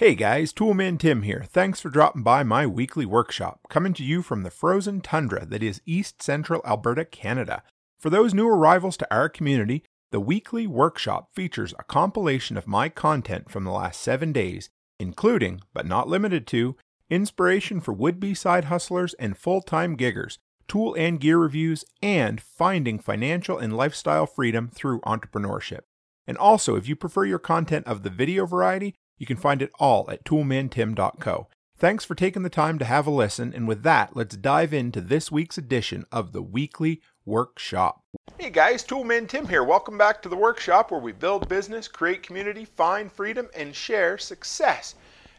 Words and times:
Hey 0.00 0.14
guys, 0.14 0.54
Toolman 0.54 0.98
Tim 0.98 1.24
here. 1.24 1.44
Thanks 1.46 1.78
for 1.78 1.90
dropping 1.90 2.22
by 2.22 2.42
my 2.42 2.66
weekly 2.66 3.04
workshop, 3.04 3.60
coming 3.68 3.92
to 3.92 4.02
you 4.02 4.22
from 4.22 4.44
the 4.44 4.50
frozen 4.50 5.02
tundra 5.02 5.44
that 5.44 5.62
is 5.62 5.82
east 5.84 6.22
central 6.22 6.62
Alberta, 6.64 7.04
Canada. 7.04 7.62
For 7.98 8.08
those 8.08 8.32
new 8.32 8.48
arrivals 8.48 8.96
to 8.96 9.14
our 9.14 9.28
community, 9.28 9.84
the 10.10 10.18
weekly 10.18 10.66
workshop 10.66 11.34
features 11.34 11.74
a 11.78 11.84
compilation 11.84 12.56
of 12.56 12.66
my 12.66 12.88
content 12.88 13.50
from 13.50 13.64
the 13.64 13.72
last 13.72 14.00
seven 14.00 14.32
days, 14.32 14.70
including, 14.98 15.60
but 15.74 15.84
not 15.84 16.08
limited 16.08 16.46
to, 16.46 16.76
inspiration 17.10 17.78
for 17.78 17.92
would 17.92 18.18
be 18.18 18.32
side 18.32 18.64
hustlers 18.64 19.12
and 19.18 19.36
full 19.36 19.60
time 19.60 19.98
giggers, 19.98 20.38
tool 20.66 20.94
and 20.94 21.20
gear 21.20 21.36
reviews, 21.36 21.84
and 22.00 22.40
finding 22.40 22.98
financial 22.98 23.58
and 23.58 23.76
lifestyle 23.76 24.24
freedom 24.24 24.70
through 24.72 25.02
entrepreneurship. 25.02 25.80
And 26.26 26.38
also, 26.38 26.76
if 26.76 26.88
you 26.88 26.96
prefer 26.96 27.26
your 27.26 27.38
content 27.38 27.86
of 27.86 28.02
the 28.02 28.08
video 28.08 28.46
variety, 28.46 28.94
you 29.20 29.26
can 29.26 29.36
find 29.36 29.60
it 29.60 29.70
all 29.78 30.10
at 30.10 30.24
toolmantim.co. 30.24 31.46
Thanks 31.76 32.04
for 32.04 32.14
taking 32.14 32.42
the 32.42 32.50
time 32.50 32.78
to 32.78 32.84
have 32.86 33.06
a 33.06 33.10
listen, 33.10 33.52
and 33.54 33.68
with 33.68 33.82
that, 33.82 34.16
let's 34.16 34.34
dive 34.34 34.72
into 34.72 35.00
this 35.00 35.30
week's 35.30 35.58
edition 35.58 36.06
of 36.10 36.32
the 36.32 36.42
Weekly 36.42 37.02
Workshop. 37.26 38.02
Hey 38.38 38.48
guys, 38.48 38.82
Toolman 38.82 39.28
Tim 39.28 39.46
here. 39.46 39.62
Welcome 39.62 39.98
back 39.98 40.22
to 40.22 40.30
the 40.30 40.36
workshop 40.36 40.90
where 40.90 41.00
we 41.00 41.12
build 41.12 41.50
business, 41.50 41.86
create 41.86 42.22
community, 42.22 42.64
find 42.64 43.12
freedom, 43.12 43.48
and 43.54 43.74
share 43.74 44.16
success. 44.16 44.94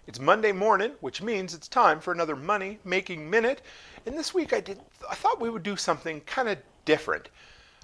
It's 0.05 0.19
Monday 0.19 0.51
morning, 0.51 0.91
which 1.01 1.23
means 1.23 1.55
it's 1.55 1.67
time 1.67 1.99
for 1.99 2.11
another 2.11 2.35
money 2.35 2.77
making 2.85 3.27
minute. 3.27 3.63
And 4.05 4.15
this 4.15 4.33
week 4.33 4.53
I 4.53 4.59
did 4.59 4.79
I 5.09 5.15
thought 5.15 5.41
we 5.41 5.49
would 5.49 5.63
do 5.63 5.75
something 5.75 6.21
kind 6.21 6.49
of 6.49 6.59
different. 6.85 7.29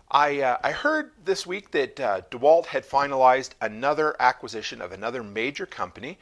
I, 0.09 0.39
uh, 0.39 0.57
I 0.63 0.71
heard 0.71 1.11
this 1.25 1.45
week 1.45 1.71
that 1.71 1.99
uh, 1.99 2.21
DeWalt 2.31 2.67
had 2.67 2.87
finalized 2.87 3.51
another 3.59 4.15
acquisition 4.21 4.81
of 4.81 4.93
another 4.93 5.21
major 5.21 5.65
company. 5.65 6.17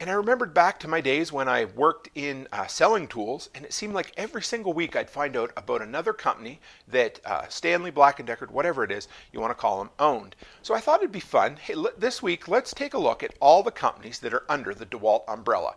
And 0.00 0.10
I 0.10 0.14
remembered 0.14 0.52
back 0.52 0.80
to 0.80 0.88
my 0.88 1.00
days 1.00 1.32
when 1.32 1.48
I 1.48 1.66
worked 1.66 2.08
in 2.16 2.48
uh, 2.50 2.66
selling 2.66 3.06
tools, 3.06 3.48
and 3.54 3.64
it 3.64 3.72
seemed 3.72 3.94
like 3.94 4.12
every 4.16 4.42
single 4.42 4.72
week 4.72 4.96
I'd 4.96 5.08
find 5.08 5.36
out 5.36 5.52
about 5.56 5.80
another 5.80 6.12
company 6.12 6.58
that 6.88 7.20
uh, 7.24 7.46
Stanley 7.48 7.92
Black 7.92 8.18
and 8.18 8.26
Decker, 8.26 8.46
whatever 8.46 8.82
it 8.82 8.90
is 8.90 9.06
you 9.32 9.40
want 9.40 9.52
to 9.52 9.54
call 9.54 9.78
them, 9.78 9.90
owned. 10.00 10.34
So 10.62 10.74
I 10.74 10.80
thought 10.80 10.98
it'd 10.98 11.12
be 11.12 11.20
fun. 11.20 11.54
Hey, 11.56 11.74
l- 11.74 11.92
this 11.96 12.20
week 12.20 12.48
let's 12.48 12.74
take 12.74 12.94
a 12.94 12.98
look 12.98 13.22
at 13.22 13.34
all 13.40 13.62
the 13.62 13.70
companies 13.70 14.18
that 14.18 14.34
are 14.34 14.44
under 14.48 14.74
the 14.74 14.86
DeWalt 14.86 15.22
umbrella. 15.28 15.76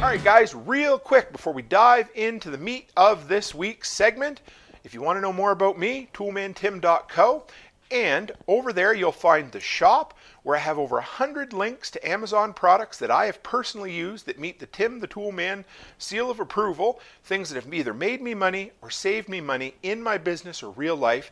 All 0.00 0.06
right, 0.06 0.24
guys, 0.24 0.54
real 0.54 0.98
quick 0.98 1.30
before 1.30 1.52
we 1.52 1.60
dive 1.60 2.08
into 2.14 2.48
the 2.48 2.56
meat 2.56 2.88
of 2.96 3.28
this 3.28 3.54
week's 3.54 3.90
segment, 3.90 4.40
if 4.82 4.94
you 4.94 5.02
want 5.02 5.18
to 5.18 5.20
know 5.20 5.32
more 5.32 5.50
about 5.50 5.78
me, 5.78 6.08
toolmantim.co. 6.14 7.44
And 7.90 8.32
over 8.48 8.72
there, 8.72 8.94
you'll 8.94 9.12
find 9.12 9.52
the 9.52 9.60
shop 9.60 10.16
where 10.42 10.56
I 10.56 10.60
have 10.60 10.78
over 10.78 10.96
100 10.96 11.52
links 11.52 11.90
to 11.90 12.08
Amazon 12.08 12.54
products 12.54 12.96
that 12.96 13.10
I 13.10 13.26
have 13.26 13.42
personally 13.42 13.92
used 13.94 14.24
that 14.24 14.38
meet 14.38 14.58
the 14.58 14.64
Tim 14.64 15.00
the 15.00 15.06
Toolman 15.06 15.64
seal 15.98 16.30
of 16.30 16.40
approval, 16.40 16.98
things 17.24 17.50
that 17.50 17.62
have 17.62 17.72
either 17.72 17.92
made 17.92 18.22
me 18.22 18.32
money 18.32 18.72
or 18.80 18.88
saved 18.88 19.28
me 19.28 19.42
money 19.42 19.74
in 19.82 20.02
my 20.02 20.16
business 20.16 20.62
or 20.62 20.70
real 20.70 20.96
life, 20.96 21.30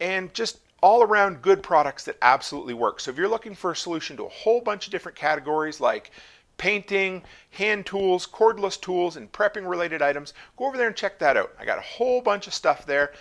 and 0.00 0.34
just 0.34 0.58
all 0.82 1.02
around 1.04 1.42
good 1.42 1.62
products 1.62 2.04
that 2.04 2.16
absolutely 2.22 2.74
work. 2.74 2.98
So 2.98 3.12
if 3.12 3.16
you're 3.16 3.28
looking 3.28 3.54
for 3.54 3.70
a 3.70 3.76
solution 3.76 4.16
to 4.16 4.24
a 4.24 4.28
whole 4.28 4.60
bunch 4.60 4.86
of 4.86 4.92
different 4.92 5.16
categories 5.16 5.80
like 5.80 6.10
painting, 6.58 7.22
hand 7.50 7.86
tools, 7.86 8.26
cordless 8.26 8.78
tools, 8.78 9.16
and 9.16 9.32
prepping 9.32 9.68
related 9.68 10.02
items, 10.02 10.34
go 10.56 10.66
over 10.66 10.76
there 10.76 10.88
and 10.88 10.96
check 10.96 11.18
that 11.18 11.36
out. 11.36 11.54
I 11.58 11.64
got 11.64 11.78
a 11.78 11.82
whole 11.82 12.20
bunch 12.20 12.46
of 12.46 12.54
stuff 12.54 12.84
there 12.84 13.12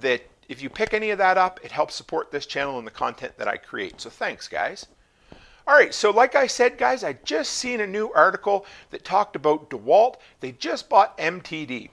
that 0.00 0.22
if 0.48 0.62
you 0.62 0.68
pick 0.68 0.94
any 0.94 1.10
of 1.10 1.18
that 1.18 1.38
up, 1.38 1.60
it 1.62 1.72
helps 1.72 1.94
support 1.94 2.30
this 2.30 2.46
channel 2.46 2.78
and 2.78 2.86
the 2.86 2.92
content 2.92 3.36
that 3.38 3.48
I 3.48 3.56
create. 3.56 4.00
So 4.00 4.10
thanks, 4.10 4.48
guys. 4.48 4.86
All 5.68 5.74
right, 5.74 5.92
so 5.92 6.10
like 6.10 6.36
I 6.36 6.46
said, 6.46 6.78
guys, 6.78 7.02
I 7.02 7.14
just 7.24 7.54
seen 7.54 7.80
a 7.80 7.86
new 7.86 8.12
article 8.12 8.66
that 8.90 9.04
talked 9.04 9.34
about 9.34 9.68
DeWalt. 9.68 10.16
They 10.38 10.52
just 10.52 10.88
bought 10.88 11.18
MTD. 11.18 11.90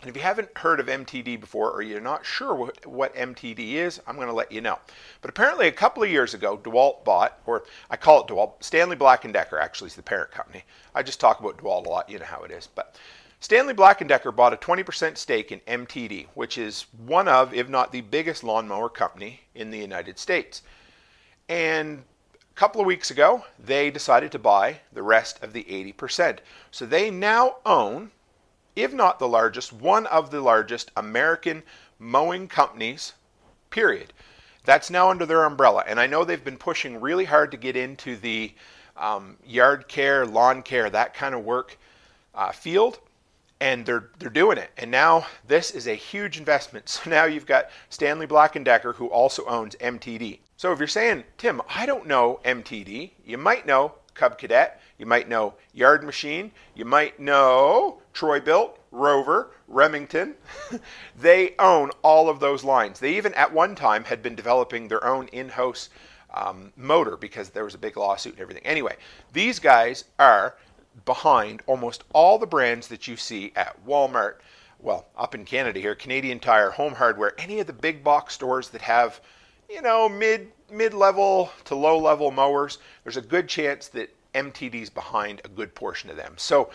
And 0.00 0.08
if 0.08 0.16
you 0.16 0.22
haven't 0.22 0.56
heard 0.56 0.80
of 0.80 0.86
MTD 0.86 1.40
before 1.40 1.70
or 1.70 1.82
you're 1.82 2.00
not 2.00 2.24
sure 2.24 2.54
what, 2.54 2.86
what 2.86 3.14
MTD 3.14 3.74
is, 3.74 4.00
I'm 4.06 4.16
going 4.16 4.28
to 4.28 4.32
let 4.32 4.50
you 4.50 4.62
know. 4.62 4.78
But 5.20 5.28
apparently 5.28 5.68
a 5.68 5.72
couple 5.72 6.02
of 6.02 6.10
years 6.10 6.32
ago, 6.32 6.56
DeWalt 6.56 7.04
bought, 7.04 7.38
or 7.44 7.64
I 7.90 7.96
call 7.96 8.22
it 8.22 8.28
DeWalt, 8.28 8.62
Stanley 8.62 8.96
Black 8.96 9.30
& 9.32 9.32
Decker 9.32 9.58
actually 9.58 9.88
is 9.88 9.96
the 9.96 10.02
parent 10.02 10.30
company. 10.30 10.64
I 10.94 11.02
just 11.02 11.20
talk 11.20 11.40
about 11.40 11.58
DeWalt 11.58 11.84
a 11.84 11.90
lot, 11.90 12.08
you 12.08 12.18
know 12.18 12.24
how 12.24 12.42
it 12.44 12.50
is. 12.50 12.66
But 12.66 12.96
Stanley 13.40 13.74
Black 13.74 14.06
& 14.06 14.08
Decker 14.08 14.32
bought 14.32 14.54
a 14.54 14.56
20% 14.56 15.18
stake 15.18 15.52
in 15.52 15.60
MTD, 15.60 16.28
which 16.32 16.56
is 16.56 16.86
one 17.04 17.28
of, 17.28 17.52
if 17.52 17.68
not 17.68 17.92
the 17.92 18.00
biggest 18.00 18.42
lawnmower 18.42 18.88
company 18.88 19.40
in 19.54 19.70
the 19.70 19.78
United 19.78 20.18
States. 20.18 20.62
And 21.50 22.04
a 22.38 22.54
couple 22.54 22.80
of 22.80 22.86
weeks 22.86 23.10
ago, 23.10 23.44
they 23.58 23.90
decided 23.90 24.32
to 24.32 24.38
buy 24.38 24.80
the 24.94 25.02
rest 25.02 25.42
of 25.42 25.52
the 25.52 25.64
80%. 25.64 26.38
So 26.70 26.86
they 26.86 27.10
now 27.10 27.56
own 27.66 28.12
if 28.82 28.92
not 28.92 29.18
the 29.18 29.28
largest, 29.28 29.72
one 29.72 30.06
of 30.06 30.30
the 30.30 30.40
largest 30.40 30.90
American 30.96 31.62
mowing 31.98 32.48
companies, 32.48 33.14
period. 33.70 34.12
That's 34.64 34.90
now 34.90 35.10
under 35.10 35.26
their 35.26 35.44
umbrella. 35.44 35.84
And 35.86 35.98
I 35.98 36.06
know 36.06 36.24
they've 36.24 36.44
been 36.44 36.56
pushing 36.56 37.00
really 37.00 37.24
hard 37.24 37.50
to 37.52 37.56
get 37.56 37.76
into 37.76 38.16
the 38.16 38.52
um, 38.96 39.36
yard 39.46 39.88
care, 39.88 40.26
lawn 40.26 40.62
care, 40.62 40.90
that 40.90 41.14
kind 41.14 41.34
of 41.34 41.44
work 41.44 41.78
uh, 42.34 42.52
field. 42.52 42.98
And 43.62 43.84
they're, 43.84 44.08
they're 44.18 44.30
doing 44.30 44.56
it. 44.56 44.70
And 44.78 44.90
now 44.90 45.26
this 45.46 45.70
is 45.70 45.86
a 45.86 45.94
huge 45.94 46.38
investment. 46.38 46.88
So 47.04 47.10
now 47.10 47.24
you've 47.24 47.46
got 47.46 47.70
Stanley 47.90 48.26
Black 48.26 48.62
& 48.62 48.64
Decker, 48.64 48.94
who 48.94 49.08
also 49.08 49.44
owns 49.46 49.76
MTD. 49.76 50.38
So 50.56 50.72
if 50.72 50.78
you're 50.78 50.88
saying, 50.88 51.24
Tim, 51.38 51.60
I 51.68 51.86
don't 51.86 52.06
know 52.06 52.40
MTD, 52.44 53.12
you 53.24 53.38
might 53.38 53.66
know 53.66 53.94
Cub 54.14 54.38
Cadet. 54.38 54.80
You 55.00 55.06
might 55.06 55.30
know 55.30 55.54
Yard 55.72 56.04
Machine. 56.04 56.52
You 56.74 56.84
might 56.84 57.18
know 57.18 58.02
Troy-Bilt, 58.12 58.76
Rover, 58.90 59.50
Remington. 59.66 60.34
they 61.18 61.54
own 61.58 61.90
all 62.02 62.28
of 62.28 62.38
those 62.38 62.64
lines. 62.64 63.00
They 63.00 63.16
even 63.16 63.32
at 63.32 63.50
one 63.50 63.74
time 63.74 64.04
had 64.04 64.22
been 64.22 64.34
developing 64.34 64.88
their 64.88 65.02
own 65.02 65.28
in-house 65.28 65.88
um, 66.34 66.74
motor 66.76 67.16
because 67.16 67.48
there 67.48 67.64
was 67.64 67.74
a 67.74 67.78
big 67.78 67.96
lawsuit 67.96 68.34
and 68.34 68.42
everything. 68.42 68.66
Anyway, 68.66 68.94
these 69.32 69.58
guys 69.58 70.04
are 70.18 70.56
behind 71.06 71.62
almost 71.66 72.04
all 72.12 72.38
the 72.38 72.46
brands 72.46 72.88
that 72.88 73.08
you 73.08 73.16
see 73.16 73.52
at 73.56 73.82
Walmart. 73.86 74.34
Well, 74.78 75.06
up 75.16 75.34
in 75.34 75.46
Canada 75.46 75.80
here, 75.80 75.94
Canadian 75.94 76.40
Tire, 76.40 76.72
Home 76.72 76.94
Hardware, 76.94 77.32
any 77.38 77.58
of 77.60 77.66
the 77.66 77.72
big 77.72 78.04
box 78.04 78.34
stores 78.34 78.68
that 78.68 78.82
have, 78.82 79.22
you 79.70 79.80
know, 79.80 80.10
mid 80.10 80.52
mid-level 80.70 81.50
to 81.64 81.74
low-level 81.74 82.32
mowers, 82.32 82.78
there's 83.02 83.16
a 83.16 83.22
good 83.22 83.48
chance 83.48 83.88
that 83.88 84.14
MTD's 84.34 84.90
behind 84.90 85.40
a 85.44 85.48
good 85.48 85.74
portion 85.74 86.10
of 86.10 86.16
them. 86.16 86.34
So 86.36 86.70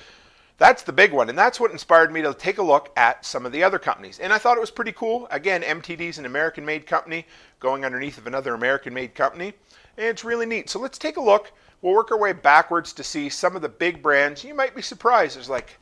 that's 0.57 0.83
the 0.83 0.93
big 0.93 1.11
one. 1.11 1.29
And 1.29 1.38
that's 1.38 1.59
what 1.59 1.71
inspired 1.71 2.11
me 2.11 2.21
to 2.21 2.33
take 2.33 2.57
a 2.57 2.63
look 2.63 2.91
at 2.95 3.25
some 3.25 3.45
of 3.45 3.51
the 3.51 3.63
other 3.63 3.79
companies. 3.79 4.19
And 4.19 4.31
I 4.31 4.38
thought 4.38 4.57
it 4.57 4.61
was 4.61 4.71
pretty 4.71 4.93
cool. 4.93 5.27
Again, 5.31 5.61
MTD's 5.61 6.17
an 6.17 6.25
American 6.25 6.66
made 6.66 6.88
company 6.88 7.25
going 7.59 7.83
underneath 7.83 8.17
of 8.17 8.27
another 8.27 8.53
American 8.53 8.93
made 8.93 9.16
company. 9.16 9.53
And 9.97 10.07
it's 10.07 10.23
really 10.23 10.45
neat. 10.45 10.69
So 10.69 10.79
let's 10.79 10.97
take 10.97 11.17
a 11.17 11.21
look. 11.21 11.51
We'll 11.81 11.93
work 11.93 12.11
our 12.11 12.17
way 12.17 12.33
backwards 12.33 12.93
to 12.93 13.03
see 13.03 13.29
some 13.29 13.55
of 13.55 13.61
the 13.61 13.69
big 13.69 14.01
brands. 14.01 14.43
You 14.43 14.53
might 14.53 14.75
be 14.75 14.81
surprised. 14.81 15.35
There's 15.35 15.49
like, 15.49 15.77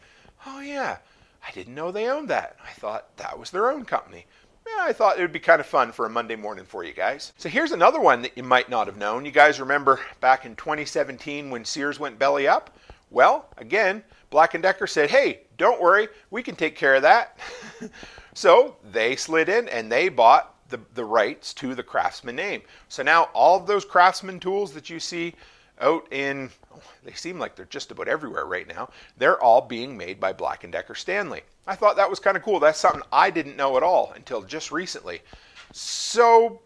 oh, 0.45 0.59
yeah, 0.59 0.97
I 1.47 1.51
didn't 1.51 1.75
know 1.75 1.91
they 1.91 2.09
owned 2.09 2.29
that. 2.29 2.57
I 2.63 2.72
thought 2.72 3.16
that 3.17 3.38
was 3.38 3.51
their 3.51 3.69
own 3.69 3.85
company. 3.85 4.25
Yeah, 4.66 4.84
I 4.85 4.94
thought 4.94 5.18
it 5.18 5.22
would 5.22 5.31
be 5.31 5.40
kind 5.40 5.59
of 5.59 5.66
fun 5.66 5.91
for 5.91 6.06
a 6.06 6.09
Monday 6.09 6.35
morning 6.35 6.66
for 6.66 6.84
you 6.84 6.94
guys. 6.94 7.34
So 7.38 7.50
here's 7.50 7.72
another 7.72 8.00
one 8.00 8.22
that 8.22 8.38
you 8.38 8.44
might 8.44 8.69
not 8.69 8.88
have 8.88 8.97
known. 8.97 9.25
You 9.25 9.31
guys 9.31 9.59
remember 9.59 10.00
back 10.22 10.46
in 10.46 10.56
2017 10.56 11.50
when 11.50 11.66
Sears 11.66 12.00
went 12.00 12.19
belly 12.19 12.47
up? 12.47 12.78
Well, 13.09 13.46
again, 13.57 14.03
Black 14.29 14.59
& 14.59 14.62
Decker 14.62 14.88
said, 14.88 15.12
"Hey, 15.12 15.41
don't 15.57 15.81
worry, 15.81 16.07
we 16.31 16.41
can 16.41 16.56
take 16.56 16.75
care 16.75 16.96
of 16.96 17.03
that." 17.03 17.38
so 18.34 18.78
they 18.91 19.16
slid 19.16 19.50
in 19.50 19.68
and 19.69 19.91
they 19.91 20.09
bought 20.09 20.56
the, 20.69 20.79
the 20.96 21.06
rights 21.06 21.53
to 21.56 21.75
the 21.75 21.84
Craftsman 21.84 22.35
name. 22.35 22.62
So 22.88 23.03
now 23.03 23.25
all 23.34 23.58
of 23.58 23.67
those 23.67 23.85
Craftsman 23.85 24.40
tools 24.40 24.73
that 24.73 24.90
you 24.90 24.99
see 24.99 25.35
out 25.79 26.11
in 26.11 26.49
they 27.03 27.14
seem 27.14 27.40
like 27.40 27.55
they're 27.55 27.66
just 27.66 27.91
about 27.91 28.08
everywhere 28.08 28.46
right 28.46 28.67
now. 28.67 28.90
They're 29.17 29.41
all 29.41 29.61
being 29.61 29.97
made 29.97 30.20
by 30.20 30.34
Black 30.34 30.70
& 30.70 30.72
Decker 30.72 30.96
Stanley. 30.96 31.41
I 31.67 31.75
thought 31.75 31.96
that 31.96 32.09
was 32.09 32.20
kind 32.20 32.37
of 32.37 32.43
cool. 32.43 32.59
That's 32.59 32.79
something 32.79 33.03
I 33.11 33.29
didn't 33.29 33.58
know 33.58 33.78
at 33.78 33.84
all 33.84 34.14
until 34.16 34.41
just 34.41 34.72
recently. 34.72 35.22
So 35.72 36.61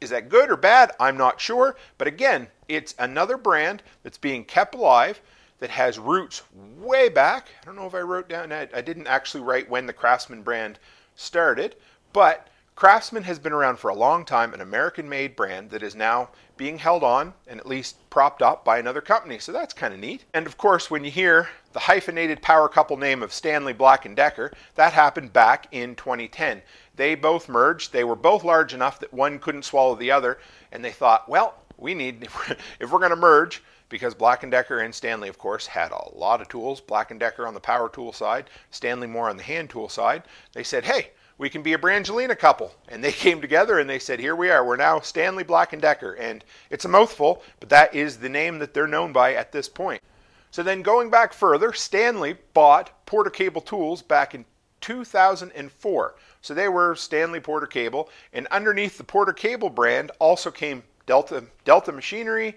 is 0.00 0.10
that 0.10 0.28
good 0.28 0.50
or 0.50 0.56
bad? 0.56 0.92
I'm 1.00 1.16
not 1.16 1.40
sure, 1.40 1.76
but 1.98 2.06
again, 2.06 2.48
it's 2.68 2.94
another 2.98 3.36
brand 3.36 3.82
that's 4.02 4.18
being 4.18 4.44
kept 4.44 4.74
alive 4.74 5.20
that 5.58 5.70
has 5.70 5.98
roots 5.98 6.42
way 6.78 7.08
back. 7.08 7.48
I 7.62 7.66
don't 7.66 7.76
know 7.76 7.86
if 7.86 7.94
I 7.94 8.00
wrote 8.00 8.28
down, 8.28 8.52
I, 8.52 8.68
I 8.74 8.82
didn't 8.82 9.06
actually 9.06 9.42
write 9.42 9.70
when 9.70 9.86
the 9.86 9.92
Craftsman 9.92 10.42
brand 10.42 10.78
started, 11.14 11.76
but 12.12 12.48
Craftsman 12.76 13.22
has 13.22 13.38
been 13.38 13.54
around 13.54 13.78
for 13.78 13.88
a 13.88 13.94
long 13.94 14.26
time, 14.26 14.52
an 14.52 14.60
American 14.60 15.08
made 15.08 15.34
brand 15.34 15.70
that 15.70 15.82
is 15.82 15.94
now 15.94 16.28
being 16.58 16.76
held 16.76 17.02
on 17.02 17.32
and 17.46 17.58
at 17.58 17.64
least 17.64 17.96
propped 18.10 18.42
up 18.42 18.66
by 18.66 18.78
another 18.78 19.00
company. 19.00 19.38
So 19.38 19.50
that's 19.50 19.72
kind 19.72 19.94
of 19.94 20.00
neat. 20.00 20.26
And 20.34 20.46
of 20.46 20.58
course, 20.58 20.90
when 20.90 21.02
you 21.02 21.10
hear 21.10 21.48
the 21.72 21.78
hyphenated 21.78 22.42
power 22.42 22.68
couple 22.68 22.98
name 22.98 23.22
of 23.22 23.32
Stanley 23.32 23.72
Black 23.72 24.06
& 24.14 24.14
Decker, 24.14 24.52
that 24.74 24.92
happened 24.92 25.32
back 25.32 25.68
in 25.70 25.94
2010. 25.94 26.60
They 26.94 27.14
both 27.14 27.48
merged. 27.48 27.94
They 27.94 28.04
were 28.04 28.14
both 28.14 28.44
large 28.44 28.74
enough 28.74 29.00
that 29.00 29.12
one 29.12 29.38
couldn't 29.38 29.64
swallow 29.64 29.94
the 29.94 30.10
other, 30.10 30.38
and 30.70 30.84
they 30.84 30.92
thought, 30.92 31.30
well, 31.30 31.54
we 31.78 31.94
need 31.94 32.28
if 32.78 32.92
we're 32.92 32.98
going 32.98 33.08
to 33.08 33.16
merge 33.16 33.62
because 33.88 34.14
Black 34.14 34.48
& 34.48 34.50
Decker 34.50 34.80
and 34.80 34.94
Stanley 34.94 35.30
of 35.30 35.38
course 35.38 35.66
had 35.66 35.92
a 35.92 36.10
lot 36.14 36.42
of 36.42 36.48
tools, 36.48 36.82
Black 36.82 37.16
& 37.18 37.18
Decker 37.18 37.46
on 37.46 37.54
the 37.54 37.60
power 37.60 37.88
tool 37.88 38.12
side, 38.12 38.50
Stanley 38.70 39.06
more 39.06 39.30
on 39.30 39.38
the 39.38 39.42
hand 39.42 39.70
tool 39.70 39.88
side. 39.88 40.24
They 40.52 40.62
said, 40.62 40.84
"Hey, 40.84 41.12
we 41.38 41.50
can 41.50 41.62
be 41.62 41.74
a 41.74 41.78
Brangelina 41.78 42.38
couple. 42.38 42.72
And 42.88 43.02
they 43.02 43.12
came 43.12 43.40
together 43.40 43.78
and 43.78 43.88
they 43.88 43.98
said, 43.98 44.20
here 44.20 44.36
we 44.36 44.50
are. 44.50 44.64
We're 44.64 44.76
now 44.76 45.00
Stanley 45.00 45.44
Black 45.44 45.78
& 45.78 45.80
Decker. 45.80 46.14
And 46.14 46.44
it's 46.70 46.84
a 46.84 46.88
mouthful, 46.88 47.42
but 47.60 47.68
that 47.68 47.94
is 47.94 48.18
the 48.18 48.28
name 48.28 48.58
that 48.58 48.74
they're 48.74 48.86
known 48.86 49.12
by 49.12 49.34
at 49.34 49.52
this 49.52 49.68
point. 49.68 50.02
So 50.50 50.62
then 50.62 50.82
going 50.82 51.10
back 51.10 51.32
further, 51.32 51.72
Stanley 51.72 52.36
bought 52.54 53.04
Porter 53.04 53.30
Cable 53.30 53.60
Tools 53.60 54.00
back 54.00 54.34
in 54.34 54.44
2004. 54.80 56.14
So 56.40 56.54
they 56.54 56.68
were 56.68 56.94
Stanley 56.94 57.40
Porter 57.40 57.66
Cable. 57.66 58.08
And 58.32 58.46
underneath 58.48 58.96
the 58.96 59.04
Porter 59.04 59.32
Cable 59.32 59.70
brand 59.70 60.12
also 60.18 60.50
came 60.50 60.82
Delta, 61.06 61.44
Delta 61.64 61.92
Machinery, 61.92 62.56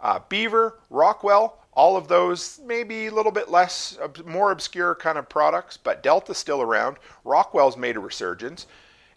uh, 0.00 0.20
Beaver, 0.28 0.78
Rockwell, 0.90 1.58
all 1.78 1.96
of 1.96 2.08
those 2.08 2.58
maybe 2.66 3.06
a 3.06 3.14
little 3.14 3.30
bit 3.30 3.48
less, 3.48 3.96
more 4.24 4.50
obscure 4.50 4.96
kind 4.96 5.16
of 5.16 5.28
products, 5.28 5.76
but 5.76 6.02
Delta's 6.02 6.36
still 6.36 6.60
around. 6.60 6.96
Rockwell's 7.24 7.76
made 7.76 7.94
a 7.94 8.00
resurgence. 8.00 8.66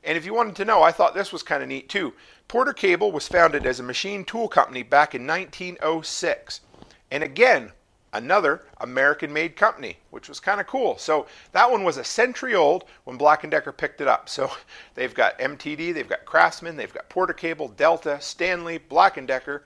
And 0.04 0.16
if 0.16 0.28
you 0.28 0.36
wanted 0.36 0.56
to 0.58 0.66
know, 0.66 0.84
I 0.84 0.92
thought 0.92 1.16
this 1.16 1.34
was 1.34 1.42
kind 1.42 1.64
of 1.64 1.70
neat 1.70 1.90
too. 1.90 2.14
Porter 2.48 2.72
Cable 2.72 3.12
was 3.12 3.28
founded 3.28 3.66
as 3.66 3.80
a 3.80 3.84
machine 3.84 4.24
tool 4.24 4.48
company 4.48 4.84
back 4.84 5.16
in 5.16 5.26
1906. 5.26 6.62
And 7.10 7.24
again, 7.24 7.72
another 8.14 8.62
American-made 8.80 9.56
company, 9.56 9.98
which 10.12 10.30
was 10.30 10.40
kind 10.40 10.62
of 10.62 10.68
cool. 10.68 11.00
So 11.00 11.26
that 11.54 11.72
one 11.72 11.84
was 11.84 11.98
a 11.98 12.04
century 12.04 12.54
old 12.54 12.84
when 13.06 13.18
Black 13.18 13.42
& 13.42 13.50
Decker 13.50 13.72
picked 13.72 14.02
it 14.02 14.08
up. 14.08 14.30
So 14.30 14.52
they've 14.94 15.16
got 15.16 15.40
MTD, 15.40 15.96
they've 15.96 16.08
got 16.08 16.26
Craftsman, 16.26 16.78
they've 16.78 16.94
got 16.94 17.10
Porter 17.10 17.34
Cable, 17.34 17.70
Delta, 17.70 18.22
Stanley, 18.22 18.78
Black 18.78 19.26
& 19.26 19.26
Decker, 19.26 19.64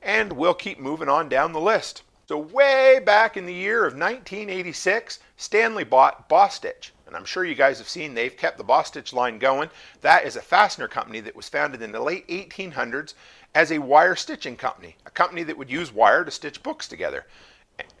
and 0.00 0.32
we'll 0.32 0.54
keep 0.54 0.80
moving 0.80 1.10
on 1.10 1.28
down 1.28 1.52
the 1.52 1.60
list. 1.60 2.02
So 2.30 2.38
way 2.38 3.00
back 3.04 3.36
in 3.36 3.44
the 3.44 3.52
year 3.52 3.84
of 3.84 3.94
1986, 3.94 5.18
Stanley 5.36 5.82
bought 5.82 6.28
Bostitch. 6.28 6.92
And 7.08 7.16
I'm 7.16 7.24
sure 7.24 7.44
you 7.44 7.56
guys 7.56 7.78
have 7.78 7.88
seen 7.88 8.14
they've 8.14 8.36
kept 8.36 8.56
the 8.56 8.62
Bostitch 8.62 9.12
line 9.12 9.40
going. 9.40 9.68
That 10.02 10.24
is 10.24 10.36
a 10.36 10.40
fastener 10.40 10.86
company 10.86 11.18
that 11.18 11.34
was 11.34 11.48
founded 11.48 11.82
in 11.82 11.90
the 11.90 11.98
late 11.98 12.28
1800s 12.28 13.14
as 13.52 13.72
a 13.72 13.80
wire 13.80 14.14
stitching 14.14 14.54
company, 14.54 14.94
a 15.04 15.10
company 15.10 15.42
that 15.42 15.58
would 15.58 15.72
use 15.72 15.92
wire 15.92 16.24
to 16.24 16.30
stitch 16.30 16.62
books 16.62 16.86
together. 16.86 17.26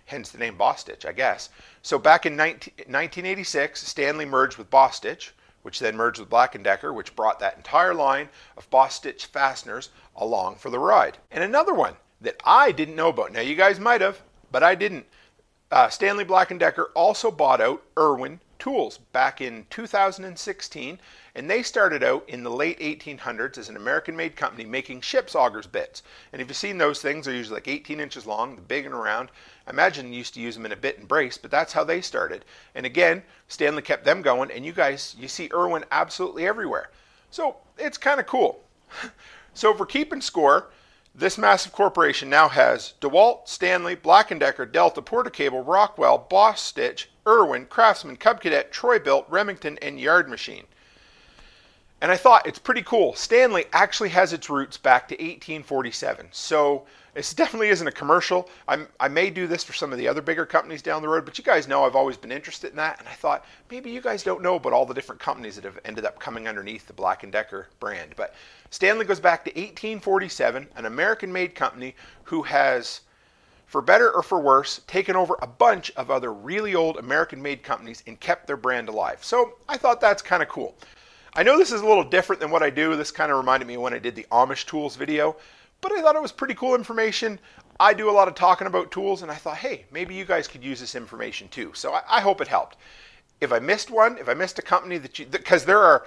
Hence 0.04 0.30
the 0.30 0.38
name 0.38 0.56
Bostitch, 0.56 1.04
I 1.04 1.10
guess. 1.10 1.48
So 1.82 1.98
back 1.98 2.24
in 2.24 2.36
19, 2.36 2.74
1986, 2.86 3.84
Stanley 3.84 4.26
merged 4.26 4.58
with 4.58 4.70
Bostitch, 4.70 5.30
which 5.62 5.80
then 5.80 5.96
merged 5.96 6.20
with 6.20 6.30
Black 6.30 6.56
& 6.62 6.62
Decker, 6.62 6.92
which 6.92 7.16
brought 7.16 7.40
that 7.40 7.56
entire 7.56 7.94
line 7.94 8.28
of 8.56 8.70
Bostitch 8.70 9.26
fasteners 9.26 9.88
along 10.14 10.54
for 10.54 10.70
the 10.70 10.78
ride. 10.78 11.18
And 11.32 11.42
another 11.42 11.74
one 11.74 11.96
that 12.20 12.40
I 12.44 12.72
didn't 12.72 12.96
know 12.96 13.08
about. 13.08 13.32
Now, 13.32 13.40
you 13.40 13.54
guys 13.54 13.80
might 13.80 14.00
have, 14.00 14.20
but 14.50 14.62
I 14.62 14.74
didn't. 14.74 15.06
Uh, 15.70 15.88
Stanley 15.88 16.24
Black 16.24 16.56
& 16.56 16.58
Decker 16.58 16.90
also 16.94 17.30
bought 17.30 17.60
out 17.60 17.82
Irwin 17.96 18.40
Tools 18.58 18.98
back 18.98 19.40
in 19.40 19.66
2016, 19.70 21.00
and 21.34 21.48
they 21.48 21.62
started 21.62 22.02
out 22.02 22.28
in 22.28 22.42
the 22.42 22.50
late 22.50 22.78
1800s 22.80 23.56
as 23.56 23.68
an 23.70 23.76
American-made 23.76 24.36
company 24.36 24.66
making 24.66 25.00
ship's 25.00 25.34
augers 25.34 25.66
bits. 25.66 26.02
And 26.32 26.42
if 26.42 26.48
you've 26.48 26.56
seen 26.56 26.76
those 26.76 27.00
things, 27.00 27.24
they're 27.24 27.34
usually 27.34 27.56
like 27.56 27.68
18 27.68 28.00
inches 28.00 28.26
long, 28.26 28.62
big 28.68 28.84
and 28.84 28.94
round. 28.94 29.30
I 29.66 29.70
imagine 29.70 30.12
you 30.12 30.18
used 30.18 30.34
to 30.34 30.40
use 30.40 30.56
them 30.56 30.66
in 30.66 30.72
a 30.72 30.76
bit 30.76 30.98
and 30.98 31.08
brace, 31.08 31.38
but 31.38 31.50
that's 31.50 31.72
how 31.72 31.84
they 31.84 32.02
started. 32.02 32.44
And 32.74 32.84
again, 32.84 33.22
Stanley 33.48 33.82
kept 33.82 34.04
them 34.04 34.20
going, 34.20 34.50
and 34.50 34.66
you 34.66 34.72
guys, 34.72 35.16
you 35.18 35.28
see 35.28 35.48
Irwin 35.54 35.84
absolutely 35.90 36.46
everywhere. 36.46 36.90
So 37.30 37.56
it's 37.78 37.96
kind 37.96 38.20
of 38.20 38.26
cool. 38.26 38.60
so 39.54 39.72
for 39.72 39.86
keeping 39.86 40.20
score, 40.20 40.66
this 41.14 41.36
massive 41.36 41.72
corporation 41.72 42.30
now 42.30 42.48
has 42.48 42.94
DeWalt, 43.00 43.48
Stanley, 43.48 43.94
Black 43.94 44.36
& 44.38 44.38
Decker, 44.38 44.66
Delta, 44.66 45.02
Porter 45.02 45.30
Cable, 45.30 45.62
Rockwell, 45.62 46.26
Stitch, 46.56 47.10
Irwin, 47.26 47.66
Craftsman, 47.66 48.16
Cub 48.16 48.40
Cadet, 48.40 48.72
Troy-Bilt, 48.72 49.26
Remington, 49.28 49.78
and 49.82 50.00
Yard 50.00 50.28
Machine. 50.28 50.66
And 52.00 52.10
I 52.10 52.16
thought 52.16 52.46
it's 52.46 52.58
pretty 52.58 52.82
cool. 52.82 53.14
Stanley 53.14 53.66
actually 53.72 54.08
has 54.10 54.32
its 54.32 54.48
roots 54.48 54.76
back 54.78 55.08
to 55.08 55.14
1847. 55.14 56.28
So 56.30 56.86
this 57.14 57.34
definitely 57.34 57.68
isn't 57.68 57.86
a 57.86 57.92
commercial. 57.92 58.48
I'm, 58.68 58.86
i 58.98 59.08
may 59.08 59.30
do 59.30 59.46
this 59.46 59.64
for 59.64 59.72
some 59.72 59.92
of 59.92 59.98
the 59.98 60.08
other 60.08 60.22
bigger 60.22 60.46
companies 60.46 60.82
down 60.82 61.02
the 61.02 61.08
road, 61.08 61.24
but 61.24 61.38
you 61.38 61.44
guys 61.44 61.66
know 61.66 61.84
I've 61.84 61.96
always 61.96 62.16
been 62.16 62.32
interested 62.32 62.70
in 62.70 62.76
that. 62.76 62.98
And 62.98 63.08
I 63.08 63.12
thought 63.12 63.44
maybe 63.70 63.90
you 63.90 64.00
guys 64.00 64.22
don't 64.22 64.42
know 64.42 64.54
about 64.54 64.72
all 64.72 64.86
the 64.86 64.94
different 64.94 65.20
companies 65.20 65.56
that 65.56 65.64
have 65.64 65.78
ended 65.84 66.04
up 66.04 66.18
coming 66.20 66.46
underneath 66.46 66.86
the 66.86 66.92
Black 66.92 67.28
& 67.30 67.30
Decker 67.30 67.68
brand. 67.80 68.14
But 68.16 68.34
Stanley 68.70 69.04
goes 69.04 69.20
back 69.20 69.44
to 69.44 69.50
1847, 69.50 70.68
an 70.76 70.86
American-made 70.86 71.54
company 71.54 71.94
who 72.24 72.42
has 72.42 73.00
for 73.70 73.80
better 73.80 74.10
or 74.10 74.22
for 74.24 74.40
worse, 74.40 74.80
taken 74.88 75.14
over 75.14 75.38
a 75.40 75.46
bunch 75.46 75.92
of 75.92 76.10
other 76.10 76.32
really 76.32 76.74
old 76.74 76.96
American 76.96 77.40
made 77.40 77.62
companies 77.62 78.02
and 78.08 78.18
kept 78.18 78.48
their 78.48 78.56
brand 78.56 78.88
alive. 78.88 79.22
So 79.22 79.58
I 79.68 79.76
thought 79.76 80.00
that's 80.00 80.22
kind 80.22 80.42
of 80.42 80.48
cool. 80.48 80.74
I 81.34 81.44
know 81.44 81.56
this 81.56 81.70
is 81.70 81.80
a 81.80 81.86
little 81.86 82.02
different 82.02 82.40
than 82.40 82.50
what 82.50 82.64
I 82.64 82.70
do. 82.70 82.96
This 82.96 83.12
kind 83.12 83.30
of 83.30 83.38
reminded 83.38 83.68
me 83.68 83.76
when 83.76 83.94
I 83.94 84.00
did 84.00 84.16
the 84.16 84.26
Amish 84.32 84.66
tools 84.66 84.96
video, 84.96 85.36
but 85.80 85.92
I 85.92 86.02
thought 86.02 86.16
it 86.16 86.22
was 86.22 86.32
pretty 86.32 86.54
cool 86.54 86.74
information. 86.74 87.38
I 87.78 87.94
do 87.94 88.10
a 88.10 88.12
lot 88.12 88.28
of 88.28 88.34
talking 88.34 88.66
about 88.66 88.90
tools, 88.90 89.22
and 89.22 89.30
I 89.30 89.36
thought, 89.36 89.56
hey, 89.56 89.86
maybe 89.90 90.14
you 90.14 90.24
guys 90.24 90.46
could 90.46 90.62
use 90.62 90.80
this 90.80 90.94
information 90.94 91.48
too. 91.48 91.72
So 91.74 91.94
I, 91.94 92.02
I 92.08 92.20
hope 92.20 92.40
it 92.40 92.48
helped. 92.48 92.76
If 93.40 93.52
I 93.52 93.58
missed 93.58 93.90
one, 93.90 94.18
if 94.18 94.28
I 94.28 94.34
missed 94.34 94.58
a 94.58 94.62
company 94.62 94.98
that 94.98 95.18
you, 95.18 95.26
because 95.26 95.64
there 95.64 95.80
are, 95.80 96.06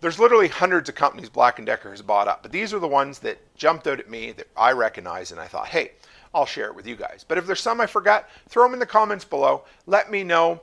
there's 0.00 0.20
literally 0.20 0.46
hundreds 0.46 0.88
of 0.88 0.94
companies 0.94 1.28
Black 1.28 1.62
& 1.64 1.64
Decker 1.64 1.90
has 1.90 2.00
bought 2.00 2.28
up, 2.28 2.42
but 2.42 2.52
these 2.52 2.72
are 2.72 2.78
the 2.78 2.86
ones 2.86 3.18
that 3.20 3.38
jumped 3.56 3.88
out 3.88 3.98
at 3.98 4.08
me 4.08 4.32
that 4.32 4.46
I 4.56 4.70
recognize, 4.72 5.32
and 5.32 5.40
I 5.40 5.48
thought, 5.48 5.66
hey, 5.66 5.92
I'll 6.32 6.46
share 6.46 6.66
it 6.66 6.76
with 6.76 6.86
you 6.86 6.94
guys. 6.94 7.24
But 7.26 7.38
if 7.38 7.46
there's 7.46 7.60
some 7.60 7.80
I 7.80 7.86
forgot, 7.86 8.28
throw 8.48 8.62
them 8.62 8.74
in 8.74 8.78
the 8.78 8.86
comments 8.86 9.24
below. 9.24 9.64
Let 9.86 10.12
me 10.12 10.22
know 10.22 10.60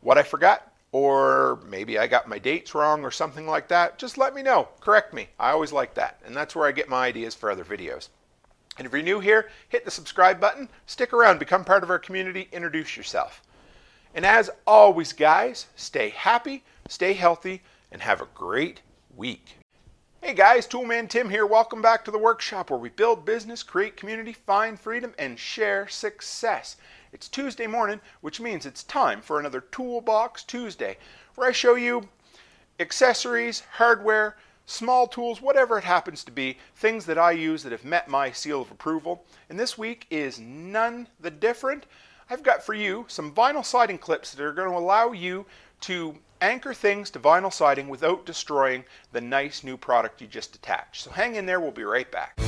what 0.00 0.18
I 0.18 0.24
forgot 0.24 0.73
or 0.94 1.58
maybe 1.66 1.98
I 1.98 2.06
got 2.06 2.28
my 2.28 2.38
dates 2.38 2.72
wrong 2.72 3.02
or 3.02 3.10
something 3.10 3.48
like 3.48 3.66
that, 3.66 3.98
just 3.98 4.16
let 4.16 4.32
me 4.32 4.44
know. 4.44 4.68
Correct 4.78 5.12
me. 5.12 5.26
I 5.40 5.50
always 5.50 5.72
like 5.72 5.94
that. 5.94 6.20
And 6.24 6.36
that's 6.36 6.54
where 6.54 6.68
I 6.68 6.70
get 6.70 6.88
my 6.88 7.06
ideas 7.06 7.34
for 7.34 7.50
other 7.50 7.64
videos. 7.64 8.10
And 8.78 8.86
if 8.86 8.92
you're 8.92 9.02
new 9.02 9.18
here, 9.18 9.50
hit 9.68 9.84
the 9.84 9.90
subscribe 9.90 10.38
button, 10.38 10.68
stick 10.86 11.12
around, 11.12 11.40
become 11.40 11.64
part 11.64 11.82
of 11.82 11.90
our 11.90 11.98
community, 11.98 12.48
introduce 12.52 12.96
yourself. 12.96 13.42
And 14.14 14.24
as 14.24 14.50
always, 14.68 15.12
guys, 15.12 15.66
stay 15.74 16.10
happy, 16.10 16.62
stay 16.88 17.14
healthy, 17.14 17.64
and 17.90 18.00
have 18.00 18.20
a 18.20 18.28
great 18.32 18.80
week. 19.16 19.58
Hey 20.22 20.32
guys, 20.32 20.64
Toolman 20.64 21.08
Tim 21.08 21.28
here. 21.28 21.44
Welcome 21.44 21.82
back 21.82 22.04
to 22.04 22.12
the 22.12 22.18
workshop 22.18 22.70
where 22.70 22.78
we 22.78 22.88
build 22.88 23.24
business, 23.24 23.64
create 23.64 23.96
community, 23.96 24.32
find 24.32 24.78
freedom, 24.78 25.12
and 25.18 25.40
share 25.40 25.88
success. 25.88 26.76
It's 27.14 27.28
Tuesday 27.28 27.68
morning, 27.68 28.00
which 28.22 28.40
means 28.40 28.66
it's 28.66 28.82
time 28.82 29.22
for 29.22 29.38
another 29.38 29.60
Toolbox 29.60 30.42
Tuesday, 30.42 30.98
where 31.36 31.48
I 31.48 31.52
show 31.52 31.76
you 31.76 32.08
accessories, 32.80 33.62
hardware, 33.74 34.36
small 34.66 35.06
tools, 35.06 35.40
whatever 35.40 35.78
it 35.78 35.84
happens 35.84 36.24
to 36.24 36.32
be, 36.32 36.58
things 36.74 37.06
that 37.06 37.16
I 37.16 37.30
use 37.30 37.62
that 37.62 37.70
have 37.70 37.84
met 37.84 38.08
my 38.08 38.32
seal 38.32 38.60
of 38.60 38.72
approval. 38.72 39.24
And 39.48 39.60
this 39.60 39.78
week 39.78 40.08
is 40.10 40.40
none 40.40 41.06
the 41.20 41.30
different. 41.30 41.86
I've 42.28 42.42
got 42.42 42.64
for 42.64 42.74
you 42.74 43.04
some 43.06 43.32
vinyl 43.32 43.64
siding 43.64 43.98
clips 43.98 44.32
that 44.32 44.42
are 44.44 44.52
going 44.52 44.72
to 44.72 44.76
allow 44.76 45.12
you 45.12 45.46
to 45.82 46.18
anchor 46.40 46.74
things 46.74 47.10
to 47.10 47.20
vinyl 47.20 47.52
siding 47.52 47.86
without 47.86 48.26
destroying 48.26 48.84
the 49.12 49.20
nice 49.20 49.62
new 49.62 49.76
product 49.76 50.20
you 50.20 50.26
just 50.26 50.56
attached. 50.56 51.04
So 51.04 51.12
hang 51.12 51.36
in 51.36 51.46
there, 51.46 51.60
we'll 51.60 51.70
be 51.70 51.84
right 51.84 52.10
back. 52.10 52.40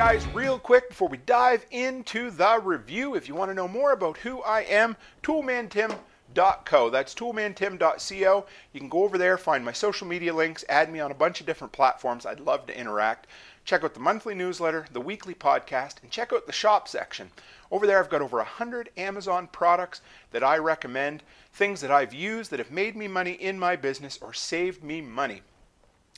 Guys, 0.00 0.26
real 0.28 0.58
quick 0.58 0.88
before 0.88 1.08
we 1.08 1.18
dive 1.18 1.66
into 1.70 2.30
the 2.30 2.58
review, 2.64 3.14
if 3.14 3.28
you 3.28 3.34
want 3.34 3.50
to 3.50 3.54
know 3.54 3.68
more 3.68 3.92
about 3.92 4.16
who 4.16 4.40
I 4.40 4.62
am, 4.62 4.96
toolmantim.co. 5.22 6.88
That's 6.88 7.14
toolmantim.co. 7.14 8.46
You 8.72 8.80
can 8.80 8.88
go 8.88 9.04
over 9.04 9.18
there, 9.18 9.36
find 9.36 9.62
my 9.62 9.72
social 9.72 10.06
media 10.06 10.32
links, 10.32 10.64
add 10.70 10.90
me 10.90 11.00
on 11.00 11.10
a 11.10 11.14
bunch 11.14 11.40
of 11.40 11.46
different 11.46 11.74
platforms. 11.74 12.24
I'd 12.24 12.40
love 12.40 12.64
to 12.68 12.80
interact. 12.80 13.26
Check 13.66 13.84
out 13.84 13.92
the 13.92 14.00
monthly 14.00 14.34
newsletter, 14.34 14.86
the 14.90 15.02
weekly 15.02 15.34
podcast, 15.34 16.02
and 16.02 16.10
check 16.10 16.32
out 16.32 16.46
the 16.46 16.52
shop 16.54 16.88
section. 16.88 17.30
Over 17.70 17.86
there, 17.86 18.00
I've 18.00 18.08
got 18.08 18.22
over 18.22 18.38
100 18.38 18.88
Amazon 18.96 19.50
products 19.52 20.00
that 20.30 20.42
I 20.42 20.56
recommend, 20.56 21.22
things 21.52 21.82
that 21.82 21.90
I've 21.90 22.14
used 22.14 22.50
that 22.52 22.58
have 22.58 22.70
made 22.70 22.96
me 22.96 23.06
money 23.06 23.32
in 23.32 23.58
my 23.58 23.76
business 23.76 24.18
or 24.22 24.32
saved 24.32 24.82
me 24.82 25.02
money. 25.02 25.42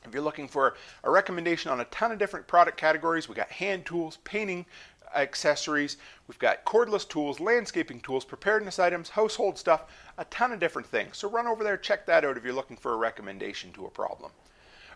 If 0.04 0.14
you're 0.14 0.22
looking 0.22 0.48
for 0.48 0.74
a 1.04 1.10
recommendation 1.10 1.70
on 1.70 1.80
a 1.80 1.84
ton 1.86 2.12
of 2.12 2.18
different 2.18 2.46
product 2.46 2.76
categories, 2.76 3.28
we 3.28 3.34
got 3.34 3.50
hand 3.50 3.86
tools, 3.86 4.18
painting, 4.24 4.66
accessories, 5.14 5.96
we've 6.26 6.38
got 6.38 6.64
cordless 6.64 7.08
tools, 7.08 7.38
landscaping 7.40 8.00
tools, 8.00 8.24
preparedness 8.24 8.78
items, 8.78 9.10
household 9.10 9.58
stuff, 9.58 9.84
a 10.18 10.24
ton 10.26 10.52
of 10.52 10.60
different 10.60 10.88
things. 10.88 11.18
So 11.18 11.28
run 11.28 11.46
over 11.46 11.62
there, 11.62 11.76
check 11.76 12.06
that 12.06 12.24
out 12.24 12.36
if 12.36 12.44
you're 12.44 12.52
looking 12.52 12.76
for 12.76 12.92
a 12.92 12.96
recommendation 12.96 13.72
to 13.72 13.86
a 13.86 13.90
problem. 13.90 14.32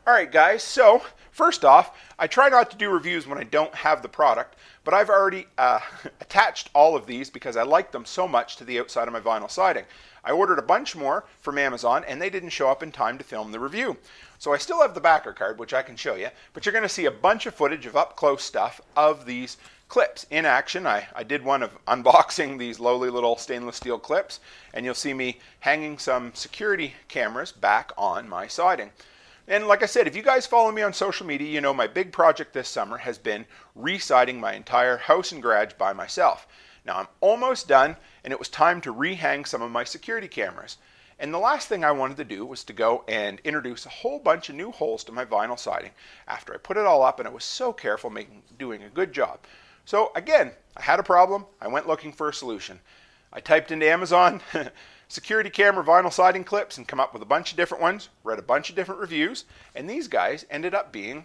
All 0.07 0.15
right, 0.15 0.31
guys, 0.31 0.63
so 0.63 1.03
first 1.33 1.65
off, 1.65 1.99
I 2.17 2.29
try 2.29 2.49
not 2.49 2.71
to 2.71 2.77
do 2.77 2.91
reviews 2.91 3.27
when 3.27 3.39
I 3.39 3.43
don't 3.43 3.75
have 3.75 4.03
the 4.03 4.09
product, 4.09 4.55
but 4.85 4.95
I've 4.95 5.11
already 5.11 5.49
uh, 5.59 5.81
attached 6.21 6.71
all 6.75 6.95
of 6.95 7.07
these 7.07 7.29
because 7.29 7.57
I 7.57 7.65
like 7.65 7.91
them 7.91 8.05
so 8.05 8.29
much 8.29 8.55
to 8.57 8.65
the 8.65 8.79
outside 8.79 9.09
of 9.09 9.13
my 9.13 9.21
vinyl 9.21 9.51
siding. 9.51 9.85
I 10.27 10.33
ordered 10.33 10.59
a 10.59 10.63
bunch 10.63 10.97
more 10.97 11.25
from 11.41 11.57
Amazon 11.57 12.05
and 12.07 12.21
they 12.21 12.31
didn't 12.31 12.51
show 12.51 12.69
up 12.69 12.83
in 12.83 12.91
time 12.91 13.17
to 13.17 13.25
film 13.25 13.53
the 13.53 13.61
review. 13.61 13.97
So 14.39 14.53
I 14.53 14.59
still 14.59 14.83
have 14.83 14.93
the 14.93 15.01
backer 15.01 15.33
card, 15.33 15.59
which 15.59 15.73
I 15.73 15.83
can 15.83 15.95
show 15.95 16.17
you, 16.17 16.29
but 16.53 16.67
you're 16.67 16.73
going 16.73 16.83
to 16.83 16.89
see 16.89 17.07
a 17.07 17.13
bunch 17.13 17.47
of 17.47 17.55
footage 17.55 17.87
of 17.87 17.97
up 17.97 18.17
close 18.17 18.43
stuff 18.43 18.81
of 18.97 19.25
these 19.25 19.57
clips 19.89 20.27
in 20.29 20.45
action. 20.45 20.85
I, 20.85 21.07
I 21.15 21.23
did 21.23 21.45
one 21.45 21.63
of 21.63 21.79
unboxing 21.87 22.59
these 22.59 22.81
lowly 22.81 23.09
little 23.09 23.37
stainless 23.37 23.77
steel 23.77 24.01
clips, 24.01 24.41
and 24.75 24.85
you'll 24.85 24.95
see 24.95 25.15
me 25.15 25.39
hanging 25.61 25.97
some 25.97 26.35
security 26.35 26.95
cameras 27.07 27.53
back 27.53 27.93
on 27.97 28.29
my 28.29 28.49
siding. 28.49 28.91
And 29.49 29.69
like 29.69 29.85
I 29.85 29.87
said, 29.87 30.09
if 30.09 30.17
you 30.17 30.23
guys 30.23 30.45
follow 30.45 30.73
me 30.73 30.83
on 30.83 30.93
social 30.93 31.25
media, 31.25 31.49
you 31.49 31.61
know 31.61 31.73
my 31.73 31.87
big 31.87 32.11
project 32.11 32.53
this 32.53 32.69
summer 32.69 32.99
has 32.99 33.17
been 33.17 33.47
residing 33.77 34.41
my 34.41 34.55
entire 34.55 34.97
house 34.97 35.31
and 35.31 35.41
garage 35.41 35.75
by 35.75 35.93
myself. 35.93 36.49
Now 36.87 36.99
I'm 36.99 37.09
almost 37.21 37.67
done, 37.67 37.97
and 38.23 38.33
it 38.33 38.39
was 38.39 38.49
time 38.49 38.81
to 38.83 38.95
rehang 38.95 39.47
some 39.47 39.61
of 39.61 39.73
my 39.73 39.83
security 39.83 40.29
cameras. 40.29 40.79
And 41.19 41.33
the 41.33 41.39
last 41.39 41.67
thing 41.69 41.85
I 41.85 41.91
wanted 41.91 42.19
to 42.19 42.25
do 42.25 42.47
was 42.47 42.63
to 42.65 42.73
go 42.73 43.03
and 43.09 43.41
introduce 43.41 43.87
a 43.87 43.91
whole 43.91 44.19
bunch 44.19 44.49
of 44.49 44.55
new 44.55 44.71
holes 44.71 45.03
to 45.05 45.13
my 45.13 45.25
vinyl 45.25 45.59
siding 45.59 45.93
after 46.29 46.55
I 46.55 46.59
put 46.59 46.77
it 46.77 46.87
all 46.87 47.03
up, 47.03 47.19
and 47.19 47.27
I 47.27 47.33
was 47.33 47.45
so 47.45 47.73
careful 47.73 48.11
making 48.11 48.43
doing 48.59 48.83
a 48.83 48.89
good 48.89 49.13
job. 49.13 49.41
So 49.85 50.13
again, 50.15 50.53
I 50.77 50.83
had 50.83 51.01
a 51.01 51.05
problem. 51.05 51.47
I 51.61 51.69
went 51.69 51.89
looking 51.89 52.13
for 52.13 52.29
a 52.29 52.35
solution. 52.35 52.81
I 53.33 53.41
typed 53.41 53.71
into 53.71 53.89
Amazon 53.89 54.41
security 55.09 55.51
camera 55.51 55.85
vinyl 55.85 56.13
siding 56.13 56.45
clips 56.45 56.77
and 56.77 56.87
come 56.87 57.01
up 57.01 57.13
with 57.13 57.23
a 57.23 57.27
bunch 57.27 57.51
of 57.51 57.57
different 57.57 57.83
ones, 57.83 58.11
read 58.23 58.39
a 58.39 58.43
bunch 58.43 58.71
of 58.71 58.77
different 58.77 59.01
reviews, 59.01 59.45
and 59.75 59.89
these 59.89 60.09
guys 60.09 60.45
ended 60.51 60.75
up 60.75 60.93
being 60.93 61.25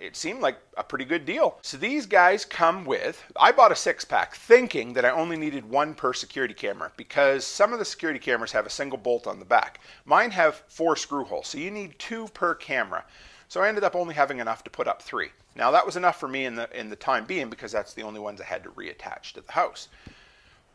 it 0.00 0.16
seemed 0.16 0.40
like 0.40 0.58
a 0.76 0.84
pretty 0.84 1.04
good 1.04 1.24
deal. 1.24 1.58
So 1.62 1.76
these 1.76 2.06
guys 2.06 2.44
come 2.44 2.84
with, 2.84 3.22
I 3.36 3.52
bought 3.52 3.72
a 3.72 3.76
six 3.76 4.04
pack 4.04 4.34
thinking 4.34 4.92
that 4.94 5.04
I 5.04 5.10
only 5.10 5.36
needed 5.36 5.68
one 5.68 5.94
per 5.94 6.12
security 6.12 6.54
camera 6.54 6.92
because 6.96 7.46
some 7.46 7.72
of 7.72 7.78
the 7.78 7.84
security 7.84 8.18
cameras 8.18 8.52
have 8.52 8.66
a 8.66 8.70
single 8.70 8.98
bolt 8.98 9.26
on 9.26 9.38
the 9.38 9.44
back. 9.44 9.80
Mine 10.04 10.30
have 10.32 10.62
four 10.68 10.96
screw 10.96 11.24
holes, 11.24 11.48
so 11.48 11.58
you 11.58 11.70
need 11.70 11.98
two 11.98 12.28
per 12.28 12.54
camera. 12.54 13.04
So 13.48 13.60
I 13.60 13.68
ended 13.68 13.84
up 13.84 13.94
only 13.94 14.14
having 14.14 14.40
enough 14.40 14.64
to 14.64 14.70
put 14.70 14.88
up 14.88 15.02
three. 15.02 15.30
Now 15.56 15.70
that 15.70 15.86
was 15.86 15.96
enough 15.96 16.18
for 16.18 16.28
me 16.28 16.44
in 16.44 16.56
the 16.56 16.68
in 16.78 16.90
the 16.90 16.96
time 16.96 17.26
being 17.26 17.48
because 17.48 17.70
that's 17.70 17.94
the 17.94 18.02
only 18.02 18.20
ones 18.20 18.40
I 18.40 18.44
had 18.44 18.64
to 18.64 18.70
reattach 18.70 19.32
to 19.32 19.40
the 19.40 19.52
house. 19.52 19.88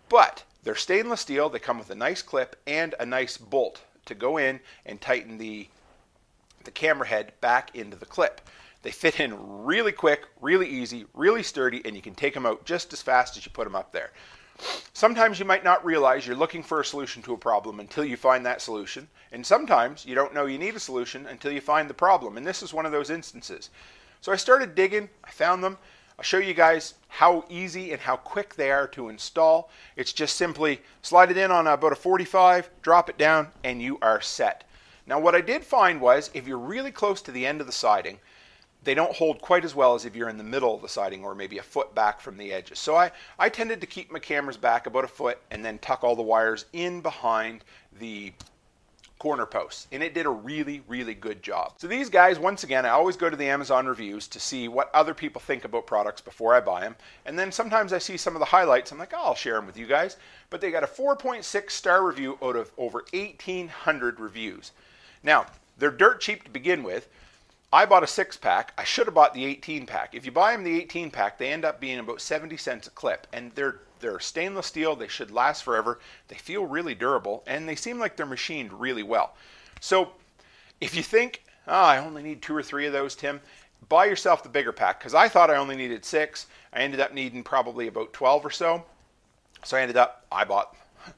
But 0.08 0.44
they're 0.64 0.76
stainless 0.76 1.22
steel. 1.22 1.50
They 1.50 1.60
come 1.60 1.78
with 1.78 1.90
a 1.90 1.96
nice 1.96 2.22
clip 2.22 2.56
and 2.66 2.96
a 3.00 3.06
nice 3.06 3.38
bolt 3.38 3.84
to 4.06 4.16
go 4.16 4.38
in 4.38 4.60
and 4.86 5.00
tighten 5.00 5.38
the, 5.38 5.68
the 6.64 6.72
camera 6.72 7.08
head 7.08 7.34
back 7.42 7.76
into 7.76 7.96
the 7.96 8.06
clip. 8.06 8.42
They 8.82 8.92
fit 8.92 9.20
in 9.20 9.36
really 9.66 9.92
quick, 9.92 10.28
really 10.40 10.68
easy, 10.68 11.06
really 11.14 11.44
sturdy, 11.44 11.82
and 11.84 11.96
you 11.96 12.02
can 12.02 12.16
take 12.16 12.34
them 12.34 12.46
out 12.46 12.66
just 12.66 12.94
as 12.94 13.02
fast 13.02 13.36
as 13.36 13.46
you 13.46 13.52
put 13.52 13.66
them 13.66 13.76
up 13.76 13.92
there. 13.92 14.12
Sometimes 14.94 15.40
you 15.40 15.46
might 15.46 15.64
not 15.64 15.86
realize 15.86 16.26
you're 16.26 16.36
looking 16.36 16.64
for 16.64 16.80
a 16.80 16.86
solution 16.86 17.22
to 17.24 17.34
a 17.34 17.38
problem 17.38 17.80
until 17.80 18.04
you 18.04 18.18
find 18.18 18.46
that 18.46 18.62
solution, 18.62 19.08
and 19.32 19.46
sometimes 19.46 20.06
you 20.06 20.16
don't 20.16 20.34
know 20.34 20.46
you 20.46 20.58
need 20.58 20.76
a 20.76 20.80
solution 20.80 21.26
until 21.28 21.52
you 21.52 21.62
find 21.62 21.90
the 21.90 21.94
problem, 21.94 22.38
and 22.38 22.46
this 22.46 22.62
is 22.62 22.74
one 22.74 22.86
of 22.86 22.92
those 22.92 23.10
instances. 23.10 23.70
So 24.22 24.32
I 24.32 24.36
started 24.36 24.76
digging, 24.76 25.10
I 25.24 25.32
found 25.32 25.64
them, 25.64 25.78
I'll 26.18 26.24
show 26.24 26.40
you 26.40 26.54
guys 26.54 26.96
how 27.08 27.46
easy 27.50 27.94
and 27.94 28.02
how 28.02 28.18
quick 28.18 28.56
they 28.56 28.72
are 28.72 28.88
to 28.88 29.08
install. 29.08 29.72
It's 29.96 30.12
just 30.12 30.36
simply 30.36 30.82
slide 31.02 31.32
it 31.32 31.38
in 31.38 31.52
on 31.52 31.66
about 31.66 31.94
a 31.94 31.96
45, 31.96 32.70
drop 32.82 33.10
it 33.10 33.18
down, 33.18 33.48
and 33.64 33.82
you 33.82 33.98
are 34.02 34.20
set. 34.20 34.66
Now 35.08 35.20
what 35.20 35.36
I 35.36 35.40
did 35.40 35.64
find 35.64 36.02
was 36.02 36.30
if 36.34 36.46
you're 36.46 36.58
really 36.58 36.92
close 36.92 37.22
to 37.22 37.32
the 37.32 37.46
end 37.46 37.62
of 37.62 37.68
the 37.68 37.74
siding, 37.74 38.20
they 38.90 38.96
don't 38.96 39.16
hold 39.16 39.40
quite 39.40 39.64
as 39.64 39.76
well 39.76 39.94
as 39.94 40.04
if 40.04 40.16
you're 40.16 40.30
in 40.30 40.40
the 40.40 40.44
middle 40.44 40.74
of 40.74 40.82
the 40.82 40.90
siding 40.90 41.24
or 41.24 41.36
maybe 41.36 41.60
a 41.60 41.62
foot 41.62 41.94
back 41.94 42.20
from 42.20 42.38
the 42.38 42.52
edges. 42.52 42.80
So 42.80 42.96
I, 42.96 43.12
I 43.38 43.48
tended 43.48 43.82
to 43.82 43.86
keep 43.86 44.12
my 44.12 44.18
cameras 44.18 44.58
back 44.58 44.88
about 44.88 45.04
a 45.04 45.08
foot 45.08 45.38
and 45.52 45.64
then 45.64 45.78
tuck 45.78 46.04
all 46.04 46.16
the 46.16 46.24
wires 46.24 46.66
in 46.74 47.02
behind 47.02 47.64
the 48.00 48.34
corner 49.20 49.46
posts, 49.46 49.86
and 49.92 50.02
it 50.02 50.16
did 50.16 50.26
a 50.26 50.32
really, 50.32 50.82
really 50.88 51.14
good 51.14 51.44
job. 51.44 51.74
So 51.78 51.86
these 51.86 52.10
guys, 52.10 52.40
once 52.40 52.64
again, 52.64 52.84
I 52.84 52.90
always 52.90 53.16
go 53.16 53.30
to 53.30 53.36
the 53.36 53.46
Amazon 53.46 53.86
reviews 53.86 54.28
to 54.30 54.40
see 54.40 54.68
what 54.68 54.90
other 54.96 55.14
people 55.14 55.40
think 55.40 55.66
about 55.66 55.86
products 55.86 56.22
before 56.22 56.56
I 56.56 56.60
buy 56.60 56.82
them, 56.82 56.96
and 57.28 57.38
then 57.38 57.52
sometimes 57.52 57.94
I 57.94 58.00
see 58.00 58.18
some 58.18 58.36
of 58.36 58.40
the 58.40 58.46
highlights. 58.46 58.92
I'm 58.92 58.98
like, 58.98 59.14
oh, 59.14 59.22
I'll 59.22 59.36
share 59.36 59.54
them 59.54 59.68
with 59.68 59.78
you 59.78 59.86
guys. 59.86 60.18
But 60.50 60.62
they 60.62 60.72
got 60.72 60.84
a 60.84 60.88
4.6 60.88 61.70
star 61.70 62.04
review 62.04 62.40
out 62.42 62.56
of 62.56 62.72
over 62.76 63.06
1,800 63.14 64.20
reviews. 64.20 64.72
Now, 65.22 65.46
they're 65.78 65.92
dirt 65.92 66.22
cheap 66.22 66.44
to 66.46 66.50
begin 66.50 66.82
with. 66.82 67.08
I 67.72 67.86
bought 67.86 68.04
a 68.04 68.08
six 68.08 68.36
pack. 68.36 68.74
I 68.78 68.84
should 68.84 69.06
have 69.06 69.14
bought 69.14 69.34
the 69.34 69.46
18 69.46 69.86
pack. 69.86 70.16
If 70.16 70.26
you 70.26 70.32
buy 70.32 70.54
them 70.54 70.64
the 70.64 70.80
18 70.80 71.12
pack, 71.12 71.38
they 71.38 71.52
end 71.52 71.66
up 71.66 71.80
being 71.80 72.00
about 72.00 72.22
70 72.22 72.58
cents 72.58 72.88
a 72.88 72.92
clip, 72.92 73.28
and 73.32 73.52
they're 73.56 73.80
they're 74.00 74.20
stainless 74.20 74.68
steel, 74.68 74.96
they 74.96 75.08
should 75.08 75.32
last 75.32 75.64
forever, 75.64 76.00
they 76.30 76.38
feel 76.38 76.66
really 76.66 76.96
durable, 76.96 77.44
and 77.46 77.68
they 77.68 77.76
seem 77.76 78.00
like 78.00 78.16
they're 78.16 78.26
machined 78.26 78.72
really 78.72 79.04
well. 79.04 79.36
So 79.82 80.12
if 80.80 80.96
you 80.96 81.04
think, 81.04 81.44
oh, 81.68 81.74
I 81.74 81.98
only 81.98 82.24
need 82.24 82.42
two 82.42 82.56
or 82.56 82.64
three 82.64 82.86
of 82.86 82.94
those, 82.94 83.16
Tim, 83.16 83.42
buy 83.90 84.06
yourself 84.06 84.44
the 84.44 84.50
bigger 84.50 84.72
pack 84.72 85.00
because 85.00 85.14
I 85.14 85.28
thought 85.28 85.50
I 85.50 85.58
only 85.58 85.76
needed 85.76 86.06
six. 86.06 86.48
I 86.74 86.80
ended 86.80 87.00
up 87.00 87.14
needing 87.14 87.44
probably 87.44 87.88
about 87.88 88.14
12 88.14 88.46
or 88.46 88.52
so. 88.52 88.86
So 89.64 89.76
I 89.76 89.82
ended 89.82 89.98
up, 89.98 90.26
I 90.32 90.46
bought, 90.46 90.76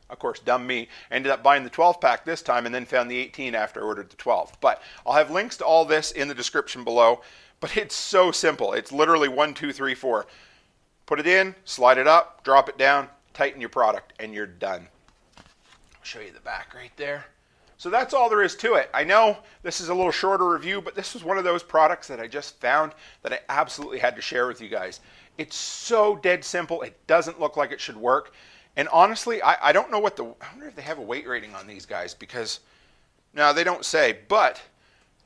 of 0.09 0.19
course, 0.19 0.39
dumb 0.39 0.65
me, 0.65 0.87
ended 1.09 1.31
up 1.31 1.43
buying 1.43 1.63
the 1.63 1.69
12 1.69 1.99
pack 2.01 2.25
this 2.25 2.41
time 2.41 2.65
and 2.65 2.73
then 2.73 2.85
found 2.85 3.09
the 3.09 3.17
18 3.17 3.55
after 3.55 3.81
I 3.81 3.83
ordered 3.83 4.09
the 4.09 4.15
12. 4.17 4.53
But 4.61 4.81
I'll 5.05 5.13
have 5.13 5.31
links 5.31 5.57
to 5.57 5.65
all 5.65 5.85
this 5.85 6.11
in 6.11 6.27
the 6.27 6.35
description 6.35 6.83
below. 6.83 7.21
But 7.59 7.77
it's 7.77 7.95
so 7.95 8.31
simple. 8.31 8.73
It's 8.73 8.91
literally 8.91 9.29
one, 9.29 9.53
two, 9.53 9.71
three, 9.71 9.95
four. 9.95 10.25
Put 11.05 11.19
it 11.19 11.27
in, 11.27 11.55
slide 11.63 11.97
it 11.97 12.07
up, 12.07 12.43
drop 12.43 12.69
it 12.69 12.77
down, 12.77 13.07
tighten 13.33 13.61
your 13.61 13.69
product, 13.69 14.13
and 14.19 14.33
you're 14.33 14.47
done. 14.47 14.87
I'll 15.37 15.43
show 16.03 16.19
you 16.19 16.31
the 16.31 16.39
back 16.39 16.73
right 16.73 16.91
there. 16.97 17.25
So 17.77 17.89
that's 17.89 18.13
all 18.13 18.29
there 18.29 18.43
is 18.43 18.55
to 18.57 18.75
it. 18.75 18.91
I 18.93 19.03
know 19.03 19.37
this 19.63 19.81
is 19.81 19.89
a 19.89 19.93
little 19.93 20.11
shorter 20.11 20.47
review, 20.47 20.81
but 20.81 20.93
this 20.93 21.15
was 21.15 21.23
one 21.23 21.39
of 21.39 21.43
those 21.43 21.63
products 21.63 22.07
that 22.09 22.19
I 22.19 22.27
just 22.27 22.59
found 22.59 22.93
that 23.23 23.33
I 23.33 23.39
absolutely 23.49 23.97
had 23.97 24.15
to 24.15 24.21
share 24.21 24.45
with 24.47 24.61
you 24.61 24.69
guys. 24.69 24.99
It's 25.39 25.55
so 25.55 26.15
dead 26.15 26.43
simple. 26.43 26.83
It 26.83 26.95
doesn't 27.07 27.39
look 27.39 27.57
like 27.57 27.71
it 27.71 27.81
should 27.81 27.97
work. 27.97 28.33
And 28.75 28.87
honestly, 28.89 29.41
I, 29.41 29.69
I 29.69 29.71
don't 29.71 29.91
know 29.91 29.99
what 29.99 30.15
the, 30.15 30.23
I 30.23 30.47
wonder 30.51 30.67
if 30.67 30.75
they 30.75 30.81
have 30.81 30.97
a 30.97 31.01
weight 31.01 31.27
rating 31.27 31.53
on 31.55 31.67
these 31.67 31.85
guys 31.85 32.13
because, 32.13 32.61
no, 33.33 33.53
they 33.53 33.63
don't 33.63 33.83
say, 33.83 34.19
but 34.27 34.61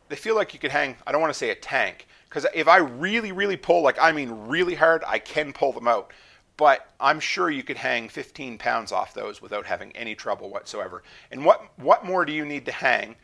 they 0.09 0.15
feel 0.15 0.35
like 0.35 0.53
you 0.53 0.59
could 0.59 0.71
hang, 0.71 0.95
I 1.05 1.11
don't 1.11 1.21
want 1.21 1.33
to 1.33 1.37
say 1.37 1.51
a 1.51 1.55
tank, 1.55 2.07
because 2.27 2.45
if 2.53 2.67
I 2.67 2.77
really, 2.77 3.31
really 3.31 3.57
pull, 3.57 3.83
like 3.83 3.97
I 3.99 4.11
mean 4.11 4.29
really 4.47 4.75
hard, 4.75 5.03
I 5.05 5.19
can 5.19 5.53
pull 5.53 5.71
them 5.71 5.87
out. 5.87 6.11
But 6.57 6.89
I'm 6.99 7.19
sure 7.19 7.49
you 7.49 7.63
could 7.63 7.77
hang 7.77 8.07
15 8.07 8.57
pounds 8.57 8.91
off 8.91 9.13
those 9.13 9.41
without 9.41 9.65
having 9.65 9.91
any 9.91 10.15
trouble 10.15 10.49
whatsoever. 10.49 11.03
And 11.29 11.43
what, 11.43 11.77
what 11.77 12.05
more 12.05 12.23
do 12.23 12.31
you 12.31 12.45
need 12.45 12.65
to 12.65 12.71
hang 12.71 13.15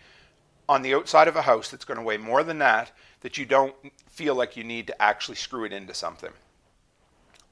on 0.67 0.81
the 0.81 0.93
outside 0.93 1.27
of 1.27 1.35
a 1.35 1.41
house 1.41 1.69
that's 1.69 1.85
going 1.85 1.97
to 1.97 2.03
weigh 2.03 2.17
more 2.17 2.43
than 2.43 2.59
that, 2.59 2.91
that 3.21 3.37
you 3.37 3.45
don't 3.45 3.73
feel 4.09 4.35
like 4.35 4.57
you 4.57 4.63
need 4.63 4.87
to 4.87 5.01
actually 5.01 5.35
screw 5.35 5.63
it 5.63 5.71
into 5.71 5.93
something? 5.93 6.31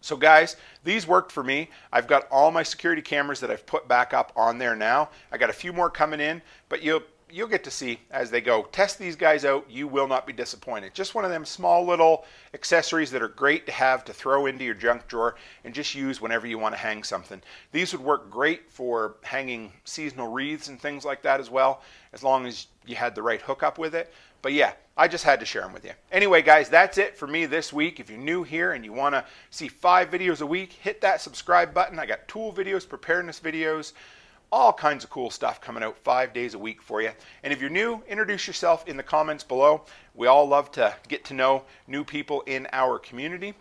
So 0.01 0.15
guys, 0.15 0.55
these 0.83 1.05
worked 1.07 1.31
for 1.31 1.43
me. 1.43 1.69
I've 1.91 2.07
got 2.07 2.27
all 2.31 2.51
my 2.51 2.63
security 2.63 3.01
cameras 3.01 3.39
that 3.41 3.51
I've 3.51 3.65
put 3.65 3.87
back 3.87 4.13
up 4.13 4.31
on 4.35 4.57
there 4.57 4.75
now. 4.75 5.09
I 5.31 5.37
got 5.37 5.49
a 5.49 5.53
few 5.53 5.73
more 5.73 5.89
coming 5.89 6.19
in, 6.19 6.41
but 6.69 6.81
you'll 6.81 7.03
you'll 7.31 7.47
get 7.47 7.63
to 7.63 7.71
see 7.71 7.99
as 8.11 8.31
they 8.31 8.41
go. 8.41 8.63
Test 8.71 8.97
these 8.97 9.15
guys 9.15 9.45
out. 9.45 9.65
You 9.69 9.87
will 9.87 10.07
not 10.07 10.25
be 10.25 10.33
disappointed. 10.33 10.93
Just 10.93 11.15
one 11.15 11.25
of 11.25 11.31
them 11.31 11.45
small 11.45 11.85
little 11.85 12.25
accessories 12.53 13.11
that 13.11 13.21
are 13.21 13.27
great 13.27 13.65
to 13.67 13.71
have 13.71 14.03
to 14.05 14.13
throw 14.13 14.47
into 14.47 14.63
your 14.63 14.73
junk 14.73 15.07
drawer 15.07 15.35
and 15.63 15.73
just 15.73 15.93
use 15.93 16.19
whenever 16.19 16.47
you 16.47 16.57
want 16.57 16.73
to 16.73 16.79
hang 16.81 17.03
something. 17.03 17.41
These 17.71 17.93
would 17.93 18.01
work 18.01 18.29
great 18.29 18.71
for 18.71 19.15
hanging 19.21 19.71
seasonal 19.85 20.31
wreaths 20.31 20.69
and 20.69 20.79
things 20.79 21.05
like 21.05 21.21
that 21.23 21.39
as 21.39 21.49
well, 21.49 21.81
as 22.13 22.23
long 22.23 22.45
as 22.45 22.67
you 22.85 22.95
had 22.95 23.15
the 23.15 23.21
right 23.21 23.41
hookup 23.41 23.77
with 23.77 23.93
it. 23.93 24.11
But 24.41 24.53
yeah, 24.53 24.73
I 24.95 25.07
just 25.07 25.23
had 25.23 25.39
to 25.39 25.45
share 25.45 25.61
them 25.61 25.73
with 25.73 25.85
you. 25.85 25.91
Anyway, 26.11 26.41
guys, 26.41 26.69
that's 26.69 26.97
it 26.97 27.17
for 27.17 27.27
me 27.27 27.45
this 27.45 27.71
week. 27.71 27.99
If 27.99 28.09
you're 28.09 28.19
new 28.19 28.43
here 28.43 28.73
and 28.73 28.83
you 28.83 28.93
want 28.93 29.15
to 29.15 29.25
see 29.49 29.67
five 29.67 30.09
videos 30.09 30.41
a 30.41 30.45
week, 30.45 30.73
hit 30.73 31.01
that 31.01 31.21
subscribe 31.21 31.73
button. 31.73 31.99
I 31.99 32.05
got 32.05 32.27
tool 32.27 32.53
videos, 32.53 32.87
preparedness 32.87 33.39
videos, 33.39 33.93
all 34.51 34.73
kinds 34.73 35.03
of 35.03 35.09
cool 35.09 35.29
stuff 35.29 35.61
coming 35.61 35.83
out 35.83 35.97
five 35.97 36.33
days 36.33 36.53
a 36.53 36.59
week 36.59 36.81
for 36.81 37.01
you. 37.01 37.11
And 37.43 37.53
if 37.53 37.61
you're 37.61 37.69
new, 37.69 38.01
introduce 38.07 38.47
yourself 38.47 38.87
in 38.87 38.97
the 38.97 39.03
comments 39.03 39.43
below. 39.43 39.83
We 40.15 40.27
all 40.27 40.47
love 40.47 40.71
to 40.73 40.93
get 41.07 41.23
to 41.25 41.33
know 41.33 41.63
new 41.87 42.03
people 42.03 42.41
in 42.41 42.67
our 42.73 42.99
community. 42.99 43.53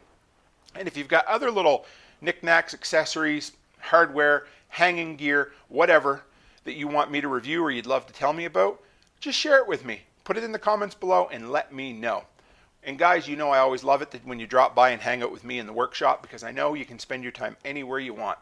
And 0.74 0.88
if 0.88 0.96
you've 0.96 1.08
got 1.08 1.26
other 1.26 1.50
little 1.50 1.86
knickknacks, 2.20 2.74
accessories, 2.74 3.52
hardware, 3.80 4.46
hanging 4.68 5.16
gear, 5.16 5.52
whatever 5.68 6.22
that 6.64 6.74
you 6.74 6.88
want 6.88 7.10
me 7.10 7.20
to 7.20 7.28
review 7.28 7.62
or 7.62 7.70
you'd 7.70 7.86
love 7.86 8.06
to 8.06 8.12
tell 8.12 8.32
me 8.32 8.44
about, 8.44 8.80
just 9.20 9.38
share 9.38 9.58
it 9.58 9.68
with 9.68 9.84
me. 9.84 10.02
Put 10.28 10.36
it 10.36 10.44
in 10.44 10.52
the 10.52 10.58
comments 10.58 10.94
below 10.94 11.26
and 11.32 11.50
let 11.50 11.72
me 11.72 11.94
know. 11.94 12.24
And 12.82 12.98
guys, 12.98 13.26
you 13.26 13.34
know 13.34 13.48
I 13.48 13.60
always 13.60 13.82
love 13.82 14.02
it 14.02 14.10
that 14.10 14.26
when 14.26 14.38
you 14.38 14.46
drop 14.46 14.74
by 14.74 14.90
and 14.90 15.00
hang 15.00 15.22
out 15.22 15.32
with 15.32 15.42
me 15.42 15.58
in 15.58 15.66
the 15.66 15.72
workshop 15.72 16.20
because 16.20 16.42
I 16.42 16.50
know 16.50 16.74
you 16.74 16.84
can 16.84 16.98
spend 16.98 17.22
your 17.22 17.32
time 17.32 17.56
anywhere 17.64 17.98
you 17.98 18.12
want. 18.12 18.38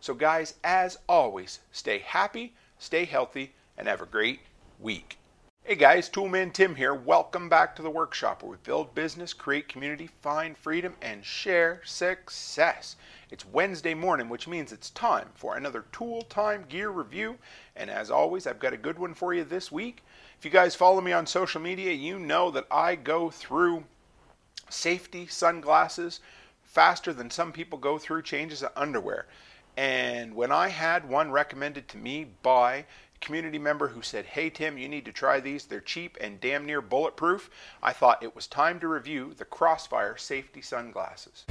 So, 0.00 0.14
guys, 0.14 0.54
as 0.64 0.98
always, 1.08 1.60
stay 1.70 1.98
happy, 1.98 2.54
stay 2.80 3.04
healthy, 3.04 3.54
and 3.76 3.86
have 3.86 4.00
a 4.00 4.06
great 4.06 4.40
week. 4.80 5.17
Hey 5.68 5.74
guys, 5.74 6.08
Toolman 6.08 6.54
Tim 6.54 6.76
here. 6.76 6.94
Welcome 6.94 7.50
back 7.50 7.76
to 7.76 7.82
the 7.82 7.90
workshop 7.90 8.42
where 8.42 8.52
we 8.52 8.56
build 8.64 8.94
business, 8.94 9.34
create 9.34 9.68
community, 9.68 10.08
find 10.22 10.56
freedom, 10.56 10.94
and 11.02 11.22
share 11.22 11.82
success. 11.84 12.96
It's 13.30 13.44
Wednesday 13.44 13.92
morning, 13.92 14.30
which 14.30 14.48
means 14.48 14.72
it's 14.72 14.88
time 14.88 15.28
for 15.34 15.58
another 15.58 15.84
Tool 15.92 16.22
Time 16.22 16.64
Gear 16.70 16.88
review. 16.88 17.36
And 17.76 17.90
as 17.90 18.10
always, 18.10 18.46
I've 18.46 18.58
got 18.58 18.72
a 18.72 18.78
good 18.78 18.98
one 18.98 19.12
for 19.12 19.34
you 19.34 19.44
this 19.44 19.70
week. 19.70 20.02
If 20.38 20.46
you 20.46 20.50
guys 20.50 20.74
follow 20.74 21.02
me 21.02 21.12
on 21.12 21.26
social 21.26 21.60
media, 21.60 21.92
you 21.92 22.18
know 22.18 22.50
that 22.50 22.66
I 22.70 22.94
go 22.94 23.28
through 23.28 23.84
safety 24.70 25.26
sunglasses 25.26 26.20
faster 26.62 27.12
than 27.12 27.28
some 27.28 27.52
people 27.52 27.76
go 27.76 27.98
through 27.98 28.22
changes 28.22 28.62
of 28.62 28.72
underwear. 28.74 29.26
And 29.76 30.34
when 30.34 30.50
I 30.50 30.68
had 30.68 31.08
one 31.08 31.30
recommended 31.30 31.88
to 31.88 31.98
me 31.98 32.26
by 32.42 32.86
community 33.20 33.58
member 33.58 33.88
who 33.88 34.02
said, 34.02 34.26
Hey 34.26 34.50
Tim, 34.50 34.78
you 34.78 34.88
need 34.88 35.04
to 35.04 35.12
try 35.12 35.40
these. 35.40 35.64
They're 35.64 35.80
cheap 35.80 36.16
and 36.20 36.40
damn 36.40 36.64
near 36.64 36.80
bulletproof. 36.80 37.50
I 37.82 37.92
thought 37.92 38.22
it 38.22 38.34
was 38.34 38.46
time 38.46 38.80
to 38.80 38.88
review 38.88 39.34
the 39.36 39.44
Crossfire 39.44 40.16
safety 40.16 40.62
sunglasses. 40.62 41.44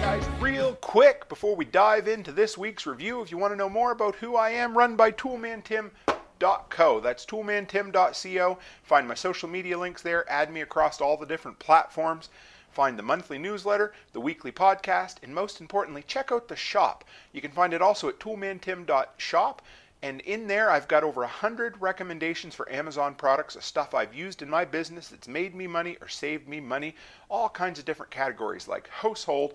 Guys, 0.00 0.26
real 0.40 0.74
quick 0.76 1.28
before 1.28 1.54
we 1.54 1.64
dive 1.64 2.08
into 2.08 2.32
this 2.32 2.58
week's 2.58 2.86
review, 2.86 3.20
if 3.22 3.30
you 3.30 3.38
want 3.38 3.52
to 3.52 3.56
know 3.56 3.68
more 3.68 3.92
about 3.92 4.16
who 4.16 4.34
I 4.34 4.50
am, 4.50 4.76
run 4.76 4.96
by 4.96 5.12
toolmantim.co. 5.12 7.00
That's 7.00 7.26
toolmantim.co. 7.26 8.58
Find 8.82 9.06
my 9.06 9.14
social 9.14 9.48
media 9.48 9.78
links 9.78 10.02
there, 10.02 10.28
add 10.30 10.52
me 10.52 10.62
across 10.62 11.00
all 11.00 11.16
the 11.16 11.26
different 11.26 11.58
platforms. 11.58 12.30
Find 12.80 12.98
the 12.98 13.02
monthly 13.02 13.36
newsletter, 13.36 13.92
the 14.14 14.22
weekly 14.22 14.50
podcast, 14.50 15.16
and 15.22 15.34
most 15.34 15.60
importantly, 15.60 16.02
check 16.02 16.32
out 16.32 16.48
the 16.48 16.56
shop. 16.56 17.04
You 17.30 17.42
can 17.42 17.50
find 17.50 17.74
it 17.74 17.82
also 17.82 18.08
at 18.08 18.18
toolmantim.shop. 18.18 19.60
And 20.00 20.22
in 20.22 20.46
there, 20.46 20.70
I've 20.70 20.88
got 20.88 21.04
over 21.04 21.20
100 21.20 21.78
recommendations 21.78 22.54
for 22.54 22.72
Amazon 22.72 23.16
products 23.16 23.54
of 23.54 23.64
stuff 23.64 23.92
I've 23.92 24.14
used 24.14 24.40
in 24.40 24.48
my 24.48 24.64
business 24.64 25.08
that's 25.08 25.28
made 25.28 25.54
me 25.54 25.66
money 25.66 25.98
or 26.00 26.08
saved 26.08 26.48
me 26.48 26.58
money. 26.58 26.94
All 27.28 27.50
kinds 27.50 27.78
of 27.78 27.84
different 27.84 28.12
categories 28.12 28.66
like 28.66 28.88
household, 28.88 29.52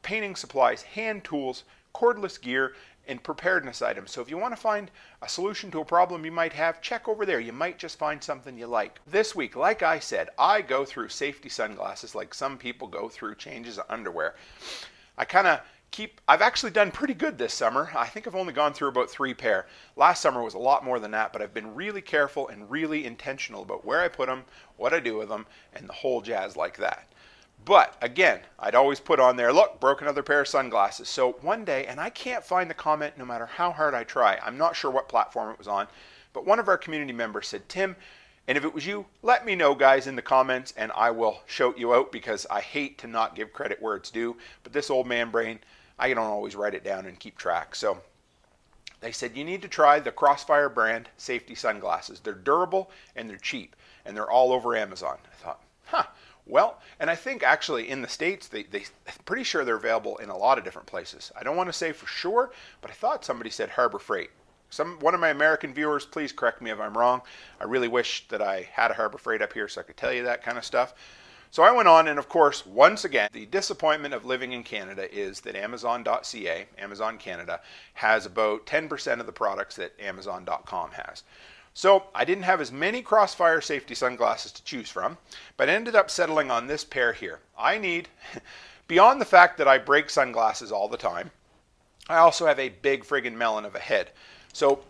painting 0.00 0.34
supplies, 0.34 0.80
hand 0.82 1.24
tools, 1.24 1.64
cordless 1.94 2.40
gear, 2.40 2.74
and 3.08 3.22
preparedness 3.22 3.82
items. 3.82 4.10
So 4.10 4.20
if 4.20 4.30
you 4.30 4.38
want 4.38 4.54
to 4.54 4.60
find 4.60 4.90
a 5.22 5.28
solution 5.28 5.70
to 5.70 5.80
a 5.80 5.84
problem 5.84 6.24
you 6.24 6.32
might 6.32 6.52
have, 6.52 6.80
check 6.80 7.08
over 7.08 7.24
there. 7.24 7.40
You 7.40 7.52
might 7.52 7.78
just 7.78 7.98
find 7.98 8.22
something 8.22 8.58
you 8.58 8.66
like. 8.66 9.00
This 9.06 9.34
week, 9.34 9.56
like 9.56 9.82
I 9.82 9.98
said, 9.98 10.30
I 10.38 10.62
go 10.62 10.84
through 10.84 11.08
safety 11.08 11.48
sunglasses 11.48 12.14
like 12.14 12.34
some 12.34 12.58
people 12.58 12.88
go 12.88 13.08
through 13.08 13.36
changes 13.36 13.78
of 13.78 13.86
underwear. 13.88 14.34
I 15.16 15.24
kind 15.24 15.46
of 15.46 15.60
keep 15.92 16.20
I've 16.28 16.42
actually 16.42 16.72
done 16.72 16.90
pretty 16.90 17.14
good 17.14 17.38
this 17.38 17.54
summer. 17.54 17.90
I 17.96 18.06
think 18.06 18.26
I've 18.26 18.34
only 18.34 18.52
gone 18.52 18.74
through 18.74 18.88
about 18.88 19.08
3 19.08 19.32
pair. 19.34 19.66
Last 19.94 20.20
summer 20.20 20.42
was 20.42 20.54
a 20.54 20.58
lot 20.58 20.84
more 20.84 20.98
than 20.98 21.12
that, 21.12 21.32
but 21.32 21.40
I've 21.40 21.54
been 21.54 21.74
really 21.74 22.02
careful 22.02 22.48
and 22.48 22.70
really 22.70 23.06
intentional 23.06 23.62
about 23.62 23.84
where 23.84 24.02
I 24.02 24.08
put 24.08 24.28
them, 24.28 24.44
what 24.76 24.92
I 24.92 25.00
do 25.00 25.16
with 25.16 25.28
them, 25.28 25.46
and 25.74 25.88
the 25.88 25.94
whole 25.94 26.20
jazz 26.20 26.56
like 26.56 26.76
that. 26.78 27.08
But 27.66 27.96
again, 28.00 28.38
I'd 28.60 28.76
always 28.76 29.00
put 29.00 29.18
on 29.18 29.34
there, 29.34 29.52
look, 29.52 29.80
broke 29.80 30.00
another 30.00 30.22
pair 30.22 30.40
of 30.40 30.46
sunglasses. 30.46 31.08
So 31.08 31.32
one 31.40 31.64
day, 31.64 31.84
and 31.86 31.98
I 31.98 32.10
can't 32.10 32.44
find 32.44 32.70
the 32.70 32.74
comment 32.74 33.18
no 33.18 33.24
matter 33.24 33.44
how 33.44 33.72
hard 33.72 33.92
I 33.92 34.04
try. 34.04 34.38
I'm 34.40 34.56
not 34.56 34.76
sure 34.76 34.88
what 34.88 35.08
platform 35.08 35.50
it 35.50 35.58
was 35.58 35.66
on, 35.66 35.88
but 36.32 36.46
one 36.46 36.60
of 36.60 36.68
our 36.68 36.78
community 36.78 37.12
members 37.12 37.48
said, 37.48 37.68
Tim, 37.68 37.96
and 38.46 38.56
if 38.56 38.64
it 38.64 38.72
was 38.72 38.86
you, 38.86 39.04
let 39.22 39.44
me 39.44 39.56
know, 39.56 39.74
guys, 39.74 40.06
in 40.06 40.14
the 40.14 40.22
comments, 40.22 40.74
and 40.76 40.92
I 40.92 41.10
will 41.10 41.40
shout 41.46 41.76
you 41.76 41.92
out 41.92 42.12
because 42.12 42.46
I 42.48 42.60
hate 42.60 42.98
to 42.98 43.08
not 43.08 43.34
give 43.34 43.52
credit 43.52 43.82
where 43.82 43.96
it's 43.96 44.12
due. 44.12 44.36
But 44.62 44.72
this 44.72 44.88
old 44.88 45.08
man 45.08 45.32
brain, 45.32 45.58
I 45.98 46.14
don't 46.14 46.18
always 46.18 46.54
write 46.54 46.74
it 46.74 46.84
down 46.84 47.06
and 47.06 47.18
keep 47.18 47.36
track. 47.36 47.74
So 47.74 48.00
they 49.00 49.10
said 49.10 49.36
you 49.36 49.42
need 49.42 49.62
to 49.62 49.68
try 49.68 49.98
the 49.98 50.12
Crossfire 50.12 50.68
brand 50.68 51.08
safety 51.16 51.56
sunglasses. 51.56 52.20
They're 52.20 52.34
durable 52.34 52.92
and 53.16 53.28
they're 53.28 53.38
cheap, 53.38 53.74
and 54.04 54.16
they're 54.16 54.30
all 54.30 54.52
over 54.52 54.76
Amazon. 54.76 55.18
I 55.32 55.42
thought, 55.42 55.60
huh, 55.86 56.04
well, 56.46 56.80
and 57.00 57.10
I 57.10 57.16
think 57.16 57.42
actually 57.42 57.90
in 57.90 58.02
the 58.02 58.08
States, 58.08 58.46
they, 58.46 58.62
they, 58.62 58.84
I'm 59.06 59.14
pretty 59.24 59.42
sure 59.42 59.64
they're 59.64 59.76
available 59.76 60.16
in 60.18 60.28
a 60.28 60.36
lot 60.36 60.58
of 60.58 60.64
different 60.64 60.86
places. 60.86 61.32
I 61.38 61.42
don't 61.42 61.56
want 61.56 61.68
to 61.68 61.72
say 61.72 61.92
for 61.92 62.06
sure, 62.06 62.52
but 62.80 62.90
I 62.90 62.94
thought 62.94 63.24
somebody 63.24 63.50
said 63.50 63.70
Harbor 63.70 63.98
Freight. 63.98 64.30
Some 64.70 64.98
one 65.00 65.14
of 65.14 65.20
my 65.20 65.28
American 65.28 65.72
viewers, 65.74 66.06
please 66.06 66.32
correct 66.32 66.60
me 66.60 66.70
if 66.70 66.80
I'm 66.80 66.96
wrong. 66.96 67.22
I 67.60 67.64
really 67.64 67.88
wish 67.88 68.26
that 68.28 68.42
I 68.42 68.68
had 68.72 68.90
a 68.90 68.94
Harbor 68.94 69.18
Freight 69.18 69.42
up 69.42 69.52
here 69.52 69.68
so 69.68 69.80
I 69.80 69.84
could 69.84 69.96
tell 69.96 70.12
you 70.12 70.24
that 70.24 70.42
kind 70.42 70.58
of 70.58 70.64
stuff. 70.64 70.94
So 71.50 71.62
I 71.62 71.70
went 71.70 71.88
on, 71.88 72.08
and 72.08 72.18
of 72.18 72.28
course, 72.28 72.66
once 72.66 73.04
again, 73.04 73.28
the 73.32 73.46
disappointment 73.46 74.12
of 74.12 74.24
living 74.24 74.52
in 74.52 74.62
Canada 74.62 75.12
is 75.14 75.40
that 75.42 75.56
Amazon.ca, 75.56 76.66
Amazon 76.76 77.18
Canada, 77.18 77.60
has 77.94 78.26
about 78.26 78.66
10% 78.66 79.20
of 79.20 79.26
the 79.26 79.32
products 79.32 79.76
that 79.76 79.98
Amazon.com 80.00 80.90
has. 80.92 81.22
So 81.76 82.04
I 82.14 82.24
didn't 82.24 82.44
have 82.44 82.62
as 82.62 82.72
many 82.72 83.02
Crossfire 83.02 83.60
safety 83.60 83.94
sunglasses 83.94 84.50
to 84.52 84.64
choose 84.64 84.88
from, 84.88 85.18
but 85.58 85.68
ended 85.68 85.94
up 85.94 86.10
settling 86.10 86.50
on 86.50 86.66
this 86.66 86.84
pair 86.84 87.12
here. 87.12 87.40
I 87.56 87.76
need, 87.76 88.08
beyond 88.88 89.20
the 89.20 89.26
fact 89.26 89.58
that 89.58 89.68
I 89.68 89.76
break 89.76 90.08
sunglasses 90.08 90.72
all 90.72 90.88
the 90.88 90.96
time, 90.96 91.32
I 92.08 92.16
also 92.16 92.46
have 92.46 92.58
a 92.58 92.70
big 92.70 93.04
friggin' 93.04 93.34
melon 93.34 93.66
of 93.66 93.74
a 93.74 93.78
head. 93.78 94.12
So 94.54 94.84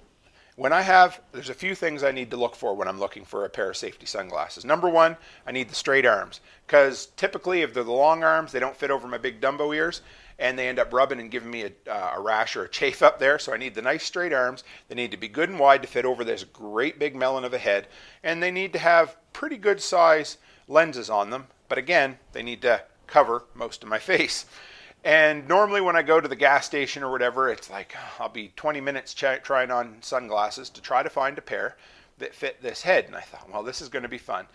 when 0.54 0.72
I 0.72 0.82
have, 0.82 1.20
there's 1.32 1.48
a 1.48 1.54
few 1.54 1.74
things 1.74 2.04
I 2.04 2.12
need 2.12 2.30
to 2.30 2.36
look 2.36 2.54
for 2.54 2.72
when 2.72 2.86
I'm 2.86 3.00
looking 3.00 3.24
for 3.24 3.44
a 3.44 3.50
pair 3.50 3.70
of 3.70 3.76
safety 3.76 4.06
sunglasses. 4.06 4.64
Number 4.64 4.88
one, 4.88 5.16
I 5.44 5.50
need 5.50 5.68
the 5.68 5.74
straight 5.74 6.06
arms, 6.06 6.38
because 6.68 7.06
typically 7.16 7.62
if 7.62 7.74
they're 7.74 7.82
the 7.82 7.90
long 7.90 8.22
arms, 8.22 8.52
they 8.52 8.60
don't 8.60 8.76
fit 8.76 8.92
over 8.92 9.08
my 9.08 9.18
big 9.18 9.40
Dumbo 9.40 9.74
ears 9.74 10.02
and 10.38 10.58
they 10.58 10.68
end 10.68 10.78
up 10.78 10.92
rubbing 10.92 11.20
and 11.20 11.30
giving 11.30 11.50
me 11.50 11.64
a, 11.64 11.90
uh, 11.90 12.14
a, 12.16 12.20
rash 12.20 12.56
or 12.56 12.64
a 12.64 12.68
chafe 12.68 13.02
up 13.02 13.18
there. 13.18 13.38
So 13.38 13.52
I 13.52 13.56
need 13.56 13.74
the 13.74 13.82
nice 13.82 14.04
straight 14.04 14.32
arms. 14.32 14.64
They 14.88 14.94
need 14.94 15.10
to 15.12 15.16
be 15.16 15.28
good 15.28 15.48
and 15.48 15.58
wide 15.58 15.82
to 15.82 15.88
fit 15.88 16.04
over 16.04 16.24
this 16.24 16.44
great 16.44 16.98
big 16.98 17.16
melon 17.16 17.44
of 17.44 17.54
a 17.54 17.58
head, 17.58 17.88
and 18.22 18.42
they 18.42 18.50
need 18.50 18.72
to 18.74 18.78
have 18.78 19.16
pretty 19.32 19.56
good 19.56 19.80
size 19.80 20.38
lenses 20.68 21.10
on 21.10 21.30
them. 21.30 21.46
But 21.68 21.78
again, 21.78 22.18
they 22.32 22.42
need 22.42 22.62
to 22.62 22.82
cover 23.06 23.44
most 23.54 23.82
of 23.82 23.88
my 23.88 23.98
face. 24.00 24.46
And 25.04 25.46
normally, 25.46 25.80
when 25.80 25.94
I 25.94 26.02
go 26.02 26.20
to 26.20 26.28
the 26.28 26.36
gas 26.36 26.66
station 26.66 27.02
or 27.02 27.12
whatever, 27.12 27.48
it's 27.48 27.70
like 27.70 27.94
I'll 28.18 28.28
be 28.28 28.52
20 28.56 28.80
minutes 28.80 29.14
ch- 29.14 29.42
trying 29.42 29.70
on 29.70 29.98
sunglasses 30.00 30.68
to 30.70 30.82
try 30.82 31.02
to 31.02 31.10
find 31.10 31.38
a 31.38 31.42
pair 31.42 31.76
that 32.18 32.34
fit 32.34 32.60
this 32.60 32.82
head. 32.82 33.04
And 33.04 33.14
I 33.14 33.20
thought, 33.20 33.48
well, 33.52 33.62
this 33.62 33.80
is 33.80 33.88
going 33.88 34.02
to 34.02 34.08
be 34.08 34.18
fun. 34.18 34.46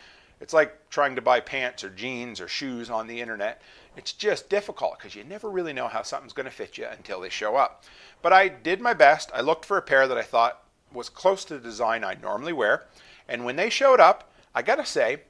It's 0.42 0.54
like 0.54 0.90
trying 0.90 1.16
to 1.16 1.22
buy 1.22 1.40
pants 1.40 1.84
or 1.84 1.90
jeans 1.90 2.42
or 2.42 2.48
shoes 2.48 2.90
on 2.90 3.08
the 3.08 3.22
internet. 3.22 3.62
It's 3.98 4.14
just 4.14 4.50
difficult 4.50 4.98
because 4.98 5.16
you 5.16 5.24
never 5.24 5.50
really 5.50 5.74
know 5.74 5.88
how 5.88 6.02
something's 6.02 6.34
going 6.34 6.46
to 6.46 6.52
fit 6.52 6.78
you 6.78 6.88
until 6.90 7.20
they 7.20 7.30
show 7.30 7.56
up. 7.58 7.84
But 8.22 8.34
I 8.34 8.48
did 8.48 8.80
my 8.80 8.94
best. 8.94 9.32
I 9.34 9.42
looked 9.42 9.66
for 9.66 9.78
a 9.78 9.82
pair 9.82 10.08
that 10.08 10.18
I 10.18 10.24
thought 10.24 10.64
was 10.94 11.10
close 11.10 11.44
to 11.46 11.56
the 11.56 11.60
design 11.60 12.04
I 12.04 12.16
normally 12.16 12.54
wear. 12.54 12.86
And 13.28 13.46
when 13.46 13.56
they 13.56 13.70
showed 13.70 14.00
up, 14.00 14.32
I 14.56 14.62
got 14.62 14.76
to 14.76 14.86
say, 14.86 15.22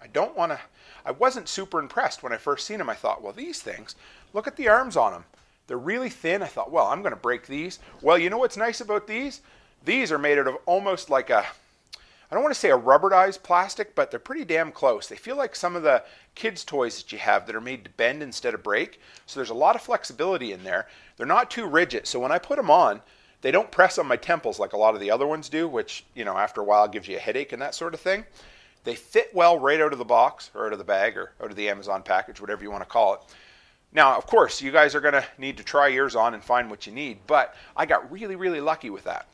I 0.00 0.06
don't 0.12 0.36
want 0.36 0.52
to, 0.52 0.60
I 1.04 1.12
wasn't 1.12 1.48
super 1.48 1.78
impressed 1.78 2.22
when 2.22 2.32
I 2.32 2.36
first 2.36 2.66
seen 2.66 2.78
them. 2.78 2.90
I 2.90 2.94
thought, 2.94 3.22
well, 3.22 3.32
these 3.32 3.60
things, 3.60 3.94
look 4.32 4.46
at 4.46 4.56
the 4.56 4.68
arms 4.68 4.96
on 4.96 5.12
them. 5.12 5.24
They're 5.66 5.78
really 5.78 6.10
thin. 6.10 6.42
I 6.42 6.46
thought, 6.46 6.70
well, 6.70 6.86
I'm 6.86 7.00
going 7.00 7.14
to 7.14 7.20
break 7.20 7.46
these. 7.46 7.78
Well, 8.02 8.18
you 8.18 8.28
know 8.28 8.38
what's 8.38 8.56
nice 8.56 8.80
about 8.80 9.06
these? 9.06 9.40
These 9.84 10.12
are 10.12 10.18
made 10.18 10.38
out 10.38 10.48
of 10.48 10.56
almost 10.66 11.08
like 11.08 11.30
a, 11.30 11.46
I 12.34 12.36
don't 12.36 12.42
want 12.42 12.54
to 12.54 12.60
say 12.60 12.72
a 12.72 12.76
rubberized 12.76 13.44
plastic, 13.44 13.94
but 13.94 14.10
they're 14.10 14.18
pretty 14.18 14.44
damn 14.44 14.72
close. 14.72 15.06
They 15.06 15.14
feel 15.14 15.36
like 15.36 15.54
some 15.54 15.76
of 15.76 15.84
the 15.84 16.02
kids' 16.34 16.64
toys 16.64 16.96
that 16.96 17.12
you 17.12 17.18
have 17.18 17.46
that 17.46 17.54
are 17.54 17.60
made 17.60 17.84
to 17.84 17.90
bend 17.90 18.24
instead 18.24 18.54
of 18.54 18.62
break. 18.64 19.00
So 19.24 19.38
there's 19.38 19.50
a 19.50 19.54
lot 19.54 19.76
of 19.76 19.82
flexibility 19.82 20.52
in 20.52 20.64
there. 20.64 20.88
They're 21.16 21.28
not 21.28 21.48
too 21.48 21.64
rigid. 21.64 22.08
So 22.08 22.18
when 22.18 22.32
I 22.32 22.40
put 22.40 22.56
them 22.56 22.72
on, 22.72 23.02
they 23.42 23.52
don't 23.52 23.70
press 23.70 23.98
on 23.98 24.08
my 24.08 24.16
temples 24.16 24.58
like 24.58 24.72
a 24.72 24.76
lot 24.76 24.96
of 24.96 25.00
the 25.00 25.12
other 25.12 25.28
ones 25.28 25.48
do, 25.48 25.68
which, 25.68 26.04
you 26.12 26.24
know, 26.24 26.36
after 26.36 26.60
a 26.60 26.64
while 26.64 26.88
gives 26.88 27.06
you 27.06 27.18
a 27.18 27.20
headache 27.20 27.52
and 27.52 27.62
that 27.62 27.76
sort 27.76 27.94
of 27.94 28.00
thing. 28.00 28.24
They 28.82 28.96
fit 28.96 29.32
well 29.32 29.56
right 29.60 29.80
out 29.80 29.92
of 29.92 30.00
the 30.00 30.04
box 30.04 30.50
or 30.56 30.66
out 30.66 30.72
of 30.72 30.80
the 30.80 30.84
bag 30.84 31.16
or 31.16 31.34
out 31.40 31.50
of 31.50 31.56
the 31.56 31.68
Amazon 31.68 32.02
package, 32.02 32.40
whatever 32.40 32.64
you 32.64 32.70
want 32.72 32.82
to 32.82 32.90
call 32.90 33.14
it. 33.14 33.20
Now, 33.92 34.16
of 34.16 34.26
course, 34.26 34.60
you 34.60 34.72
guys 34.72 34.96
are 34.96 35.00
going 35.00 35.14
to 35.14 35.24
need 35.38 35.58
to 35.58 35.62
try 35.62 35.86
yours 35.86 36.16
on 36.16 36.34
and 36.34 36.42
find 36.42 36.68
what 36.68 36.84
you 36.84 36.92
need, 36.92 37.18
but 37.28 37.54
I 37.76 37.86
got 37.86 38.10
really, 38.10 38.34
really 38.34 38.60
lucky 38.60 38.90
with 38.90 39.04
that. 39.04 39.28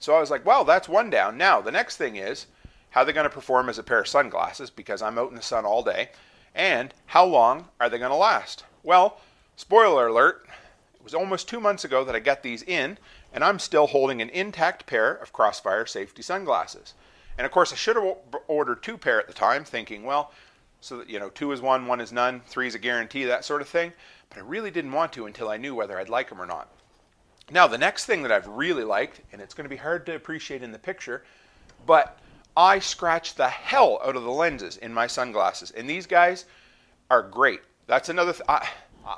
So 0.00 0.14
I 0.14 0.20
was 0.20 0.30
like, 0.30 0.46
well, 0.46 0.64
that's 0.64 0.88
one 0.88 1.10
down. 1.10 1.36
Now, 1.36 1.60
the 1.60 1.70
next 1.70 1.98
thing 1.98 2.16
is 2.16 2.46
how 2.90 3.04
they're 3.04 3.14
going 3.14 3.24
to 3.24 3.30
perform 3.30 3.68
as 3.68 3.78
a 3.78 3.82
pair 3.82 4.00
of 4.00 4.08
sunglasses 4.08 4.70
because 4.70 5.02
I'm 5.02 5.18
out 5.18 5.28
in 5.28 5.36
the 5.36 5.42
sun 5.42 5.64
all 5.64 5.82
day, 5.82 6.08
and 6.54 6.92
how 7.06 7.24
long 7.24 7.68
are 7.78 7.88
they 7.88 7.98
going 7.98 8.10
to 8.10 8.16
last? 8.16 8.64
Well, 8.82 9.20
spoiler 9.56 10.08
alert, 10.08 10.46
it 10.94 11.04
was 11.04 11.14
almost 11.14 11.48
two 11.48 11.60
months 11.60 11.84
ago 11.84 12.02
that 12.02 12.16
I 12.16 12.18
got 12.18 12.42
these 12.42 12.62
in, 12.62 12.98
and 13.32 13.44
I'm 13.44 13.58
still 13.58 13.86
holding 13.86 14.22
an 14.22 14.30
intact 14.30 14.86
pair 14.86 15.12
of 15.12 15.34
Crossfire 15.34 15.86
safety 15.86 16.22
sunglasses. 16.22 16.94
And 17.36 17.44
of 17.44 17.52
course, 17.52 17.72
I 17.72 17.76
should 17.76 17.96
have 17.96 18.16
ordered 18.48 18.82
two 18.82 18.96
pair 18.96 19.20
at 19.20 19.28
the 19.28 19.34
time, 19.34 19.64
thinking, 19.64 20.04
well, 20.04 20.32
so 20.80 20.96
that, 20.96 21.10
you 21.10 21.20
know, 21.20 21.28
two 21.28 21.52
is 21.52 21.60
one, 21.60 21.86
one 21.86 22.00
is 22.00 22.10
none, 22.10 22.40
three 22.46 22.66
is 22.66 22.74
a 22.74 22.78
guarantee, 22.78 23.24
that 23.24 23.44
sort 23.44 23.60
of 23.60 23.68
thing. 23.68 23.92
But 24.30 24.38
I 24.38 24.40
really 24.40 24.70
didn't 24.70 24.92
want 24.92 25.12
to 25.12 25.26
until 25.26 25.50
I 25.50 25.58
knew 25.58 25.74
whether 25.74 25.98
I'd 25.98 26.08
like 26.08 26.30
them 26.30 26.40
or 26.40 26.46
not. 26.46 26.72
Now, 27.50 27.66
the 27.66 27.78
next 27.78 28.06
thing 28.06 28.22
that 28.22 28.30
I've 28.30 28.46
really 28.46 28.84
liked, 28.84 29.20
and 29.32 29.42
it's 29.42 29.54
going 29.54 29.64
to 29.64 29.70
be 29.70 29.76
hard 29.76 30.06
to 30.06 30.14
appreciate 30.14 30.62
in 30.62 30.70
the 30.70 30.78
picture, 30.78 31.24
but 31.84 32.18
I 32.56 32.78
scratch 32.78 33.34
the 33.34 33.48
hell 33.48 34.00
out 34.04 34.16
of 34.16 34.22
the 34.22 34.30
lenses 34.30 34.76
in 34.76 34.94
my 34.94 35.06
sunglasses. 35.06 35.70
And 35.72 35.88
these 35.88 36.06
guys 36.06 36.44
are 37.10 37.22
great. 37.22 37.60
That's 37.86 38.08
another 38.08 38.32
th- 38.32 38.44
I, 38.48 38.68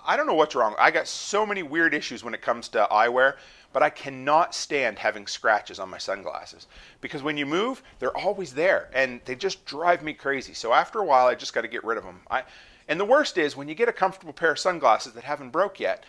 I 0.06 0.16
don't 0.16 0.26
know 0.26 0.34
what's 0.34 0.54
wrong. 0.54 0.74
I 0.78 0.90
got 0.90 1.08
so 1.08 1.44
many 1.44 1.62
weird 1.62 1.92
issues 1.92 2.24
when 2.24 2.32
it 2.32 2.40
comes 2.40 2.68
to 2.68 2.88
eyewear, 2.90 3.34
but 3.72 3.82
I 3.82 3.90
cannot 3.90 4.54
stand 4.54 4.98
having 4.98 5.26
scratches 5.26 5.78
on 5.78 5.90
my 5.90 5.98
sunglasses 5.98 6.66
because 7.00 7.22
when 7.22 7.36
you 7.36 7.44
move, 7.46 7.82
they're 7.98 8.16
always 8.16 8.54
there 8.54 8.88
and 8.94 9.20
they 9.24 9.34
just 9.34 9.64
drive 9.66 10.02
me 10.02 10.14
crazy. 10.14 10.54
So 10.54 10.72
after 10.72 11.00
a 11.00 11.04
while, 11.04 11.26
I 11.26 11.34
just 11.34 11.52
got 11.52 11.62
to 11.62 11.68
get 11.68 11.84
rid 11.84 11.98
of 11.98 12.04
them. 12.04 12.20
I, 12.30 12.44
and 12.88 12.98
the 12.98 13.04
worst 13.04 13.36
is 13.36 13.56
when 13.56 13.68
you 13.68 13.74
get 13.74 13.88
a 13.88 13.92
comfortable 13.92 14.32
pair 14.32 14.52
of 14.52 14.58
sunglasses 14.58 15.12
that 15.14 15.24
haven't 15.24 15.50
broke 15.50 15.80
yet, 15.80 16.04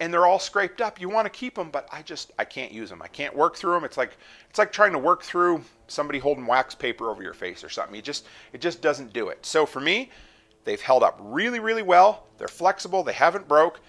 and 0.00 0.12
they're 0.12 0.26
all 0.26 0.38
scraped 0.38 0.80
up. 0.80 1.00
You 1.00 1.08
want 1.08 1.26
to 1.26 1.30
keep 1.30 1.54
them, 1.54 1.70
but 1.70 1.88
I 1.92 2.02
just 2.02 2.32
I 2.38 2.44
can't 2.44 2.72
use 2.72 2.88
them. 2.88 3.02
I 3.02 3.08
can't 3.08 3.34
work 3.34 3.56
through 3.56 3.72
them. 3.72 3.84
It's 3.84 3.96
like 3.96 4.16
it's 4.48 4.58
like 4.58 4.72
trying 4.72 4.92
to 4.92 4.98
work 4.98 5.22
through 5.22 5.62
somebody 5.88 6.18
holding 6.18 6.46
wax 6.46 6.74
paper 6.74 7.10
over 7.10 7.22
your 7.22 7.34
face 7.34 7.64
or 7.64 7.68
something. 7.68 7.94
You 7.94 8.02
just 8.02 8.26
it 8.52 8.60
just 8.60 8.80
doesn't 8.80 9.12
do 9.12 9.28
it. 9.28 9.44
So 9.44 9.66
for 9.66 9.80
me, 9.80 10.10
they've 10.64 10.80
held 10.80 11.02
up 11.02 11.18
really 11.20 11.60
really 11.60 11.82
well. 11.82 12.26
They're 12.38 12.48
flexible. 12.48 13.02
They 13.02 13.12
haven't 13.12 13.48
broke. 13.48 13.80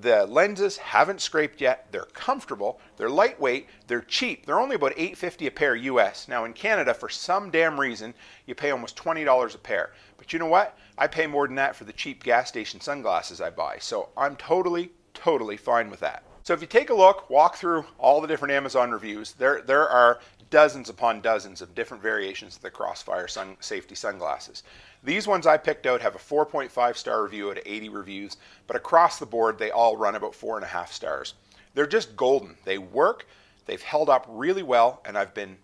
The 0.00 0.24
lenses 0.24 0.78
haven't 0.78 1.20
scraped 1.20 1.60
yet. 1.60 1.88
They're 1.92 2.06
comfortable. 2.06 2.80
They're 2.96 3.10
lightweight. 3.10 3.68
They're 3.86 4.00
cheap. 4.00 4.46
They're 4.46 4.58
only 4.58 4.74
about 4.74 4.96
8.50 4.96 5.46
a 5.46 5.50
pair 5.50 5.76
US. 5.76 6.28
Now 6.28 6.46
in 6.46 6.54
Canada, 6.54 6.94
for 6.94 7.10
some 7.10 7.50
damn 7.50 7.78
reason, 7.78 8.14
you 8.46 8.54
pay 8.54 8.70
almost 8.70 8.96
$20 8.96 9.54
a 9.54 9.58
pair. 9.58 9.92
But 10.16 10.32
you 10.32 10.38
know 10.38 10.46
what? 10.46 10.78
I 10.96 11.08
pay 11.08 11.26
more 11.26 11.46
than 11.46 11.56
that 11.56 11.76
for 11.76 11.84
the 11.84 11.92
cheap 11.92 12.24
gas 12.24 12.48
station 12.48 12.80
sunglasses 12.80 13.42
I 13.42 13.50
buy. 13.50 13.76
So 13.80 14.08
I'm 14.16 14.34
totally 14.36 14.92
totally 15.14 15.56
fine 15.56 15.90
with 15.90 16.00
that. 16.00 16.24
So 16.44 16.54
if 16.54 16.60
you 16.60 16.66
take 16.66 16.90
a 16.90 16.94
look, 16.94 17.30
walk 17.30 17.56
through 17.56 17.84
all 17.98 18.20
the 18.20 18.26
different 18.26 18.52
Amazon 18.52 18.90
reviews, 18.90 19.32
there, 19.32 19.62
there 19.62 19.88
are 19.88 20.18
dozens 20.50 20.88
upon 20.88 21.20
dozens 21.20 21.62
of 21.62 21.74
different 21.74 22.02
variations 22.02 22.56
of 22.56 22.62
the 22.62 22.70
Crossfire 22.70 23.28
sun, 23.28 23.56
safety 23.60 23.94
sunglasses. 23.94 24.64
These 25.02 25.26
ones 25.26 25.46
I 25.46 25.56
picked 25.56 25.86
out 25.86 26.02
have 26.02 26.14
a 26.14 26.18
4.5 26.18 26.96
star 26.96 27.22
review 27.22 27.50
out 27.50 27.58
of 27.58 27.62
80 27.64 27.88
reviews, 27.88 28.36
but 28.66 28.76
across 28.76 29.18
the 29.18 29.26
board 29.26 29.58
they 29.58 29.70
all 29.70 29.96
run 29.96 30.16
about 30.16 30.34
four 30.34 30.56
and 30.56 30.64
a 30.64 30.68
half 30.68 30.92
stars. 30.92 31.34
They're 31.74 31.86
just 31.86 32.16
golden. 32.16 32.56
They 32.64 32.76
work, 32.76 33.26
they've 33.66 33.80
held 33.80 34.10
up 34.10 34.26
really 34.28 34.62
well, 34.62 35.00
and 35.04 35.16
I've 35.16 35.34
been 35.34 35.56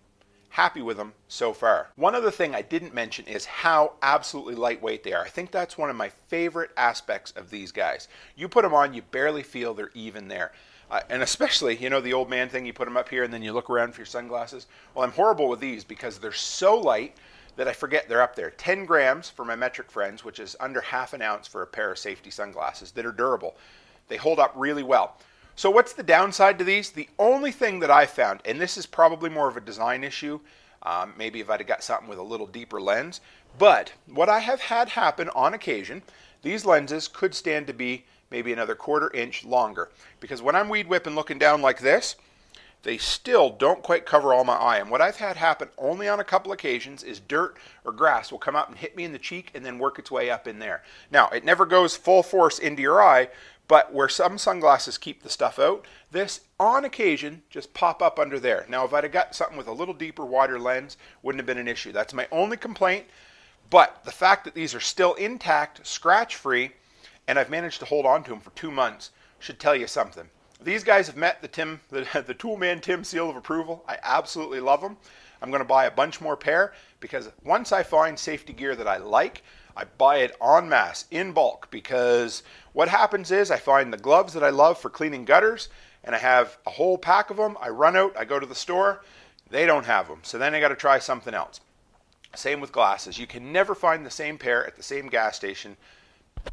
happy 0.49 0.81
with 0.81 0.97
them 0.97 1.13
so 1.27 1.53
far. 1.53 1.89
One 1.95 2.15
other 2.15 2.31
thing 2.31 2.53
I 2.53 2.61
didn't 2.61 2.93
mention 2.93 3.25
is 3.25 3.45
how 3.45 3.93
absolutely 4.01 4.55
lightweight 4.55 5.03
they 5.03 5.13
are. 5.13 5.23
I 5.23 5.29
think 5.29 5.51
that's 5.51 5.77
one 5.77 5.89
of 5.89 5.95
my 5.95 6.09
favorite 6.27 6.71
aspects 6.75 7.31
of 7.31 7.49
these 7.49 7.71
guys. 7.71 8.07
You 8.35 8.47
put 8.47 8.63
them 8.63 8.73
on, 8.73 8.93
you 8.93 9.01
barely 9.01 9.43
feel 9.43 9.73
they're 9.73 9.91
even 9.93 10.27
there. 10.27 10.51
Uh, 10.91 11.01
and 11.09 11.21
especially, 11.21 11.77
you 11.77 11.89
know, 11.89 12.01
the 12.01 12.13
old 12.13 12.29
man 12.29 12.49
thing, 12.49 12.65
you 12.65 12.73
put 12.73 12.85
them 12.85 12.97
up 12.97 13.09
here 13.09 13.23
and 13.23 13.31
then 13.31 13.43
you 13.43 13.53
look 13.53 13.69
around 13.69 13.93
for 13.93 14.01
your 14.01 14.05
sunglasses. 14.07 14.65
Well, 14.93 15.05
I'm 15.05 15.11
horrible 15.11 15.47
with 15.47 15.59
these 15.59 15.83
because 15.83 16.17
they're 16.17 16.31
so 16.31 16.77
light 16.77 17.15
that 17.55 17.67
I 17.67 17.73
forget 17.73 18.09
they're 18.09 18.21
up 18.21 18.35
there. 18.35 18.51
10 18.51 18.85
grams 18.85 19.29
for 19.29 19.45
my 19.45 19.55
metric 19.55 19.91
friends, 19.91 20.23
which 20.23 20.39
is 20.39 20.55
under 20.59 20.81
half 20.81 21.13
an 21.13 21.21
ounce 21.21 21.47
for 21.47 21.61
a 21.61 21.67
pair 21.67 21.91
of 21.91 21.99
safety 21.99 22.31
sunglasses 22.31 22.91
that 22.91 23.05
are 23.05 23.11
durable. 23.11 23.55
They 24.07 24.17
hold 24.17 24.39
up 24.39 24.53
really 24.55 24.81
well. 24.81 25.17
So 25.59 25.69
what's 25.69 25.91
the 25.91 26.03
downside 26.03 26.57
to 26.59 26.63
these? 26.63 26.91
The 26.91 27.09
only 27.19 27.51
thing 27.51 27.81
that 27.81 27.91
I 27.91 28.05
found, 28.05 28.39
and 28.45 28.61
this 28.61 28.77
is 28.77 28.85
probably 28.85 29.29
more 29.29 29.49
of 29.49 29.57
a 29.57 29.59
design 29.59 30.05
issue, 30.05 30.39
um, 30.83 31.13
maybe 31.17 31.41
if 31.41 31.49
I'd 31.49 31.59
have 31.59 31.67
got 31.67 31.83
something 31.83 32.07
with 32.07 32.17
a 32.17 32.23
little 32.23 32.47
deeper 32.47 32.79
lens, 32.79 33.19
but 33.57 33.91
what 34.07 34.29
I 34.29 34.39
have 34.39 34.61
had 34.61 34.87
happen 34.87 35.27
on 35.35 35.53
occasion, 35.53 36.01
these 36.43 36.63
lenses 36.63 37.09
could 37.09 37.35
stand 37.35 37.67
to 37.67 37.73
be 37.73 38.05
maybe 38.31 38.53
another 38.53 38.73
quarter 38.73 39.13
inch 39.13 39.43
longer. 39.43 39.89
Because 40.21 40.41
when 40.41 40.55
I'm 40.55 40.69
weed 40.69 40.87
whipping 40.87 41.13
looking 41.13 41.39
down 41.39 41.61
like 41.61 41.81
this, 41.81 42.15
they 42.83 42.97
still 42.97 43.49
don't 43.49 43.83
quite 43.83 44.05
cover 44.05 44.33
all 44.33 44.45
my 44.45 44.55
eye. 44.55 44.77
And 44.77 44.89
what 44.89 45.01
I've 45.01 45.17
had 45.17 45.35
happen 45.35 45.67
only 45.77 46.07
on 46.07 46.21
a 46.21 46.23
couple 46.23 46.53
occasions 46.53 47.03
is 47.03 47.19
dirt 47.19 47.57
or 47.83 47.91
grass 47.91 48.31
will 48.31 48.39
come 48.39 48.55
up 48.55 48.69
and 48.69 48.77
hit 48.77 48.95
me 48.95 49.03
in 49.03 49.11
the 49.11 49.19
cheek 49.19 49.51
and 49.53 49.65
then 49.65 49.77
work 49.77 49.99
its 49.99 50.09
way 50.09 50.29
up 50.29 50.47
in 50.47 50.59
there. 50.59 50.83
Now, 51.11 51.27
it 51.27 51.43
never 51.43 51.65
goes 51.65 51.97
full 51.97 52.23
force 52.23 52.59
into 52.59 52.81
your 52.81 53.01
eye, 53.01 53.27
but 53.69 53.93
where 53.93 54.09
some 54.09 54.39
sunglasses 54.39 54.97
keep 54.97 55.21
the 55.21 55.29
stuff 55.29 55.59
out, 55.59 55.85
this 56.11 56.41
on 56.59 56.83
occasion 56.83 57.43
just 57.51 57.73
pop 57.73 58.01
up 58.01 58.17
under 58.17 58.39
there. 58.39 58.65
Now, 58.67 58.83
if 58.83 58.93
I'd 58.93 59.03
have 59.03 59.13
got 59.13 59.35
something 59.35 59.57
with 59.57 59.67
a 59.67 59.71
little 59.71 59.93
deeper, 59.93 60.25
wider 60.25 60.59
lens, 60.59 60.97
wouldn't 61.21 61.39
have 61.39 61.45
been 61.45 61.59
an 61.59 61.67
issue. 61.67 61.91
That's 61.91 62.13
my 62.13 62.27
only 62.31 62.57
complaint. 62.57 63.05
But 63.69 64.03
the 64.03 64.11
fact 64.11 64.43
that 64.45 64.55
these 64.55 64.73
are 64.73 64.79
still 64.79 65.13
intact, 65.13 65.85
scratch 65.85 66.35
free, 66.35 66.71
and 67.27 67.37
I've 67.37 67.51
managed 67.51 67.79
to 67.81 67.85
hold 67.85 68.07
on 68.07 68.23
to 68.23 68.31
them 68.31 68.39
for 68.39 68.49
two 68.51 68.71
months 68.71 69.11
should 69.37 69.59
tell 69.59 69.75
you 69.75 69.85
something. 69.85 70.27
These 70.59 70.83
guys 70.83 71.05
have 71.05 71.15
met 71.15 71.43
the 71.43 71.47
Tim, 71.47 71.79
the, 71.89 72.07
the 72.25 72.33
Toolman 72.33 72.81
Tim 72.81 73.03
seal 73.03 73.29
of 73.29 73.35
approval. 73.35 73.85
I 73.87 73.99
absolutely 74.01 74.61
love 74.61 74.81
them. 74.81 74.97
I'm 75.43 75.51
going 75.51 75.61
to 75.61 75.65
buy 75.65 75.85
a 75.85 75.91
bunch 75.91 76.19
more 76.19 76.35
pair 76.35 76.73
because 76.99 77.29
once 77.43 77.71
I 77.71 77.83
find 77.83 78.17
safety 78.17 78.51
gear 78.51 78.75
that 78.75 78.87
I 78.87 78.97
like, 78.97 79.43
I 79.79 79.85
buy 79.97 80.17
it 80.17 80.35
en 80.43 80.67
masse 80.67 81.05
in 81.09 81.31
bulk 81.31 81.71
because 81.71 82.43
what 82.73 82.89
happens 82.89 83.31
is 83.31 83.49
I 83.49 83.55
find 83.55 83.93
the 83.93 83.97
gloves 83.97 84.33
that 84.33 84.43
I 84.43 84.49
love 84.49 84.77
for 84.77 84.89
cleaning 84.89 85.23
gutters 85.23 85.69
and 86.03 86.13
I 86.13 86.17
have 86.17 86.57
a 86.67 86.71
whole 86.71 86.97
pack 86.97 87.29
of 87.29 87.37
them. 87.37 87.57
I 87.61 87.69
run 87.69 87.95
out, 87.95 88.13
I 88.17 88.25
go 88.25 88.41
to 88.41 88.45
the 88.45 88.53
store, 88.53 89.01
they 89.49 89.65
don't 89.65 89.85
have 89.85 90.09
them. 90.09 90.19
So 90.23 90.37
then 90.37 90.53
I 90.53 90.59
got 90.59 90.67
to 90.67 90.75
try 90.75 90.99
something 90.99 91.33
else. 91.33 91.61
Same 92.35 92.59
with 92.59 92.73
glasses. 92.73 93.17
You 93.17 93.25
can 93.25 93.53
never 93.53 93.73
find 93.73 94.05
the 94.05 94.11
same 94.11 94.37
pair 94.37 94.67
at 94.67 94.75
the 94.75 94.83
same 94.83 95.07
gas 95.07 95.37
station 95.37 95.77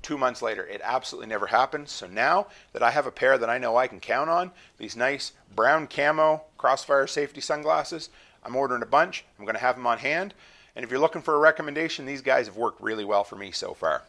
two 0.02 0.16
months 0.16 0.40
later. 0.40 0.64
It 0.64 0.80
absolutely 0.84 1.28
never 1.28 1.46
happens. 1.46 1.90
So 1.90 2.06
now 2.06 2.46
that 2.74 2.82
I 2.84 2.92
have 2.92 3.06
a 3.06 3.10
pair 3.10 3.38
that 3.38 3.50
I 3.50 3.58
know 3.58 3.76
I 3.76 3.88
can 3.88 3.98
count 3.98 4.30
on, 4.30 4.52
these 4.78 4.94
nice 4.94 5.32
brown 5.52 5.88
camo 5.88 6.44
crossfire 6.58 7.08
safety 7.08 7.40
sunglasses, 7.40 8.08
I'm 8.44 8.54
ordering 8.54 8.82
a 8.82 8.86
bunch. 8.86 9.24
I'm 9.36 9.46
going 9.46 9.56
to 9.56 9.60
have 9.60 9.74
them 9.74 9.86
on 9.88 9.98
hand. 9.98 10.32
And 10.76 10.84
if 10.84 10.90
you're 10.90 11.00
looking 11.00 11.22
for 11.22 11.34
a 11.34 11.38
recommendation, 11.38 12.04
these 12.04 12.20
guys 12.20 12.46
have 12.46 12.56
worked 12.56 12.82
really 12.82 13.04
well 13.04 13.24
for 13.24 13.34
me 13.34 13.50
so 13.50 13.72
far. 13.72 14.02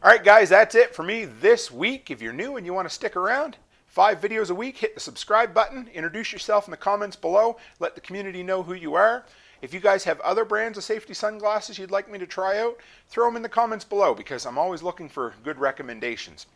All 0.00 0.10
right, 0.10 0.22
guys, 0.22 0.48
that's 0.48 0.76
it 0.76 0.94
for 0.94 1.02
me 1.02 1.24
this 1.24 1.72
week. 1.72 2.12
If 2.12 2.22
you're 2.22 2.32
new 2.32 2.56
and 2.56 2.64
you 2.64 2.72
want 2.72 2.88
to 2.88 2.94
stick 2.94 3.16
around, 3.16 3.56
five 3.88 4.20
videos 4.20 4.50
a 4.50 4.54
week, 4.54 4.78
hit 4.78 4.94
the 4.94 5.00
subscribe 5.00 5.52
button, 5.52 5.88
introduce 5.92 6.32
yourself 6.32 6.68
in 6.68 6.70
the 6.70 6.76
comments 6.76 7.16
below, 7.16 7.56
let 7.80 7.96
the 7.96 8.00
community 8.00 8.44
know 8.44 8.62
who 8.62 8.74
you 8.74 8.94
are. 8.94 9.24
If 9.60 9.74
you 9.74 9.80
guys 9.80 10.04
have 10.04 10.20
other 10.20 10.44
brands 10.44 10.78
of 10.78 10.84
safety 10.84 11.14
sunglasses 11.14 11.76
you'd 11.76 11.90
like 11.90 12.08
me 12.08 12.20
to 12.20 12.26
try 12.26 12.60
out, 12.60 12.78
throw 13.08 13.26
them 13.26 13.34
in 13.34 13.42
the 13.42 13.48
comments 13.48 13.84
below 13.84 14.14
because 14.14 14.46
I'm 14.46 14.58
always 14.58 14.84
looking 14.84 15.08
for 15.08 15.34
good 15.42 15.58
recommendations 15.58 16.46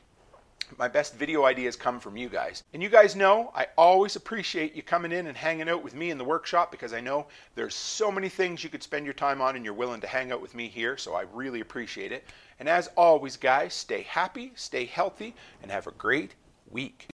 my 0.79 0.89
best 0.89 1.15
video 1.15 1.45
ideas 1.45 1.77
come 1.77 2.01
from 2.01 2.17
you 2.17 2.29
guys. 2.29 2.63
And 2.73 2.83
you 2.83 2.89
guys 2.89 3.15
know 3.17 3.51
I 3.55 3.67
always 3.77 4.17
appreciate 4.17 4.75
you 4.75 4.83
coming 4.83 5.13
in 5.13 5.27
and 5.27 5.37
hanging 5.37 5.69
out 5.69 5.85
with 5.85 5.95
me 5.95 6.11
in 6.11 6.19
the 6.19 6.25
workshop 6.25 6.71
because 6.71 6.93
I 6.93 7.01
know 7.01 7.27
there's 7.55 7.75
so 7.75 8.11
many 8.11 8.29
things 8.29 8.65
you 8.65 8.71
could 8.71 8.83
spend 8.83 9.05
your 9.05 9.15
time 9.15 9.41
on 9.41 9.57
and 9.57 9.65
you're 9.65 9.75
willing 9.75 10.01
to 10.01 10.07
hang 10.07 10.33
out 10.33 10.43
with 10.43 10.55
me 10.55 10.69
here, 10.69 10.97
so 10.97 11.15
I 11.15 11.25
really 11.33 11.61
appreciate 11.61 12.13
it. 12.13 12.25
And 12.59 12.69
as 12.69 12.89
always, 12.97 13.37
guys, 13.37 13.75
stay 13.75 14.03
happy, 14.03 14.53
stay 14.55 14.85
healthy, 14.85 15.35
and 15.63 15.71
have 15.71 15.87
a 15.87 15.93
great 15.93 16.35
week. 16.71 17.09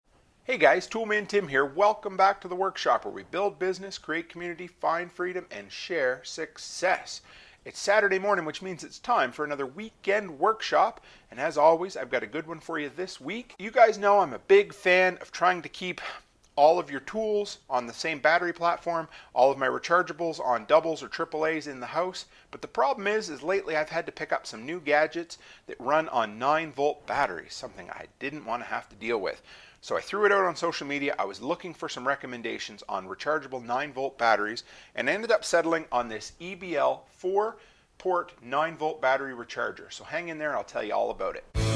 Hey 0.43 0.57
guys, 0.57 0.87
Toolman 0.87 1.27
Tim 1.27 1.47
here. 1.49 1.65
Welcome 1.65 2.15
back 2.15 2.39
to 2.39 2.47
the 2.47 2.55
workshop 2.55 3.03
where 3.03 3.13
we 3.13 3.23
build 3.23 3.59
business, 3.59 3.97
create 3.97 4.29
community, 4.29 4.67
find 4.67 5.11
freedom, 5.11 5.45
and 5.51 5.69
share 5.69 6.21
success. 6.23 7.19
It's 7.67 7.81
Saturday 7.81 8.17
morning, 8.17 8.45
which 8.45 8.61
means 8.61 8.85
it's 8.85 8.97
time 8.97 9.33
for 9.33 9.43
another 9.43 9.65
weekend 9.65 10.39
workshop. 10.39 11.03
And 11.29 11.37
as 11.37 11.57
always, 11.57 11.97
I've 11.97 12.09
got 12.09 12.23
a 12.23 12.25
good 12.25 12.47
one 12.47 12.61
for 12.61 12.79
you 12.79 12.89
this 12.95 13.19
week. 13.19 13.55
You 13.59 13.71
guys 13.71 13.97
know 13.97 14.19
I'm 14.19 14.31
a 14.31 14.39
big 14.39 14.73
fan 14.73 15.17
of 15.19 15.33
trying 15.33 15.61
to 15.63 15.67
keep 15.67 15.99
all 16.55 16.79
of 16.79 16.89
your 16.89 17.01
tools 17.01 17.57
on 17.69 17.85
the 17.85 17.91
same 17.91 18.19
battery 18.19 18.53
platform, 18.53 19.09
all 19.33 19.51
of 19.51 19.57
my 19.57 19.67
rechargeables 19.67 20.39
on 20.39 20.63
doubles 20.63 21.03
or 21.03 21.09
AAAs 21.09 21.67
in 21.67 21.81
the 21.81 21.87
house. 21.87 22.27
But 22.51 22.61
the 22.61 22.69
problem 22.69 23.05
is, 23.05 23.29
is 23.29 23.43
lately 23.43 23.75
I've 23.75 23.89
had 23.89 24.05
to 24.05 24.13
pick 24.13 24.31
up 24.31 24.47
some 24.47 24.65
new 24.65 24.79
gadgets 24.79 25.37
that 25.67 25.75
run 25.77 26.07
on 26.07 26.39
9 26.39 26.71
volt 26.71 27.05
batteries, 27.05 27.53
something 27.53 27.89
I 27.89 28.05
didn't 28.19 28.45
want 28.45 28.63
to 28.63 28.69
have 28.69 28.87
to 28.87 28.95
deal 28.95 29.19
with. 29.19 29.41
So 29.87 29.95
I 29.95 30.01
threw 30.01 30.25
it 30.25 30.33
out 30.33 30.43
on 30.43 30.53
social 30.57 30.85
media. 30.85 31.15
I 31.17 31.23
was 31.23 31.41
looking 31.41 31.73
for 31.73 31.87
some 31.87 32.05
recommendations 32.05 32.83
on 32.89 33.07
rechargeable 33.07 33.63
9 33.63 33.93
volt 33.93 34.17
batteries 34.17 34.65
and 34.95 35.07
ended 35.07 35.31
up 35.31 35.45
settling 35.45 35.85
on 35.93 36.09
this 36.09 36.33
EBL 36.41 36.99
4 37.15 37.55
port 37.97 38.33
9 38.41 38.75
volt 38.75 39.01
battery 39.01 39.33
recharger. 39.33 39.89
So 39.89 40.03
hang 40.03 40.27
in 40.27 40.39
there 40.39 40.49
and 40.49 40.57
I'll 40.57 40.65
tell 40.65 40.83
you 40.83 40.93
all 40.93 41.09
about 41.09 41.37
it. 41.37 41.66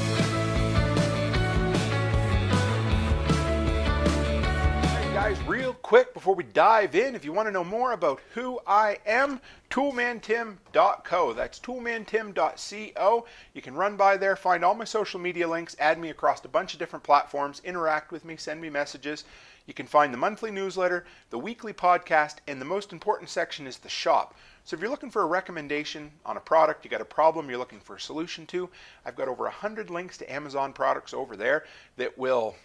Guys, 5.22 5.40
real 5.42 5.72
quick 5.72 6.12
before 6.14 6.34
we 6.34 6.42
dive 6.42 6.96
in, 6.96 7.14
if 7.14 7.24
you 7.24 7.32
want 7.32 7.46
to 7.46 7.52
know 7.52 7.62
more 7.62 7.92
about 7.92 8.20
who 8.34 8.58
I 8.66 8.98
am, 9.06 9.40
toolmantim.co. 9.70 11.32
That's 11.32 11.60
toolmantim.co. 11.60 13.26
You 13.54 13.62
can 13.62 13.74
run 13.74 13.96
by 13.96 14.16
there, 14.16 14.34
find 14.34 14.64
all 14.64 14.74
my 14.74 14.84
social 14.84 15.20
media 15.20 15.46
links, 15.46 15.76
add 15.78 16.00
me 16.00 16.10
across 16.10 16.44
a 16.44 16.48
bunch 16.48 16.72
of 16.72 16.80
different 16.80 17.04
platforms, 17.04 17.62
interact 17.64 18.10
with 18.10 18.24
me, 18.24 18.36
send 18.36 18.60
me 18.60 18.68
messages. 18.68 19.22
You 19.66 19.74
can 19.74 19.86
find 19.86 20.12
the 20.12 20.18
monthly 20.18 20.50
newsletter, 20.50 21.06
the 21.30 21.38
weekly 21.38 21.72
podcast, 21.72 22.38
and 22.48 22.60
the 22.60 22.64
most 22.64 22.92
important 22.92 23.30
section 23.30 23.68
is 23.68 23.78
the 23.78 23.88
shop. 23.88 24.34
So 24.64 24.74
if 24.74 24.80
you're 24.80 24.90
looking 24.90 25.12
for 25.12 25.22
a 25.22 25.26
recommendation 25.26 26.10
on 26.26 26.36
a 26.36 26.40
product, 26.40 26.84
you 26.84 26.90
got 26.90 27.00
a 27.00 27.04
problem 27.04 27.48
you're 27.48 27.60
looking 27.60 27.78
for 27.78 27.94
a 27.94 28.00
solution 28.00 28.44
to, 28.46 28.68
I've 29.06 29.14
got 29.14 29.28
over 29.28 29.44
100 29.44 29.88
links 29.88 30.18
to 30.18 30.32
Amazon 30.32 30.72
products 30.72 31.14
over 31.14 31.36
there 31.36 31.64
that 31.96 32.18
will 32.18 32.56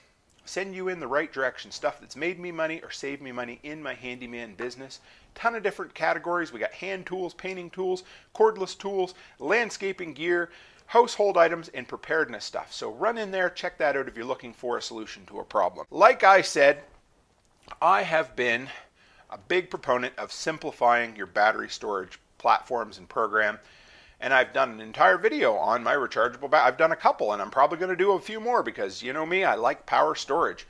send 0.50 0.76
you 0.76 0.88
in 0.88 1.00
the 1.00 1.08
right 1.08 1.32
direction. 1.32 1.72
Stuff 1.72 2.00
that's 2.00 2.16
made 2.16 2.40
me 2.40 2.52
money 2.52 2.82
or 2.82 2.92
saved 2.92 3.22
me 3.22 3.32
money 3.32 3.60
in 3.64 3.82
my 3.82 3.94
handyman 3.94 4.56
business. 4.56 5.00
Ton 5.36 5.56
of 5.56 5.64
different 5.64 5.94
categories. 5.94 6.52
We 6.52 6.60
got 6.60 6.72
hand 6.72 7.06
tools, 7.06 7.34
painting 7.34 7.70
tools, 7.70 8.04
cordless 8.34 8.78
tools, 8.78 9.14
landscaping 9.40 10.14
gear, 10.14 10.50
household 10.88 11.38
items, 11.38 11.70
and 11.70 11.88
preparedness 11.88 12.46
stuff. 12.46 12.72
So 12.74 12.92
run 12.92 13.18
in 13.18 13.32
there, 13.32 13.50
check 13.50 13.78
that 13.78 13.96
out 13.96 14.08
if 14.08 14.16
you're 14.16 14.26
looking 14.26 14.54
for 14.54 14.78
a 14.78 14.82
solution 14.82 15.26
to 15.28 15.40
a 15.40 15.44
problem. 15.44 15.86
Like 15.92 16.24
I 16.24 16.42
said, 16.42 16.84
I 17.82 18.04
have 18.04 18.36
been 18.36 18.70
a 19.30 19.38
big 19.38 19.70
proponent 19.70 20.18
of 20.18 20.32
simplifying 20.32 21.16
your 21.16 21.28
battery 21.28 21.70
storage 21.70 22.20
platforms 22.38 22.98
and 22.98 23.10
program. 23.10 23.60
And 24.20 24.34
I've 24.34 24.54
done 24.54 24.72
an 24.72 24.82
entire 24.82 25.18
video 25.18 25.54
on 25.56 25.84
my 25.84 25.94
rechargeable 25.94 26.50
battery. 26.50 26.68
I've 26.68 26.78
done 26.78 26.92
a 26.92 26.96
couple, 26.96 27.34
and 27.34 27.42
I'm 27.42 27.52
probably 27.52 27.78
going 27.78 27.92
to 27.92 27.96
do 27.96 28.14
a 28.14 28.20
few 28.20 28.40
more 28.40 28.64
because 28.64 29.04
you 29.04 29.14
know 29.14 29.26
me, 29.26 29.44
I 29.44 29.56
like 29.56 29.86
power 29.86 30.16
storage. 30.16 30.66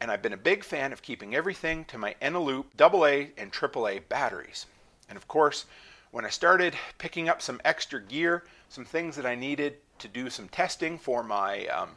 And 0.00 0.10
I've 0.10 0.22
been 0.22 0.32
a 0.32 0.38
big 0.38 0.64
fan 0.64 0.92
of 0.92 1.02
keeping 1.02 1.34
everything 1.34 1.84
to 1.86 1.98
my 1.98 2.14
Eneloop 2.22 2.66
AA 2.80 3.30
and 3.36 3.52
AAA 3.52 4.08
batteries. 4.08 4.66
And 5.08 5.16
of 5.16 5.28
course, 5.28 5.66
when 6.10 6.24
I 6.24 6.30
started 6.30 6.74
picking 6.98 7.28
up 7.28 7.42
some 7.42 7.60
extra 7.64 8.00
gear, 8.00 8.44
some 8.68 8.84
things 8.84 9.16
that 9.16 9.26
I 9.26 9.34
needed 9.34 9.76
to 9.98 10.08
do 10.08 10.30
some 10.30 10.48
testing 10.48 10.98
for 10.98 11.22
my 11.22 11.66
um, 11.66 11.90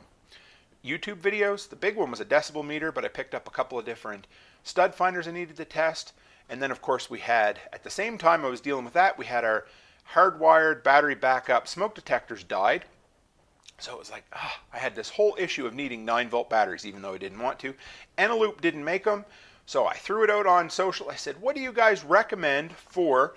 YouTube 0.84 1.22
videos, 1.22 1.70
the 1.70 1.76
big 1.76 1.96
one 1.96 2.12
was 2.12 2.20
a 2.20 2.26
decibel 2.26 2.66
meter, 2.66 2.92
but 2.92 3.06
I 3.06 3.10
picked 3.10 3.36
up 3.36 3.48
a 3.48 3.52
couple 3.52 3.80
of 3.80 3.86
different 3.86 4.28
stud 4.64 4.94
finders 4.94 5.28
I 5.28 5.32
needed 5.32 5.58
to 5.58 5.66
test. 5.66 6.14
And 6.50 6.62
then, 6.62 6.72
of 6.72 6.82
course, 6.82 7.10
we 7.10 7.20
had, 7.20 7.60
at 7.72 7.84
the 7.84 7.90
same 7.90 8.18
time 8.18 8.44
I 8.44 8.50
was 8.50 8.62
dealing 8.62 8.86
with 8.86 8.94
that, 8.94 9.18
we 9.18 9.26
had 9.26 9.46
our 9.46 9.66
hardwired 10.14 10.84
battery 10.84 11.16
backup 11.16 11.68
smoke 11.68 11.96
detectors 11.96 12.44
died. 12.44 12.86
So 13.80 13.94
it 13.94 14.00
was 14.00 14.12
like, 14.12 14.26
ah, 14.34 14.60
I 14.74 14.78
had 14.78 14.96
this 14.96 15.10
whole 15.10 15.36
issue 15.40 15.66
of 15.66 15.74
needing 15.74 16.04
9 16.04 16.30
volt 16.30 16.50
batteries, 16.50 16.86
even 16.86 17.02
though 17.02 17.14
I 17.14 17.18
didn't 17.18 17.40
want 17.40 17.60
to. 17.60 17.74
Eneloop 18.18 18.62
didn't 18.62 18.84
make 18.84 19.06
them. 19.06 19.26
So 19.66 19.86
I 19.86 19.96
threw 19.96 20.24
it 20.24 20.30
out 20.30 20.48
on 20.48 20.70
social. 20.70 21.10
I 21.10 21.16
said, 21.16 21.40
what 21.42 21.56
do 21.56 21.62
you 21.62 21.72
guys 21.72 22.04
recommend 22.04 22.74
for 22.74 23.36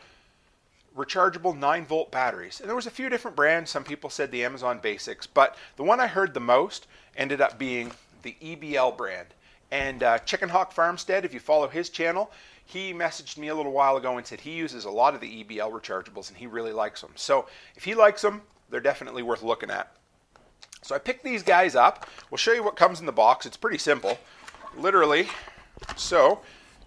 rechargeable 0.97 1.57
9 1.57 1.85
volt 1.87 2.11
batteries? 2.11 2.59
And 2.59 2.69
there 2.69 2.77
was 2.77 2.87
a 2.87 2.91
few 2.91 3.09
different 3.09 3.37
brands. 3.37 3.71
Some 3.71 3.85
people 3.85 4.11
said 4.11 4.31
the 4.31 4.45
Amazon 4.45 4.81
Basics, 4.83 5.27
but 5.27 5.57
the 5.77 5.85
one 5.85 6.01
I 6.01 6.07
heard 6.07 6.35
the 6.35 6.41
most 6.41 6.87
ended 7.17 7.41
up 7.41 7.59
being 7.59 7.93
the 8.23 8.37
EBL 8.43 8.97
brand. 8.97 9.29
And 9.71 10.03
uh, 10.03 10.19
Chicken 10.19 10.49
Hawk 10.49 10.73
Farmstead, 10.73 11.25
if 11.25 11.33
you 11.33 11.41
follow 11.41 11.69
his 11.69 11.89
channel, 11.89 12.31
he 12.64 12.92
messaged 12.92 13.37
me 13.37 13.48
a 13.48 13.55
little 13.55 13.72
while 13.72 13.96
ago 13.96 14.16
and 14.16 14.27
said 14.27 14.40
he 14.40 14.53
uses 14.53 14.85
a 14.85 14.90
lot 14.90 15.14
of 15.14 15.20
the 15.20 15.44
EBL 15.44 15.70
rechargeables 15.70 16.29
and 16.29 16.38
he 16.38 16.46
really 16.46 16.72
likes 16.72 17.01
them. 17.01 17.12
So 17.16 17.46
if 17.77 17.85
he 17.85 17.94
likes 17.94 18.22
them, 18.22 18.42
they're 18.70 18.81
definitely 18.81 19.22
worth 19.22 19.42
looking 19.42 19.70
at. 19.70 19.94
So 20.83 20.94
I 20.94 20.98
picked 20.98 21.25
these 21.25 21.42
guys 21.42 21.77
up. 21.77 22.09
We'll 22.31 22.38
show 22.38 22.53
you 22.53 22.64
what 22.64 22.77
comes 22.77 23.01
in 23.01 23.07
the 23.07 23.12
box. 23.12 23.46
It's 23.46 23.57
pretty 23.57 23.79
simple. 23.79 24.18
Literally, 24.77 25.29
so 25.96 26.40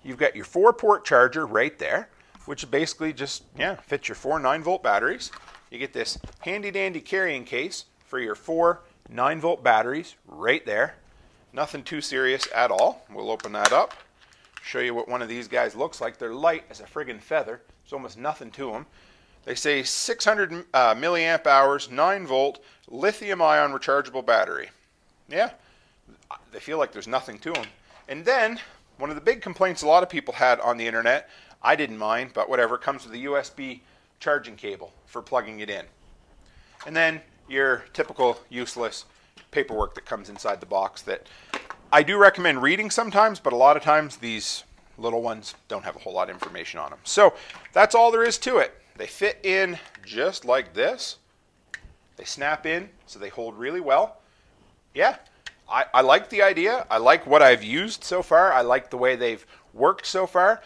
you've 0.03 0.17
got 0.17 0.35
your 0.35 0.45
four 0.45 0.73
port 0.73 1.05
charger 1.05 1.45
right 1.45 1.77
there, 1.77 2.09
which 2.45 2.69
basically 2.69 3.13
just, 3.13 3.43
yeah, 3.57 3.75
fits 3.75 4.09
your 4.09 4.15
four 4.15 4.39
9 4.39 4.63
volt 4.63 4.83
batteries. 4.83 5.31
You 5.69 5.77
get 5.77 5.93
this 5.93 6.17
handy 6.39 6.71
dandy 6.71 6.99
carrying 6.99 7.45
case 7.45 7.85
for 8.05 8.19
your 8.19 8.35
four 8.35 8.81
9 9.09 9.39
volt 9.39 9.63
batteries 9.63 10.15
right 10.25 10.65
there. 10.65 10.95
Nothing 11.53 11.83
too 11.83 12.01
serious 12.01 12.47
at 12.53 12.71
all. 12.71 13.05
We'll 13.09 13.31
open 13.31 13.53
that 13.53 13.71
up 13.71 13.93
show 14.65 14.79
you 14.79 14.95
what 14.95 15.07
one 15.07 15.21
of 15.21 15.29
these 15.29 15.47
guys 15.47 15.75
looks 15.75 16.01
like. 16.01 16.17
They're 16.17 16.33
light 16.33 16.63
as 16.71 16.79
a 16.79 16.85
friggin' 16.85 17.21
feather. 17.21 17.61
There's 17.83 17.93
almost 17.93 18.17
nothing 18.17 18.49
to 18.51 18.71
them. 18.71 18.87
They 19.45 19.53
say 19.53 19.83
600 19.83 20.65
uh, 20.73 20.95
milliamp 20.95 21.45
hours, 21.45 21.91
9 21.91 22.25
volt, 22.25 22.63
lithium 22.87 23.43
ion 23.43 23.71
rechargeable 23.71 24.25
battery. 24.25 24.69
Yeah, 25.29 25.51
they 26.51 26.59
feel 26.59 26.79
like 26.79 26.91
there's 26.91 27.07
nothing 27.07 27.37
to 27.39 27.53
them. 27.53 27.65
And 28.07 28.25
then, 28.25 28.59
one 28.97 29.11
of 29.11 29.15
the 29.15 29.21
big 29.21 29.41
complaints 29.41 29.83
a 29.83 29.87
lot 29.87 30.01
of 30.01 30.09
people 30.09 30.33
had 30.33 30.59
on 30.59 30.77
the 30.77 30.87
internet, 30.87 31.29
I 31.61 31.75
didn't 31.75 31.99
mind, 31.99 32.31
but 32.33 32.49
whatever, 32.49 32.79
comes 32.79 33.05
with 33.05 33.13
a 33.13 33.25
USB 33.25 33.81
charging 34.19 34.55
cable 34.55 34.93
for 35.05 35.21
plugging 35.21 35.59
it 35.59 35.69
in. 35.69 35.85
And 36.87 36.95
then 36.95 37.21
your 37.47 37.85
typical 37.93 38.39
useless 38.49 39.05
paperwork 39.51 39.93
that 39.93 40.05
comes 40.05 40.29
inside 40.29 40.59
the 40.59 40.65
box 40.65 41.03
that 41.03 41.27
I 41.95 42.03
do 42.03 42.17
recommend 42.17 42.61
reading 42.61 42.91
sometimes, 42.91 43.39
but 43.39 43.53
a 43.53 43.55
lot 43.55 43.77
of 43.77 43.81
times 43.81 44.17
these 44.17 44.65
little 44.97 45.21
ones 45.21 45.55
don't 45.69 45.85
have 45.85 45.95
a 45.95 45.99
whole 45.99 46.11
lot 46.11 46.29
of 46.29 46.35
information 46.35 46.77
on 46.77 46.89
them. 46.89 46.99
So 47.05 47.35
that's 47.71 47.95
all 47.95 48.11
there 48.11 48.25
is 48.25 48.37
to 48.39 48.57
it. 48.57 48.77
They 48.97 49.07
fit 49.07 49.39
in 49.43 49.79
just 50.05 50.43
like 50.43 50.73
this. 50.73 51.19
They 52.17 52.25
snap 52.25 52.65
in, 52.65 52.89
so 53.05 53.17
they 53.17 53.29
hold 53.29 53.57
really 53.57 53.79
well. 53.79 54.17
Yeah, 54.93 55.15
I, 55.71 55.85
I 55.93 56.01
like 56.01 56.29
the 56.29 56.41
idea. 56.41 56.85
I 56.91 56.97
like 56.97 57.25
what 57.25 57.41
I've 57.41 57.63
used 57.63 58.03
so 58.03 58.21
far. 58.21 58.51
I 58.51 58.59
like 58.59 58.89
the 58.89 58.97
way 58.97 59.15
they've 59.15 59.47
worked 59.73 60.05
so 60.05 60.27
far. 60.27 60.61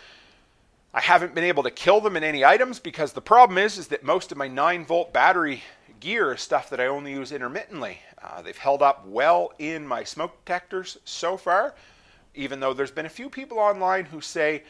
I 0.95 0.99
haven't 0.99 1.35
been 1.35 1.43
able 1.43 1.61
to 1.61 1.69
kill 1.69 2.01
them 2.01 2.17
in 2.17 2.23
any 2.23 2.43
items 2.43 2.79
because 2.79 3.13
the 3.13 3.21
problem 3.21 3.59
is, 3.59 3.77
is 3.77 3.89
that 3.89 4.03
most 4.03 4.31
of 4.31 4.39
my 4.39 4.47
9 4.47 4.83
volt 4.83 5.13
battery 5.13 5.61
gear 5.99 6.33
is 6.33 6.41
stuff 6.41 6.69
that 6.69 6.79
I 6.79 6.87
only 6.87 7.11
use 7.11 7.31
intermittently. 7.31 7.99
Uh, 8.21 8.41
they've 8.41 8.57
held 8.57 8.81
up 8.81 9.05
well 9.05 9.53
in 9.59 9.85
my 9.85 10.03
smoke 10.03 10.43
detectors 10.45 10.97
so 11.05 11.37
far, 11.37 11.75
even 12.35 12.59
though 12.59 12.73
there's 12.73 12.91
been 12.91 13.05
a 13.05 13.09
few 13.09 13.29
people 13.29 13.59
online 13.59 14.05
who 14.05 14.21
say 14.21 14.63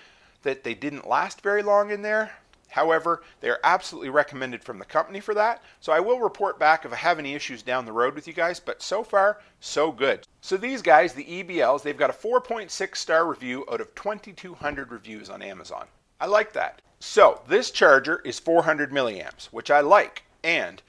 that 0.44 0.64
they 0.64 0.74
didn't 0.74 1.08
last 1.08 1.42
very 1.42 1.64
long 1.64 1.92
in 1.92 2.02
there. 2.02 2.32
However, 2.70 3.24
they 3.42 3.50
are 3.50 3.60
absolutely 3.64 4.10
recommended 4.10 4.64
from 4.64 4.78
the 4.78 4.86
company 4.86 5.20
for 5.20 5.34
that. 5.34 5.64
So 5.80 5.92
I 5.92 6.00
will 6.00 6.20
report 6.20 6.60
back 6.60 6.86
if 6.86 6.94
I 6.94 6.98
have 6.98 7.18
any 7.18 7.34
issues 7.34 7.64
down 7.64 7.86
the 7.86 7.92
road 7.92 8.14
with 8.14 8.28
you 8.28 8.34
guys, 8.34 8.60
but 8.60 8.82
so 8.82 9.04
far, 9.04 9.42
so 9.60 9.92
good. 9.92 10.28
So 10.42 10.56
these 10.56 10.82
guys, 10.84 11.14
the 11.14 11.26
EBLs, 11.26 11.82
they've 11.82 11.98
got 11.98 12.12
a 12.12 12.14
4.6 12.14 12.96
star 12.96 13.26
review 13.26 13.66
out 13.72 13.82
of 13.82 13.96
2,200 13.96 14.92
reviews 14.92 15.30
on 15.30 15.42
Amazon. 15.42 15.88
I 16.22 16.28
like 16.28 16.54
that. 16.54 16.82
So 17.00 17.42
this 17.48 17.72
charger 17.72 18.22
is 18.24 18.40
400 18.40 18.92
milliamps, 18.92 19.46
which 19.46 19.72
I 19.72 19.80
like. 19.80 20.24
And 20.44 20.82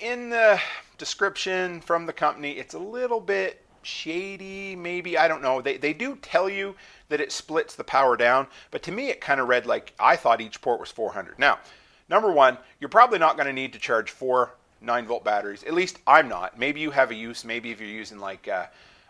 in 0.00 0.30
the 0.30 0.60
description 0.98 1.80
from 1.80 2.06
the 2.06 2.12
company, 2.12 2.52
it's 2.52 2.74
a 2.74 2.78
little 2.78 3.20
bit 3.20 3.64
shady, 3.82 4.76
maybe. 4.76 5.18
I 5.18 5.28
don't 5.28 5.42
know. 5.42 5.60
They, 5.60 5.76
they 5.76 5.92
do 5.92 6.16
tell 6.16 6.48
you 6.48 6.74
that 7.08 7.20
it 7.20 7.32
splits 7.32 7.74
the 7.74 7.84
power 7.84 8.16
down, 8.16 8.46
but 8.70 8.82
to 8.84 8.92
me, 8.92 9.08
it 9.08 9.20
kind 9.20 9.40
of 9.40 9.48
read 9.48 9.66
like 9.66 9.92
I 9.98 10.16
thought 10.16 10.40
each 10.40 10.60
port 10.60 10.80
was 10.80 10.90
400. 10.90 11.38
Now, 11.38 11.58
number 12.08 12.30
one, 12.32 12.58
you're 12.80 12.88
probably 12.88 13.18
not 13.18 13.36
going 13.36 13.46
to 13.46 13.52
need 13.52 13.72
to 13.72 13.78
charge 13.78 14.10
four 14.10 14.54
9 14.80 15.06
volt 15.06 15.24
batteries. 15.24 15.62
At 15.64 15.74
least 15.74 15.98
I'm 16.06 16.28
not. 16.28 16.58
Maybe 16.58 16.80
you 16.80 16.90
have 16.90 17.10
a 17.10 17.14
use. 17.14 17.44
Maybe 17.44 17.70
if 17.70 17.80
you're 17.80 17.88
using 17.88 18.18
like 18.18 18.48
uh, 18.48 18.66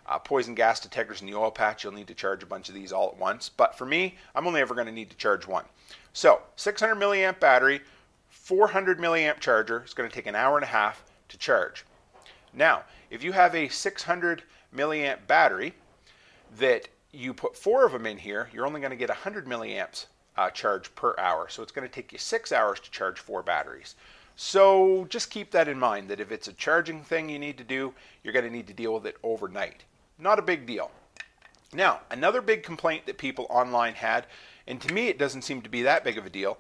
uh, 0.07 0.19
poison 0.19 0.55
gas 0.55 0.81
detectors 0.81 1.21
in 1.21 1.27
the 1.27 1.35
oil 1.35 1.51
patch, 1.51 1.85
you'll 1.85 1.93
need 1.93 2.09
to 2.09 2.15
charge 2.15 2.43
a 2.43 2.47
bunch 2.47 2.69
of 2.69 2.75
these 2.75 2.93
all 2.93 3.09
at 3.09 3.17
once. 3.17 3.49
But 3.49 3.77
for 3.77 3.87
me, 3.87 4.17
I'm 4.35 4.47
only 4.47 4.61
ever 4.61 4.75
going 4.75 4.87
to 4.87 4.93
need 4.93 5.11
to 5.11 5.17
charge 5.17 5.47
one. 5.47 5.65
So, 6.13 6.43
600 6.57 6.95
milliamp 6.97 7.41
battery, 7.41 7.81
400 8.43 8.99
milliamp 8.99 9.39
charger 9.39 9.85
is 9.85 9.95
going 9.95 10.09
to 10.09 10.15
take 10.15 10.27
an 10.27 10.35
hour 10.35 10.57
and 10.57 10.65
a 10.65 10.69
half 10.69 11.05
to 11.29 11.39
charge. 11.39 11.85
Now, 12.53 12.83
if 13.09 13.23
you 13.23 13.31
have 13.31 13.55
a 13.55 13.69
600 13.69 14.43
milliamp 14.75 15.29
battery 15.29 15.75
that 16.59 16.89
you 17.13 17.35
put 17.35 17.57
four 17.57 17.87
of 17.87 17.93
them 17.93 18.05
in 18.05 18.19
here, 18.19 18.51
you're 18.53 18.67
only 18.67 18.81
going 18.81 18.91
to 18.91 18.97
get 18.97 19.11
100 19.11 19.47
milliamps 19.47 20.07
uh, 20.37 20.51
charge 20.51 20.93
per 20.97 21.15
hour. 21.19 21.49
So 21.49 21.63
it's 21.63 21.71
going 21.71 21.87
to 21.87 21.95
take 21.95 22.11
you 22.11 22.19
six 22.19 22.51
hours 22.51 22.81
to 22.81 22.91
charge 22.91 23.21
four 23.21 23.45
batteries. 23.45 23.95
So 24.35 25.07
just 25.09 25.31
keep 25.31 25.53
that 25.53 25.69
in 25.69 25.79
mind 25.79 26.09
that 26.09 26.19
if 26.19 26.33
it's 26.33 26.49
a 26.49 26.53
charging 26.53 27.05
thing 27.05 27.29
you 27.29 27.39
need 27.39 27.59
to 27.59 27.65
do, 27.65 27.95
you're 28.25 28.33
going 28.33 28.45
to 28.45 28.51
need 28.51 28.67
to 28.67 28.75
deal 28.75 28.93
with 28.93 29.07
it 29.07 29.19
overnight. 29.23 29.85
Not 30.19 30.41
a 30.41 30.43
big 30.43 30.67
deal. 30.67 30.91
Now, 31.73 32.01
another 32.11 32.43
big 32.43 32.65
complaint 32.65 33.07
that 33.07 33.19
people 33.19 33.47
online 33.51 33.95
had, 33.95 34.27
and 34.67 34.81
to 34.81 34.93
me 34.93 35.07
it 35.07 35.19
doesn't 35.19 35.43
seem 35.43 35.63
to 35.63 35.71
be 35.71 35.83
that 35.83 36.03
big 36.03 36.19
of 36.19 36.27
a 36.27 36.31
deal, 36.31 36.59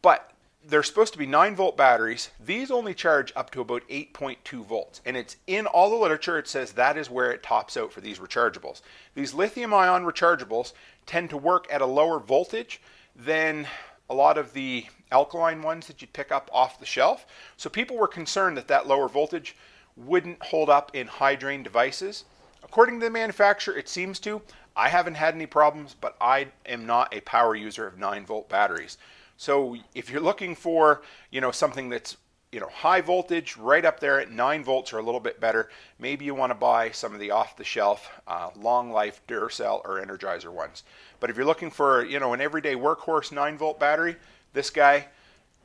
but 0.00 0.32
they're 0.66 0.82
supposed 0.82 1.12
to 1.12 1.18
be 1.18 1.26
9 1.26 1.56
volt 1.56 1.76
batteries. 1.76 2.30
These 2.38 2.70
only 2.70 2.94
charge 2.94 3.32
up 3.34 3.50
to 3.50 3.60
about 3.60 3.88
8.2 3.88 4.64
volts. 4.64 5.00
And 5.06 5.16
it's 5.16 5.36
in 5.46 5.66
all 5.66 5.90
the 5.90 5.96
literature, 5.96 6.38
it 6.38 6.48
says 6.48 6.72
that 6.72 6.98
is 6.98 7.08
where 7.08 7.30
it 7.30 7.42
tops 7.42 7.76
out 7.76 7.92
for 7.92 8.00
these 8.00 8.18
rechargeables. 8.18 8.82
These 9.14 9.34
lithium 9.34 9.72
ion 9.72 10.04
rechargeables 10.04 10.72
tend 11.06 11.30
to 11.30 11.36
work 11.36 11.66
at 11.70 11.80
a 11.80 11.86
lower 11.86 12.18
voltage 12.18 12.80
than 13.16 13.66
a 14.08 14.14
lot 14.14 14.36
of 14.36 14.52
the 14.52 14.86
alkaline 15.12 15.62
ones 15.62 15.86
that 15.86 16.00
you'd 16.00 16.12
pick 16.12 16.30
up 16.30 16.50
off 16.52 16.78
the 16.78 16.86
shelf. 16.86 17.26
So 17.56 17.70
people 17.70 17.96
were 17.96 18.08
concerned 18.08 18.56
that 18.56 18.68
that 18.68 18.86
lower 18.86 19.08
voltage 19.08 19.56
wouldn't 19.96 20.42
hold 20.42 20.68
up 20.68 20.94
in 20.94 21.06
high 21.06 21.36
drain 21.36 21.62
devices. 21.62 22.24
According 22.62 23.00
to 23.00 23.06
the 23.06 23.10
manufacturer, 23.10 23.76
it 23.76 23.88
seems 23.88 24.20
to. 24.20 24.42
I 24.76 24.88
haven't 24.88 25.14
had 25.14 25.34
any 25.34 25.46
problems, 25.46 25.96
but 26.00 26.16
I 26.20 26.48
am 26.66 26.86
not 26.86 27.14
a 27.14 27.20
power 27.22 27.54
user 27.54 27.86
of 27.86 27.98
9 27.98 28.26
volt 28.26 28.48
batteries. 28.48 28.98
So 29.40 29.74
if 29.94 30.10
you're 30.10 30.20
looking 30.20 30.54
for, 30.54 31.00
you 31.30 31.40
know, 31.40 31.50
something 31.50 31.88
that's 31.88 32.18
you 32.52 32.60
know 32.60 32.68
high 32.68 33.00
voltage 33.00 33.56
right 33.56 33.86
up 33.86 33.98
there 33.98 34.20
at 34.20 34.30
9 34.30 34.64
volts 34.64 34.92
or 34.92 34.98
a 34.98 35.02
little 35.02 35.20
bit 35.20 35.40
better 35.40 35.70
maybe 36.00 36.24
you 36.24 36.34
want 36.34 36.50
to 36.50 36.54
buy 36.56 36.90
some 36.90 37.14
of 37.14 37.20
the 37.20 37.30
off 37.30 37.56
the 37.56 37.62
shelf 37.62 38.10
uh, 38.26 38.50
long 38.56 38.90
life 38.90 39.22
duracell 39.28 39.80
or 39.84 40.04
energizer 40.04 40.50
ones 40.50 40.82
but 41.20 41.30
if 41.30 41.36
you're 41.36 41.46
looking 41.46 41.70
for 41.70 42.04
you 42.04 42.18
know 42.18 42.32
an 42.32 42.40
everyday 42.40 42.74
workhorse 42.74 43.30
9 43.30 43.56
volt 43.56 43.78
battery 43.78 44.16
this 44.52 44.68
guy 44.68 45.06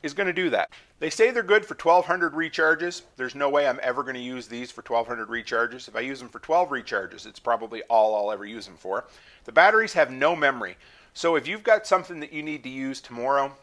is 0.03 0.13
going 0.13 0.27
to 0.27 0.33
do 0.33 0.51
that. 0.51 0.69
They 0.99 1.09
say 1.09 1.31
they're 1.31 1.43
good 1.43 1.65
for 1.65 1.73
1200 1.73 2.33
recharges. 2.33 3.01
There's 3.17 3.33
no 3.33 3.49
way 3.49 3.67
I'm 3.67 3.79
ever 3.81 4.03
going 4.03 4.15
to 4.15 4.21
use 4.21 4.47
these 4.47 4.71
for 4.71 4.81
1200 4.81 5.27
recharges. 5.27 5.87
If 5.87 5.95
I 5.95 6.01
use 6.01 6.19
them 6.19 6.29
for 6.29 6.39
12 6.39 6.69
recharges, 6.69 7.25
it's 7.25 7.39
probably 7.39 7.81
all 7.83 8.15
I'll 8.15 8.31
ever 8.31 8.45
use 8.45 8.67
them 8.67 8.77
for. 8.77 9.05
The 9.45 9.51
batteries 9.51 9.93
have 9.93 10.11
no 10.11 10.35
memory. 10.35 10.77
So 11.15 11.35
if 11.35 11.47
you've 11.47 11.63
got 11.63 11.87
something 11.87 12.19
that 12.19 12.33
you 12.33 12.43
need 12.43 12.61
to 12.63 12.69
use 12.69 13.01
tomorrow 13.01 13.53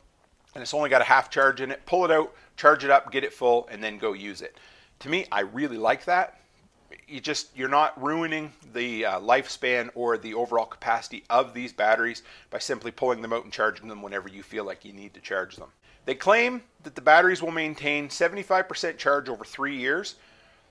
and 0.54 0.62
it's 0.62 0.74
only 0.74 0.90
got 0.90 1.00
a 1.00 1.04
half 1.04 1.30
charge 1.30 1.60
in 1.60 1.70
it, 1.70 1.84
pull 1.86 2.04
it 2.04 2.10
out, 2.10 2.34
charge 2.56 2.84
it 2.84 2.90
up, 2.90 3.10
get 3.10 3.24
it 3.24 3.32
full, 3.32 3.68
and 3.70 3.82
then 3.82 3.98
go 3.98 4.12
use 4.12 4.42
it. 4.42 4.56
To 5.00 5.08
me, 5.08 5.26
I 5.32 5.40
really 5.40 5.78
like 5.78 6.04
that. 6.04 6.38
You 7.08 7.20
just 7.20 7.56
you're 7.56 7.68
not 7.68 8.00
ruining 8.02 8.52
the 8.72 9.04
uh, 9.04 9.20
lifespan 9.20 9.90
or 9.94 10.18
the 10.18 10.34
overall 10.34 10.66
capacity 10.66 11.24
of 11.30 11.54
these 11.54 11.72
batteries 11.72 12.22
by 12.50 12.58
simply 12.58 12.90
pulling 12.90 13.22
them 13.22 13.32
out 13.32 13.44
and 13.44 13.52
charging 13.52 13.88
them 13.88 14.02
whenever 14.02 14.28
you 14.28 14.42
feel 14.42 14.64
like 14.64 14.84
you 14.84 14.92
need 14.92 15.14
to 15.14 15.20
charge 15.20 15.56
them. 15.56 15.70
They 16.04 16.14
claim 16.14 16.62
that 16.82 16.94
the 16.94 17.00
batteries 17.00 17.42
will 17.42 17.52
maintain 17.52 18.08
75% 18.08 18.98
charge 18.98 19.28
over 19.28 19.44
three 19.44 19.76
years. 19.76 20.16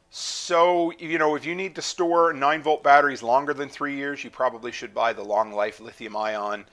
So, 0.10 0.92
you 1.00 1.18
know, 1.18 1.36
if 1.36 1.46
you 1.46 1.56
need 1.56 1.74
to 1.76 1.82
store 1.82 2.34
9 2.34 2.62
volt 2.62 2.84
batteries 2.84 3.24
longer 3.24 3.54
than 3.54 3.70
three 3.70 3.96
years, 3.96 4.24
you 4.24 4.30
probably 4.30 4.72
should 4.72 4.94
buy 4.94 5.14
the 5.14 5.24
long 5.24 5.54
life 5.54 5.80
lithium 5.80 6.18
ion 6.18 6.66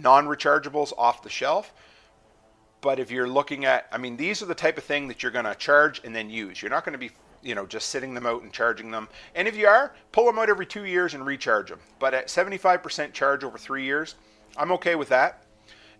non 0.00 0.26
rechargeables 0.26 0.92
off 0.96 1.22
the 1.22 1.28
shelf. 1.28 1.72
But 2.80 2.98
if 2.98 3.10
you're 3.10 3.28
looking 3.28 3.64
at, 3.64 3.86
I 3.90 3.98
mean, 3.98 4.16
these 4.16 4.42
are 4.42 4.46
the 4.46 4.54
type 4.54 4.78
of 4.78 4.84
thing 4.84 5.08
that 5.08 5.22
you're 5.22 5.32
going 5.32 5.44
to 5.44 5.54
charge 5.54 6.00
and 6.04 6.14
then 6.14 6.30
use. 6.30 6.60
You're 6.60 6.70
not 6.70 6.84
going 6.84 6.92
to 6.92 6.98
be, 6.98 7.10
you 7.42 7.54
know, 7.54 7.66
just 7.66 7.88
sitting 7.88 8.14
them 8.14 8.26
out 8.26 8.42
and 8.42 8.52
charging 8.52 8.90
them. 8.90 9.08
And 9.34 9.48
if 9.48 9.56
you 9.56 9.66
are, 9.66 9.94
pull 10.12 10.26
them 10.26 10.38
out 10.38 10.48
every 10.48 10.66
two 10.66 10.84
years 10.84 11.14
and 11.14 11.24
recharge 11.24 11.70
them. 11.70 11.80
But 11.98 12.14
at 12.14 12.28
75% 12.28 13.12
charge 13.12 13.44
over 13.44 13.58
three 13.58 13.84
years, 13.84 14.14
I'm 14.56 14.72
okay 14.72 14.94
with 14.94 15.08
that. 15.08 15.44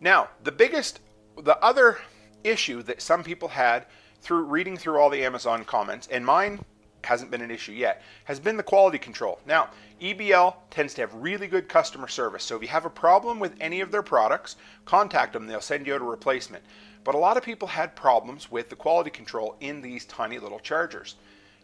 Now, 0.01 0.29
the 0.45 0.53
biggest 0.53 1.01
the 1.43 1.59
other 1.63 1.99
issue 2.45 2.83
that 2.83 3.03
some 3.03 3.23
people 3.23 3.49
had 3.49 3.87
through 4.21 4.45
reading 4.45 4.77
through 4.77 4.99
all 4.99 5.11
the 5.11 5.25
Amazon 5.25 5.65
comments, 5.65 6.09
and 6.11 6.25
mine 6.25 6.65
hasn't 7.07 7.31
been 7.31 7.41
an 7.41 7.51
issue 7.51 7.73
yet, 7.73 8.03
has 8.25 8.39
been 8.39 8.57
the 8.57 8.63
quality 8.63 8.99
control. 8.99 9.39
Now, 9.47 9.71
EBL 10.01 10.55
tends 10.71 10.93
to 10.95 11.01
have 11.01 11.15
really 11.15 11.47
good 11.47 11.69
customer 11.69 12.09
service. 12.09 12.45
So 12.45 12.57
if 12.57 12.63
you 12.63 12.69
have 12.69 12.85
a 12.85 12.91
problem 12.91 13.39
with 13.39 13.55
any 13.61 13.81
of 13.81 13.91
their 13.91 14.03
products, 14.03 14.57
contact 14.85 15.33
them, 15.33 15.47
they'll 15.47 15.61
send 15.61 15.87
you 15.87 15.95
out 15.95 16.03
a 16.03 16.05
replacement. 16.05 16.65
But 17.05 17.15
a 17.15 17.19
lot 17.19 17.37
of 17.37 17.45
people 17.45 17.69
had 17.69 17.97
problems 17.97 18.51
with 18.51 18.69
the 18.69 18.77
quality 18.77 19.11
control 19.11 19.57
in 19.61 19.81
these 19.81 20.05
tiny 20.05 20.39
little 20.39 20.59
chargers. 20.59 21.15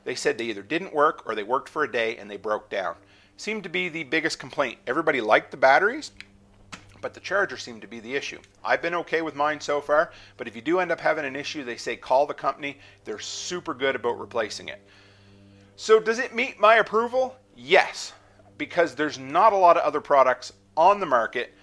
They 0.05 0.15
said 0.15 0.39
they 0.39 0.45
either 0.45 0.63
didn't 0.63 0.95
work 0.95 1.27
or 1.27 1.35
they 1.35 1.43
worked 1.43 1.69
for 1.69 1.85
a 1.85 1.91
day 1.91 2.17
and 2.17 2.31
they 2.31 2.37
broke 2.37 2.71
down. 2.71 2.95
Seemed 3.37 3.65
to 3.65 3.69
be 3.69 3.89
the 3.89 4.05
biggest 4.05 4.39
complaint. 4.39 4.79
Everybody 4.87 5.21
liked 5.21 5.51
the 5.51 5.57
batteries, 5.57 6.13
but 7.01 7.15
the 7.15 7.21
charger 7.21 7.57
seemed 7.57 7.83
to 7.83 7.89
be 7.89 7.99
the 7.99 8.15
issue. 8.15 8.39
I've 8.65 8.83
been 8.83 8.95
okay 8.95 9.23
with 9.23 9.35
mine 9.35 9.61
so 9.61 9.81
far, 9.81 10.13
but 10.37 10.47
if 10.47 10.55
you 10.55 10.63
do 10.63 10.79
end 10.79 10.93
up 10.93 11.01
having 11.01 11.25
an 11.25 11.37
issue, 11.37 11.65
they 11.65 11.77
say 11.77 11.97
call 11.97 12.27
the 12.27 12.35
company. 12.35 12.79
They're 13.05 13.19
super 13.19 13.75
good 13.75 13.97
about 13.97 14.21
replacing 14.21 14.69
it. 14.69 14.81
So, 15.83 15.99
does 15.99 16.21
it 16.21 16.33
meet 16.33 16.61
my 16.61 16.77
approval? 16.77 17.35
Yes, 17.57 18.13
because 18.57 18.95
there's 18.95 19.19
not 19.19 19.53
a 19.53 19.57
lot 19.57 19.77
of 19.77 19.83
other 19.83 20.01
products 20.01 20.53
on 20.77 21.01
the 21.01 21.07
market. 21.07 21.55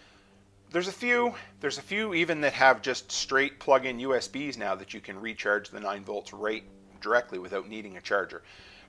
There's 0.71 0.89
a 0.89 0.91
few, 0.91 1.35
there's 1.61 1.77
a 1.77 1.81
few 1.81 2.13
even 2.13 2.41
that 2.41 2.51
have 2.51 2.81
just 2.81 3.13
straight 3.13 3.61
plug-in 3.61 3.97
USBs 3.99 4.57
now 4.57 4.75
that 4.75 4.93
you 4.93 4.99
can 4.99 5.17
recharge 5.21 5.69
the 5.69 5.79
9 5.79 6.03
volts 6.03 6.33
right 6.33 6.65
directly 6.99 7.39
without 7.39 7.69
needing 7.69 7.95
a 7.95 8.01
charger. 8.01 8.43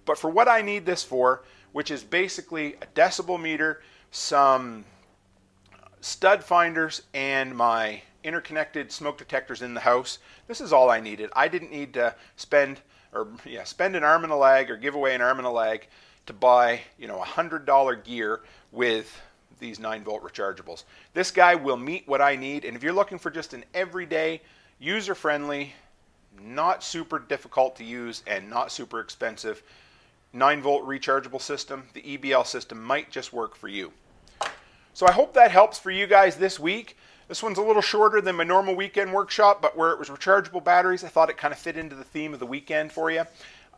But 0.05 0.19
for 0.19 0.31
what 0.31 0.49
I 0.49 0.63
need 0.63 0.85
this 0.85 1.05
for, 1.05 1.45
which 1.71 1.93
is 1.93 2.03
basically 2.03 2.75
a 2.83 2.87
decibel 2.97 3.41
meter, 3.41 3.83
some 4.11 4.85
stud 6.01 6.43
finders 6.43 7.03
and 7.15 7.57
my 7.57 8.03
interconnected 8.25 8.91
smoke 8.91 9.19
detectors 9.19 9.63
in 9.63 9.75
the 9.75 9.81
house. 9.81 10.19
This 10.49 10.61
is 10.61 10.73
all 10.73 10.91
I 10.91 10.99
needed. 10.99 11.31
I 11.37 11.47
didn't 11.47 11.71
need 11.71 11.95
to 11.95 12.17
spend 12.35 12.81
or 13.13 13.29
yeah, 13.45 13.65
spend 13.65 13.97
an 13.97 14.05
arm 14.05 14.25
and 14.25 14.33
a 14.33 14.37
leg 14.37 14.71
or 14.71 14.77
give 14.77 14.95
away 14.95 15.15
an 15.15 15.21
arm 15.21 15.39
and 15.39 15.47
a 15.47 15.51
leg 15.51 15.87
to 16.27 16.33
buy, 16.33 16.81
you 16.99 17.09
know, 17.09 17.21
a 17.21 17.25
hundred 17.25 17.67
dollar 17.67 17.97
gear 17.97 18.41
with 18.73 19.21
these 19.59 19.79
9 19.79 20.05
volt 20.05 20.23
rechargeables. 20.23 20.85
This 21.13 21.31
guy 21.31 21.55
will 21.55 21.77
meet 21.77 22.09
what 22.09 22.21
I 22.21 22.37
need 22.37 22.65
and 22.65 22.77
if 22.77 22.83
you're 22.83 22.93
looking 22.93 23.19
for 23.19 23.31
just 23.31 23.53
an 23.53 23.65
everyday 23.75 24.41
user 24.79 25.15
friendly, 25.15 25.75
not 26.41 26.83
super 26.83 27.19
difficult 27.19 27.77
to 27.77 27.85
use 27.85 28.23
and 28.27 28.49
not 28.49 28.73
super 28.73 29.01
expensive 29.01 29.63
9 30.33 30.63
volt 30.63 30.87
rechargeable 30.87 31.43
system, 31.43 31.85
the 31.93 32.03
EBL 32.03 32.47
system 32.47 32.83
might 32.83 33.11
just 33.11 33.33
work 33.33 33.57
for 33.57 33.69
you. 33.69 33.93
So 34.95 35.07
I 35.07 35.13
hope 35.13 35.35
that 35.35 35.51
helps 35.51 35.79
for 35.79 35.91
you 35.91 36.07
guys 36.07 36.37
this 36.37 36.59
week. 36.59 36.97
This 37.31 37.45
one's 37.45 37.59
a 37.59 37.63
little 37.63 37.81
shorter 37.81 38.21
than 38.21 38.35
my 38.35 38.43
normal 38.43 38.75
weekend 38.75 39.13
workshop, 39.13 39.63
but 39.63 39.77
where 39.77 39.93
it 39.93 40.01
was 40.01 40.09
rechargeable 40.09 40.65
batteries, 40.65 41.05
I 41.05 41.09
thought 41.09 41.31
it 41.31 41.37
kind 41.37 41.53
of 41.53 41.61
fit 41.61 41.77
into 41.77 41.95
the 41.95 42.03
theme 42.03 42.35
of 42.35 42.41
the 42.41 42.47
weekend 42.47 42.91
for 42.91 43.09
you. 43.09 43.23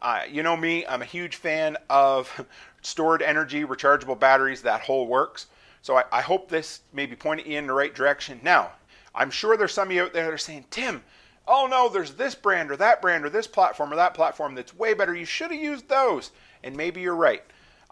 Uh, 0.00 0.22
you 0.26 0.42
know 0.42 0.56
me, 0.56 0.86
I'm 0.86 1.02
a 1.02 1.04
huge 1.04 1.36
fan 1.36 1.76
of 1.90 2.46
stored 2.80 3.20
energy, 3.20 3.62
rechargeable 3.62 4.18
batteries, 4.18 4.62
that 4.62 4.80
whole 4.80 5.06
works. 5.06 5.48
So 5.82 5.98
I, 5.98 6.04
I 6.10 6.22
hope 6.22 6.48
this 6.48 6.80
maybe 6.94 7.14
pointed 7.14 7.46
you 7.46 7.58
in 7.58 7.66
the 7.66 7.74
right 7.74 7.94
direction. 7.94 8.40
Now, 8.42 8.70
I'm 9.14 9.30
sure 9.30 9.54
there's 9.58 9.74
some 9.74 9.88
of 9.88 9.94
you 9.94 10.04
out 10.04 10.14
there 10.14 10.24
that 10.24 10.32
are 10.32 10.38
saying, 10.38 10.64
Tim, 10.70 11.04
oh 11.46 11.68
no, 11.70 11.90
there's 11.90 12.14
this 12.14 12.34
brand 12.34 12.70
or 12.70 12.78
that 12.78 13.02
brand 13.02 13.22
or 13.22 13.28
this 13.28 13.46
platform 13.46 13.92
or 13.92 13.96
that 13.96 14.14
platform 14.14 14.54
that's 14.54 14.74
way 14.74 14.94
better. 14.94 15.14
You 15.14 15.26
should 15.26 15.50
have 15.50 15.60
used 15.60 15.90
those. 15.90 16.30
And 16.64 16.74
maybe 16.74 17.02
you're 17.02 17.14
right. 17.14 17.42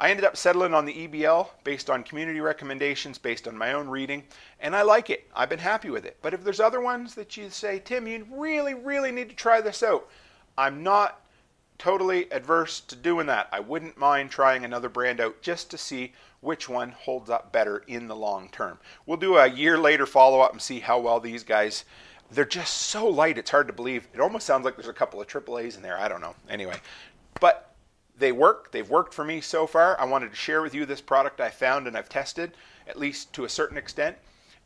I 0.00 0.08
ended 0.08 0.24
up 0.24 0.38
settling 0.38 0.72
on 0.72 0.86
the 0.86 1.06
EBL 1.06 1.50
based 1.62 1.90
on 1.90 2.04
community 2.04 2.40
recommendations, 2.40 3.18
based 3.18 3.46
on 3.46 3.58
my 3.58 3.74
own 3.74 3.86
reading, 3.86 4.24
and 4.58 4.74
I 4.74 4.80
like 4.80 5.10
it. 5.10 5.28
I've 5.36 5.50
been 5.50 5.58
happy 5.58 5.90
with 5.90 6.06
it. 6.06 6.16
But 6.22 6.32
if 6.32 6.42
there's 6.42 6.58
other 6.58 6.80
ones 6.80 7.14
that 7.16 7.36
you 7.36 7.50
say, 7.50 7.82
Tim, 7.84 8.06
you 8.06 8.26
really, 8.32 8.72
really 8.72 9.12
need 9.12 9.28
to 9.28 9.36
try 9.36 9.60
this 9.60 9.82
out, 9.82 10.08
I'm 10.56 10.82
not 10.82 11.20
totally 11.76 12.32
adverse 12.32 12.80
to 12.80 12.96
doing 12.96 13.26
that. 13.26 13.50
I 13.52 13.60
wouldn't 13.60 13.98
mind 13.98 14.30
trying 14.30 14.64
another 14.64 14.88
brand 14.88 15.20
out 15.20 15.42
just 15.42 15.70
to 15.70 15.78
see 15.78 16.14
which 16.40 16.66
one 16.66 16.92
holds 16.92 17.28
up 17.28 17.52
better 17.52 17.84
in 17.86 18.08
the 18.08 18.16
long 18.16 18.48
term. 18.48 18.78
We'll 19.04 19.18
do 19.18 19.36
a 19.36 19.48
year 19.48 19.76
later 19.76 20.06
follow 20.06 20.40
up 20.40 20.52
and 20.52 20.62
see 20.62 20.80
how 20.80 20.98
well 20.98 21.20
these 21.20 21.44
guys. 21.44 21.84
They're 22.30 22.46
just 22.46 22.74
so 22.74 23.06
light, 23.06 23.36
it's 23.36 23.50
hard 23.50 23.66
to 23.66 23.72
believe. 23.74 24.08
It 24.14 24.20
almost 24.20 24.46
sounds 24.46 24.64
like 24.64 24.76
there's 24.76 24.88
a 24.88 24.94
couple 24.94 25.20
of 25.20 25.26
AAAs 25.26 25.76
in 25.76 25.82
there. 25.82 25.98
I 25.98 26.08
don't 26.08 26.22
know. 26.22 26.36
Anyway, 26.48 26.76
but 27.38 27.69
they 28.20 28.32
work. 28.32 28.70
They've 28.70 28.88
worked 28.88 29.14
for 29.14 29.24
me 29.24 29.40
so 29.40 29.66
far. 29.66 29.98
I 30.00 30.04
wanted 30.04 30.30
to 30.30 30.36
share 30.36 30.62
with 30.62 30.74
you 30.74 30.86
this 30.86 31.00
product 31.00 31.40
I 31.40 31.50
found 31.50 31.88
and 31.88 31.96
I've 31.96 32.08
tested, 32.08 32.52
at 32.86 32.98
least 32.98 33.32
to 33.32 33.44
a 33.44 33.48
certain 33.48 33.76
extent. 33.76 34.16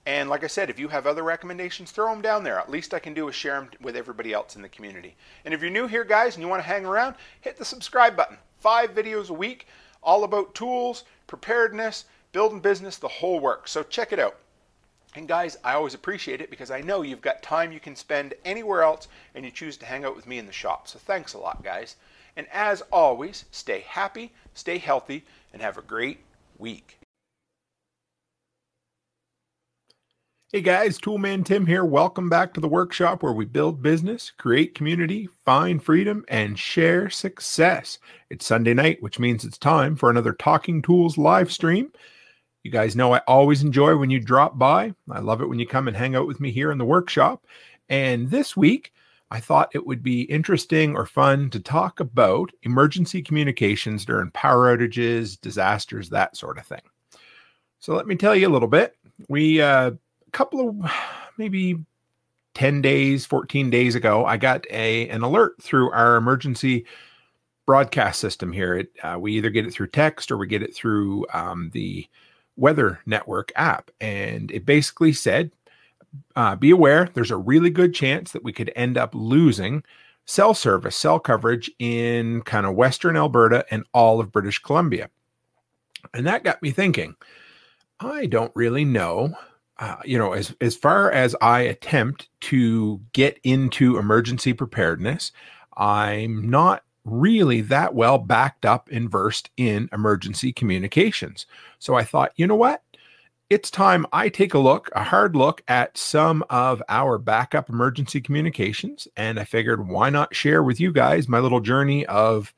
And 0.07 0.29
like 0.29 0.45
I 0.45 0.49
said, 0.49 0.69
if 0.69 0.79
you 0.79 0.89
have 0.89 1.07
other 1.07 1.23
recommendations, 1.23 1.91
throw 1.91 2.11
them 2.11 2.21
down 2.21 2.45
there. 2.45 2.59
At 2.59 2.71
least 2.71 2.93
I 2.93 2.99
can 2.99 3.15
do 3.15 3.29
is 3.29 3.35
share 3.35 3.55
them 3.55 3.71
with 3.81 3.97
everybody 3.97 4.35
else 4.35 4.55
in 4.55 4.61
the 4.61 4.69
community. 4.69 5.17
And 5.45 5.55
if 5.55 5.63
you're 5.63 5.71
new 5.71 5.87
here, 5.87 6.05
guys, 6.05 6.35
and 6.35 6.43
you 6.43 6.49
want 6.49 6.63
to 6.63 6.69
hang 6.69 6.85
around, 6.85 7.15
hit 7.41 7.57
the 7.57 7.65
subscribe 7.65 8.15
button. 8.15 8.37
Five 8.59 8.95
videos 8.95 9.31
a 9.31 9.35
week, 9.35 9.67
all 10.03 10.25
about 10.25 10.55
tools, 10.55 11.05
preparedness, 11.27 12.05
building 12.33 12.61
business, 12.61 12.99
the 12.99 13.09
whole 13.09 13.41
work. 13.41 13.67
So 13.67 13.83
check 13.83 14.13
it 14.13 14.19
out. 14.19 14.37
And 15.15 15.29
guys, 15.29 15.57
I 15.63 15.75
always 15.75 15.95
appreciate 15.95 16.41
it 16.41 16.51
because 16.51 16.71
I 16.71 16.81
know 16.81 17.03
you've 17.03 17.21
got 17.21 17.43
time 17.43 17.73
you 17.73 17.81
can 17.81 17.95
spend 17.95 18.35
anywhere 18.45 18.83
else 18.83 19.07
and 19.35 19.45
you 19.45 19.51
choose 19.51 19.77
to 19.79 19.87
hang 19.87 20.05
out 20.05 20.17
with 20.17 20.27
me 20.27 20.39
in 20.39 20.47
the 20.47 20.53
shop. 20.53 20.89
So 20.89 20.99
thanks 20.99 21.35
a 21.35 21.39
lot, 21.39 21.63
guys. 21.63 21.97
And 22.37 22.47
as 22.53 22.83
always, 22.93 23.45
stay 23.51 23.81
happy, 23.81 24.33
stay 24.55 24.79
healthy, 24.79 25.25
and 25.53 25.63
have 25.63 25.79
a 25.79 25.83
great 25.83 26.19
week. 26.59 26.99
Hey 30.51 30.61
guys, 30.61 31.01
Toolman 31.01 31.45
Tim 31.45 31.67
here. 31.67 31.85
Welcome 31.85 32.29
back 32.29 32.55
to 32.55 32.61
the 32.61 32.69
workshop 32.69 33.25
where 33.25 33.33
we 33.33 33.45
build 33.45 33.83
business, 33.83 34.31
create 34.31 34.77
community, 34.77 35.29
find 35.45 35.83
freedom, 35.83 36.25
and 36.29 36.57
share 36.57 37.11
success. 37.11 37.99
It's 38.31 38.47
Sunday 38.47 38.73
night, 38.73 39.03
which 39.03 39.19
means 39.19 39.45
it's 39.45 39.59
time 39.59 39.97
for 39.97 40.11
another 40.11 40.33
Talking 40.33 40.81
Tools 40.81 41.19
live 41.19 41.53
stream. 41.53 41.91
You 42.63 42.71
guys 42.71 42.95
know 42.95 43.13
I 43.13 43.19
always 43.27 43.65
enjoy 43.65 43.97
when 43.97 44.11
you 44.11 44.21
drop 44.21 44.57
by. 44.57 44.95
I 45.11 45.19
love 45.19 45.41
it 45.41 45.49
when 45.49 45.59
you 45.59 45.67
come 45.67 45.89
and 45.89 45.97
hang 45.97 46.15
out 46.15 46.29
with 46.29 46.41
me 46.41 46.53
here 46.53 46.71
in 46.71 46.79
the 46.79 46.85
workshop. 46.85 47.45
And 47.89 48.31
this 48.31 48.57
week, 48.57 48.93
I 49.31 49.41
thought 49.41 49.75
it 49.75 49.87
would 49.87 50.03
be 50.03 50.23
interesting 50.23 50.95
or 50.97 51.07
fun 51.07 51.51
to 51.51 51.61
talk 51.61 52.01
about 52.01 52.53
emergency 52.63 53.23
communications 53.23 54.05
during 54.05 54.31
power 54.31 54.77
outages, 54.77 55.41
disasters, 55.41 56.11
that 56.11 56.37
sort 56.37 56.59
of 56.59 56.67
thing. 56.67 56.83
So 57.81 57.95
let 57.95 58.07
me 58.07 58.17
tell 58.17 58.37
you 58.37 58.49
a 58.49 58.53
little 58.53 58.69
bit. 58.69 58.97
We 59.29 59.61
uh, 59.61 59.91
a 59.91 60.31
couple 60.33 60.69
of 60.69 60.93
maybe 61.39 61.79
10 62.55 62.81
days, 62.81 63.27
14 63.27 63.71
days 63.71 63.95
ago, 63.95 64.25
I 64.25 64.37
got 64.37 64.65
a 64.71 65.09
an 65.09 65.23
alert 65.23 65.61
through 65.61 65.91
our 65.91 66.17
emergency 66.17 66.87
broadcast 67.67 68.21
system 68.21 68.53
here. 68.53 68.77
It, 68.77 68.93
uh, 69.03 69.19
we 69.19 69.33
either 69.35 69.51
get 69.51 69.67
it 69.67 69.73
through 69.73 69.89
text 69.89 70.31
or 70.31 70.37
we 70.37 70.47
get 70.47 70.63
it 70.63 70.75
through 70.75 71.27
um, 71.35 71.71
the 71.73 72.07
Weather 72.57 73.01
Network 73.07 73.51
app, 73.57 73.91
and 74.01 74.51
it 74.53 74.65
basically 74.65 75.13
said 75.13 75.51
uh, 76.37 76.57
be 76.57 76.71
aware 76.71 77.09
there's 77.15 77.31
a 77.31 77.37
really 77.37 77.71
good 77.71 77.95
chance 77.95 78.33
that 78.33 78.45
we 78.45 78.53
could 78.53 78.73
end 78.77 78.97
up 78.97 79.15
losing 79.15 79.83
cell 80.27 80.55
service, 80.55 80.97
cell 80.97 81.19
coverage 81.19 81.71
in 81.79 82.43
kind 82.43 82.67
of 82.67 82.75
Western 82.75 83.17
Alberta 83.17 83.65
and 83.71 83.85
all 83.93 84.21
of 84.21 84.33
British 84.33 84.59
Columbia. 84.59 85.11
And 86.13 86.27
that 86.27 86.45
got 86.45 86.63
me 86.63 86.71
thinking 86.71 87.15
I 88.01 88.27
don't 88.27 88.53
really 88.55 88.85
know 88.85 89.35
uh, 89.79 89.97
you 90.05 90.17
know, 90.17 90.33
as 90.33 90.55
as 90.61 90.77
far 90.77 91.11
as 91.11 91.35
I 91.41 91.61
attempt 91.63 92.29
to 92.43 93.01
get 93.13 93.41
into 93.43 93.99
emergency 93.99 94.53
preparedness, 94.53 95.33
I'm 95.77 96.49
not 96.49 96.85
really 97.05 97.61
that 97.61 97.95
well 97.95 98.19
backed 98.19 98.65
up 98.65 98.89
and 98.93 99.11
versed 99.11 99.51
in 99.57 99.89
emergency 99.93 100.53
communications. 100.53 101.47
So 101.81 101.95
I 101.95 102.05
thought, 102.05 102.33
you 102.37 102.47
know 102.47 102.55
what? 102.55 102.83
It's 103.55 103.71
time 103.71 104.05
I 104.13 104.31
take 104.31 104.55
a 104.55 104.59
look, 104.59 104.91
a 104.97 105.05
hard 105.05 105.37
look 105.37 105.63
at 105.69 105.97
some 105.97 106.43
of 106.51 106.83
our 106.89 107.19
backup 107.19 107.69
emergency 107.69 108.21
communications. 108.21 109.07
And 109.17 109.39
I 109.39 109.45
figured, 109.45 109.87
why 109.87 110.11
not 110.11 110.35
share 110.35 110.65
with 110.65 110.81
you 110.81 110.93
guys 110.93 111.29
my 111.29 111.39
little 111.39 111.61
journey 111.61 112.05
of 112.07 112.53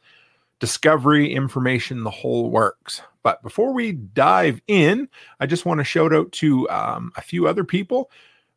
discovery, 0.58 1.34
information, 1.34 2.02
the 2.02 2.08
whole 2.08 2.48
works. 2.48 3.02
But 3.22 3.42
before 3.42 3.74
we 3.74 3.92
dive 3.92 4.62
in, 4.68 5.10
I 5.38 5.44
just 5.44 5.66
want 5.66 5.80
to 5.80 5.84
shout 5.84 6.14
out 6.14 6.32
to 6.32 6.66
um, 6.70 7.12
a 7.14 7.20
few 7.20 7.46
other 7.46 7.62
people. 7.62 8.10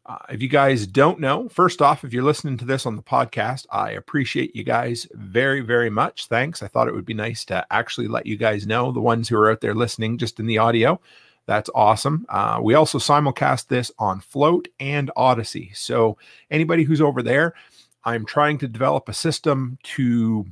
Uh, 0.06 0.20
if 0.30 0.42
you 0.42 0.48
guys 0.48 0.88
don't 0.88 1.20
know, 1.20 1.50
first 1.50 1.82
off, 1.82 2.06
if 2.06 2.14
you're 2.14 2.24
listening 2.24 2.56
to 2.60 2.66
this 2.66 2.86
on 2.86 2.96
the 2.96 3.04
podcast, 3.04 3.66
I 3.70 3.92
appreciate 3.92 4.56
you 4.56 4.64
guys 4.64 5.06
very, 5.12 5.60
very 5.60 5.90
much. 5.90 6.28
Thanks. 6.28 6.64
I 6.64 6.68
thought 6.68 6.88
it 6.88 6.96
would 6.96 7.04
be 7.04 7.14
nice 7.14 7.44
to 7.46 7.68
actually 7.70 8.08
let 8.08 8.26
you 8.26 8.38
guys 8.38 8.66
know, 8.66 8.94
the 8.94 9.02
ones 9.02 9.28
who 9.28 9.36
are 9.36 9.52
out 9.52 9.60
there 9.60 9.76
listening 9.76 10.18
just 10.18 10.40
in 10.40 10.46
the 10.46 10.60
audio. 10.60 11.02
That's 11.50 11.72
awesome. 11.74 12.28
Uh, 12.30 12.60
we 12.62 12.76
also 12.76 13.00
simulcast 13.00 13.70
this 13.70 13.92
on 13.98 14.20
Flote 14.20 14.68
and 14.80 15.10
Odysee. 15.18 15.72
So, 15.74 16.20
anybody 16.52 16.84
who's 16.84 17.02
over 17.02 17.24
there, 17.24 17.56
I'm 18.04 18.24
trying 18.24 18.60
to 18.60 18.68
develop 18.68 19.10
a 19.10 19.16
system 19.16 19.80
to 19.96 20.46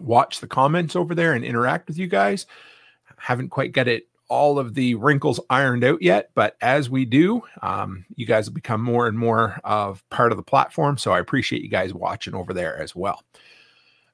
watch 0.00 0.40
the 0.40 0.48
comments 0.48 0.96
over 0.96 1.14
there 1.14 1.34
and 1.34 1.44
interact 1.44 1.86
with 1.86 1.96
you 1.96 2.08
guys. 2.08 2.46
Haven't 3.18 3.50
quite 3.50 3.70
got 3.70 3.86
it 3.86 4.08
all 4.28 4.58
of 4.58 4.74
the 4.74 4.96
wrinkles 4.96 5.38
ironed 5.48 5.84
out 5.84 6.02
yet, 6.02 6.30
but 6.34 6.56
as 6.60 6.90
we 6.90 7.04
do, 7.04 7.42
um, 7.62 8.04
you 8.16 8.26
guys 8.26 8.48
will 8.48 8.54
become 8.54 8.82
more 8.82 9.06
and 9.06 9.16
more 9.16 9.60
of 9.62 10.02
part 10.10 10.32
of 10.32 10.38
the 10.38 10.42
platform. 10.42 10.98
So 10.98 11.12
I 11.12 11.20
appreciate 11.20 11.62
you 11.62 11.68
guys 11.68 11.94
watching 11.94 12.34
over 12.34 12.52
there 12.52 12.76
as 12.82 12.96
well. 12.96 13.22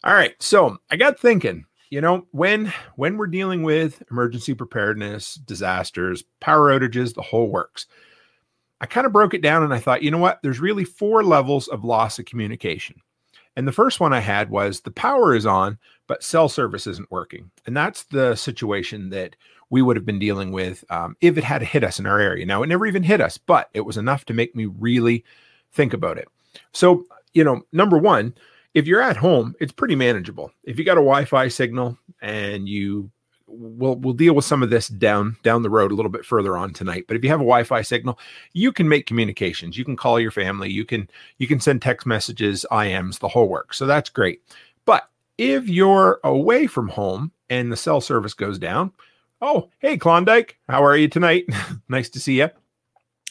All 0.04 0.12
right, 0.12 0.34
so 0.40 0.76
I 0.90 0.96
got 0.96 1.18
thinking, 1.18 1.64
you 1.90 2.00
know, 2.00 2.26
when 2.32 2.72
when 2.96 3.16
we're 3.16 3.26
dealing 3.26 3.62
with 3.62 4.02
emergency 4.10 4.54
preparedness, 4.54 5.34
disasters, 5.34 6.24
power 6.40 6.70
outages, 6.78 7.14
the 7.14 7.22
whole 7.22 7.48
works. 7.48 7.86
I 8.80 8.86
kind 8.86 9.06
of 9.06 9.12
broke 9.12 9.32
it 9.32 9.40
down 9.40 9.62
and 9.62 9.72
I 9.72 9.78
thought, 9.78 10.02
you 10.02 10.10
know 10.10 10.18
what? 10.18 10.40
There's 10.42 10.60
really 10.60 10.84
four 10.84 11.24
levels 11.24 11.66
of 11.68 11.84
loss 11.84 12.18
of 12.18 12.26
communication. 12.26 13.00
And 13.56 13.66
the 13.66 13.72
first 13.72 14.00
one 14.00 14.12
I 14.12 14.20
had 14.20 14.50
was 14.50 14.80
the 14.80 14.90
power 14.90 15.34
is 15.34 15.46
on, 15.46 15.78
but 16.06 16.22
cell 16.22 16.48
service 16.48 16.86
isn't 16.86 17.10
working. 17.10 17.50
And 17.64 17.74
that's 17.74 18.02
the 18.04 18.34
situation 18.34 19.08
that 19.10 19.34
we 19.70 19.80
would 19.80 19.96
have 19.96 20.04
been 20.04 20.18
dealing 20.18 20.52
with 20.52 20.84
um, 20.90 21.16
if 21.22 21.38
it 21.38 21.44
had 21.44 21.62
hit 21.62 21.82
us 21.82 21.98
in 21.98 22.04
our 22.06 22.20
area. 22.20 22.44
Now, 22.44 22.62
it 22.62 22.66
never 22.66 22.86
even 22.86 23.02
hit 23.02 23.22
us, 23.22 23.38
but 23.38 23.70
it 23.72 23.80
was 23.80 23.96
enough 23.96 24.26
to 24.26 24.34
make 24.34 24.54
me 24.54 24.66
really 24.66 25.24
think 25.72 25.94
about 25.94 26.18
it. 26.18 26.28
So, 26.72 27.06
you 27.32 27.44
know, 27.44 27.62
number 27.72 27.96
one, 27.96 28.34
if 28.76 28.86
you're 28.86 29.00
at 29.00 29.16
home, 29.16 29.54
it's 29.58 29.72
pretty 29.72 29.96
manageable. 29.96 30.52
If 30.62 30.78
you 30.78 30.84
got 30.84 30.98
a 30.98 31.00
Wi-Fi 31.00 31.48
signal 31.48 31.96
and 32.20 32.68
you 32.68 33.10
we'll 33.46 33.96
we'll 33.96 34.12
deal 34.12 34.34
with 34.34 34.44
some 34.44 34.62
of 34.62 34.68
this 34.68 34.88
down 34.88 35.34
down 35.42 35.62
the 35.62 35.70
road 35.70 35.92
a 35.92 35.94
little 35.94 36.10
bit 36.10 36.26
further 36.26 36.58
on 36.58 36.74
tonight. 36.74 37.06
But 37.08 37.16
if 37.16 37.24
you 37.24 37.30
have 37.30 37.40
a 37.40 37.42
Wi-Fi 37.42 37.80
signal, 37.80 38.18
you 38.52 38.72
can 38.72 38.86
make 38.86 39.06
communications. 39.06 39.78
You 39.78 39.84
can 39.86 39.96
call 39.96 40.20
your 40.20 40.30
family. 40.30 40.68
You 40.68 40.84
can 40.84 41.08
you 41.38 41.46
can 41.46 41.58
send 41.58 41.80
text 41.80 42.06
messages, 42.06 42.66
IMs, 42.70 43.18
the 43.18 43.28
whole 43.28 43.48
work. 43.48 43.72
So 43.72 43.86
that's 43.86 44.10
great. 44.10 44.42
But 44.84 45.08
if 45.38 45.70
you're 45.70 46.20
away 46.22 46.66
from 46.66 46.88
home 46.88 47.32
and 47.48 47.72
the 47.72 47.78
cell 47.78 48.02
service 48.02 48.34
goes 48.34 48.58
down, 48.58 48.92
oh 49.40 49.70
hey 49.78 49.96
Klondike, 49.96 50.58
how 50.68 50.84
are 50.84 50.98
you 50.98 51.08
tonight? 51.08 51.46
nice 51.88 52.10
to 52.10 52.20
see 52.20 52.40
you. 52.40 52.50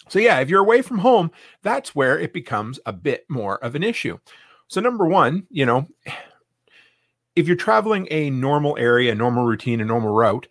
So 0.09 0.17
yeah, 0.17 0.39
if 0.39 0.49
you're 0.49 0.61
away 0.61 0.81
from 0.81 0.97
home, 0.97 1.29
that's 1.61 1.93
where 1.93 2.17
it 2.17 2.33
becomes 2.33 2.79
a 2.87 2.93
bit 2.93 3.25
more 3.29 3.63
of 3.63 3.75
an 3.75 3.83
issue. 3.83 4.17
So 4.67 4.81
number 4.81 5.05
one, 5.05 5.45
you 5.49 5.65
know, 5.65 5.87
if 7.35 7.47
you're 7.47 7.55
traveling 7.55 8.07
a 8.11 8.29
normal 8.29 8.77
area, 8.77 9.11
a 9.11 9.15
normal 9.15 9.45
routine, 9.45 9.81
a 9.81 9.85
normal 9.85 10.11
route, 10.11 10.47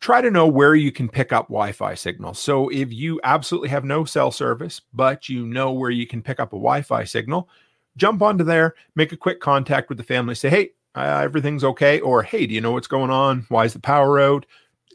try 0.00 0.20
to 0.20 0.30
know 0.30 0.46
where 0.46 0.74
you 0.74 0.92
can 0.92 1.08
pick 1.08 1.32
up 1.32 1.48
Wi-Fi 1.48 1.94
signals. 1.94 2.38
So 2.38 2.68
if 2.68 2.92
you 2.92 3.20
absolutely 3.24 3.68
have 3.70 3.84
no 3.84 4.04
cell 4.04 4.30
service, 4.30 4.80
but 4.94 5.28
you 5.28 5.46
know 5.46 5.72
where 5.72 5.90
you 5.90 6.06
can 6.06 6.22
pick 6.22 6.38
up 6.38 6.52
a 6.52 6.56
Wi-Fi 6.56 7.04
signal, 7.04 7.48
jump 7.96 8.22
onto 8.22 8.44
there, 8.44 8.74
make 8.94 9.12
a 9.12 9.16
quick 9.16 9.40
contact 9.40 9.88
with 9.88 9.98
the 9.98 10.04
family, 10.04 10.34
say, 10.34 10.48
"Hey, 10.48 10.70
uh, 10.94 11.20
everything's 11.22 11.64
okay," 11.64 12.00
or 12.00 12.22
"Hey, 12.22 12.46
do 12.46 12.54
you 12.54 12.60
know 12.60 12.72
what's 12.72 12.86
going 12.86 13.10
on? 13.10 13.44
Why 13.48 13.64
is 13.64 13.72
the 13.72 13.80
power 13.80 14.20
out? 14.20 14.46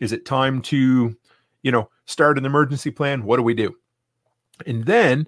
Is 0.02 0.14
it 0.14 0.26
time 0.26 0.62
to, 0.64 1.16
you 1.64 1.72
know, 1.72 1.90
start 2.06 2.38
an 2.38 2.46
emergency 2.46 2.92
plan? 2.92 3.24
What 3.24 3.38
do 3.38 3.44
we 3.44 3.54
do?" 3.54 3.76
And 4.66 4.86
then 4.86 5.28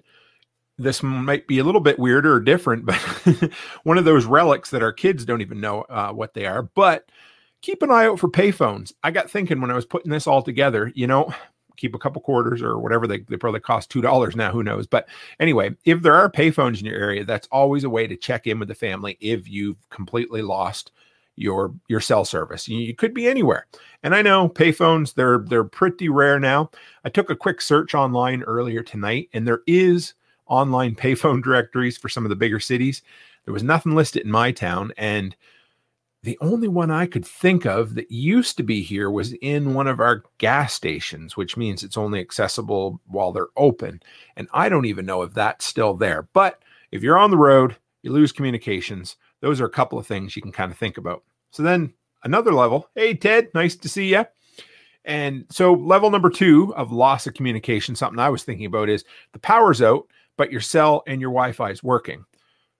this 0.78 1.02
might 1.02 1.46
be 1.46 1.58
a 1.58 1.64
little 1.64 1.80
bit 1.80 1.98
weirder 1.98 2.34
or 2.34 2.40
different, 2.40 2.84
but 2.84 2.96
one 3.84 3.98
of 3.98 4.04
those 4.04 4.26
relics 4.26 4.70
that 4.70 4.82
our 4.82 4.92
kids 4.92 5.24
don't 5.24 5.40
even 5.40 5.60
know 5.60 5.82
uh, 5.82 6.12
what 6.12 6.34
they 6.34 6.46
are. 6.46 6.62
But 6.62 7.08
keep 7.62 7.82
an 7.82 7.90
eye 7.90 8.06
out 8.06 8.18
for 8.18 8.28
payphones. 8.28 8.92
I 9.02 9.10
got 9.10 9.30
thinking 9.30 9.60
when 9.60 9.70
I 9.70 9.74
was 9.74 9.86
putting 9.86 10.12
this 10.12 10.26
all 10.26 10.42
together, 10.42 10.92
you 10.94 11.06
know, 11.06 11.32
keep 11.76 11.94
a 11.94 11.98
couple 11.98 12.22
quarters 12.22 12.62
or 12.62 12.78
whatever 12.78 13.06
they, 13.06 13.20
they 13.20 13.36
probably 13.36 13.60
cost 13.60 13.90
two 13.90 14.00
dollars 14.00 14.36
now. 14.36 14.50
Who 14.50 14.62
knows? 14.62 14.86
But 14.86 15.08
anyway, 15.40 15.74
if 15.84 16.02
there 16.02 16.14
are 16.14 16.30
payphones 16.30 16.80
in 16.80 16.86
your 16.86 16.98
area, 16.98 17.24
that's 17.24 17.48
always 17.50 17.84
a 17.84 17.90
way 17.90 18.06
to 18.06 18.16
check 18.16 18.46
in 18.46 18.58
with 18.58 18.68
the 18.68 18.74
family 18.74 19.16
if 19.20 19.48
you've 19.48 19.88
completely 19.90 20.42
lost 20.42 20.92
your 21.36 21.74
your 21.88 22.00
cell 22.00 22.24
service. 22.24 22.66
You, 22.68 22.78
you 22.78 22.94
could 22.94 23.14
be 23.14 23.28
anywhere. 23.28 23.66
And 24.02 24.14
I 24.14 24.22
know 24.22 24.48
payphones 24.48 25.14
they're 25.14 25.44
they're 25.46 25.64
pretty 25.64 26.08
rare 26.08 26.40
now. 26.40 26.70
I 27.04 27.08
took 27.10 27.30
a 27.30 27.36
quick 27.36 27.60
search 27.60 27.94
online 27.94 28.42
earlier 28.42 28.82
tonight, 28.82 29.28
and 29.32 29.46
there 29.46 29.60
is 29.66 30.14
online 30.46 30.94
payphone 30.94 31.42
directories 31.44 31.96
for 31.96 32.08
some 32.08 32.24
of 32.24 32.30
the 32.30 32.36
bigger 32.36 32.60
cities. 32.60 33.02
There 33.44 33.54
was 33.54 33.62
nothing 33.62 33.94
listed 33.94 34.24
in 34.24 34.30
my 34.30 34.52
town. 34.52 34.92
And 34.96 35.36
the 36.22 36.38
only 36.40 36.66
one 36.66 36.90
I 36.90 37.06
could 37.06 37.24
think 37.24 37.64
of 37.64 37.94
that 37.94 38.10
used 38.10 38.56
to 38.56 38.64
be 38.64 38.82
here 38.82 39.10
was 39.10 39.32
in 39.34 39.74
one 39.74 39.86
of 39.86 40.00
our 40.00 40.24
gas 40.38 40.74
stations, 40.74 41.36
which 41.36 41.56
means 41.56 41.84
it's 41.84 41.96
only 41.96 42.20
accessible 42.20 43.00
while 43.06 43.30
they're 43.30 43.46
open. 43.56 44.02
And 44.36 44.48
I 44.52 44.68
don't 44.68 44.86
even 44.86 45.06
know 45.06 45.22
if 45.22 45.32
that's 45.34 45.64
still 45.64 45.94
there. 45.94 46.28
But 46.32 46.60
if 46.90 47.02
you're 47.02 47.18
on 47.18 47.30
the 47.30 47.36
road, 47.36 47.76
you 48.02 48.12
lose 48.12 48.32
communications. 48.32 49.16
Those 49.40 49.60
are 49.60 49.66
a 49.66 49.70
couple 49.70 49.98
of 49.98 50.06
things 50.06 50.34
you 50.34 50.42
can 50.42 50.52
kind 50.52 50.72
of 50.72 50.78
think 50.78 50.98
about. 50.98 51.22
So 51.52 51.62
then 51.62 51.92
another 52.24 52.52
level. 52.52 52.88
Hey, 52.94 53.14
Ted, 53.14 53.48
nice 53.54 53.76
to 53.76 53.88
see 53.88 54.10
you. 54.10 54.26
And 55.04 55.46
so, 55.50 55.72
level 55.72 56.10
number 56.10 56.28
two 56.28 56.74
of 56.74 56.90
loss 56.90 57.28
of 57.28 57.34
communication, 57.34 57.94
something 57.94 58.18
I 58.18 58.28
was 58.28 58.42
thinking 58.42 58.66
about 58.66 58.88
is 58.88 59.04
the 59.32 59.38
power's 59.38 59.80
out, 59.80 60.08
but 60.36 60.52
your 60.52 60.60
cell 60.60 61.02
and 61.06 61.20
your 61.20 61.30
Wi-Fi 61.30 61.70
is 61.70 61.82
working. 61.82 62.24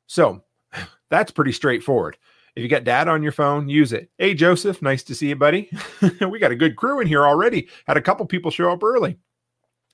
So 0.06 0.42
that's 1.10 1.30
pretty 1.30 1.52
straightforward. 1.52 2.16
If 2.54 2.62
you 2.62 2.68
got 2.70 2.84
data 2.84 3.10
on 3.10 3.22
your 3.22 3.32
phone, 3.32 3.68
use 3.68 3.92
it. 3.92 4.10
Hey, 4.16 4.32
Joseph, 4.32 4.80
nice 4.80 5.02
to 5.04 5.14
see 5.14 5.28
you, 5.28 5.36
buddy. 5.36 5.70
we 6.26 6.38
got 6.38 6.52
a 6.52 6.56
good 6.56 6.76
crew 6.76 7.00
in 7.00 7.06
here 7.06 7.26
already. 7.26 7.68
Had 7.86 7.98
a 7.98 8.02
couple 8.02 8.24
people 8.24 8.50
show 8.50 8.72
up 8.72 8.82
early. 8.82 9.18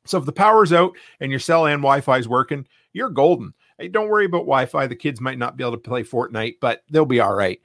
So 0.06 0.18
if 0.18 0.24
the 0.26 0.32
power's 0.32 0.72
out 0.72 0.92
and 1.20 1.30
your 1.30 1.40
cell 1.40 1.66
and 1.66 1.82
Wi-Fi 1.82 2.18
is 2.18 2.28
working, 2.28 2.66
you're 2.92 3.10
golden. 3.10 3.52
Hey, 3.78 3.88
don't 3.88 4.08
worry 4.08 4.26
about 4.26 4.38
Wi-Fi. 4.38 4.86
The 4.86 4.94
kids 4.94 5.20
might 5.20 5.38
not 5.38 5.56
be 5.56 5.64
able 5.64 5.72
to 5.72 5.78
play 5.78 6.04
Fortnite, 6.04 6.56
but 6.60 6.82
they'll 6.90 7.04
be 7.04 7.20
all 7.20 7.34
right. 7.34 7.60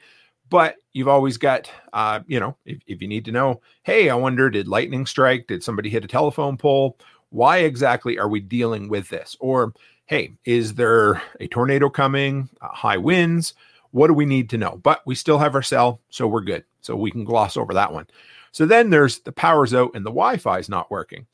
But 0.50 0.78
you've 0.94 1.08
always 1.08 1.38
got, 1.38 1.70
uh, 1.94 2.22
you 2.26 2.40
know, 2.40 2.58
if, 2.66 2.80
if 2.88 3.02
you 3.02 3.08
need 3.08 3.26
to 3.26 3.32
know, 3.32 3.62
hey, 3.84 4.10
I 4.10 4.16
wonder, 4.16 4.50
did 4.50 4.68
lightning 4.68 5.06
strike? 5.06 5.46
Did 5.48 5.64
somebody 5.64 5.90
hit 5.90 6.06
a 6.06 6.08
telephone 6.08 6.58
pole? 6.58 6.98
Why 7.30 7.60
exactly 7.60 8.18
are 8.18 8.30
we 8.30 8.40
dealing 8.40 8.90
with 8.90 9.10
this? 9.10 9.36
Or, 9.40 9.74
hey, 10.06 10.34
is 10.46 10.76
there 10.76 11.22
a 11.40 11.48
tornado 11.48 11.90
coming, 11.90 12.50
uh, 12.62 12.70
high 12.70 12.98
winds? 12.98 13.54
What 13.92 14.08
do 14.08 14.14
we 14.14 14.26
need 14.26 14.50
to 14.52 14.58
know? 14.58 14.80
But 14.82 15.02
we 15.06 15.16
still 15.16 15.40
have 15.40 15.56
our 15.56 15.62
cell, 15.62 16.02
so 16.10 16.28
we're 16.28 16.42
good. 16.42 16.64
So 16.82 16.96
we 16.96 17.12
can 17.12 17.24
gloss 17.24 17.58
over 17.58 17.74
that 17.74 17.94
one. 17.94 18.08
So 18.52 18.66
then 18.66 18.90
there's 18.90 19.20
the 19.20 19.32
power's 19.32 19.74
out 19.74 19.92
and 19.94 20.06
the 20.06 20.10
Wi 20.10 20.38
Fi 20.38 20.60
is 20.60 20.70
not 20.70 20.90
working. 20.90 21.28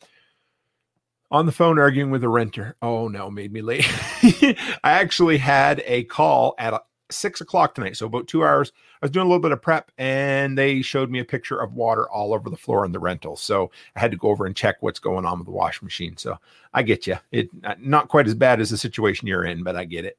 On 1.31 1.45
the 1.45 1.51
phone 1.51 1.79
arguing 1.79 2.11
with 2.11 2.23
a 2.23 2.29
renter. 2.29 2.75
Oh 2.81 3.07
no, 3.07 3.31
made 3.31 3.51
me 3.51 3.61
late. 3.61 3.87
I 4.83 4.91
actually 4.91 5.37
had 5.37 5.81
a 5.85 6.03
call 6.03 6.53
at 6.59 6.83
six 7.13 7.41
o'clock 7.41 7.75
tonight. 7.75 7.97
So 7.97 8.05
about 8.05 8.27
two 8.27 8.43
hours. 8.43 8.71
I 9.01 9.05
was 9.05 9.11
doing 9.11 9.25
a 9.25 9.29
little 9.29 9.41
bit 9.41 9.51
of 9.51 9.61
prep 9.61 9.91
and 9.97 10.57
they 10.57 10.81
showed 10.81 11.09
me 11.09 11.19
a 11.19 11.25
picture 11.25 11.59
of 11.59 11.73
water 11.73 12.09
all 12.09 12.33
over 12.33 12.49
the 12.49 12.57
floor 12.57 12.85
in 12.85 12.91
the 12.91 12.99
rental. 12.99 13.35
So 13.35 13.71
I 13.95 13.99
had 13.99 14.11
to 14.11 14.17
go 14.17 14.29
over 14.29 14.45
and 14.45 14.55
check 14.55 14.77
what's 14.81 14.99
going 14.99 15.25
on 15.25 15.39
with 15.39 15.45
the 15.45 15.51
washing 15.51 15.85
machine. 15.85 16.17
So 16.17 16.37
I 16.73 16.83
get 16.83 17.07
you. 17.07 17.17
It 17.31 17.49
uh, 17.63 17.75
not 17.79 18.09
quite 18.09 18.27
as 18.27 18.35
bad 18.35 18.59
as 18.59 18.69
the 18.69 18.77
situation 18.77 19.27
you're 19.27 19.45
in, 19.45 19.63
but 19.63 19.75
I 19.75 19.85
get 19.85 20.05
it. 20.05 20.17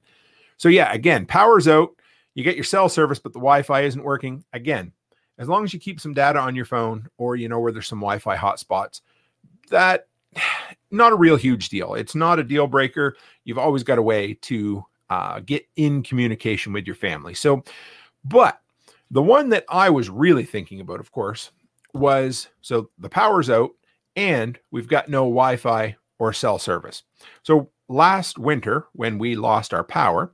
So 0.57 0.69
yeah, 0.69 0.93
again, 0.93 1.27
power's 1.27 1.69
out. 1.69 1.91
You 2.35 2.45
get 2.45 2.57
your 2.57 2.65
cell 2.65 2.89
service, 2.89 3.19
but 3.19 3.33
the 3.33 3.39
Wi-Fi 3.39 3.83
isn't 3.83 4.03
working. 4.03 4.45
Again, 4.53 4.93
as 5.39 5.49
long 5.49 5.65
as 5.65 5.73
you 5.73 5.81
keep 5.81 6.01
some 6.01 6.15
data 6.15 6.39
on 6.39 6.55
your 6.55 6.65
phone 6.65 7.09
or 7.17 7.37
you 7.37 7.49
know 7.49 7.61
where 7.61 7.73
there's 7.73 7.89
some 7.89 8.01
Wi-Fi 8.01 8.37
hotspots, 8.37 9.01
that 9.71 10.09
not 10.91 11.13
a 11.13 11.17
real 11.17 11.37
huge 11.37 11.69
deal. 11.69 11.95
It's 11.95 12.15
not 12.15 12.39
a 12.39 12.45
deal 12.45 12.67
breaker. 12.67 13.17
You've 13.45 13.59
always 13.59 13.83
got 13.83 13.99
a 13.99 14.03
way 14.03 14.35
to 14.43 14.85
uh, 15.11 15.41
get 15.41 15.67
in 15.77 16.03
communication 16.03 16.73
with 16.73 16.87
your 16.87 16.97
family. 16.97 17.35
So, 17.35 17.63
but 18.25 18.61
the 19.11 19.23
one 19.23 19.49
that 19.51 19.65
I 19.69 19.91
was 19.91 20.11
really 20.11 20.45
thinking 20.45 20.81
about, 20.81 21.01
of 21.01 21.13
course, 21.13 21.51
was 21.93 22.49
so 22.61 22.91
the 22.99 23.09
power's 23.09 23.51
out 23.51 23.71
and 24.17 24.59
we've 24.71 24.89
got 24.89 25.09
no 25.09 25.23
Wi 25.23 25.57
Fi 25.57 25.97
or 26.19 26.33
cell 26.33 26.59
service. 26.59 27.03
So 27.43 27.71
last 27.89 28.39
winter, 28.39 28.87
when 28.93 29.19
we 29.19 29.35
lost 29.37 29.75
our 29.75 29.85
power, 29.85 30.33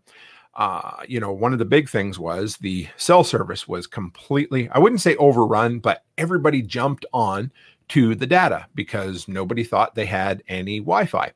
uh, 0.55 0.97
you 1.07 1.21
know, 1.21 1.33
one 1.33 1.53
of 1.53 1.59
the 1.59 1.65
big 1.65 1.89
things 1.89 2.19
was 2.19 2.57
the 2.57 2.89
cell 2.97 3.25
service 3.25 3.69
was 3.69 3.87
completely, 3.87 4.69
I 4.71 4.79
wouldn't 4.79 5.01
say 5.01 5.17
overrun, 5.17 5.79
but 5.79 6.05
everybody 6.19 6.61
jumped 6.63 7.07
on 7.13 7.53
to 7.89 8.15
the 8.15 8.27
data 8.27 8.67
because 8.75 9.27
nobody 9.29 9.65
thought 9.65 9.95
they 9.95 10.07
had 10.07 10.43
any 10.49 10.79
Wi 10.79 11.07
Fi. 11.07 11.33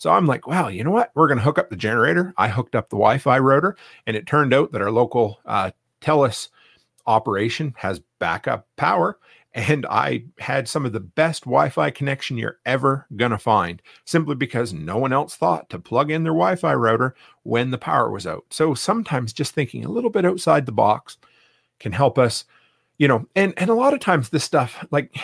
So 0.00 0.10
I'm 0.10 0.26
like, 0.26 0.46
wow, 0.46 0.68
you 0.68 0.82
know 0.82 0.90
what? 0.90 1.10
We're 1.14 1.28
going 1.28 1.38
to 1.38 1.44
hook 1.44 1.58
up 1.58 1.68
the 1.68 1.76
generator. 1.76 2.32
I 2.38 2.48
hooked 2.48 2.74
up 2.74 2.88
the 2.88 2.96
Wi 2.96 3.18
Fi 3.18 3.38
router, 3.38 3.76
and 4.06 4.16
it 4.16 4.26
turned 4.26 4.54
out 4.54 4.72
that 4.72 4.80
our 4.80 4.90
local 4.90 5.40
uh, 5.44 5.72
TELUS 6.00 6.48
operation 7.06 7.74
has 7.76 8.00
backup 8.18 8.66
power 8.76 9.18
and 9.52 9.84
I 9.90 10.24
had 10.38 10.68
some 10.68 10.86
of 10.86 10.92
the 10.92 11.00
best 11.00 11.44
Wi 11.44 11.68
Fi 11.70 11.90
connection 11.90 12.38
you're 12.38 12.60
ever 12.64 13.06
going 13.16 13.32
to 13.32 13.38
find 13.38 13.82
simply 14.04 14.36
because 14.36 14.72
no 14.72 14.96
one 14.96 15.12
else 15.12 15.34
thought 15.34 15.68
to 15.70 15.78
plug 15.78 16.10
in 16.10 16.22
their 16.22 16.32
Wi 16.32 16.56
Fi 16.56 16.72
router 16.74 17.14
when 17.42 17.70
the 17.70 17.78
power 17.78 18.10
was 18.10 18.26
out. 18.26 18.44
So 18.50 18.74
sometimes 18.74 19.32
just 19.32 19.52
thinking 19.52 19.84
a 19.84 19.90
little 19.90 20.10
bit 20.10 20.24
outside 20.24 20.66
the 20.66 20.72
box 20.72 21.18
can 21.80 21.92
help 21.92 22.16
us, 22.18 22.44
you 22.98 23.08
know, 23.08 23.26
and, 23.34 23.52
and 23.56 23.70
a 23.70 23.74
lot 23.74 23.92
of 23.92 24.00
times 24.00 24.28
this 24.28 24.44
stuff, 24.44 24.84
like 24.90 25.16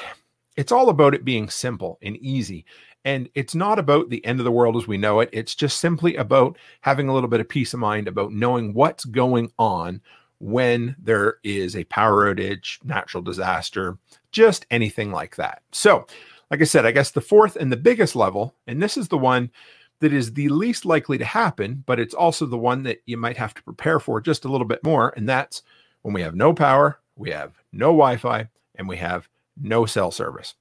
it's 0.57 0.72
all 0.72 0.89
about 0.89 1.14
it 1.14 1.24
being 1.24 1.49
simple 1.49 1.99
and 2.03 2.16
easy. 2.16 2.64
And 3.07 3.29
it's 3.37 3.55
not 3.55 3.79
about 3.79 4.11
the 4.11 4.23
end 4.27 4.41
of 4.41 4.45
the 4.45 4.51
world 4.51 4.77
as 4.77 4.89
we 4.89 4.99
know 4.99 5.21
it. 5.21 5.31
It's 5.33 5.55
just 5.55 5.79
simply 5.79 6.17
about 6.17 6.59
having 6.81 7.09
a 7.09 7.15
little 7.15 7.29
bit 7.29 7.39
of 7.39 7.49
peace 7.49 7.73
of 7.73 7.79
mind 7.79 8.09
about 8.09 8.33
knowing 8.33 8.75
what's 8.75 9.05
going 9.05 9.53
on 9.61 10.01
when 10.41 10.97
there 10.99 11.37
is 11.45 11.77
a 11.77 11.85
power 11.85 12.35
outage, 12.35 12.85
natural 12.85 13.23
disaster, 13.23 13.97
just 14.33 14.67
anything 14.73 15.13
like 15.13 15.37
that. 15.37 15.63
So, 15.71 16.05
like 16.51 16.61
I 16.61 16.65
said, 16.65 16.85
I 16.85 16.91
guess 16.91 17.13
the 17.13 17.21
fourth 17.21 17.55
and 17.55 17.71
the 17.71 17.77
biggest 17.77 18.17
level, 18.17 18.57
and 18.67 18.83
this 18.83 18.97
is 18.97 19.07
the 19.07 19.17
one 19.17 19.53
that 20.01 20.13
is 20.13 20.33
the 20.33 20.49
least 20.49 20.85
likely 20.85 21.17
to 21.17 21.25
happen, 21.25 21.85
but 21.87 22.01
it's 22.01 22.13
also 22.15 22.45
the 22.45 22.59
one 22.59 22.83
that 22.83 23.03
you 23.07 23.17
might 23.17 23.37
have 23.37 23.55
to 23.55 23.63
prepare 23.63 24.01
for 24.01 24.21
just 24.21 24.45
a 24.45 24.49
little 24.49 24.67
bit 24.67 24.83
more. 24.83 25.15
And 25.17 25.29
that's 25.29 25.63
when 26.03 26.13
we 26.13 26.23
have 26.23 26.35
no 26.35 26.53
power, 26.53 26.99
we 27.15 27.31
have 27.31 27.53
no 27.73 27.87
Wi 27.87 28.17
Fi, 28.17 28.49
and 28.75 28.89
we 28.89 28.97
have 28.97 29.29
no 29.57 29.87
cell 29.87 30.11
service. 30.11 30.57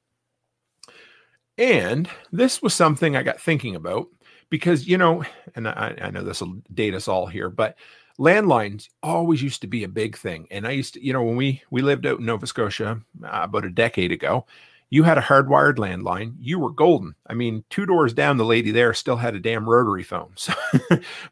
And 1.58 2.10
this 2.32 2.62
was 2.62 2.74
something 2.74 3.16
I 3.16 3.24
got 3.24 3.40
thinking 3.40 3.76
about 3.76 4.08
because, 4.50 4.88
you 4.88 4.98
know, 4.98 5.24
and 5.56 5.68
I, 5.68 5.96
I 6.02 6.12
know 6.12 6.24
this 6.24 6.42
will 6.42 6.62
date 6.74 6.94
us 6.94 7.08
all 7.08 7.28
here, 7.28 7.50
but 7.50 7.78
landlines 8.20 8.90
always 9.04 9.42
used 9.42 9.62
to 9.62 9.68
be 9.68 9.84
a 9.84 9.90
big 9.90 10.18
thing. 10.18 10.48
And 10.52 10.68
I 10.68 10.72
used 10.72 10.96
to, 10.96 11.06
you 11.06 11.14
know, 11.14 11.24
when 11.24 11.36
we 11.38 11.62
we 11.72 11.82
lived 11.82 12.06
out 12.06 12.20
in 12.20 12.26
Nova 12.26 12.48
Scotia 12.48 13.02
uh, 13.24 13.28
about 13.32 13.66
a 13.66 13.70
decade 13.70 14.12
ago, 14.12 14.46
you 14.90 15.04
had 15.04 15.18
a 15.18 15.22
hardwired 15.22 15.76
landline, 15.78 16.36
you 16.40 16.60
were 16.60 16.70
golden. 16.70 17.16
I 17.28 17.34
mean, 17.34 17.64
two 17.70 17.86
doors 17.86 18.14
down, 18.14 18.38
the 18.38 18.46
lady 18.46 18.72
there 18.72 18.94
still 18.94 19.18
had 19.18 19.36
a 19.36 19.40
damn 19.40 19.68
rotary 19.68 20.04
phone. 20.04 20.34
So, 20.38 20.54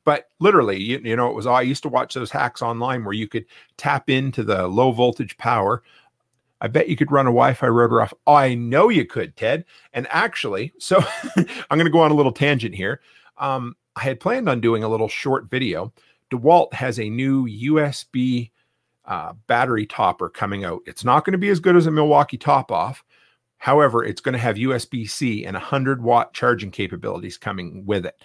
but 0.05 0.29
literally, 0.39 0.81
you, 0.81 0.99
you 1.03 1.15
know, 1.15 1.29
it 1.29 1.35
was 1.35 1.45
I 1.45 1.61
used 1.61 1.83
to 1.83 1.89
watch 1.89 2.13
those 2.13 2.31
hacks 2.31 2.61
online 2.61 3.03
where 3.03 3.13
you 3.13 3.27
could 3.27 3.45
tap 3.77 4.09
into 4.09 4.43
the 4.43 4.67
low 4.67 4.91
voltage 4.91 5.37
power. 5.37 5.83
I 6.63 6.67
bet 6.69 6.89
you 6.89 6.95
could 6.95 7.11
run 7.11 7.27
a 7.27 7.29
Wi-Fi 7.29 7.67
router 7.67 8.01
off. 8.01 8.13
I 8.25 8.55
know 8.55 8.89
you 8.89 9.05
could, 9.05 9.37
Ted. 9.37 9.65
And 9.93 10.07
actually, 10.09 10.73
so 10.79 10.97
I'm 11.37 11.77
going 11.77 11.85
to 11.85 11.91
go 11.91 11.99
on 11.99 12.09
a 12.09 12.15
little 12.15 12.31
tangent 12.31 12.73
here. 12.73 13.01
Um, 13.37 13.75
I 13.95 14.01
had 14.01 14.19
planned 14.19 14.49
on 14.49 14.61
doing 14.61 14.83
a 14.83 14.89
little 14.89 15.07
short 15.07 15.51
video 15.51 15.93
DeWalt 16.33 16.73
has 16.73 16.99
a 16.99 17.09
new 17.09 17.45
USB 17.45 18.51
uh, 19.05 19.33
battery 19.47 19.85
topper 19.85 20.29
coming 20.29 20.65
out. 20.65 20.81
It's 20.85 21.03
not 21.03 21.25
going 21.25 21.33
to 21.33 21.37
be 21.37 21.49
as 21.49 21.59
good 21.59 21.75
as 21.75 21.85
a 21.85 21.91
Milwaukee 21.91 22.37
top 22.37 22.71
off. 22.71 23.03
However, 23.57 24.03
it's 24.03 24.21
going 24.21 24.33
to 24.33 24.39
have 24.39 24.55
USB 24.57 25.09
C 25.09 25.45
and 25.45 25.55
100 25.55 26.01
watt 26.01 26.33
charging 26.33 26.71
capabilities 26.71 27.37
coming 27.37 27.85
with 27.85 28.05
it. 28.05 28.15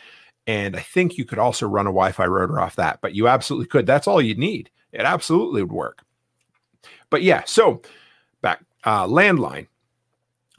And 0.46 0.74
I 0.74 0.80
think 0.80 1.18
you 1.18 1.24
could 1.24 1.38
also 1.38 1.66
run 1.66 1.86
a 1.86 1.90
Wi 1.90 2.12
Fi 2.12 2.26
router 2.26 2.58
off 2.58 2.76
that, 2.76 3.00
but 3.02 3.14
you 3.14 3.28
absolutely 3.28 3.66
could. 3.66 3.86
That's 3.86 4.08
all 4.08 4.22
you 4.22 4.34
need. 4.34 4.70
It 4.92 5.02
absolutely 5.02 5.62
would 5.62 5.72
work. 5.72 6.02
But 7.10 7.22
yeah, 7.22 7.42
so 7.44 7.82
uh, 8.84 9.06
landline. 9.06 9.66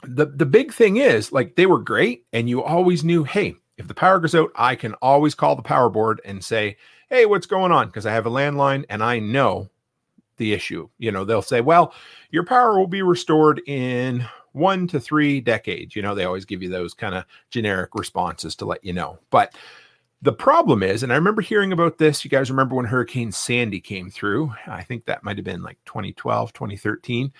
The, 0.02 0.26
the 0.26 0.46
big 0.46 0.72
thing 0.72 0.96
is 0.96 1.30
like 1.32 1.56
they 1.56 1.66
were 1.66 1.78
great, 1.78 2.24
and 2.32 2.48
you 2.48 2.62
always 2.62 3.04
knew, 3.04 3.24
hey, 3.24 3.56
if 3.76 3.88
the 3.88 3.94
power 3.94 4.18
goes 4.18 4.34
out, 4.34 4.50
I 4.54 4.76
can 4.76 4.94
always 4.94 5.34
call 5.34 5.56
the 5.56 5.62
power 5.62 5.88
board 5.88 6.20
and 6.24 6.44
say, 6.44 6.76
hey, 7.08 7.26
what's 7.26 7.46
going 7.46 7.72
on? 7.72 7.86
Because 7.86 8.06
I 8.06 8.12
have 8.12 8.26
a 8.26 8.30
landline 8.30 8.84
and 8.88 9.02
I 9.02 9.18
know 9.18 9.68
the 10.36 10.52
issue. 10.52 10.88
You 10.98 11.12
know, 11.12 11.24
they'll 11.24 11.42
say, 11.42 11.60
well, 11.60 11.94
your 12.30 12.44
power 12.44 12.78
will 12.78 12.86
be 12.86 13.02
restored 13.02 13.60
in 13.66 14.24
one 14.52 14.86
to 14.88 15.00
three 15.00 15.40
decades. 15.40 15.96
You 15.96 16.02
know, 16.02 16.14
they 16.14 16.24
always 16.24 16.44
give 16.44 16.62
you 16.62 16.68
those 16.68 16.94
kind 16.94 17.14
of 17.14 17.24
generic 17.50 17.94
responses 17.94 18.54
to 18.56 18.64
let 18.64 18.84
you 18.84 18.92
know. 18.92 19.18
But 19.30 19.54
the 20.22 20.32
problem 20.32 20.82
is, 20.82 21.02
and 21.02 21.12
I 21.12 21.16
remember 21.16 21.42
hearing 21.42 21.72
about 21.72 21.98
this. 21.98 22.24
You 22.24 22.30
guys 22.30 22.50
remember 22.50 22.74
when 22.74 22.84
Hurricane 22.84 23.32
Sandy 23.32 23.80
came 23.80 24.10
through? 24.10 24.52
I 24.66 24.82
think 24.82 25.06
that 25.06 25.24
might 25.24 25.38
have 25.38 25.44
been 25.44 25.62
like 25.62 25.78
2012, 25.86 26.52
2013. 26.52 27.32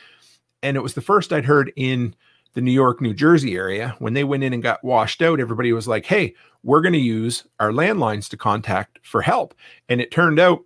And 0.63 0.77
it 0.77 0.83
was 0.83 0.95
the 0.95 1.01
first 1.01 1.33
I'd 1.33 1.45
heard 1.45 1.73
in 1.77 2.15
the 2.55 2.61
New 2.61 2.73
York, 2.73 3.01
New 3.01 3.15
Jersey 3.15 3.57
area, 3.57 3.95
when 3.99 4.15
they 4.15 4.25
went 4.25 4.43
in 4.43 4.53
and 4.53 4.63
got 4.63 4.83
washed 4.83 5.23
out, 5.23 5.41
everybody 5.41 5.73
was 5.73 5.87
like, 5.87 6.07
hey, 6.07 6.35
we're 6.63 6.81
going 6.81 6.93
to 6.93 6.99
use 6.99 7.45
our 7.61 7.71
landlines 7.71 8.29
to 8.29 8.37
contact 8.37 8.99
for 9.03 9.23
help. 9.23 9.55
And 9.89 10.01
it 10.01 10.11
turned 10.11 10.41
out 10.41 10.65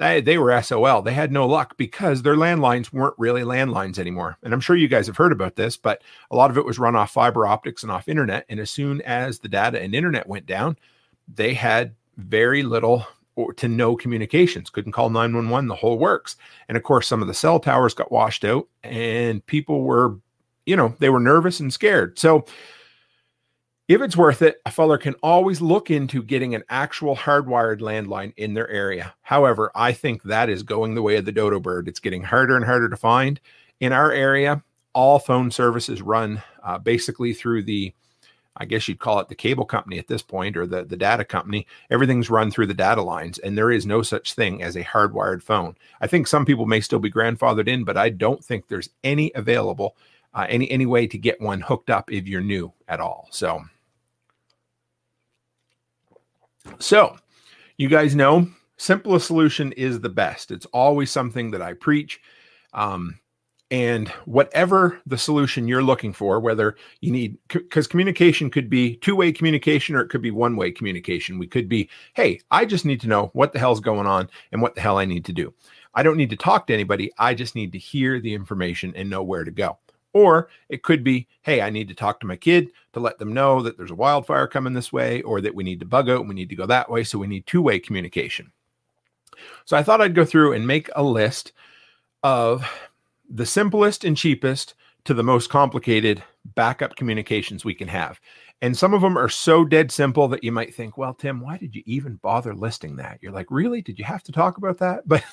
eh, 0.00 0.20
they 0.20 0.38
were 0.38 0.60
SOL. 0.62 1.02
They 1.02 1.14
had 1.14 1.32
no 1.32 1.46
luck 1.46 1.76
because 1.76 2.22
their 2.22 2.36
landlines 2.36 2.92
weren't 2.92 3.14
really 3.18 3.42
landlines 3.42 3.98
anymore. 3.98 4.36
And 4.42 4.52
I'm 4.52 4.60
sure 4.60 4.76
you 4.76 4.88
guys 4.88 5.06
have 5.06 5.16
heard 5.16 5.32
about 5.32 5.56
this, 5.56 5.76
but 5.76 6.02
a 6.30 6.36
lot 6.36 6.50
of 6.50 6.58
it 6.58 6.64
was 6.64 6.78
run 6.78 6.96
off 6.96 7.12
fiber 7.12 7.46
optics 7.46 7.82
and 7.82 7.90
off 7.90 8.08
internet. 8.08 8.44
And 8.48 8.60
as 8.60 8.70
soon 8.70 9.00
as 9.02 9.38
the 9.38 9.48
data 9.48 9.80
and 9.80 9.94
internet 9.94 10.28
went 10.28 10.46
down, 10.46 10.76
they 11.32 11.54
had 11.54 11.94
very 12.16 12.62
little 12.62 13.06
or 13.36 13.52
to 13.54 13.68
no 13.68 13.94
communications, 13.94 14.70
couldn't 14.70 14.92
call 14.92 15.10
911, 15.10 15.68
the 15.68 15.74
whole 15.74 15.98
works. 15.98 16.36
And 16.68 16.76
of 16.76 16.82
course, 16.82 17.06
some 17.06 17.22
of 17.22 17.28
the 17.28 17.34
cell 17.34 17.60
towers 17.60 17.94
got 17.94 18.10
washed 18.10 18.44
out 18.44 18.66
and 18.82 19.44
people 19.46 19.82
were 19.82 20.16
you 20.66 20.76
know, 20.76 20.94
they 20.98 21.08
were 21.08 21.20
nervous 21.20 21.60
and 21.60 21.72
scared. 21.72 22.18
So 22.18 22.44
if 23.88 24.02
it's 24.02 24.16
worth 24.16 24.42
it, 24.42 24.60
a 24.66 24.70
feller 24.70 24.98
can 24.98 25.14
always 25.22 25.60
look 25.60 25.90
into 25.90 26.22
getting 26.22 26.54
an 26.54 26.64
actual 26.68 27.16
hardwired 27.16 27.78
landline 27.78 28.34
in 28.36 28.52
their 28.52 28.68
area. 28.68 29.14
However, 29.22 29.70
I 29.76 29.92
think 29.92 30.24
that 30.24 30.50
is 30.50 30.64
going 30.64 30.94
the 30.94 31.02
way 31.02 31.16
of 31.16 31.24
the 31.24 31.32
dodo 31.32 31.60
bird. 31.60 31.86
It's 31.86 32.00
getting 32.00 32.24
harder 32.24 32.56
and 32.56 32.64
harder 32.64 32.88
to 32.88 32.96
find. 32.96 33.40
In 33.78 33.92
our 33.92 34.10
area, 34.10 34.62
all 34.92 35.20
phone 35.20 35.52
services 35.52 36.02
run 36.02 36.42
uh, 36.64 36.78
basically 36.78 37.32
through 37.32 37.62
the, 37.62 37.94
I 38.56 38.64
guess 38.64 38.88
you'd 38.88 38.98
call 38.98 39.20
it 39.20 39.28
the 39.28 39.34
cable 39.34 39.64
company 39.64 39.98
at 39.98 40.08
this 40.08 40.22
point 40.22 40.56
or 40.56 40.66
the, 40.66 40.84
the 40.84 40.96
data 40.96 41.24
company. 41.24 41.66
Everything's 41.90 42.30
run 42.30 42.50
through 42.50 42.66
the 42.66 42.74
data 42.74 43.02
lines, 43.02 43.38
and 43.38 43.56
there 43.56 43.70
is 43.70 43.86
no 43.86 44.02
such 44.02 44.32
thing 44.32 44.62
as 44.62 44.76
a 44.76 44.84
hardwired 44.84 45.42
phone. 45.42 45.76
I 46.00 46.06
think 46.06 46.26
some 46.26 46.44
people 46.44 46.66
may 46.66 46.80
still 46.80 46.98
be 46.98 47.10
grandfathered 47.10 47.68
in, 47.68 47.84
but 47.84 47.96
I 47.96 48.08
don't 48.08 48.44
think 48.44 48.68
there's 48.68 48.90
any 49.04 49.32
available 49.34 49.96
uh, 50.36 50.46
any 50.48 50.70
any 50.70 50.86
way 50.86 51.06
to 51.06 51.18
get 51.18 51.40
one 51.40 51.60
hooked 51.62 51.90
up 51.90 52.12
if 52.12 52.28
you're 52.28 52.42
new 52.42 52.72
at 52.88 53.00
all. 53.00 53.26
So, 53.30 53.62
so 56.78 57.16
you 57.78 57.88
guys 57.88 58.14
know 58.14 58.48
simplest 58.76 59.26
solution 59.26 59.72
is 59.72 60.00
the 60.00 60.10
best. 60.10 60.50
It's 60.50 60.66
always 60.66 61.10
something 61.10 61.50
that 61.52 61.62
I 61.62 61.72
preach. 61.72 62.20
Um, 62.74 63.18
and 63.70 64.08
whatever 64.26 65.00
the 65.06 65.18
solution 65.18 65.66
you're 65.66 65.82
looking 65.82 66.12
for, 66.12 66.38
whether 66.38 66.76
you 67.00 67.10
need, 67.10 67.36
because 67.48 67.86
communication 67.86 68.50
could 68.50 68.70
be 68.70 68.96
two 68.96 69.16
way 69.16 69.32
communication 69.32 69.96
or 69.96 70.00
it 70.00 70.08
could 70.08 70.22
be 70.22 70.30
one 70.30 70.56
way 70.56 70.70
communication. 70.70 71.38
We 71.38 71.48
could 71.48 71.68
be, 71.68 71.88
hey, 72.14 72.40
I 72.50 72.64
just 72.64 72.84
need 72.84 73.00
to 73.00 73.08
know 73.08 73.30
what 73.32 73.52
the 73.52 73.58
hell's 73.58 73.80
going 73.80 74.06
on 74.06 74.30
and 74.52 74.62
what 74.62 74.74
the 74.74 74.80
hell 74.80 74.98
I 74.98 75.04
need 75.04 75.24
to 75.24 75.32
do. 75.32 75.52
I 75.94 76.02
don't 76.02 76.16
need 76.16 76.30
to 76.30 76.36
talk 76.36 76.66
to 76.66 76.74
anybody. 76.74 77.10
I 77.18 77.34
just 77.34 77.54
need 77.54 77.72
to 77.72 77.78
hear 77.78 78.20
the 78.20 78.34
information 78.34 78.92
and 78.94 79.10
know 79.10 79.22
where 79.22 79.44
to 79.44 79.50
go. 79.50 79.78
Or 80.12 80.48
it 80.68 80.82
could 80.82 81.02
be, 81.02 81.26
hey, 81.42 81.60
I 81.60 81.70
need 81.70 81.88
to 81.88 81.94
talk 81.94 82.20
to 82.20 82.26
my 82.26 82.36
kid 82.36 82.70
to 82.92 83.00
let 83.00 83.18
them 83.18 83.34
know 83.34 83.62
that 83.62 83.76
there's 83.76 83.90
a 83.90 83.96
wildfire 83.96 84.46
coming 84.46 84.72
this 84.72 84.92
way, 84.92 85.22
or 85.22 85.40
that 85.40 85.54
we 85.54 85.64
need 85.64 85.80
to 85.80 85.86
bug 85.86 86.08
out 86.08 86.20
and 86.20 86.28
we 86.28 86.34
need 86.34 86.48
to 86.50 86.56
go 86.56 86.66
that 86.66 86.90
way. 86.90 87.02
So 87.04 87.18
we 87.18 87.26
need 87.26 87.46
two 87.46 87.60
way 87.60 87.78
communication. 87.78 88.52
So 89.64 89.76
I 89.76 89.82
thought 89.82 90.00
I'd 90.00 90.14
go 90.14 90.24
through 90.24 90.52
and 90.52 90.66
make 90.66 90.88
a 90.94 91.02
list 91.02 91.52
of 92.22 92.66
the 93.28 93.46
simplest 93.46 94.04
and 94.04 94.16
cheapest 94.16 94.74
to 95.04 95.14
the 95.14 95.22
most 95.22 95.50
complicated 95.50 96.22
backup 96.54 96.96
communications 96.96 97.64
we 97.64 97.74
can 97.74 97.88
have. 97.88 98.20
And 98.62 98.76
some 98.76 98.94
of 98.94 99.02
them 99.02 99.18
are 99.18 99.28
so 99.28 99.64
dead 99.64 99.92
simple 99.92 100.28
that 100.28 100.42
you 100.42 100.50
might 100.50 100.74
think, 100.74 100.96
well, 100.96 101.14
Tim, 101.14 101.40
why 101.40 101.58
did 101.58 101.74
you 101.74 101.82
even 101.86 102.16
bother 102.16 102.54
listing 102.54 102.96
that? 102.96 103.18
You're 103.20 103.32
like, 103.32 103.50
really? 103.50 103.82
Did 103.82 103.98
you 103.98 104.04
have 104.04 104.22
to 104.24 104.32
talk 104.32 104.56
about 104.56 104.78
that? 104.78 105.04
But 105.08 105.24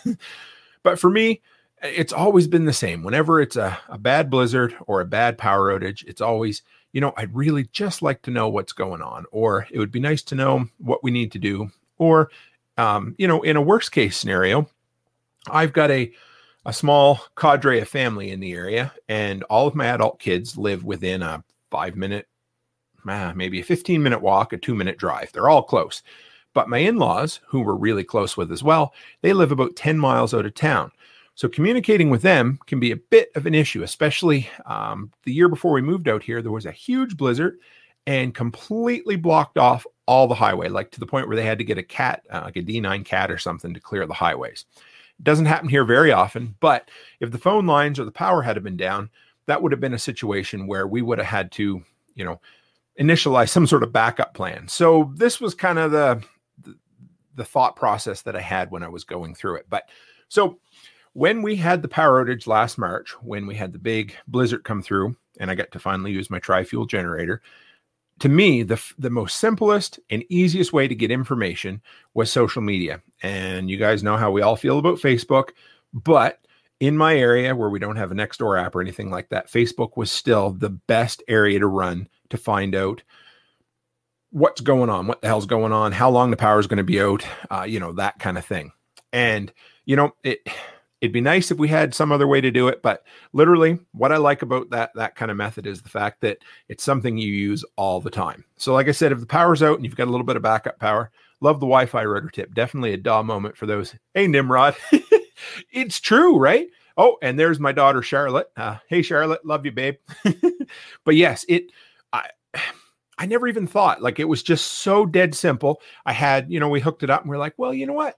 but 0.84 1.00
for 1.00 1.10
me, 1.10 1.42
it's 1.82 2.14
always 2.14 2.48
been 2.48 2.66
the 2.66 2.74
same. 2.74 3.04
Whenever 3.04 3.42
it's 3.42 3.56
a, 3.56 3.78
a 3.88 3.98
bad 3.98 4.30
blizzard 4.30 4.76
or 4.86 5.02
a 5.02 5.06
bad 5.06 5.38
power 5.38 5.74
outage, 5.74 6.04
it's 6.06 6.22
always, 6.22 6.62
you 6.92 7.02
know, 7.02 7.14
I'd 7.18 7.34
really 7.34 7.64
just 7.72 8.02
like 8.02 8.22
to 8.24 8.32
know 8.32 8.50
what's 8.50 8.74
going 8.74 9.02
on, 9.02 9.26
or 9.32 9.68
it 9.72 9.80
would 9.80 9.92
be 9.92 10.00
nice 10.00 10.22
to 10.24 10.36
know 10.36 10.68
what 10.78 11.04
we 11.04 11.12
need 11.12 11.32
to 11.34 11.40
do. 11.40 11.70
Or, 11.98 12.32
um, 12.78 13.16
you 13.18 13.28
know, 13.28 13.42
in 13.42 13.56
a 13.56 13.62
worst 13.62 13.92
case 13.92 14.18
scenario, 14.18 14.68
I've 15.50 15.74
got 15.74 15.92
a, 15.92 16.12
a 16.66 16.74
small 16.74 17.20
cadre 17.36 17.80
of 17.80 17.90
family 17.90 18.32
in 18.32 18.40
the 18.40 18.54
area, 18.54 18.94
and 19.10 19.44
all 19.44 19.68
of 19.68 19.76
my 19.76 19.88
adult 19.88 20.20
kids 20.20 20.58
live 20.58 20.84
within 20.84 21.22
a 21.22 21.44
five 21.72 21.96
minute, 21.96 22.28
ah, 23.08 23.34
maybe 23.36 23.60
a 23.60 23.64
15 23.64 24.02
minute 24.02 24.22
walk, 24.22 24.54
a 24.54 24.58
two 24.58 24.76
minute 24.76 24.98
drive. 24.98 25.32
They're 25.32 25.50
all 25.50 25.64
close. 25.64 26.04
But 26.54 26.70
my 26.70 26.78
in 26.78 26.98
laws, 26.98 27.40
who 27.48 27.62
we're 27.62 27.74
really 27.74 28.04
close 28.04 28.38
with 28.38 28.52
as 28.52 28.64
well, 28.64 28.94
they 29.22 29.34
live 29.34 29.52
about 29.52 29.76
10 29.76 29.98
miles 29.98 30.34
out 30.34 30.46
of 30.46 30.54
town. 30.54 30.92
So 31.36 31.50
communicating 31.50 32.12
with 32.12 32.22
them 32.22 32.60
can 32.68 32.80
be 32.80 32.92
a 32.92 32.98
bit 32.98 33.32
of 33.36 33.48
an 33.48 33.56
issue, 33.56 33.82
especially 33.82 34.48
um, 34.68 35.12
the 35.24 35.34
year 35.34 35.50
before 35.50 35.72
we 35.72 35.82
moved 35.82 36.08
out 36.08 36.22
here. 36.22 36.42
There 36.42 36.52
was 36.52 36.68
a 36.68 36.72
huge 36.72 37.18
blizzard 37.18 37.58
and 38.06 38.36
completely 38.36 39.16
blocked 39.16 39.58
off 39.58 39.88
all 40.06 40.28
the 40.28 40.36
highway, 40.36 40.70
like 40.70 40.92
to 40.92 41.00
the 41.00 41.08
point 41.08 41.28
where 41.28 41.36
they 41.36 41.46
had 41.46 41.58
to 41.58 41.64
get 41.64 41.78
a 41.80 41.84
cat, 41.84 42.24
uh, 42.30 42.42
like 42.44 42.58
a 42.58 42.62
D9 42.62 43.04
cat 43.04 43.32
or 43.32 43.40
something, 43.40 43.74
to 43.74 43.80
clear 43.80 44.06
the 44.06 44.14
highways. 44.14 44.66
Doesn't 45.24 45.46
happen 45.46 45.70
here 45.70 45.86
very 45.86 46.12
often, 46.12 46.56
but 46.60 46.90
if 47.20 47.32
the 47.32 47.38
phone 47.38 47.66
lines 47.66 48.00
or 48.00 48.06
the 48.06 48.12
power 48.12 48.42
had 48.42 48.62
been 48.64 48.78
down, 48.78 49.10
that 49.46 49.62
would 49.62 49.72
have 49.72 49.82
been 49.82 49.94
a 49.94 50.00
situation 50.00 50.68
where 50.68 50.86
we 50.86 51.02
would 51.02 51.18
have 51.18 51.28
had 51.28 51.52
to, 51.54 51.82
you 52.16 52.26
know, 52.26 52.40
initialize 53.00 53.50
some 53.50 53.66
sort 53.66 53.84
of 53.84 53.92
backup 53.92 54.34
plan. 54.34 54.68
So 54.68 55.12
this 55.16 55.42
was 55.42 55.56
kind 55.56 55.80
of 55.80 55.92
the, 55.92 56.24
the 57.36 57.46
thought 57.46 57.76
process 57.76 58.22
that 58.22 58.36
I 58.36 58.42
had 58.42 58.70
when 58.70 58.84
I 58.84 58.88
was 58.88 59.04
going 59.04 59.34
through 59.34 59.56
it. 59.56 59.66
But 59.70 59.90
so 60.28 60.60
when 61.14 61.42
we 61.42 61.56
had 61.56 61.82
the 61.82 61.88
power 61.88 62.24
outage 62.24 62.48
last 62.48 62.78
March, 62.78 63.12
when 63.22 63.48
we 63.48 63.56
had 63.56 63.74
the 63.74 63.80
big 63.80 64.16
blizzard 64.28 64.64
come 64.64 64.82
through, 64.82 65.16
and 65.40 65.50
I 65.50 65.56
got 65.56 65.72
to 65.72 65.80
finally 65.80 66.12
use 66.12 66.30
my 66.30 66.40
tri 66.40 66.64
fuel 66.64 66.86
generator, 66.86 67.42
to 68.20 68.30
me, 68.30 68.64
the, 68.64 68.82
the 68.98 69.10
most 69.10 69.40
simplest 69.40 70.00
and 70.10 70.24
easiest 70.30 70.72
way 70.72 70.88
to 70.88 70.96
get 70.96 71.12
information 71.12 71.82
was 72.14 72.32
social 72.32 72.62
media. 72.62 73.02
And 73.22 73.70
you 73.70 73.78
guys 73.78 74.04
know 74.04 74.18
how 74.18 74.32
we 74.32 74.42
all 74.42 74.56
feel 74.56 74.80
about 74.80 75.00
Facebook. 75.00 75.50
But 75.94 76.40
in 76.80 76.98
my 76.98 77.16
area 77.16 77.56
where 77.56 77.70
we 77.70 77.80
don't 77.80 77.96
have 77.96 78.12
a 78.12 78.16
next 78.16 78.38
door 78.38 78.58
app 78.58 78.76
or 78.76 78.82
anything 78.82 79.10
like 79.10 79.30
that, 79.30 79.52
Facebook 79.52 79.98
was 79.98 80.12
still 80.12 80.52
the 80.52 80.70
best 80.70 81.24
area 81.28 81.60
to 81.60 81.68
run 81.68 82.08
to 82.30 82.38
find 82.38 82.76
out 82.76 83.04
what's 84.32 84.62
going 84.62 84.90
on, 84.90 85.08
what 85.08 85.22
the 85.22 85.28
hell's 85.28 85.46
going 85.46 85.72
on, 85.72 85.92
how 85.92 86.10
long 86.10 86.32
the 86.32 86.38
power 86.38 86.60
is 86.60 86.68
going 86.68 86.78
to 86.78 86.84
be 86.84 87.00
out, 87.02 87.26
uh, 87.52 87.64
you 87.64 87.80
know, 87.80 87.94
that 87.94 88.20
kind 88.20 88.38
of 88.38 88.46
thing. 88.46 88.72
And, 89.12 89.54
you 89.86 89.96
know, 89.96 90.16
it 90.24 90.48
It'd 91.04 91.12
be 91.12 91.20
nice 91.20 91.52
if 91.52 91.58
we 91.58 91.68
had 91.68 91.94
some 91.94 92.14
other 92.14 92.30
way 92.30 92.40
to 92.40 92.50
do 92.50 92.70
it, 92.70 92.82
but 92.82 93.04
literally 93.34 93.78
what 93.92 94.14
I 94.14 94.16
like 94.16 94.42
about 94.42 94.70
that 94.70 94.92
that 94.96 95.16
kind 95.16 95.30
of 95.30 95.36
method 95.36 95.68
is 95.68 95.82
the 95.82 95.90
fact 95.90 96.22
that 96.22 96.38
it's 96.70 96.82
something 96.82 97.18
you 97.18 97.30
use 97.30 97.66
all 97.76 98.00
the 98.00 98.10
time. 98.10 98.46
So 98.56 98.74
like 98.74 98.88
I 98.88 98.94
said, 98.94 99.12
if 99.12 99.20
the 99.20 99.26
power's 99.26 99.62
out 99.62 99.76
and 99.76 99.84
you've 99.84 99.98
got 99.98 100.08
a 100.08 100.12
little 100.12 100.26
bit 100.26 100.38
of 100.38 100.44
backup 100.44 100.80
power, 100.80 101.12
love 101.42 101.58
the 101.60 101.66
Wi-Fi 101.66 102.06
router 102.06 102.30
tip. 102.30 102.54
Definitely 102.54 102.94
a 102.94 102.98
DAW 102.98 103.22
moment 103.22 103.58
for 103.58 103.66
those. 103.66 103.94
Hey 104.14 104.28
Nimrod. 104.28 104.78
it's 105.74 106.00
true, 106.00 106.38
right? 106.38 106.68
Oh, 106.96 107.18
and 107.22 107.38
there's 107.38 107.60
my 107.60 107.74
daughter 107.74 108.02
Charlotte. 108.02 108.48
Uh, 108.56 108.78
hey 108.88 109.02
Charlotte, 109.02 109.46
love 109.46 109.66
you, 109.66 109.74
babe. 109.74 109.96
but 111.04 111.18
yes, 111.18 111.44
it 111.50 111.66
I 112.14 112.30
I 113.18 113.26
never 113.26 113.50
even 113.50 113.68
thought 113.68 114.02
like 114.02 114.22
it 114.22 114.30
was 114.30 114.42
just 114.42 114.68
so 114.76 115.06
dead 115.06 115.36
simple. 115.36 115.82
I 116.06 116.14
had, 116.14 116.50
you 116.50 116.62
know, 116.62 116.70
we 116.70 116.80
hooked 116.80 117.04
it 117.04 117.10
up 117.10 117.24
and 117.24 117.30
we 117.30 117.36
are 117.36 117.40
like, 117.40 117.56
well, 117.58 117.74
you 117.74 117.88
know 117.88 117.94
what? 117.94 118.16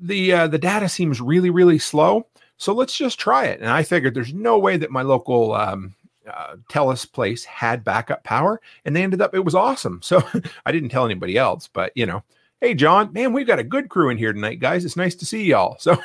The 0.00 0.32
uh, 0.32 0.46
the 0.46 0.58
data 0.58 0.88
seems 0.88 1.20
really 1.20 1.50
really 1.50 1.78
slow. 1.78 2.26
So 2.56 2.72
let's 2.72 2.96
just 2.96 3.18
try 3.18 3.46
it. 3.46 3.60
And 3.60 3.68
I 3.68 3.82
figured 3.82 4.14
there's 4.14 4.32
no 4.32 4.58
way 4.58 4.76
that 4.76 4.90
my 4.90 5.02
local 5.02 5.54
um, 5.54 5.94
uh, 6.32 6.56
Telus 6.70 7.10
place 7.10 7.44
had 7.44 7.84
backup 7.84 8.22
power, 8.24 8.60
and 8.84 8.94
they 8.94 9.02
ended 9.02 9.20
up 9.20 9.34
it 9.34 9.44
was 9.44 9.54
awesome. 9.54 10.00
So 10.02 10.22
I 10.66 10.72
didn't 10.72 10.90
tell 10.90 11.04
anybody 11.04 11.36
else, 11.36 11.68
but 11.68 11.92
you 11.94 12.06
know, 12.06 12.22
hey 12.60 12.74
John, 12.74 13.12
man, 13.12 13.32
we've 13.32 13.46
got 13.46 13.58
a 13.58 13.64
good 13.64 13.88
crew 13.88 14.08
in 14.08 14.18
here 14.18 14.32
tonight, 14.32 14.60
guys. 14.60 14.84
It's 14.84 14.96
nice 14.96 15.14
to 15.16 15.26
see 15.26 15.44
y'all. 15.44 15.76
So 15.80 16.00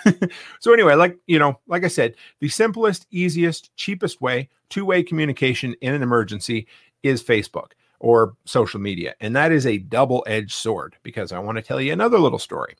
so 0.60 0.74
anyway, 0.74 0.96
like 0.96 1.18
you 1.28 1.40
know, 1.40 1.60
like 1.68 1.84
I 1.84 1.88
said, 1.90 2.16
the 2.40 2.50
simplest, 2.50 3.08
easiest, 3.12 3.76
cheapest 3.76 4.22
way 4.22 4.50
two 4.70 4.86
way 4.86 5.04
communication 5.04 5.76
in 5.82 5.94
an 5.94 6.04
emergency 6.04 6.68
is 7.04 7.24
Facebook 7.24 7.72
or 8.00 8.34
social 8.46 8.80
media, 8.80 9.14
and 9.20 9.36
that 9.36 9.52
is 9.52 9.66
a 9.66 9.78
double 9.78 10.24
edged 10.28 10.54
sword 10.54 10.96
because 11.04 11.32
I 11.32 11.40
want 11.40 11.58
to 11.58 11.62
tell 11.62 11.82
you 11.82 11.94
another 11.94 12.20
little 12.20 12.40
story 12.40 12.76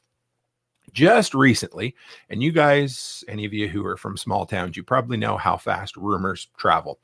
just 0.94 1.34
recently, 1.34 1.96
and 2.30 2.42
you 2.42 2.52
guys, 2.52 3.24
any 3.28 3.46
of 3.46 3.54
you 3.54 3.68
who 3.68 3.86
are 3.86 3.98
from 3.98 4.18
small 4.18 4.46
towns, 4.46 4.78
you 4.78 4.84
probably 4.84 5.18
know 5.18 5.38
how 5.38 5.58
fast 5.58 5.96
rumors 5.98 6.50
travel. 6.58 7.00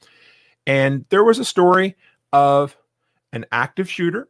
And 0.67 1.05
there 1.09 1.23
was 1.23 1.39
a 1.39 1.45
story 1.45 1.95
of 2.33 2.75
an 3.33 3.45
active 3.51 3.89
shooter, 3.89 4.29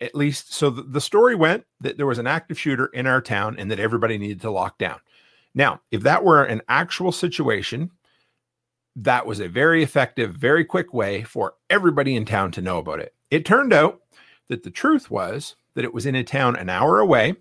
at 0.00 0.14
least. 0.14 0.52
So 0.52 0.70
the, 0.70 1.00
story 1.00 1.34
went 1.34 1.64
that 1.80 1.96
there 1.96 2.06
was 2.06 2.18
an 2.18 2.26
active 2.26 2.58
shooter 2.58 2.86
in 2.86 3.06
our 3.06 3.20
town 3.20 3.56
and 3.58 3.70
that 3.70 3.80
everybody 3.80 4.18
needed 4.18 4.40
to 4.42 4.50
lock 4.50 4.78
down. 4.78 5.00
Now, 5.54 5.80
if 5.90 6.02
that 6.02 6.24
were 6.24 6.44
an 6.44 6.62
actual 6.68 7.12
situation, 7.12 7.90
that 8.96 9.26
was 9.26 9.40
a 9.40 9.48
very 9.48 9.82
effective, 9.82 10.34
very 10.34 10.64
quick 10.64 10.94
way 10.94 11.22
for 11.22 11.54
everybody 11.70 12.16
in 12.16 12.24
town 12.24 12.52
to 12.52 12.62
know 12.62 12.78
about 12.78 13.00
it. 13.00 13.14
It 13.30 13.44
turned 13.44 13.72
out 13.72 14.00
that 14.48 14.62
the 14.62 14.70
truth 14.70 15.10
was 15.10 15.56
that 15.74 15.84
it 15.84 15.92
was 15.92 16.06
in 16.06 16.14
a 16.14 16.24
town 16.24 16.56
an 16.56 16.68
hour 16.68 17.00
away 17.00 17.36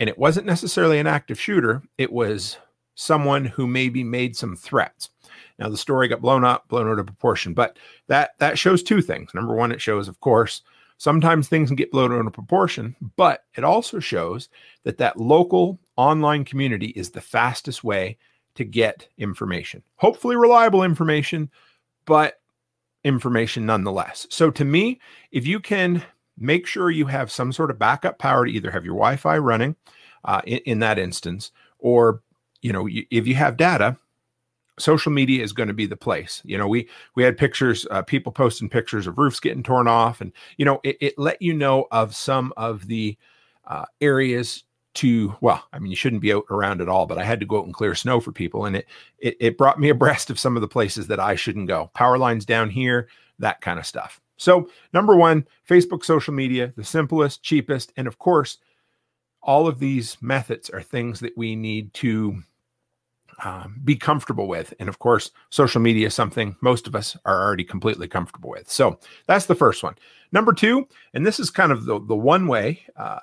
and 0.00 0.08
it 0.08 0.18
wasn't 0.18 0.46
necessarily 0.46 0.98
an 0.98 1.06
active 1.06 1.40
shooter, 1.40 1.82
it 1.98 2.12
was 2.12 2.58
someone 2.94 3.44
who 3.44 3.66
maybe 3.66 4.04
made 4.04 4.36
some 4.36 4.56
threats. 4.56 5.10
Now 5.58 5.68
the 5.68 5.76
story 5.76 6.08
got 6.08 6.20
blown 6.20 6.44
up, 6.44 6.68
blown 6.68 6.88
out 6.88 6.98
of 6.98 7.06
proportion, 7.06 7.54
but 7.54 7.78
that 8.08 8.32
that 8.38 8.58
shows 8.58 8.82
two 8.82 9.00
things. 9.00 9.34
Number 9.34 9.54
one, 9.54 9.72
it 9.72 9.80
shows, 9.80 10.08
of 10.08 10.20
course, 10.20 10.62
sometimes 10.98 11.48
things 11.48 11.68
can 11.68 11.76
get 11.76 11.92
blown 11.92 12.12
out 12.12 12.26
of 12.26 12.32
proportion, 12.32 12.96
but 13.16 13.44
it 13.56 13.64
also 13.64 13.98
shows 13.98 14.48
that 14.84 14.98
that 14.98 15.18
local 15.18 15.78
online 15.96 16.44
community 16.44 16.88
is 16.88 17.10
the 17.10 17.20
fastest 17.20 17.84
way 17.84 18.16
to 18.54 18.64
get 18.64 19.08
information. 19.18 19.82
Hopefully 19.96 20.36
reliable 20.36 20.82
information, 20.82 21.50
but 22.04 22.40
information 23.02 23.66
nonetheless. 23.66 24.26
So 24.30 24.50
to 24.52 24.64
me, 24.64 25.00
if 25.30 25.46
you 25.46 25.60
can 25.60 26.02
make 26.38 26.66
sure 26.66 26.90
you 26.90 27.06
have 27.06 27.30
some 27.30 27.52
sort 27.52 27.70
of 27.70 27.78
backup 27.78 28.18
power 28.18 28.44
to 28.44 28.50
either 28.50 28.70
have 28.70 28.84
your 28.84 28.94
Wi-Fi 28.94 29.38
running 29.38 29.76
uh, 30.24 30.40
in, 30.46 30.58
in, 30.66 30.78
that 30.80 30.98
instance, 30.98 31.52
or 31.78 32.22
you 32.62 32.72
know, 32.72 32.88
if 32.88 33.26
you 33.26 33.34
have 33.34 33.56
data, 33.56 33.96
social 34.78 35.12
media 35.12 35.42
is 35.44 35.52
going 35.52 35.68
to 35.68 35.74
be 35.74 35.86
the 35.86 35.96
place. 35.96 36.40
You 36.44 36.58
know, 36.58 36.66
we 36.66 36.88
we 37.14 37.22
had 37.22 37.36
pictures, 37.36 37.86
uh, 37.90 38.02
people 38.02 38.32
posting 38.32 38.68
pictures 38.68 39.06
of 39.06 39.18
roofs 39.18 39.40
getting 39.40 39.62
torn 39.62 39.86
off, 39.86 40.20
and 40.20 40.32
you 40.56 40.64
know, 40.64 40.80
it, 40.82 40.96
it 41.00 41.18
let 41.18 41.40
you 41.40 41.54
know 41.54 41.86
of 41.90 42.14
some 42.14 42.52
of 42.56 42.86
the 42.86 43.16
uh, 43.66 43.84
areas 44.00 44.64
to 44.94 45.34
well 45.40 45.62
i 45.72 45.78
mean 45.78 45.90
you 45.90 45.96
shouldn't 45.96 46.22
be 46.22 46.32
out 46.32 46.44
around 46.50 46.80
at 46.80 46.88
all 46.88 47.04
but 47.04 47.18
i 47.18 47.24
had 47.24 47.40
to 47.40 47.46
go 47.46 47.58
out 47.58 47.64
and 47.64 47.74
clear 47.74 47.94
snow 47.94 48.20
for 48.20 48.32
people 48.32 48.64
and 48.64 48.76
it, 48.76 48.86
it 49.18 49.36
it 49.40 49.58
brought 49.58 49.78
me 49.80 49.88
abreast 49.90 50.30
of 50.30 50.38
some 50.38 50.56
of 50.56 50.62
the 50.62 50.68
places 50.68 51.08
that 51.08 51.20
i 51.20 51.34
shouldn't 51.34 51.68
go 51.68 51.90
power 51.94 52.16
lines 52.16 52.44
down 52.44 52.70
here 52.70 53.08
that 53.38 53.60
kind 53.60 53.78
of 53.78 53.86
stuff 53.86 54.20
so, 54.36 54.68
number 54.92 55.16
one, 55.16 55.46
Facebook 55.68 56.04
social 56.04 56.34
media, 56.34 56.72
the 56.76 56.84
simplest, 56.84 57.42
cheapest, 57.42 57.92
and 57.96 58.06
of 58.06 58.18
course, 58.18 58.58
all 59.42 59.66
of 59.66 59.78
these 59.78 60.16
methods 60.20 60.70
are 60.70 60.82
things 60.82 61.20
that 61.20 61.36
we 61.36 61.54
need 61.54 61.92
to 61.94 62.42
um, 63.42 63.80
be 63.84 63.96
comfortable 63.96 64.48
with. 64.48 64.72
And 64.78 64.88
of 64.88 64.98
course, 64.98 65.30
social 65.50 65.80
media 65.80 66.06
is 66.06 66.14
something 66.14 66.56
most 66.60 66.86
of 66.86 66.94
us 66.94 67.16
are 67.24 67.42
already 67.42 67.64
completely 67.64 68.08
comfortable 68.08 68.50
with. 68.50 68.70
So 68.70 68.98
that's 69.26 69.46
the 69.46 69.54
first 69.54 69.82
one. 69.82 69.96
Number 70.32 70.52
two, 70.52 70.88
and 71.12 71.26
this 71.26 71.38
is 71.38 71.50
kind 71.50 71.72
of 71.72 71.84
the, 71.84 72.00
the 72.00 72.16
one 72.16 72.46
way 72.46 72.82
uh, 72.96 73.18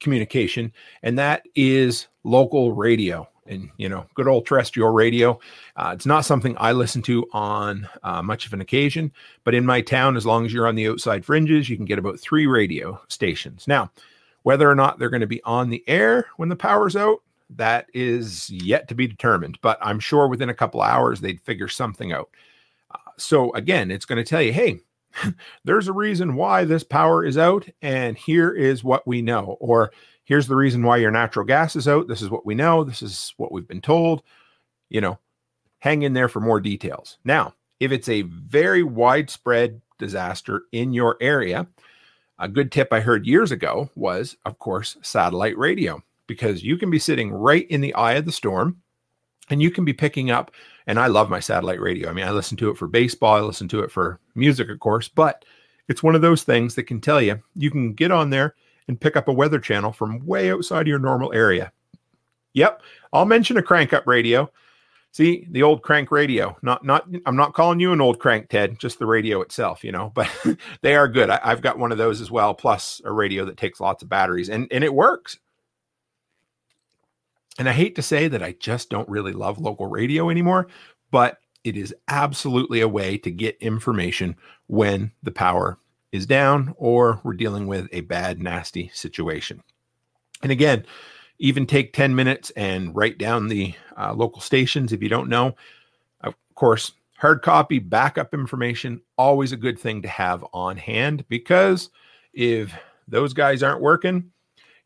communication, 0.00 0.72
and 1.02 1.18
that 1.18 1.42
is 1.54 2.08
local 2.24 2.72
radio. 2.72 3.26
And 3.46 3.68
you 3.78 3.88
know 3.88 4.06
good 4.14 4.28
old 4.28 4.46
terrestrial 4.46 4.90
radio. 4.90 5.38
Uh, 5.74 5.90
it's 5.94 6.06
not 6.06 6.24
something 6.24 6.54
i 6.58 6.70
listen 6.70 7.02
to 7.02 7.26
on 7.32 7.88
uh, 8.04 8.22
much 8.22 8.46
of 8.46 8.52
an 8.52 8.60
occasion 8.60 9.10
but 9.42 9.54
in 9.54 9.66
my 9.66 9.80
town 9.80 10.16
as 10.16 10.24
long 10.24 10.46
as 10.46 10.52
you're 10.52 10.68
on 10.68 10.76
the 10.76 10.86
outside 10.86 11.24
fringes 11.24 11.68
you 11.68 11.76
can 11.76 11.86
get 11.86 11.98
about 11.98 12.20
three 12.20 12.46
radio 12.46 13.00
stations. 13.08 13.66
Now 13.66 13.90
whether 14.42 14.70
or 14.70 14.76
not 14.76 14.98
they're 14.98 15.10
going 15.10 15.20
to 15.20 15.26
be 15.26 15.42
on 15.42 15.68
the 15.68 15.82
air 15.88 16.26
when 16.36 16.48
the 16.48 16.54
power's 16.54 16.94
out 16.94 17.22
that 17.56 17.86
is 17.92 18.48
yet 18.50 18.86
to 18.86 18.94
be 18.94 19.08
determined 19.08 19.58
but 19.62 19.78
i'm 19.82 19.98
sure 19.98 20.28
within 20.28 20.50
a 20.50 20.54
couple 20.54 20.80
hours 20.80 21.20
they'd 21.20 21.40
figure 21.40 21.66
something 21.66 22.12
out. 22.12 22.30
Uh, 22.92 23.10
so 23.16 23.52
again 23.54 23.90
it's 23.90 24.04
going 24.04 24.22
to 24.22 24.28
tell 24.28 24.42
you 24.42 24.52
hey 24.52 24.78
there's 25.64 25.88
a 25.88 25.92
reason 25.92 26.36
why 26.36 26.64
this 26.64 26.84
power 26.84 27.24
is 27.24 27.38
out 27.38 27.68
and 27.82 28.16
here 28.16 28.50
is 28.50 28.84
what 28.84 29.06
we 29.06 29.22
know 29.22 29.56
or 29.60 29.92
here's 30.24 30.46
the 30.46 30.56
reason 30.56 30.82
why 30.82 30.96
your 30.96 31.10
natural 31.10 31.44
gas 31.44 31.74
is 31.74 31.88
out. 31.88 32.06
This 32.06 32.22
is 32.22 32.30
what 32.30 32.46
we 32.46 32.54
know. 32.54 32.84
This 32.84 33.02
is 33.02 33.34
what 33.36 33.50
we've 33.50 33.66
been 33.66 33.80
told. 33.80 34.22
You 34.88 35.00
know, 35.00 35.18
hang 35.80 36.02
in 36.02 36.12
there 36.12 36.28
for 36.28 36.40
more 36.40 36.60
details. 36.60 37.18
Now, 37.24 37.54
if 37.80 37.92
it's 37.92 38.08
a 38.08 38.22
very 38.22 38.82
widespread 38.82 39.80
disaster 39.98 40.62
in 40.72 40.92
your 40.92 41.16
area, 41.20 41.66
a 42.38 42.48
good 42.48 42.70
tip 42.70 42.92
I 42.92 43.00
heard 43.00 43.26
years 43.26 43.50
ago 43.52 43.90
was, 43.94 44.36
of 44.46 44.58
course, 44.58 44.96
satellite 45.02 45.58
radio, 45.58 46.02
because 46.26 46.62
you 46.62 46.76
can 46.76 46.90
be 46.90 46.98
sitting 46.98 47.32
right 47.32 47.66
in 47.68 47.80
the 47.80 47.94
eye 47.94 48.14
of 48.14 48.24
the 48.24 48.32
storm 48.32 48.80
and 49.50 49.60
you 49.60 49.70
can 49.70 49.84
be 49.84 49.92
picking 49.92 50.30
up. 50.30 50.52
And 50.90 50.98
I 50.98 51.06
love 51.06 51.30
my 51.30 51.38
satellite 51.38 51.80
radio. 51.80 52.10
I 52.10 52.12
mean, 52.12 52.24
I 52.24 52.32
listen 52.32 52.56
to 52.56 52.68
it 52.68 52.76
for 52.76 52.88
baseball, 52.88 53.36
I 53.36 53.40
listen 53.42 53.68
to 53.68 53.84
it 53.84 53.92
for 53.92 54.18
music, 54.34 54.68
of 54.70 54.80
course, 54.80 55.06
but 55.06 55.44
it's 55.86 56.02
one 56.02 56.16
of 56.16 56.20
those 56.20 56.42
things 56.42 56.74
that 56.74 56.82
can 56.82 57.00
tell 57.00 57.22
you 57.22 57.40
you 57.54 57.70
can 57.70 57.92
get 57.92 58.10
on 58.10 58.30
there 58.30 58.56
and 58.88 59.00
pick 59.00 59.14
up 59.14 59.28
a 59.28 59.32
weather 59.32 59.60
channel 59.60 59.92
from 59.92 60.26
way 60.26 60.50
outside 60.50 60.88
your 60.88 60.98
normal 60.98 61.32
area. 61.32 61.70
Yep, 62.54 62.82
I'll 63.12 63.24
mention 63.24 63.56
a 63.56 63.62
crank 63.62 63.92
up 63.92 64.04
radio. 64.08 64.50
See 65.12 65.46
the 65.52 65.62
old 65.62 65.82
crank 65.82 66.10
radio. 66.10 66.56
Not 66.60 66.84
not. 66.84 67.06
I'm 67.24 67.36
not 67.36 67.54
calling 67.54 67.78
you 67.78 67.92
an 67.92 68.00
old 68.00 68.18
crank, 68.18 68.48
Ted. 68.48 68.80
Just 68.80 68.98
the 68.98 69.06
radio 69.06 69.42
itself, 69.42 69.84
you 69.84 69.92
know. 69.92 70.10
But 70.16 70.28
they 70.80 70.96
are 70.96 71.06
good. 71.06 71.30
I, 71.30 71.50
have 71.50 71.62
got 71.62 71.78
one 71.78 71.92
of 71.92 71.98
those 71.98 72.20
as 72.20 72.32
well, 72.32 72.52
plus 72.52 73.00
a 73.04 73.12
radio 73.12 73.44
that 73.44 73.56
takes 73.56 73.78
lots 73.78 74.02
of 74.02 74.08
batteries, 74.08 74.48
and 74.48 74.66
and 74.72 74.82
it 74.82 74.92
works. 74.92 75.38
And 77.58 77.68
I 77.68 77.72
hate 77.72 77.96
to 77.96 78.02
say 78.02 78.28
that 78.28 78.42
I 78.42 78.52
just 78.52 78.90
don't 78.90 79.08
really 79.08 79.32
love 79.32 79.58
local 79.58 79.86
radio 79.86 80.30
anymore, 80.30 80.68
but 81.10 81.38
it 81.64 81.76
is 81.76 81.94
absolutely 82.08 82.80
a 82.80 82.88
way 82.88 83.18
to 83.18 83.30
get 83.30 83.56
information 83.60 84.36
when 84.66 85.12
the 85.22 85.32
power 85.32 85.78
is 86.12 86.26
down 86.26 86.74
or 86.76 87.20
we're 87.22 87.34
dealing 87.34 87.66
with 87.66 87.88
a 87.92 88.00
bad, 88.02 88.40
nasty 88.40 88.90
situation. 88.94 89.62
And 90.42 90.50
again, 90.50 90.84
even 91.38 91.66
take 91.66 91.92
10 91.92 92.14
minutes 92.14 92.50
and 92.50 92.94
write 92.94 93.18
down 93.18 93.48
the 93.48 93.74
uh, 93.96 94.12
local 94.14 94.40
stations 94.40 94.92
if 94.92 95.02
you 95.02 95.08
don't 95.08 95.28
know. 95.28 95.54
Of 96.22 96.34
course, 96.54 96.92
hard 97.16 97.42
copy, 97.42 97.78
backup 97.78 98.32
information, 98.34 99.00
always 99.18 99.52
a 99.52 99.56
good 99.56 99.78
thing 99.78 100.02
to 100.02 100.08
have 100.08 100.44
on 100.52 100.76
hand 100.76 101.24
because 101.28 101.90
if 102.32 102.72
those 103.08 103.32
guys 103.32 103.62
aren't 103.62 103.82
working, 103.82 104.30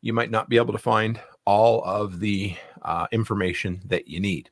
you 0.00 0.12
might 0.12 0.30
not 0.30 0.48
be 0.48 0.56
able 0.56 0.72
to 0.72 0.78
find 0.78 1.20
all 1.44 1.82
of 1.84 2.20
the 2.20 2.56
uh, 2.82 3.06
information 3.12 3.80
that 3.86 4.08
you 4.08 4.20
need. 4.20 4.50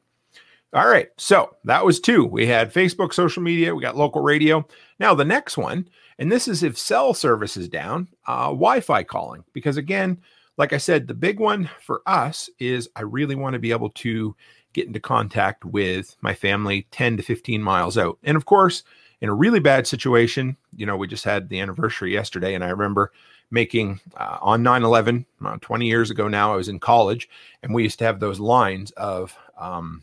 All 0.74 0.88
right, 0.88 1.08
so 1.18 1.54
that 1.64 1.84
was 1.84 2.00
two. 2.00 2.24
We 2.24 2.46
had 2.46 2.72
Facebook, 2.72 3.12
social 3.12 3.42
media, 3.42 3.74
we 3.74 3.82
got 3.82 3.96
local 3.96 4.22
radio. 4.22 4.66
Now, 4.98 5.14
the 5.14 5.24
next 5.24 5.58
one, 5.58 5.86
and 6.18 6.32
this 6.32 6.48
is 6.48 6.62
if 6.62 6.78
cell 6.78 7.12
service 7.12 7.58
is 7.58 7.68
down, 7.68 8.08
uh, 8.26 8.46
Wi 8.46 8.80
Fi 8.80 9.02
calling. 9.02 9.44
Because 9.52 9.76
again, 9.76 10.18
like 10.56 10.72
I 10.72 10.78
said, 10.78 11.06
the 11.06 11.14
big 11.14 11.40
one 11.40 11.68
for 11.80 12.00
us 12.06 12.48
is 12.58 12.88
I 12.96 13.02
really 13.02 13.34
want 13.34 13.52
to 13.52 13.58
be 13.58 13.70
able 13.70 13.90
to 13.90 14.34
get 14.72 14.86
into 14.86 15.00
contact 15.00 15.64
with 15.64 16.16
my 16.22 16.34
family 16.34 16.86
10 16.90 17.18
to 17.18 17.22
15 17.22 17.62
miles 17.62 17.98
out. 17.98 18.18
And 18.22 18.36
of 18.36 18.46
course, 18.46 18.82
in 19.20 19.28
a 19.28 19.34
really 19.34 19.60
bad 19.60 19.86
situation, 19.86 20.56
you 20.74 20.86
know, 20.86 20.96
we 20.96 21.06
just 21.06 21.24
had 21.24 21.48
the 21.48 21.60
anniversary 21.60 22.12
yesterday, 22.12 22.54
and 22.54 22.64
I 22.64 22.70
remember 22.70 23.12
making 23.52 24.00
uh, 24.16 24.38
on 24.40 24.62
9 24.62 24.82
11, 24.82 25.26
uh, 25.44 25.58
20 25.60 25.86
years 25.86 26.10
ago 26.10 26.26
now, 26.26 26.52
I 26.52 26.56
was 26.56 26.68
in 26.68 26.80
college, 26.80 27.28
and 27.62 27.72
we 27.72 27.84
used 27.84 27.98
to 28.00 28.04
have 28.04 28.18
those 28.18 28.40
lines 28.40 28.90
of 28.92 29.36
um, 29.58 30.02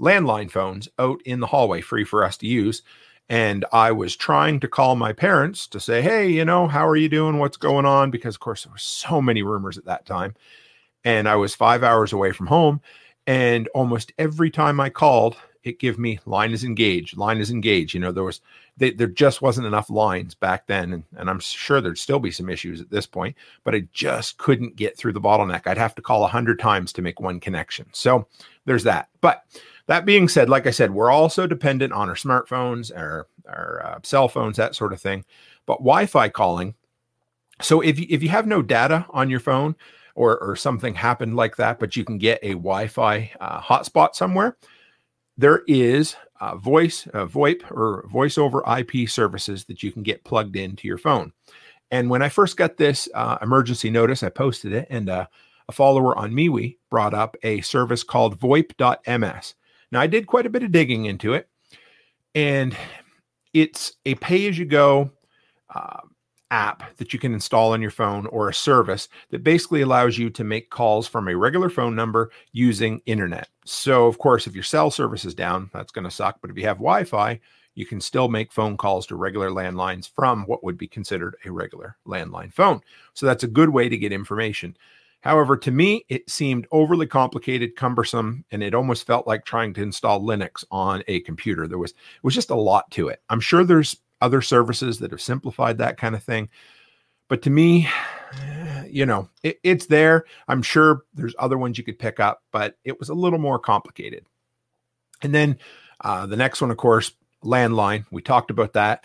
landline 0.00 0.50
phones 0.50 0.88
out 0.98 1.20
in 1.22 1.40
the 1.40 1.46
hallway 1.46 1.80
free 1.80 2.04
for 2.04 2.24
us 2.24 2.36
to 2.38 2.46
use. 2.46 2.82
And 3.28 3.64
I 3.72 3.90
was 3.90 4.14
trying 4.14 4.60
to 4.60 4.68
call 4.68 4.94
my 4.94 5.12
parents 5.12 5.66
to 5.68 5.80
say, 5.80 6.00
hey, 6.00 6.30
you 6.30 6.44
know, 6.44 6.68
how 6.68 6.86
are 6.86 6.96
you 6.96 7.08
doing? 7.08 7.38
What's 7.38 7.56
going 7.56 7.84
on? 7.84 8.10
Because, 8.12 8.36
of 8.36 8.40
course, 8.40 8.62
there 8.62 8.72
were 8.72 8.78
so 8.78 9.20
many 9.20 9.42
rumors 9.42 9.76
at 9.76 9.86
that 9.86 10.06
time. 10.06 10.34
And 11.04 11.28
I 11.28 11.34
was 11.34 11.54
five 11.54 11.82
hours 11.82 12.12
away 12.12 12.30
from 12.30 12.46
home. 12.46 12.80
And 13.26 13.66
almost 13.74 14.12
every 14.16 14.50
time 14.50 14.78
I 14.78 14.90
called, 14.90 15.36
it 15.66 15.80
gave 15.80 15.98
me 15.98 16.20
line 16.26 16.52
is 16.52 16.62
engaged, 16.62 17.16
line 17.16 17.38
is 17.38 17.50
engaged. 17.50 17.92
You 17.92 18.00
know, 18.00 18.12
there 18.12 18.22
was 18.22 18.40
they, 18.76 18.92
there 18.92 19.08
just 19.08 19.42
wasn't 19.42 19.66
enough 19.66 19.90
lines 19.90 20.34
back 20.34 20.68
then, 20.68 20.92
and, 20.92 21.02
and 21.16 21.28
I'm 21.28 21.40
sure 21.40 21.80
there'd 21.80 21.98
still 21.98 22.20
be 22.20 22.30
some 22.30 22.48
issues 22.48 22.80
at 22.80 22.90
this 22.90 23.06
point, 23.06 23.34
but 23.64 23.74
I 23.74 23.88
just 23.92 24.38
couldn't 24.38 24.76
get 24.76 24.96
through 24.96 25.14
the 25.14 25.20
bottleneck. 25.20 25.66
I'd 25.66 25.76
have 25.76 25.96
to 25.96 26.02
call 26.02 26.24
a 26.24 26.28
hundred 26.28 26.60
times 26.60 26.92
to 26.92 27.02
make 27.02 27.20
one 27.20 27.40
connection. 27.40 27.86
So 27.92 28.28
there's 28.64 28.84
that. 28.84 29.08
But 29.20 29.42
that 29.86 30.04
being 30.04 30.28
said, 30.28 30.48
like 30.48 30.68
I 30.68 30.70
said, 30.70 30.92
we're 30.92 31.10
also 31.10 31.48
dependent 31.48 31.92
on 31.92 32.08
our 32.08 32.14
smartphones, 32.14 32.96
our 32.96 33.26
our 33.48 33.82
uh, 33.84 33.98
cell 34.04 34.28
phones, 34.28 34.56
that 34.58 34.76
sort 34.76 34.92
of 34.92 35.00
thing. 35.00 35.24
But 35.66 35.78
Wi-Fi 35.78 36.28
calling. 36.28 36.74
So 37.60 37.80
if 37.80 37.98
you, 37.98 38.06
if 38.08 38.22
you 38.22 38.28
have 38.28 38.46
no 38.46 38.62
data 38.62 39.06
on 39.10 39.30
your 39.30 39.40
phone, 39.40 39.74
or 40.14 40.38
or 40.38 40.54
something 40.54 40.94
happened 40.94 41.34
like 41.34 41.56
that, 41.56 41.80
but 41.80 41.96
you 41.96 42.04
can 42.04 42.18
get 42.18 42.38
a 42.42 42.50
Wi-Fi 42.50 43.32
uh, 43.40 43.60
hotspot 43.60 44.14
somewhere 44.14 44.56
there 45.36 45.62
is 45.66 46.16
a 46.40 46.56
voice, 46.56 47.06
a 47.06 47.26
VoIP 47.26 47.70
or 47.70 48.06
voice 48.08 48.38
over 48.38 48.62
IP 48.78 49.08
services 49.08 49.64
that 49.64 49.82
you 49.82 49.92
can 49.92 50.02
get 50.02 50.24
plugged 50.24 50.56
into 50.56 50.88
your 50.88 50.98
phone. 50.98 51.32
And 51.90 52.10
when 52.10 52.22
I 52.22 52.28
first 52.28 52.56
got 52.56 52.76
this 52.76 53.08
uh, 53.14 53.38
emergency 53.40 53.90
notice, 53.90 54.22
I 54.22 54.28
posted 54.28 54.72
it, 54.72 54.86
and 54.90 55.08
uh, 55.08 55.26
a 55.68 55.72
follower 55.72 56.16
on 56.18 56.32
MeWe 56.32 56.76
brought 56.90 57.14
up 57.14 57.36
a 57.42 57.60
service 57.60 58.02
called 58.02 58.40
VoIP.ms. 58.40 59.54
Now, 59.92 60.00
I 60.00 60.06
did 60.06 60.26
quite 60.26 60.46
a 60.46 60.50
bit 60.50 60.64
of 60.64 60.72
digging 60.72 61.04
into 61.04 61.34
it, 61.34 61.48
and 62.34 62.76
it's 63.54 63.94
a 64.04 64.16
pay 64.16 64.46
app 66.50 66.96
that 66.96 67.12
you 67.12 67.18
can 67.18 67.34
install 67.34 67.72
on 67.72 67.82
your 67.82 67.90
phone 67.90 68.26
or 68.26 68.48
a 68.48 68.54
service 68.54 69.08
that 69.30 69.42
basically 69.42 69.82
allows 69.82 70.18
you 70.18 70.30
to 70.30 70.44
make 70.44 70.70
calls 70.70 71.06
from 71.06 71.28
a 71.28 71.36
regular 71.36 71.68
phone 71.68 71.94
number 71.94 72.30
using 72.52 73.00
internet. 73.06 73.48
So, 73.64 74.06
of 74.06 74.18
course, 74.18 74.46
if 74.46 74.54
your 74.54 74.64
cell 74.64 74.90
service 74.90 75.24
is 75.24 75.34
down, 75.34 75.70
that's 75.72 75.92
going 75.92 76.04
to 76.04 76.10
suck. 76.10 76.38
But 76.40 76.50
if 76.50 76.56
you 76.56 76.64
have 76.64 76.78
Wi 76.78 77.04
Fi, 77.04 77.40
you 77.74 77.84
can 77.84 78.00
still 78.00 78.28
make 78.28 78.52
phone 78.52 78.76
calls 78.76 79.06
to 79.06 79.16
regular 79.16 79.50
landlines 79.50 80.08
from 80.08 80.44
what 80.44 80.64
would 80.64 80.78
be 80.78 80.88
considered 80.88 81.36
a 81.44 81.50
regular 81.50 81.96
landline 82.06 82.52
phone. 82.52 82.80
So, 83.14 83.26
that's 83.26 83.44
a 83.44 83.48
good 83.48 83.70
way 83.70 83.88
to 83.88 83.98
get 83.98 84.12
information. 84.12 84.76
However, 85.26 85.56
to 85.56 85.72
me, 85.72 86.04
it 86.08 86.30
seemed 86.30 86.68
overly 86.70 87.08
complicated, 87.08 87.74
cumbersome, 87.74 88.44
and 88.52 88.62
it 88.62 88.74
almost 88.74 89.08
felt 89.08 89.26
like 89.26 89.44
trying 89.44 89.74
to 89.74 89.82
install 89.82 90.20
Linux 90.20 90.64
on 90.70 91.02
a 91.08 91.18
computer. 91.20 91.66
There 91.66 91.78
was 91.78 91.90
it 91.90 92.22
was 92.22 92.34
just 92.34 92.50
a 92.50 92.54
lot 92.54 92.88
to 92.92 93.08
it. 93.08 93.20
I'm 93.28 93.40
sure 93.40 93.64
there's 93.64 93.96
other 94.20 94.42
services 94.42 94.98
that 94.98 95.10
have 95.10 95.20
simplified 95.20 95.78
that 95.78 95.98
kind 95.98 96.14
of 96.14 96.22
thing. 96.22 96.48
But 97.28 97.42
to 97.42 97.50
me, 97.50 97.88
you 98.88 99.06
know, 99.06 99.28
it, 99.42 99.58
it's 99.62 99.86
there. 99.86 100.24
I'm 100.48 100.62
sure 100.62 101.04
there's 101.14 101.34
other 101.38 101.58
ones 101.58 101.78
you 101.78 101.84
could 101.84 101.98
pick 101.98 102.20
up, 102.20 102.42
but 102.52 102.76
it 102.84 102.98
was 102.98 103.08
a 103.08 103.14
little 103.14 103.38
more 103.38 103.58
complicated. 103.58 104.26
And 105.22 105.34
then 105.34 105.58
uh, 106.00 106.26
the 106.26 106.36
next 106.36 106.60
one, 106.60 106.70
of 106.70 106.76
course, 106.76 107.12
landline. 107.42 108.04
We 108.10 108.22
talked 108.22 108.50
about 108.50 108.74
that. 108.74 109.04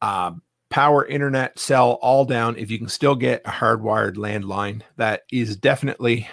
Uh, 0.00 0.32
power, 0.70 1.06
internet, 1.06 1.58
cell, 1.58 1.92
all 2.02 2.24
down. 2.24 2.56
If 2.56 2.70
you 2.70 2.78
can 2.78 2.88
still 2.88 3.14
get 3.14 3.42
a 3.44 3.50
hardwired 3.50 4.16
landline, 4.16 4.82
that 4.96 5.22
is 5.30 5.56
definitely 5.56 6.28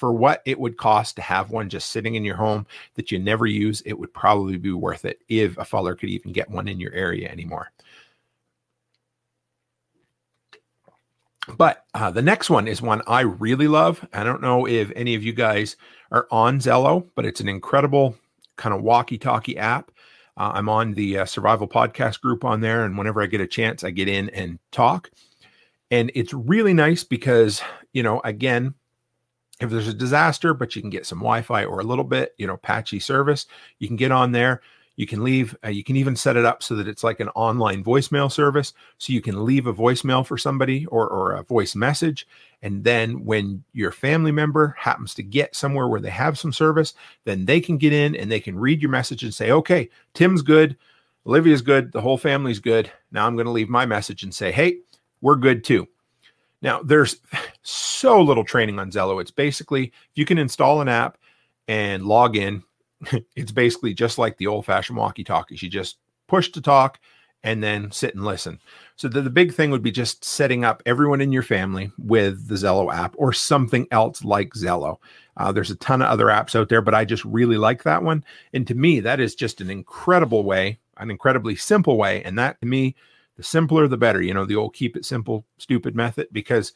for 0.00 0.14
what 0.14 0.40
it 0.46 0.58
would 0.58 0.78
cost 0.78 1.14
to 1.14 1.22
have 1.22 1.50
one 1.50 1.68
just 1.68 1.90
sitting 1.90 2.14
in 2.14 2.24
your 2.24 2.34
home 2.34 2.66
that 2.94 3.12
you 3.12 3.18
never 3.18 3.44
use, 3.44 3.82
it 3.82 3.92
would 3.92 4.14
probably 4.14 4.56
be 4.56 4.72
worth 4.72 5.04
it 5.04 5.20
if 5.28 5.58
a 5.58 5.64
feller 5.64 5.94
could 5.94 6.08
even 6.08 6.32
get 6.32 6.50
one 6.50 6.66
in 6.68 6.80
your 6.80 6.92
area 6.94 7.28
anymore. 7.28 7.70
But 11.58 11.84
uh, 11.92 12.10
the 12.10 12.22
next 12.22 12.48
one 12.48 12.66
is 12.66 12.80
one 12.80 13.02
I 13.06 13.20
really 13.20 13.68
love. 13.68 14.02
I 14.14 14.24
don't 14.24 14.40
know 14.40 14.66
if 14.66 14.90
any 14.96 15.14
of 15.14 15.22
you 15.22 15.34
guys 15.34 15.76
are 16.10 16.26
on 16.30 16.60
Zello, 16.60 17.06
but 17.14 17.26
it's 17.26 17.40
an 17.40 17.48
incredible 17.50 18.16
kind 18.56 18.74
of 18.74 18.80
walkie 18.80 19.18
talkie 19.18 19.58
app. 19.58 19.90
Uh, 20.38 20.52
I'm 20.54 20.70
on 20.70 20.94
the 20.94 21.18
uh, 21.18 21.24
survival 21.26 21.68
podcast 21.68 22.22
group 22.22 22.42
on 22.42 22.62
there. 22.62 22.86
And 22.86 22.96
whenever 22.96 23.20
I 23.20 23.26
get 23.26 23.42
a 23.42 23.46
chance, 23.46 23.84
I 23.84 23.90
get 23.90 24.08
in 24.08 24.30
and 24.30 24.58
talk. 24.72 25.10
And 25.90 26.10
it's 26.14 26.32
really 26.32 26.72
nice 26.72 27.04
because, 27.04 27.60
you 27.92 28.02
know, 28.02 28.22
again, 28.24 28.74
if 29.60 29.70
there's 29.70 29.88
a 29.88 29.94
disaster, 29.94 30.54
but 30.54 30.74
you 30.74 30.82
can 30.82 30.90
get 30.90 31.06
some 31.06 31.18
Wi-Fi 31.18 31.64
or 31.64 31.80
a 31.80 31.84
little 31.84 32.04
bit, 32.04 32.34
you 32.38 32.46
know, 32.46 32.56
patchy 32.56 32.98
service, 32.98 33.46
you 33.78 33.86
can 33.86 33.96
get 33.96 34.10
on 34.10 34.32
there. 34.32 34.62
You 34.96 35.06
can 35.06 35.24
leave. 35.24 35.56
Uh, 35.64 35.68
you 35.68 35.82
can 35.82 35.96
even 35.96 36.14
set 36.14 36.36
it 36.36 36.44
up 36.44 36.62
so 36.62 36.74
that 36.74 36.86
it's 36.86 37.02
like 37.02 37.20
an 37.20 37.30
online 37.30 37.82
voicemail 37.82 38.30
service, 38.30 38.74
so 38.98 39.14
you 39.14 39.22
can 39.22 39.46
leave 39.46 39.66
a 39.66 39.72
voicemail 39.72 40.26
for 40.26 40.36
somebody 40.36 40.84
or 40.86 41.08
or 41.08 41.32
a 41.32 41.42
voice 41.42 41.74
message, 41.74 42.26
and 42.60 42.84
then 42.84 43.24
when 43.24 43.64
your 43.72 43.92
family 43.92 44.30
member 44.30 44.76
happens 44.78 45.14
to 45.14 45.22
get 45.22 45.56
somewhere 45.56 45.88
where 45.88 46.02
they 46.02 46.10
have 46.10 46.38
some 46.38 46.52
service, 46.52 46.92
then 47.24 47.46
they 47.46 47.60
can 47.60 47.78
get 47.78 47.94
in 47.94 48.14
and 48.14 48.30
they 48.30 48.40
can 48.40 48.58
read 48.58 48.82
your 48.82 48.90
message 48.90 49.22
and 49.22 49.32
say, 49.32 49.50
"Okay, 49.50 49.88
Tim's 50.12 50.42
good, 50.42 50.76
Olivia's 51.26 51.62
good, 51.62 51.92
the 51.92 52.02
whole 52.02 52.18
family's 52.18 52.58
good. 52.58 52.92
Now 53.10 53.26
I'm 53.26 53.36
going 53.36 53.46
to 53.46 53.52
leave 53.52 53.70
my 53.70 53.86
message 53.86 54.22
and 54.22 54.34
say, 54.34 54.52
"Hey, 54.52 54.80
we're 55.22 55.36
good 55.36 55.64
too." 55.64 55.88
Now, 56.62 56.82
there's 56.82 57.16
so 57.62 58.20
little 58.20 58.44
training 58.44 58.78
on 58.78 58.90
Zello. 58.90 59.20
It's 59.20 59.30
basically 59.30 59.92
you 60.14 60.24
can 60.24 60.38
install 60.38 60.80
an 60.80 60.88
app 60.88 61.18
and 61.68 62.04
log 62.04 62.36
in. 62.36 62.62
It's 63.34 63.52
basically 63.52 63.94
just 63.94 64.18
like 64.18 64.36
the 64.36 64.46
old 64.46 64.66
fashioned 64.66 64.98
walkie 64.98 65.24
talkies. 65.24 65.62
You 65.62 65.70
just 65.70 65.96
push 66.28 66.50
to 66.50 66.60
talk 66.60 67.00
and 67.42 67.62
then 67.62 67.90
sit 67.90 68.14
and 68.14 68.24
listen. 68.24 68.60
So 68.96 69.08
the, 69.08 69.22
the 69.22 69.30
big 69.30 69.54
thing 69.54 69.70
would 69.70 69.82
be 69.82 69.90
just 69.90 70.24
setting 70.24 70.64
up 70.64 70.82
everyone 70.84 71.20
in 71.20 71.32
your 71.32 71.42
family 71.42 71.90
with 71.98 72.48
the 72.48 72.56
Zello 72.56 72.92
app 72.92 73.14
or 73.16 73.32
something 73.32 73.86
else 73.90 74.24
like 74.24 74.52
Zello. 74.52 74.98
Uh, 75.36 75.50
there's 75.50 75.70
a 75.70 75.76
ton 75.76 76.02
of 76.02 76.08
other 76.08 76.26
apps 76.26 76.54
out 76.54 76.68
there, 76.68 76.82
but 76.82 76.94
I 76.94 77.06
just 77.06 77.24
really 77.24 77.56
like 77.56 77.84
that 77.84 78.02
one. 78.02 78.24
And 78.52 78.66
to 78.66 78.74
me, 78.74 79.00
that 79.00 79.20
is 79.20 79.34
just 79.34 79.62
an 79.62 79.70
incredible 79.70 80.44
way, 80.44 80.78
an 80.98 81.10
incredibly 81.10 81.56
simple 81.56 81.96
way. 81.96 82.22
And 82.22 82.38
that 82.38 82.60
to 82.60 82.66
me 82.66 82.94
the 83.40 83.44
simpler, 83.44 83.88
the 83.88 83.96
better. 83.96 84.20
You 84.20 84.34
know, 84.34 84.44
the 84.44 84.56
old 84.56 84.74
keep 84.74 84.98
it 84.98 85.06
simple, 85.06 85.46
stupid 85.56 85.96
method. 85.96 86.28
Because 86.30 86.74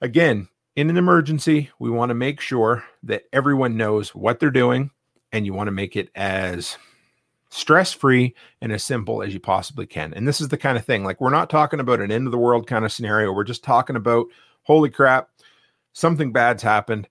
again, 0.00 0.48
in 0.74 0.90
an 0.90 0.96
emergency, 0.96 1.70
we 1.78 1.90
want 1.90 2.10
to 2.10 2.14
make 2.14 2.40
sure 2.40 2.82
that 3.04 3.22
everyone 3.32 3.76
knows 3.76 4.16
what 4.16 4.40
they're 4.40 4.50
doing 4.50 4.90
and 5.30 5.46
you 5.46 5.54
want 5.54 5.68
to 5.68 5.72
make 5.72 5.94
it 5.94 6.10
as 6.16 6.76
stress 7.50 7.92
free 7.92 8.34
and 8.60 8.72
as 8.72 8.82
simple 8.82 9.22
as 9.22 9.32
you 9.32 9.38
possibly 9.38 9.86
can. 9.86 10.12
And 10.12 10.26
this 10.26 10.40
is 10.40 10.48
the 10.48 10.58
kind 10.58 10.76
of 10.76 10.84
thing 10.84 11.04
like 11.04 11.20
we're 11.20 11.30
not 11.30 11.50
talking 11.50 11.78
about 11.78 12.00
an 12.00 12.10
end 12.10 12.26
of 12.26 12.32
the 12.32 12.38
world 12.38 12.66
kind 12.66 12.84
of 12.84 12.90
scenario. 12.90 13.32
We're 13.32 13.44
just 13.44 13.62
talking 13.62 13.94
about 13.94 14.26
holy 14.64 14.90
crap, 14.90 15.28
something 15.92 16.32
bad's 16.32 16.64
happened. 16.64 17.08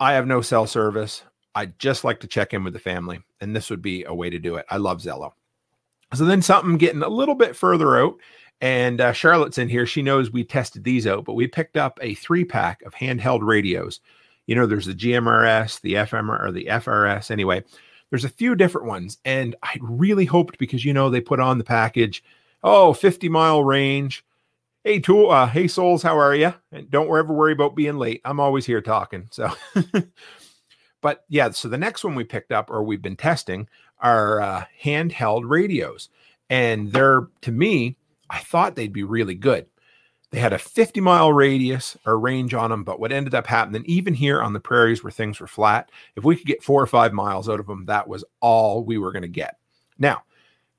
I 0.00 0.14
have 0.14 0.26
no 0.26 0.40
cell 0.40 0.66
service. 0.66 1.22
I'd 1.54 1.78
just 1.78 2.02
like 2.02 2.20
to 2.20 2.26
check 2.26 2.54
in 2.54 2.64
with 2.64 2.72
the 2.72 2.78
family, 2.78 3.20
and 3.42 3.54
this 3.54 3.68
would 3.68 3.82
be 3.82 4.04
a 4.04 4.14
way 4.14 4.30
to 4.30 4.38
do 4.38 4.56
it. 4.56 4.64
I 4.70 4.78
love 4.78 5.02
Zello. 5.02 5.32
So 6.14 6.24
then 6.24 6.42
something 6.42 6.78
getting 6.78 7.02
a 7.02 7.08
little 7.08 7.34
bit 7.34 7.54
further 7.54 7.98
out, 7.98 8.16
and 8.60 9.00
uh, 9.00 9.12
Charlotte's 9.12 9.58
in 9.58 9.68
here. 9.68 9.86
She 9.86 10.02
knows 10.02 10.30
we 10.30 10.44
tested 10.44 10.84
these 10.84 11.06
out, 11.06 11.24
but 11.24 11.34
we 11.34 11.46
picked 11.46 11.76
up 11.76 11.98
a 12.02 12.14
three 12.14 12.44
pack 12.44 12.82
of 12.82 12.94
handheld 12.94 13.40
radios. 13.42 14.00
You 14.46 14.54
know, 14.54 14.66
there's 14.66 14.86
the 14.86 14.94
GMRS, 14.94 15.80
the 15.82 15.94
FMR, 15.94 16.42
or 16.42 16.50
the 16.50 16.66
FRS. 16.66 17.30
Anyway, 17.30 17.62
there's 18.10 18.24
a 18.24 18.30
few 18.30 18.54
different 18.54 18.86
ones, 18.86 19.18
and 19.24 19.54
I 19.62 19.76
really 19.80 20.24
hoped 20.24 20.58
because 20.58 20.84
you 20.84 20.94
know 20.94 21.10
they 21.10 21.20
put 21.20 21.40
on 21.40 21.58
the 21.58 21.64
package, 21.64 22.24
oh, 22.62 22.94
50 22.94 23.28
mile 23.28 23.62
range. 23.62 24.24
Hey, 24.84 25.00
tool. 25.00 25.30
Uh, 25.30 25.46
hey, 25.46 25.68
souls, 25.68 26.02
how 26.02 26.18
are 26.18 26.34
you? 26.34 26.54
And 26.72 26.90
don't 26.90 27.14
ever 27.14 27.34
worry 27.34 27.52
about 27.52 27.76
being 27.76 27.98
late. 27.98 28.22
I'm 28.24 28.40
always 28.40 28.64
here 28.64 28.80
talking. 28.80 29.28
So, 29.30 29.52
but 31.02 31.24
yeah, 31.28 31.50
so 31.50 31.68
the 31.68 31.76
next 31.76 32.04
one 32.04 32.14
we 32.14 32.24
picked 32.24 32.52
up 32.52 32.70
or 32.70 32.82
we've 32.82 33.02
been 33.02 33.16
testing 33.16 33.68
are 34.00 34.40
uh, 34.40 34.64
handheld 34.82 35.42
radios, 35.48 36.08
and 36.50 36.92
they're 36.92 37.28
to 37.42 37.52
me, 37.52 37.96
I 38.30 38.38
thought 38.38 38.76
they'd 38.76 38.92
be 38.92 39.04
really 39.04 39.34
good. 39.34 39.66
They 40.30 40.40
had 40.40 40.52
a 40.52 40.58
50 40.58 41.00
mile 41.00 41.32
radius 41.32 41.96
or 42.04 42.18
range 42.18 42.52
on 42.52 42.70
them, 42.70 42.84
but 42.84 43.00
what 43.00 43.12
ended 43.12 43.34
up 43.34 43.46
happening, 43.46 43.82
even 43.86 44.12
here 44.12 44.42
on 44.42 44.52
the 44.52 44.60
prairies 44.60 45.02
where 45.02 45.10
things 45.10 45.40
were 45.40 45.46
flat, 45.46 45.90
if 46.16 46.24
we 46.24 46.36
could 46.36 46.46
get 46.46 46.62
four 46.62 46.82
or 46.82 46.86
five 46.86 47.14
miles 47.14 47.48
out 47.48 47.60
of 47.60 47.66
them, 47.66 47.86
that 47.86 48.06
was 48.06 48.24
all 48.40 48.84
we 48.84 48.98
were 48.98 49.12
going 49.12 49.22
to 49.22 49.28
get. 49.28 49.56
Now, 49.98 50.24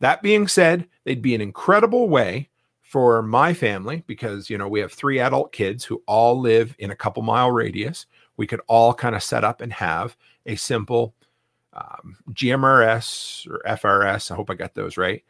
that 0.01 0.21
being 0.21 0.47
said, 0.47 0.87
they'd 1.03 1.21
be 1.21 1.33
an 1.33 1.41
incredible 1.41 2.09
way 2.09 2.49
for 2.81 3.21
my 3.21 3.53
family 3.53 4.03
because, 4.07 4.49
you 4.49 4.57
know, 4.57 4.67
we 4.67 4.79
have 4.79 4.91
three 4.91 5.19
adult 5.19 5.51
kids 5.51 5.83
who 5.83 6.01
all 6.07 6.39
live 6.39 6.75
in 6.79 6.91
a 6.91 6.95
couple 6.95 7.23
mile 7.23 7.51
radius. 7.51 8.05
We 8.37 8.47
could 8.47 8.61
all 8.67 8.93
kind 8.93 9.15
of 9.15 9.23
set 9.23 9.43
up 9.43 9.61
and 9.61 9.73
have 9.73 10.15
a 10.45 10.55
simple 10.55 11.13
um, 11.73 12.17
GMRS 12.31 13.47
or 13.47 13.61
FRS. 13.67 14.31
I 14.31 14.35
hope 14.35 14.49
I 14.49 14.55
got 14.55 14.73
those 14.73 14.97
right 14.97 15.23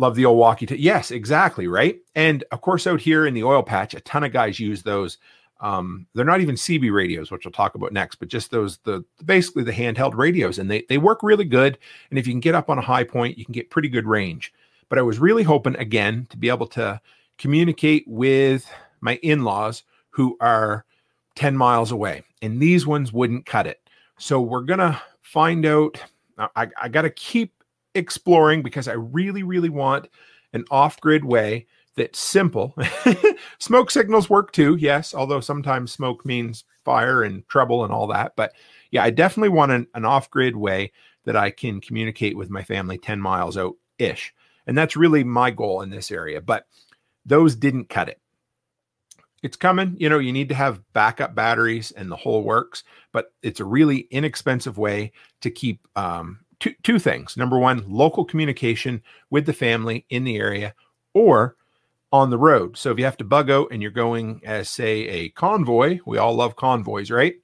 Love 0.00 0.14
the 0.14 0.24
old 0.24 0.38
walkie. 0.38 0.64
T- 0.64 0.76
yes, 0.76 1.10
exactly. 1.10 1.66
Right. 1.66 1.98
And 2.14 2.42
of 2.52 2.62
course, 2.62 2.86
out 2.86 3.02
here 3.02 3.26
in 3.26 3.34
the 3.34 3.44
oil 3.44 3.62
patch, 3.62 3.92
a 3.92 4.00
ton 4.00 4.24
of 4.24 4.32
guys 4.32 4.58
use 4.58 4.82
those. 4.82 5.18
Um, 5.60 6.06
they're 6.14 6.24
not 6.24 6.40
even 6.40 6.54
CB 6.54 6.90
radios, 6.90 7.30
which 7.30 7.44
we'll 7.44 7.52
talk 7.52 7.74
about 7.74 7.92
next, 7.92 8.16
but 8.16 8.28
just 8.28 8.50
those 8.50 8.78
the 8.84 9.04
basically 9.24 9.62
the 9.62 9.72
handheld 9.72 10.16
radios, 10.16 10.58
and 10.58 10.70
they 10.70 10.86
they 10.88 10.96
work 10.96 11.22
really 11.22 11.44
good. 11.44 11.76
And 12.08 12.18
if 12.18 12.26
you 12.26 12.32
can 12.32 12.40
get 12.40 12.54
up 12.54 12.70
on 12.70 12.78
a 12.78 12.82
high 12.82 13.04
point, 13.04 13.36
you 13.36 13.44
can 13.44 13.52
get 13.52 13.68
pretty 13.68 13.90
good 13.90 14.06
range. 14.06 14.54
But 14.88 14.98
I 14.98 15.02
was 15.02 15.18
really 15.18 15.42
hoping 15.42 15.76
again 15.76 16.26
to 16.30 16.38
be 16.38 16.48
able 16.48 16.68
to 16.68 16.98
communicate 17.36 18.04
with 18.06 18.72
my 19.02 19.16
in-laws 19.16 19.82
who 20.10 20.36
are 20.40 20.86
10 21.34 21.56
miles 21.58 21.92
away, 21.92 22.22
and 22.40 22.58
these 22.58 22.86
ones 22.86 23.12
wouldn't 23.12 23.44
cut 23.44 23.66
it. 23.66 23.80
So 24.18 24.40
we're 24.40 24.62
gonna 24.62 25.02
find 25.22 25.66
out. 25.66 26.02
I, 26.56 26.68
I 26.80 26.88
got 26.88 27.02
to 27.02 27.10
keep 27.10 27.52
exploring 27.94 28.62
because 28.62 28.88
I 28.88 28.94
really, 28.94 29.42
really 29.42 29.68
want 29.68 30.08
an 30.52 30.64
off 30.70 31.00
grid 31.00 31.24
way 31.24 31.66
that's 31.96 32.18
simple. 32.18 32.74
smoke 33.58 33.90
signals 33.90 34.30
work 34.30 34.52
too, 34.52 34.76
yes, 34.76 35.14
although 35.14 35.40
sometimes 35.40 35.92
smoke 35.92 36.24
means 36.24 36.64
fire 36.84 37.22
and 37.22 37.46
trouble 37.48 37.84
and 37.84 37.92
all 37.92 38.06
that. 38.06 38.34
But 38.36 38.52
yeah, 38.90 39.02
I 39.02 39.10
definitely 39.10 39.50
want 39.50 39.72
an, 39.72 39.86
an 39.94 40.04
off 40.04 40.30
grid 40.30 40.56
way 40.56 40.92
that 41.24 41.36
I 41.36 41.50
can 41.50 41.80
communicate 41.80 42.36
with 42.36 42.50
my 42.50 42.62
family 42.62 42.96
10 42.96 43.20
miles 43.20 43.56
out 43.56 43.74
ish. 43.98 44.32
And 44.66 44.76
that's 44.76 44.96
really 44.96 45.24
my 45.24 45.50
goal 45.50 45.82
in 45.82 45.90
this 45.90 46.10
area. 46.10 46.40
But 46.40 46.66
those 47.26 47.54
didn't 47.54 47.88
cut 47.88 48.08
it. 48.08 48.19
It's 49.42 49.56
coming. 49.56 49.96
You 49.98 50.08
know, 50.08 50.18
you 50.18 50.32
need 50.32 50.48
to 50.50 50.54
have 50.54 50.82
backup 50.92 51.34
batteries 51.34 51.92
and 51.92 52.10
the 52.10 52.16
whole 52.16 52.42
works, 52.42 52.84
but 53.12 53.32
it's 53.42 53.60
a 53.60 53.64
really 53.64 54.08
inexpensive 54.10 54.76
way 54.76 55.12
to 55.40 55.50
keep 55.50 55.86
um, 55.96 56.40
two, 56.58 56.74
two 56.82 56.98
things. 56.98 57.36
Number 57.36 57.58
one, 57.58 57.84
local 57.88 58.24
communication 58.24 59.02
with 59.30 59.46
the 59.46 59.52
family 59.52 60.04
in 60.10 60.24
the 60.24 60.36
area 60.36 60.74
or 61.14 61.56
on 62.12 62.28
the 62.28 62.38
road. 62.38 62.76
So 62.76 62.90
if 62.90 62.98
you 62.98 63.04
have 63.04 63.16
to 63.18 63.24
bug 63.24 63.50
out 63.50 63.68
and 63.70 63.80
you're 63.80 63.90
going 63.90 64.42
as, 64.44 64.68
say, 64.68 65.06
a 65.06 65.28
convoy, 65.30 66.00
we 66.04 66.18
all 66.18 66.34
love 66.34 66.56
convoys, 66.56 67.10
right? 67.10 67.36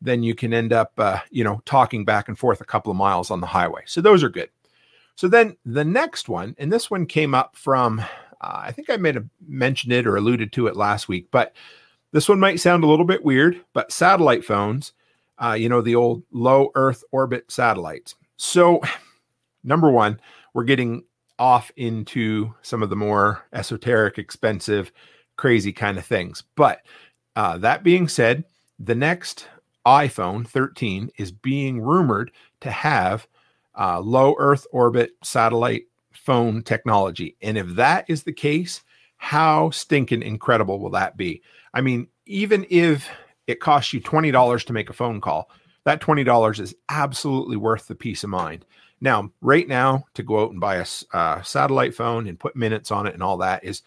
Then 0.00 0.22
you 0.22 0.34
can 0.34 0.54
end 0.54 0.72
up, 0.72 0.92
uh, 0.98 1.18
you 1.30 1.44
know, 1.44 1.60
talking 1.64 2.04
back 2.04 2.28
and 2.28 2.38
forth 2.38 2.60
a 2.60 2.64
couple 2.64 2.90
of 2.90 2.96
miles 2.96 3.30
on 3.30 3.40
the 3.40 3.46
highway. 3.46 3.82
So 3.86 4.00
those 4.00 4.22
are 4.22 4.28
good. 4.28 4.50
So 5.16 5.28
then 5.28 5.56
the 5.64 5.84
next 5.84 6.28
one, 6.28 6.54
and 6.58 6.72
this 6.72 6.90
one 6.90 7.06
came 7.06 7.34
up 7.34 7.56
from, 7.56 8.02
uh, 8.40 8.62
I 8.64 8.72
think 8.72 8.90
I 8.90 8.96
may 8.96 9.12
have 9.12 9.26
mentioned 9.46 9.92
it 9.92 10.06
or 10.06 10.16
alluded 10.16 10.52
to 10.52 10.66
it 10.66 10.76
last 10.76 11.08
week, 11.08 11.28
but 11.30 11.54
this 12.12 12.28
one 12.28 12.38
might 12.40 12.60
sound 12.60 12.84
a 12.84 12.86
little 12.86 13.04
bit 13.04 13.24
weird, 13.24 13.60
but 13.72 13.90
satellite 13.90 14.44
phones, 14.44 14.92
uh, 15.42 15.56
you 15.58 15.68
know, 15.68 15.80
the 15.80 15.96
old 15.96 16.22
low 16.30 16.70
Earth 16.74 17.02
orbit 17.10 17.50
satellites. 17.50 18.14
So, 18.36 18.80
number 19.64 19.90
one, 19.90 20.20
we're 20.52 20.64
getting 20.64 21.02
off 21.38 21.72
into 21.76 22.54
some 22.62 22.82
of 22.82 22.90
the 22.90 22.96
more 22.96 23.44
esoteric, 23.52 24.18
expensive, 24.18 24.92
crazy 25.36 25.72
kind 25.72 25.98
of 25.98 26.06
things. 26.06 26.44
But 26.54 26.82
uh, 27.34 27.58
that 27.58 27.82
being 27.82 28.06
said, 28.06 28.44
the 28.78 28.94
next 28.94 29.48
iPhone 29.86 30.46
13 30.46 31.10
is 31.18 31.32
being 31.32 31.80
rumored 31.80 32.30
to 32.60 32.70
have 32.70 33.26
uh, 33.78 34.00
low 34.00 34.36
Earth 34.38 34.66
orbit 34.72 35.12
satellite 35.22 35.84
phone 36.24 36.62
technology. 36.62 37.36
And 37.42 37.58
if 37.58 37.68
that 37.76 38.06
is 38.08 38.22
the 38.22 38.32
case, 38.32 38.82
how 39.16 39.70
stinking 39.70 40.22
incredible 40.22 40.80
will 40.80 40.90
that 40.90 41.16
be? 41.16 41.42
I 41.72 41.80
mean, 41.80 42.08
even 42.26 42.66
if 42.70 43.08
it 43.46 43.60
costs 43.60 43.92
you 43.92 44.00
$20 44.00 44.64
to 44.64 44.72
make 44.72 44.90
a 44.90 44.94
phone 44.94 45.20
call, 45.20 45.50
that 45.84 46.00
$20 46.00 46.60
is 46.60 46.74
absolutely 46.88 47.56
worth 47.56 47.86
the 47.86 47.94
peace 47.94 48.24
of 48.24 48.30
mind. 48.30 48.64
Now, 49.00 49.30
right 49.42 49.68
now, 49.68 50.04
to 50.14 50.22
go 50.22 50.42
out 50.42 50.52
and 50.52 50.60
buy 50.60 50.76
a 50.76 50.86
uh, 51.12 51.42
satellite 51.42 51.94
phone 51.94 52.26
and 52.26 52.40
put 52.40 52.56
minutes 52.56 52.90
on 52.90 53.06
it 53.06 53.12
and 53.12 53.22
all 53.22 53.36
that 53.38 53.62
is 53.62 53.82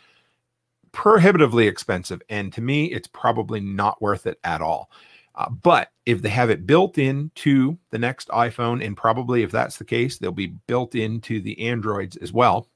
prohibitively 0.92 1.68
expensive. 1.68 2.22
And 2.30 2.54
to 2.54 2.62
me, 2.62 2.86
it's 2.86 3.08
probably 3.08 3.60
not 3.60 4.02
worth 4.02 4.28
it 4.28 4.40
at 4.44 4.62
all. 4.62 4.92
Uh, 5.38 5.50
but 5.50 5.92
if 6.08 6.22
they 6.22 6.30
have 6.30 6.50
it 6.50 6.66
built 6.66 6.98
into 6.98 7.78
the 7.92 8.00
next 8.00 8.28
iPhone, 8.30 8.84
and 8.84 8.98
probably 8.98 9.44
if 9.44 9.52
that's 9.52 9.78
the 9.78 9.86
case, 9.86 10.18
they'll 10.18 10.32
be 10.32 10.54
built 10.66 10.96
into 10.96 11.40
the 11.40 11.70
Androids 11.70 12.18
as 12.18 12.34
well. 12.34 12.68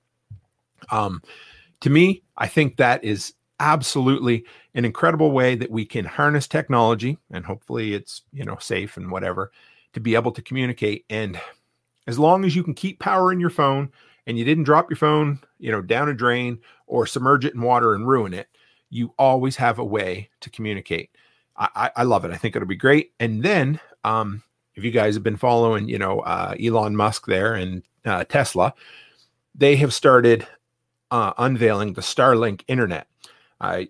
Um, 0.91 1.21
to 1.81 1.89
me, 1.89 2.21
I 2.37 2.47
think 2.47 2.77
that 2.77 3.03
is 3.03 3.33
absolutely 3.59 4.45
an 4.73 4.85
incredible 4.85 5.31
way 5.31 5.55
that 5.55 5.69
we 5.69 5.85
can 5.85 6.03
harness 6.03 6.47
technology 6.47 7.15
and 7.29 7.45
hopefully 7.45 7.93
it's 7.93 8.23
you 8.33 8.43
know 8.43 8.57
safe 8.59 8.97
and 8.97 9.11
whatever 9.11 9.51
to 9.93 9.99
be 9.99 10.15
able 10.15 10.31
to 10.31 10.41
communicate 10.41 11.05
and 11.11 11.39
as 12.07 12.17
long 12.17 12.43
as 12.43 12.55
you 12.55 12.63
can 12.63 12.73
keep 12.73 12.99
power 12.99 13.31
in 13.31 13.39
your 13.39 13.51
phone 13.51 13.87
and 14.25 14.35
you 14.35 14.43
didn't 14.43 14.63
drop 14.63 14.89
your 14.89 14.97
phone 14.97 15.39
you 15.59 15.71
know 15.71 15.79
down 15.79 16.09
a 16.09 16.13
drain 16.13 16.57
or 16.87 17.05
submerge 17.05 17.45
it 17.45 17.53
in 17.53 17.61
water 17.61 17.93
and 17.93 18.07
ruin 18.07 18.33
it 18.33 18.47
you 18.89 19.13
always 19.19 19.55
have 19.55 19.77
a 19.77 19.85
way 19.85 20.27
to 20.39 20.49
communicate 20.49 21.11
i, 21.75 21.91
I 21.95 22.03
love 22.03 22.25
it 22.25 22.31
i 22.31 22.37
think 22.37 22.55
it'll 22.55 22.67
be 22.67 22.75
great 22.75 23.13
and 23.19 23.43
then 23.43 23.79
um, 24.03 24.41
if 24.75 24.83
you 24.83 24.91
guys 24.91 25.13
have 25.13 25.23
been 25.23 25.37
following 25.37 25.87
you 25.87 25.99
know 25.99 26.19
uh, 26.21 26.55
elon 26.61 26.95
musk 26.95 27.25
there 27.25 27.53
and 27.53 27.83
uh, 28.05 28.23
tesla 28.25 28.73
they 29.55 29.75
have 29.75 29.93
started 29.93 30.47
uh, 31.11 31.33
unveiling 31.37 31.93
the 31.93 32.01
starlink 32.01 32.63
internet 32.67 33.07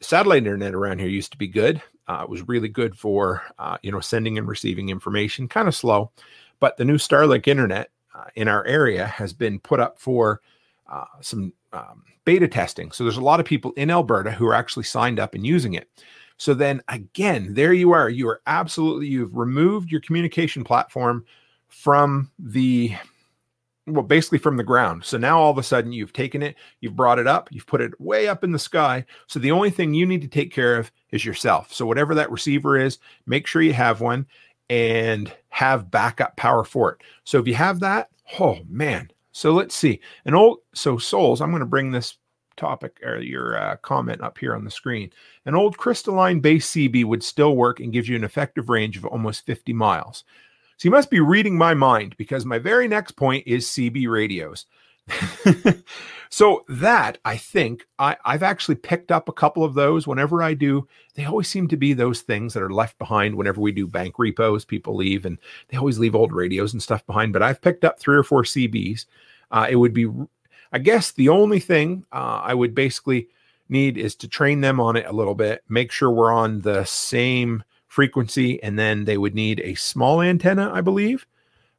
satellite 0.02 0.40
internet 0.40 0.74
around 0.74 1.00
here 1.00 1.08
used 1.08 1.32
to 1.32 1.38
be 1.38 1.48
good. 1.48 1.82
Uh, 2.08 2.22
it 2.24 2.30
was 2.30 2.48
really 2.48 2.68
good 2.68 2.98
for 2.98 3.44
uh, 3.58 3.78
you 3.84 3.92
know 3.92 4.00
sending 4.00 4.38
and 4.38 4.48
receiving 4.48 4.90
information. 4.90 5.48
Kind 5.48 5.68
of 5.68 5.76
slow, 5.76 6.12
but 6.60 6.78
the 6.78 6.86
new 6.86 6.98
Starlink 6.98 7.48
internet 7.48 7.90
uh, 8.14 8.26
in 8.36 8.48
our 8.48 8.66
area 8.66 9.06
has 9.06 9.34
been 9.34 9.60
put 9.60 9.80
up 9.80 10.00
for 10.00 10.42
some 11.22 11.54
um, 11.72 12.04
beta 12.26 12.50
testing. 12.50 12.92
So 12.92 13.06
there's 13.06 13.16
a 13.16 13.22
lot 13.22 13.40
of 13.40 13.46
people 13.46 13.72
in 13.78 13.90
Alberta 13.90 14.32
who 14.32 14.46
are 14.46 14.54
actually 14.54 14.84
signed 14.84 15.22
up 15.22 15.36
and 15.36 15.46
using 15.48 15.74
it. 15.74 15.88
So 16.42 16.56
then 16.56 16.82
again, 16.88 17.54
there 17.54 17.72
you 17.72 17.92
are. 17.92 18.10
You 18.10 18.28
are 18.30 18.42
absolutely 18.48 19.06
you've 19.06 19.38
removed 19.38 19.92
your 19.92 20.02
communication 20.02 20.64
platform 20.64 21.24
from 21.68 22.32
the 22.40 22.96
well, 23.86 24.02
basically 24.02 24.40
from 24.40 24.58
the 24.58 24.64
ground. 24.64 25.06
So 25.06 25.20
now 25.20 25.40
all 25.40 25.52
of 25.52 25.60
a 25.60 25.64
sudden 25.64 25.92
you've 25.92 26.14
taken 26.14 26.42
it, 26.42 26.56
you've 26.80 26.96
brought 26.96 27.20
it 27.20 27.28
up, 27.28 27.50
you've 27.52 27.68
put 27.68 27.80
it 27.80 28.02
way 28.02 28.28
up 28.28 28.44
in 28.44 28.52
the 28.52 28.58
sky. 28.58 29.06
So 29.28 29.38
the 29.38 29.52
only 29.52 29.70
thing 29.70 29.94
you 29.94 30.08
need 30.08 30.24
to 30.24 30.28
take 30.28 30.52
care 30.52 30.78
of 30.78 30.92
is 31.12 31.24
yourself. 31.24 31.72
So 31.72 31.86
whatever 31.86 32.16
that 32.16 32.32
receiver 32.32 32.76
is, 32.76 32.98
make 33.28 33.46
sure 33.46 33.62
you 33.62 33.74
have 33.74 34.02
one 34.02 34.26
and 34.68 35.32
have 35.50 35.92
backup 35.92 36.38
power 36.38 36.64
for 36.64 36.94
it. 36.94 37.02
So 37.24 37.38
if 37.38 37.48
you 37.48 37.54
have 37.54 37.82
that, 37.82 38.10
oh 38.40 38.58
man. 38.68 39.12
So 39.32 39.52
let's 39.52 39.76
see. 39.76 40.00
An 40.26 40.34
old 40.34 40.62
so 40.74 40.98
souls, 40.98 41.40
I'm 41.40 41.52
going 41.52 41.60
to 41.60 41.68
bring 41.68 41.92
this 41.92 42.18
topic 42.58 43.00
or 43.04 43.20
your 43.20 43.58
uh, 43.58 43.76
comment 43.78 44.22
up 44.22 44.38
here 44.38 44.56
on 44.56 44.64
the 44.64 44.72
screen. 44.72 45.12
An 45.46 45.56
old 45.56 45.78
crystalline 45.78 46.40
base 46.40 46.72
CB 46.72 47.06
would 47.06 47.24
still 47.24 47.56
work 47.56 47.80
and 47.80 47.94
gives 47.94 48.08
you 48.08 48.16
an 48.16 48.24
effective 48.24 48.70
range 48.70 48.98
of 48.98 49.06
almost 49.06 49.46
50 49.46 49.74
miles. 49.74 50.24
So 50.78 50.88
you 50.88 50.92
must 50.92 51.10
be 51.12 51.20
reading 51.20 51.58
my 51.58 51.74
mind 51.74 52.16
because 52.18 52.46
my 52.46 52.58
very 52.58 52.88
next 52.88 53.12
point 53.12 53.46
is 53.46 53.68
CB 53.68 54.10
radios. 54.10 54.66
so 56.30 56.64
that 56.70 57.18
I 57.26 57.38
think 57.38 57.86
I, 58.00 58.18
I've 58.26 58.44
actually 58.44 58.76
picked 58.76 59.12
up 59.12 59.28
a 59.28 59.34
couple 59.34 59.64
of 59.64 59.74
those 59.74 60.08
whenever 60.08 60.42
I 60.42 60.54
do. 60.54 60.88
They 61.16 61.26
always 61.26 61.48
seem 61.48 61.68
to 61.70 61.78
be 61.78 61.94
those 61.94 62.22
things 62.22 62.54
that 62.54 62.64
are 62.64 62.74
left 62.74 62.98
behind 62.98 63.36
whenever 63.36 63.62
we 63.62 63.72
do 63.72 63.88
bank 63.88 64.16
repos. 64.18 64.66
People 64.66 64.96
leave 64.96 65.26
and 65.26 65.38
they 65.68 65.78
always 65.78 66.00
leave 66.00 66.16
old 66.16 66.32
radios 66.32 66.74
and 66.74 66.82
stuff 66.82 67.06
behind. 67.06 67.34
But 67.34 67.44
I've 67.44 67.62
picked 67.62 67.84
up 67.86 68.00
three 68.00 68.16
or 68.16 68.24
four 68.24 68.44
CBs. 68.44 69.06
Uh, 69.52 69.68
it 69.70 69.76
would 69.76 69.94
be, 69.94 70.10
I 70.72 70.80
guess, 70.80 71.12
the 71.12 71.30
only 71.30 71.60
thing 71.60 72.06
uh, 72.12 72.42
I 72.44 72.54
would 72.54 72.74
basically 72.74 73.28
need 73.70 73.98
is 73.98 74.16
to 74.16 74.28
train 74.28 74.62
them 74.62 74.80
on 74.80 74.96
it 74.96 75.06
a 75.06 75.12
little 75.12 75.36
bit, 75.36 75.64
make 75.70 75.92
sure 75.92 76.12
we're 76.12 76.32
on 76.32 76.62
the 76.62 76.84
same 76.86 77.64
frequency, 77.88 78.62
and 78.64 78.78
then 78.78 79.06
they 79.06 79.18
would 79.18 79.36
need 79.36 79.60
a 79.62 79.76
small 79.76 80.22
antenna, 80.22 80.72
I 80.74 80.82
believe. 80.82 81.26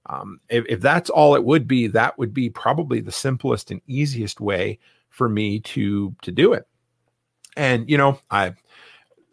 Um, 0.07 0.41
if, 0.49 0.65
if 0.69 0.81
that's 0.81 1.11
all 1.11 1.35
it 1.35 1.45
would 1.45 1.67
be, 1.69 1.87
that 1.89 2.19
would 2.19 2.35
be 2.35 2.51
probably 2.51 3.01
the 3.01 3.13
simplest 3.13 3.71
and 3.71 3.81
easiest 3.87 4.41
way 4.41 4.79
for 5.11 5.29
me 5.29 5.61
to 5.61 6.15
to 6.23 6.33
do 6.33 6.55
it. 6.55 6.67
And 7.57 7.89
you 7.89 7.99
know, 7.99 8.19
I 8.31 8.55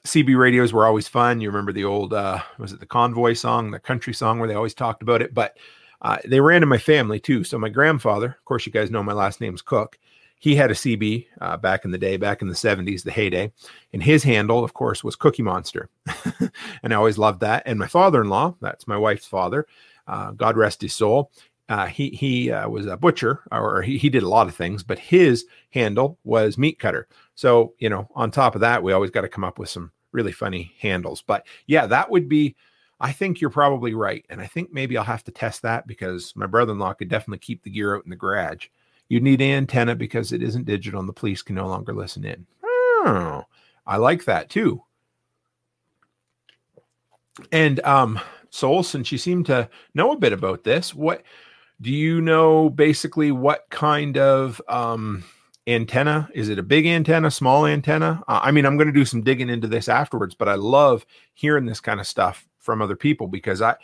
CB 0.05 0.38
radios 0.38 0.72
were 0.72 0.86
always 0.86 1.07
fun. 1.07 1.41
You 1.41 1.49
remember 1.49 1.74
the 1.74 1.86
old 1.86 2.14
uh, 2.14 2.41
was 2.57 2.72
it 2.72 2.80
the 2.80 2.86
Convoy 2.86 3.34
song, 3.34 3.72
the 3.72 3.80
country 3.80 4.14
song 4.14 4.39
where 4.39 4.47
they 4.47 4.55
always 4.55 4.74
talked 4.74 5.01
about 5.01 5.22
it, 5.22 5.34
but 5.34 5.57
uh, 6.01 6.17
they 6.25 6.39
ran 6.39 6.63
in 6.63 6.69
my 6.69 6.77
family 6.77 7.19
too. 7.19 7.43
So 7.43 7.57
my 7.57 7.69
grandfather, 7.69 8.27
of 8.27 8.45
course, 8.45 8.65
you 8.65 8.71
guys 8.71 8.91
know 8.91 9.03
my 9.03 9.13
last 9.13 9.41
name's 9.41 9.61
Cook 9.61 9.99
he 10.39 10.55
had 10.55 10.71
a 10.71 10.73
CB 10.73 11.27
uh, 11.41 11.57
back 11.57 11.83
in 11.85 11.91
the 11.91 11.97
day, 11.97 12.15
back 12.15 12.41
in 12.41 12.47
the 12.47 12.55
70s, 12.55 13.03
the 13.03 13.11
heyday. 13.11 13.51
And 13.91 14.01
his 14.01 14.23
handle, 14.23 14.63
of 14.63 14.73
course, 14.73 15.03
was 15.03 15.17
Cookie 15.17 15.43
Monster. 15.43 15.89
and 16.81 16.93
I 16.93 16.95
always 16.95 17.17
loved 17.17 17.41
that. 17.41 17.63
And 17.65 17.77
my 17.77 17.87
father 17.87 18.21
in 18.21 18.29
law, 18.29 18.55
that's 18.61 18.87
my 18.87 18.97
wife's 18.97 19.27
father, 19.27 19.67
uh, 20.07 20.31
God 20.31 20.57
rest 20.57 20.81
his 20.81 20.95
soul, 20.95 21.31
uh, 21.67 21.85
he, 21.85 22.09
he 22.09 22.51
uh, 22.51 22.67
was 22.67 22.87
a 22.87 22.97
butcher, 22.97 23.43
or 23.51 23.81
he, 23.83 23.97
he 23.97 24.09
did 24.09 24.23
a 24.23 24.29
lot 24.29 24.47
of 24.47 24.55
things, 24.55 24.81
but 24.81 24.97
his 24.97 25.45
handle 25.69 26.17
was 26.23 26.57
Meat 26.57 26.79
Cutter. 26.79 27.07
So, 27.35 27.73
you 27.77 27.89
know, 27.89 28.09
on 28.15 28.31
top 28.31 28.55
of 28.55 28.61
that, 28.61 28.81
we 28.81 28.93
always 28.93 29.11
got 29.11 29.21
to 29.21 29.29
come 29.29 29.43
up 29.43 29.59
with 29.59 29.69
some 29.69 29.91
really 30.13 30.31
funny 30.31 30.73
handles. 30.79 31.21
But 31.21 31.45
yeah, 31.67 31.85
that 31.85 32.09
would 32.09 32.27
be. 32.27 32.55
I 32.99 33.11
think 33.11 33.39
you're 33.39 33.49
probably 33.49 33.93
right. 33.93 34.25
And 34.29 34.41
I 34.41 34.47
think 34.47 34.73
maybe 34.73 34.97
I'll 34.97 35.03
have 35.03 35.23
to 35.25 35.31
test 35.31 35.61
that 35.61 35.87
because 35.87 36.33
my 36.35 36.45
brother 36.45 36.73
in 36.73 36.79
law 36.79 36.93
could 36.93 37.09
definitely 37.09 37.39
keep 37.39 37.63
the 37.63 37.69
gear 37.69 37.95
out 37.95 38.03
in 38.03 38.09
the 38.09 38.15
garage. 38.15 38.67
You'd 39.07 39.23
need 39.23 39.41
an 39.41 39.51
antenna 39.51 39.95
because 39.95 40.31
it 40.31 40.43
isn't 40.43 40.65
digital 40.65 40.99
and 40.99 41.07
the 41.07 41.13
police 41.13 41.41
can 41.41 41.55
no 41.55 41.67
longer 41.67 41.93
listen 41.93 42.25
in. 42.25 42.45
Oh, 42.63 43.43
I 43.87 43.97
like 43.97 44.25
that 44.25 44.49
too. 44.49 44.83
And 47.51 47.79
um, 47.81 48.19
Soul, 48.49 48.83
since 48.83 49.11
you 49.11 49.17
seem 49.17 49.43
to 49.45 49.69
know 49.93 50.11
a 50.11 50.17
bit 50.17 50.33
about 50.33 50.63
this, 50.63 50.93
what 50.93 51.23
do 51.81 51.91
you 51.91 52.19
know 52.19 52.69
basically 52.69 53.31
what 53.31 53.65
kind 53.69 54.17
of 54.17 54.61
um, 54.67 55.23
antenna? 55.65 56.29
Is 56.33 56.49
it 56.49 56.59
a 56.59 56.63
big 56.63 56.85
antenna, 56.85 57.31
small 57.31 57.65
antenna? 57.65 58.21
Uh, 58.27 58.41
I 58.43 58.51
mean, 58.51 58.65
I'm 58.65 58.75
going 58.75 58.87
to 58.87 58.93
do 58.93 59.05
some 59.05 59.21
digging 59.21 59.49
into 59.49 59.67
this 59.67 59.87
afterwards, 59.87 60.35
but 60.35 60.49
I 60.49 60.55
love 60.55 61.05
hearing 61.33 61.65
this 61.65 61.79
kind 61.79 62.01
of 62.01 62.07
stuff 62.07 62.48
from 62.60 62.82
other 62.82 62.95
people 62.95 63.28
because 63.28 63.62
I 63.62 63.76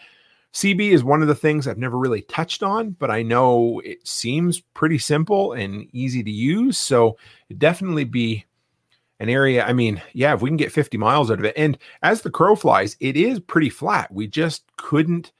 CB 0.53 0.91
is 0.91 1.03
one 1.03 1.21
of 1.21 1.27
the 1.27 1.35
things 1.35 1.67
I've 1.67 1.77
never 1.77 1.97
really 1.97 2.21
touched 2.21 2.63
on, 2.63 2.91
but 2.91 3.11
I 3.11 3.23
know 3.23 3.81
it 3.83 4.07
seems 4.07 4.61
pretty 4.61 4.97
simple 4.97 5.51
and 5.51 5.85
easy 5.91 6.23
to 6.23 6.31
use. 6.31 6.77
So 6.77 7.17
it 7.49 7.59
definitely 7.59 8.05
be 8.05 8.45
an 9.19 9.27
area. 9.27 9.65
I 9.65 9.73
mean, 9.73 10.01
yeah, 10.13 10.33
if 10.33 10.41
we 10.41 10.49
can 10.49 10.55
get 10.55 10.71
50 10.71 10.97
miles 10.97 11.29
out 11.29 11.39
of 11.39 11.45
it. 11.45 11.55
And 11.57 11.77
as 12.03 12.21
the 12.21 12.29
crow 12.29 12.55
flies, 12.55 12.95
it 13.01 13.17
is 13.17 13.41
pretty 13.41 13.69
flat. 13.69 14.13
We 14.13 14.27
just 14.27 14.63
couldn't 14.77 15.33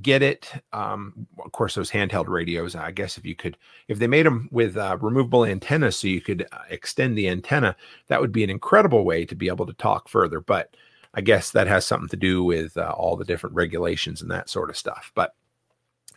get 0.00 0.22
it. 0.22 0.50
Um, 0.72 1.26
of 1.44 1.52
course, 1.52 1.74
those 1.74 1.90
handheld 1.90 2.28
radios, 2.28 2.74
I 2.74 2.92
guess 2.92 3.18
if 3.18 3.26
you 3.26 3.34
could, 3.34 3.58
if 3.88 3.98
they 3.98 4.06
made 4.06 4.24
them 4.24 4.48
with 4.52 4.78
uh, 4.78 4.96
removable 5.02 5.44
antennas 5.44 5.98
so 5.98 6.08
you 6.08 6.22
could 6.22 6.46
uh, 6.50 6.58
extend 6.70 7.18
the 7.18 7.28
antenna, 7.28 7.76
that 8.08 8.22
would 8.22 8.32
be 8.32 8.44
an 8.44 8.48
incredible 8.48 9.04
way 9.04 9.26
to 9.26 9.34
be 9.34 9.48
able 9.48 9.66
to 9.66 9.74
talk 9.74 10.08
further. 10.08 10.40
But 10.40 10.74
I 11.14 11.20
guess 11.20 11.50
that 11.50 11.66
has 11.66 11.86
something 11.86 12.08
to 12.08 12.16
do 12.16 12.42
with 12.42 12.76
uh, 12.76 12.94
all 12.96 13.16
the 13.16 13.24
different 13.24 13.56
regulations 13.56 14.22
and 14.22 14.30
that 14.30 14.48
sort 14.48 14.70
of 14.70 14.76
stuff. 14.76 15.12
But, 15.14 15.34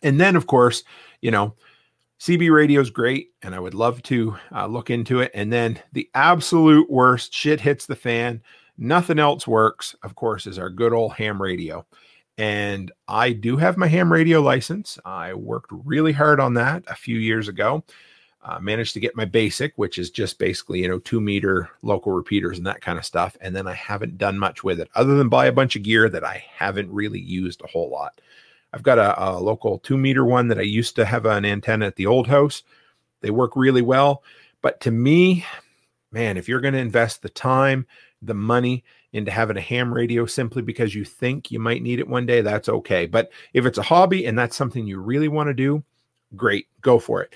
and 0.02 0.20
then 0.20 0.36
of 0.36 0.48
course, 0.48 0.84
you 1.22 1.32
know, 1.32 1.56
CB 2.20 2.54
radio 2.54 2.80
is 2.80 2.90
great, 2.90 3.32
and 3.42 3.54
I 3.54 3.60
would 3.60 3.74
love 3.74 4.02
to 4.04 4.38
uh, 4.54 4.68
look 4.68 4.90
into 4.90 5.20
it. 5.20 5.32
And 5.34 5.52
then 5.52 5.80
the 5.92 6.10
absolute 6.14 6.90
worst 6.90 7.34
shit 7.34 7.60
hits 7.60 7.86
the 7.86 7.96
fan. 7.96 8.42
Nothing 8.78 9.20
else 9.20 9.46
works, 9.46 9.96
of 10.04 10.16
course, 10.16 10.48
is 10.48 10.58
our 10.58 10.70
good 10.70 10.94
old 10.94 11.14
ham 11.14 11.42
radio. 11.42 11.86
And 12.38 12.92
I 13.08 13.32
do 13.32 13.58
have 13.58 13.78
my 13.78 13.88
ham 13.88 14.12
radio 14.12 14.42
license. 14.42 14.98
I 15.06 15.34
worked 15.34 15.72
really 15.72 16.12
hard 16.14 16.40
on 16.40 16.54
that 16.56 16.84
a 16.88 16.96
few 16.96 17.18
years 17.18 17.48
ago 17.48 17.84
uh, 18.48 18.60
managed 18.60 18.94
to 18.94 19.00
get 19.00 19.16
my 19.16 19.26
basic, 19.26 19.74
which 19.76 19.98
is 19.98 20.12
just 20.12 20.38
basically, 20.38 20.80
you 20.80 20.88
know, 20.88 21.00
two 21.00 21.20
meter 21.20 21.68
local 21.82 22.12
repeaters 22.12 22.60
and 22.60 22.68
that 22.68 22.82
kind 22.82 23.00
of 23.00 23.06
stuff. 23.06 23.36
And 23.42 23.56
then 23.56 23.66
I 23.66 23.74
haven't 23.74 24.20
done 24.20 24.38
much 24.38 24.64
with 24.64 24.80
it 24.80 24.88
other 24.94 25.18
than 25.18 25.30
buy 25.30 25.48
a 25.48 25.52
bunch 25.52 25.76
of 25.76 25.82
gear 25.82 26.08
that 26.10 26.24
I 26.24 26.46
haven't 26.56 26.92
really 26.92 27.20
used 27.20 27.62
a 27.62 27.68
whole 27.68 27.90
lot. 27.90 28.22
I've 28.72 28.84
got 28.84 29.00
a, 29.00 29.20
a 29.20 29.40
local 29.40 29.80
two 29.80 29.98
meter 29.98 30.24
one 30.24 30.48
that 30.50 30.60
I 30.60 30.64
used 30.64 30.96
to 30.98 31.06
have 31.06 31.26
an 31.26 31.44
antenna 31.44 31.88
at 31.88 31.96
the 31.96 32.06
old 32.06 32.28
house. 32.28 32.62
They 33.22 33.32
work 33.32 33.56
really 33.56 33.82
well. 33.82 34.22
But 34.62 34.80
to 34.82 34.92
me, 34.92 35.44
man, 36.12 36.38
if 36.38 36.48
you're 36.48 36.62
going 36.62 36.76
to 36.76 36.80
invest 36.80 37.24
the 37.24 37.30
time, 37.30 37.88
the 38.22 38.36
money 38.36 38.84
into 39.12 39.32
having 39.32 39.58
a 39.58 39.62
ham 39.62 39.92
radio 39.92 40.28
simply 40.28 40.62
because 40.62 40.94
you 40.94 41.04
think 41.04 41.50
you 41.50 41.60
might 41.60 41.82
need 41.82 42.00
it 42.00 42.08
one 42.08 42.28
day, 42.28 42.42
that's 42.42 42.70
okay. 42.70 43.08
But 43.08 43.32
if 43.54 43.66
it's 43.66 43.78
a 43.80 43.84
hobby 43.84 44.28
and 44.28 44.38
that's 44.38 44.56
something 44.56 44.86
you 44.86 45.00
really 45.00 45.30
want 45.30 45.48
to 45.48 45.54
do, 45.54 45.84
great, 46.36 46.68
go 46.82 47.00
for 47.00 47.24
it. 47.24 47.34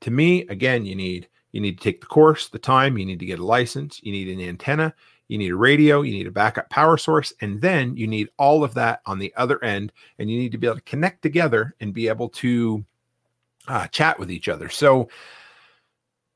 To 0.00 0.10
me, 0.10 0.46
again, 0.48 0.84
you 0.84 0.94
need 0.94 1.28
you 1.52 1.60
need 1.60 1.78
to 1.78 1.84
take 1.84 2.00
the 2.00 2.06
course, 2.06 2.48
the 2.48 2.58
time, 2.58 2.96
you 2.96 3.04
need 3.04 3.18
to 3.18 3.26
get 3.26 3.40
a 3.40 3.44
license, 3.44 4.00
you 4.02 4.12
need 4.12 4.28
an 4.28 4.40
antenna, 4.40 4.94
you 5.26 5.36
need 5.36 5.50
a 5.50 5.56
radio, 5.56 6.02
you 6.02 6.12
need 6.12 6.26
a 6.26 6.30
backup 6.30 6.70
power 6.70 6.96
source, 6.96 7.32
and 7.40 7.60
then 7.60 7.96
you 7.96 8.06
need 8.06 8.28
all 8.38 8.62
of 8.62 8.74
that 8.74 9.00
on 9.06 9.18
the 9.18 9.32
other 9.36 9.62
end, 9.64 9.92
and 10.18 10.30
you 10.30 10.38
need 10.38 10.52
to 10.52 10.58
be 10.58 10.66
able 10.66 10.76
to 10.76 10.82
connect 10.82 11.22
together 11.22 11.74
and 11.80 11.92
be 11.92 12.08
able 12.08 12.28
to 12.28 12.84
uh, 13.68 13.86
chat 13.88 14.18
with 14.18 14.30
each 14.30 14.48
other. 14.48 14.68
So 14.68 15.08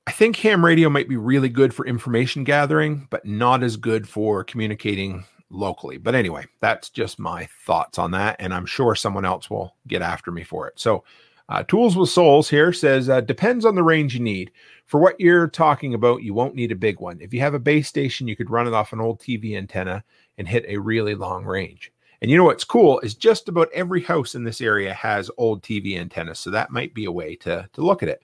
I 0.07 0.13
think 0.13 0.37
ham 0.37 0.65
radio 0.65 0.91
might 0.91 1.09
be 1.09 1.17
really 1.17 1.49
good 1.49 1.73
for 1.73 1.87
information 1.87 2.45
gathering, 2.45 3.07
but 3.11 3.25
not 3.25 3.63
as 3.63 3.77
good 3.77 4.09
for 4.09 4.45
communicating 4.45 5.25
locally. 5.51 5.97
But 5.97 6.15
anyway, 6.15 6.47
that's 6.61 6.91
just 6.91 7.19
my 7.19 7.49
thoughts 7.67 7.99
on 7.99 8.11
that, 8.13 8.37
and 8.39 8.53
I'm 8.53 8.67
sure 8.67 8.95
someone 8.95 9.25
else 9.25 9.49
will 9.49 9.75
get 9.87 10.03
after 10.03 10.31
me 10.31 10.45
for 10.45 10.69
it. 10.69 10.79
So 10.79 11.05
uh, 11.49 11.63
Tools 11.65 11.97
with 11.97 12.09
Souls 12.09 12.49
here 12.49 12.73
says 12.73 13.09
uh, 13.09 13.21
depends 13.21 13.65
on 13.65 13.75
the 13.75 13.83
range 13.83 14.15
you 14.15 14.21
need. 14.21 14.51
For 14.87 15.01
what 15.01 15.19
you're 15.21 15.49
talking 15.49 15.95
about, 15.95 16.23
you 16.23 16.35
won't 16.35 16.55
need 16.55 16.73
a 16.73 16.77
big 16.77 17.01
one. 17.01 17.21
If 17.21 17.35
you 17.35 17.41
have 17.41 17.55
a 17.55 17.59
base 17.59 17.89
station, 17.89 18.29
you 18.29 18.37
could 18.37 18.51
run 18.51 18.67
it 18.67 18.75
off 18.75 18.93
an 18.93 19.01
old 19.01 19.21
TV 19.21 19.57
antenna 19.57 20.05
and 20.39 20.49
hit 20.49 20.65
a 20.69 20.79
really 20.79 21.15
long 21.15 21.45
range. 21.45 21.93
And 22.23 22.31
you 22.31 22.39
know 22.39 22.45
what's 22.45 22.65
cool 22.65 23.01
is 23.01 23.15
just 23.15 23.49
about 23.49 23.69
every 23.75 24.03
house 24.03 24.35
in 24.35 24.45
this 24.45 24.61
area 24.61 24.95
has 24.95 25.31
old 25.37 25.63
TV 25.63 25.99
antennas, 25.99 26.39
so 26.39 26.51
that 26.51 26.71
might 26.71 26.95
be 26.95 27.05
a 27.05 27.13
way 27.13 27.37
to 27.37 27.69
to 27.73 27.83
look 27.83 28.03
at 28.03 28.09
it. 28.09 28.23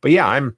But 0.00 0.12
yeah, 0.12 0.28
I'm 0.28 0.56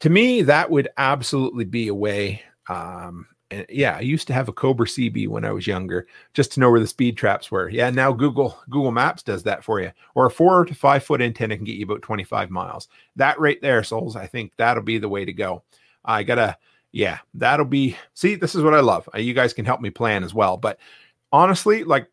to 0.00 0.10
me 0.10 0.42
that 0.42 0.70
would 0.70 0.88
absolutely 0.96 1.64
be 1.64 1.88
a 1.88 1.94
way 1.94 2.42
um, 2.68 3.26
and 3.50 3.64
yeah, 3.68 3.96
I 3.96 4.00
used 4.00 4.26
to 4.26 4.34
have 4.34 4.48
a 4.48 4.52
Cobra 4.52 4.86
CB 4.86 5.28
when 5.28 5.44
I 5.44 5.52
was 5.52 5.66
younger, 5.66 6.06
just 6.34 6.52
to 6.52 6.60
know 6.60 6.70
where 6.70 6.80
the 6.80 6.86
speed 6.86 7.16
traps 7.16 7.50
were. 7.50 7.68
Yeah, 7.68 7.90
now 7.90 8.12
Google 8.12 8.58
Google 8.68 8.92
Maps 8.92 9.22
does 9.22 9.42
that 9.44 9.64
for 9.64 9.80
you. 9.80 9.90
Or 10.14 10.26
a 10.26 10.30
four 10.30 10.64
to 10.64 10.74
five 10.74 11.02
foot 11.02 11.22
antenna 11.22 11.56
can 11.56 11.64
get 11.64 11.76
you 11.76 11.84
about 11.84 12.02
25 12.02 12.50
miles. 12.50 12.88
That 13.16 13.40
right 13.40 13.60
there, 13.62 13.82
souls, 13.82 14.16
I 14.16 14.26
think 14.26 14.52
that'll 14.56 14.82
be 14.82 14.98
the 14.98 15.08
way 15.08 15.24
to 15.24 15.32
go. 15.32 15.62
I 16.04 16.22
gotta, 16.22 16.56
yeah, 16.92 17.18
that'll 17.34 17.66
be. 17.66 17.96
See, 18.14 18.34
this 18.34 18.54
is 18.54 18.62
what 18.62 18.74
I 18.74 18.80
love. 18.80 19.08
You 19.14 19.34
guys 19.34 19.54
can 19.54 19.64
help 19.64 19.80
me 19.80 19.90
plan 19.90 20.24
as 20.24 20.34
well. 20.34 20.56
But 20.56 20.78
honestly, 21.32 21.84
like, 21.84 22.08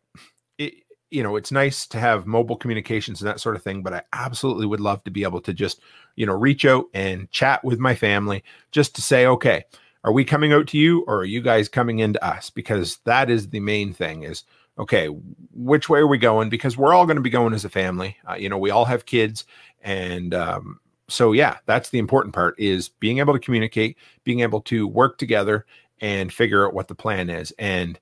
it, 0.56 0.74
you 1.10 1.22
know, 1.22 1.36
it's 1.36 1.52
nice 1.52 1.86
to 1.88 2.00
have 2.00 2.26
mobile 2.26 2.56
communications 2.56 3.20
and 3.20 3.28
that 3.28 3.40
sort 3.40 3.56
of 3.56 3.62
thing. 3.62 3.82
But 3.82 3.92
I 3.92 4.02
absolutely 4.14 4.66
would 4.66 4.80
love 4.80 5.04
to 5.04 5.10
be 5.10 5.22
able 5.22 5.42
to 5.42 5.52
just, 5.52 5.80
you 6.14 6.24
know, 6.24 6.34
reach 6.34 6.64
out 6.64 6.86
and 6.94 7.30
chat 7.30 7.62
with 7.62 7.78
my 7.78 7.94
family, 7.94 8.42
just 8.70 8.94
to 8.96 9.02
say, 9.02 9.26
okay 9.26 9.64
are 10.06 10.12
we 10.12 10.24
coming 10.24 10.52
out 10.52 10.68
to 10.68 10.78
you 10.78 11.04
or 11.08 11.18
are 11.18 11.24
you 11.24 11.42
guys 11.42 11.68
coming 11.68 11.98
into 11.98 12.24
us? 12.24 12.48
Because 12.48 12.98
that 13.04 13.28
is 13.28 13.50
the 13.50 13.60
main 13.60 13.92
thing 13.92 14.22
is 14.22 14.44
okay 14.78 15.08
which 15.52 15.88
way 15.88 15.98
are 15.98 16.06
we 16.06 16.16
going? 16.16 16.48
Because 16.48 16.76
we're 16.76 16.94
all 16.94 17.06
going 17.06 17.16
to 17.16 17.22
be 17.22 17.30
going 17.30 17.52
as 17.52 17.64
a 17.64 17.68
family. 17.68 18.16
Uh, 18.30 18.34
you 18.34 18.48
know 18.48 18.56
we 18.56 18.70
all 18.70 18.84
have 18.84 19.04
kids 19.04 19.44
and 19.82 20.32
um, 20.32 20.80
so 21.08 21.32
yeah 21.32 21.58
that's 21.66 21.90
the 21.90 21.98
important 21.98 22.34
part 22.34 22.58
is 22.58 22.88
being 22.88 23.18
able 23.18 23.34
to 23.34 23.40
communicate 23.40 23.96
being 24.24 24.40
able 24.40 24.60
to 24.62 24.86
work 24.86 25.18
together 25.18 25.66
and 26.00 26.32
figure 26.32 26.66
out 26.66 26.74
what 26.74 26.88
the 26.88 26.94
plan 26.94 27.28
is. 27.28 27.52
And 27.58 27.98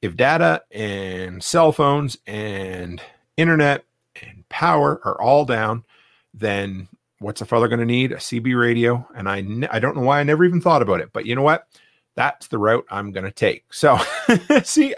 if 0.00 0.16
data 0.16 0.62
and 0.70 1.42
cell 1.42 1.72
phones 1.72 2.16
and 2.26 3.02
internet 3.36 3.84
and 4.22 4.48
power 4.48 5.00
are 5.04 5.20
all 5.20 5.44
down 5.44 5.84
then 6.32 6.88
what's 7.20 7.40
a 7.40 7.46
father 7.46 7.68
going 7.68 7.80
to 7.80 7.84
need? 7.84 8.12
A 8.12 8.16
CB 8.16 8.58
radio. 8.58 9.06
And 9.16 9.28
I, 9.28 9.38
I 9.74 9.78
don't 9.78 9.96
know 9.96 10.02
why 10.02 10.20
I 10.20 10.24
never 10.24 10.44
even 10.44 10.60
thought 10.60 10.82
about 10.82 11.00
it, 11.00 11.12
but 11.12 11.26
you 11.26 11.34
know 11.34 11.42
what? 11.42 11.66
That's 12.14 12.48
the 12.48 12.58
route 12.58 12.84
I'm 12.90 13.12
going 13.12 13.24
to 13.24 13.30
take. 13.30 13.64
So, 13.72 13.98
see, 14.64 14.94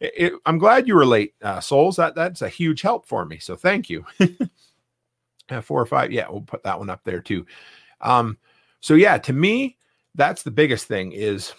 it, 0.00 0.32
I'm 0.46 0.58
glad 0.58 0.88
you 0.88 0.96
relate, 0.96 1.34
uh, 1.42 1.60
souls. 1.60 1.96
That 1.96 2.14
that's 2.14 2.42
a 2.42 2.48
huge 2.48 2.82
help 2.82 3.06
for 3.06 3.24
me. 3.24 3.38
So, 3.38 3.56
thank 3.56 3.90
you. 3.90 4.04
Uh, 5.50 5.60
four 5.60 5.82
or 5.82 5.86
five. 5.86 6.12
Yeah, 6.12 6.26
we'll 6.30 6.40
put 6.40 6.62
that 6.62 6.78
one 6.78 6.88
up 6.88 7.02
there 7.04 7.20
too. 7.20 7.44
Um, 8.00 8.38
so 8.80 8.94
yeah, 8.94 9.18
to 9.18 9.32
me, 9.32 9.76
that's 10.14 10.44
the 10.44 10.50
biggest 10.50 10.86
thing 10.86 11.12
is 11.12 11.52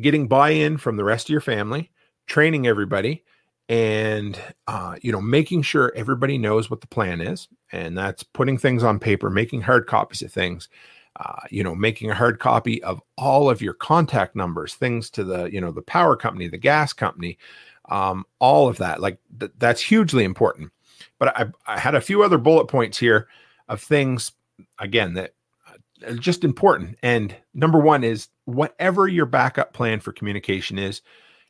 getting 0.00 0.28
buy-in 0.28 0.78
from 0.78 0.96
the 0.96 1.04
rest 1.04 1.26
of 1.26 1.30
your 1.30 1.40
family, 1.40 1.90
training 2.26 2.66
everybody, 2.66 3.23
and 3.68 4.38
uh, 4.66 4.96
you 5.00 5.10
know 5.10 5.20
making 5.20 5.62
sure 5.62 5.92
everybody 5.96 6.38
knows 6.38 6.70
what 6.70 6.80
the 6.80 6.86
plan 6.86 7.20
is 7.20 7.48
and 7.72 7.96
that's 7.96 8.22
putting 8.22 8.58
things 8.58 8.82
on 8.82 8.98
paper 8.98 9.30
making 9.30 9.62
hard 9.62 9.86
copies 9.86 10.22
of 10.22 10.30
things 10.30 10.68
uh, 11.20 11.40
you 11.50 11.62
know 11.62 11.74
making 11.74 12.10
a 12.10 12.14
hard 12.14 12.38
copy 12.38 12.82
of 12.82 13.00
all 13.16 13.48
of 13.48 13.62
your 13.62 13.74
contact 13.74 14.36
numbers 14.36 14.74
things 14.74 15.08
to 15.08 15.24
the 15.24 15.44
you 15.46 15.60
know 15.60 15.70
the 15.70 15.82
power 15.82 16.14
company 16.16 16.46
the 16.46 16.58
gas 16.58 16.92
company 16.92 17.38
um, 17.88 18.24
all 18.38 18.68
of 18.68 18.78
that 18.78 19.00
like 19.00 19.18
th- 19.38 19.52
that's 19.58 19.80
hugely 19.80 20.24
important. 20.24 20.70
But 21.18 21.36
I, 21.36 21.46
I 21.66 21.78
had 21.78 21.94
a 21.94 22.00
few 22.00 22.22
other 22.22 22.38
bullet 22.38 22.66
points 22.66 22.98
here 22.98 23.28
of 23.68 23.80
things 23.80 24.32
again 24.78 25.14
that 25.14 25.34
are 26.02 26.12
uh, 26.12 26.14
just 26.14 26.44
important 26.44 26.98
and 27.02 27.34
number 27.54 27.78
one 27.78 28.04
is 28.04 28.28
whatever 28.44 29.08
your 29.08 29.26
backup 29.26 29.72
plan 29.72 30.00
for 30.00 30.12
communication 30.12 30.78
is 30.78 31.02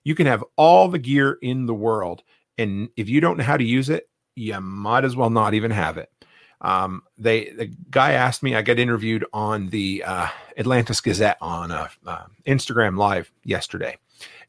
you 0.05 0.15
can 0.15 0.27
have 0.27 0.45
all 0.57 0.89
the 0.89 0.99
gear 0.99 1.39
in 1.43 1.67
the 1.67 1.75
world, 1.75 2.23
and 2.57 2.89
if 2.97 3.09
you 3.09 3.21
don't 3.21 3.39
know 3.39 3.45
how 3.45 3.57
to 3.57 3.65
use 3.65 3.89
it, 3.89 4.09
you 4.37 4.61
might 4.61 5.05
as 5.05 5.17
well 5.17 5.31
not 5.31 5.55
even 5.55 5.71
have 5.71 5.99
it. 5.99 6.11
Um, 6.61 7.03
they 7.19 7.51
the 7.51 7.67
guy 7.91 8.13
asked 8.13 8.43
me. 8.43 8.55
I 8.55 8.63
got 8.63 8.79
interviewed 8.79 9.25
on 9.33 9.69
the 9.69 10.03
uh, 10.07 10.29
Atlantis 10.57 11.01
Gazette 11.01 11.39
on 11.41 11.71
uh, 11.71 11.89
uh, 12.07 12.25
Instagram 12.47 12.97
Live 12.97 13.31
yesterday, 13.45 13.99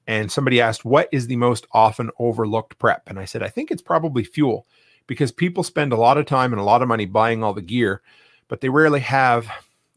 and 0.08 0.32
somebody 0.32 0.62
asked, 0.62 0.86
"What 0.86 1.10
is 1.12 1.28
the 1.28 1.36
most 1.36 1.68
often 1.72 2.12
overlooked 2.20 2.78
prep?" 2.78 3.04
And 3.08 3.20
I 3.20 3.26
said, 3.26 3.44
"I 3.44 3.50
think 3.50 3.70
it's 3.70 3.82
probably 3.82 4.24
fuel, 4.24 4.66
because 5.08 5.32
people 5.32 5.64
spend 5.64 5.92
a 5.92 5.98
lot 5.98 6.18
of 6.18 6.26
time 6.26 6.54
and 6.54 6.60
a 6.60 6.66
lot 6.66 6.82
of 6.82 6.88
money 6.88 7.06
buying 7.06 7.44
all 7.44 7.54
the 7.54 7.62
gear, 7.62 8.02
but 8.48 8.62
they 8.62 8.70
rarely 8.70 9.02
have, 9.02 9.50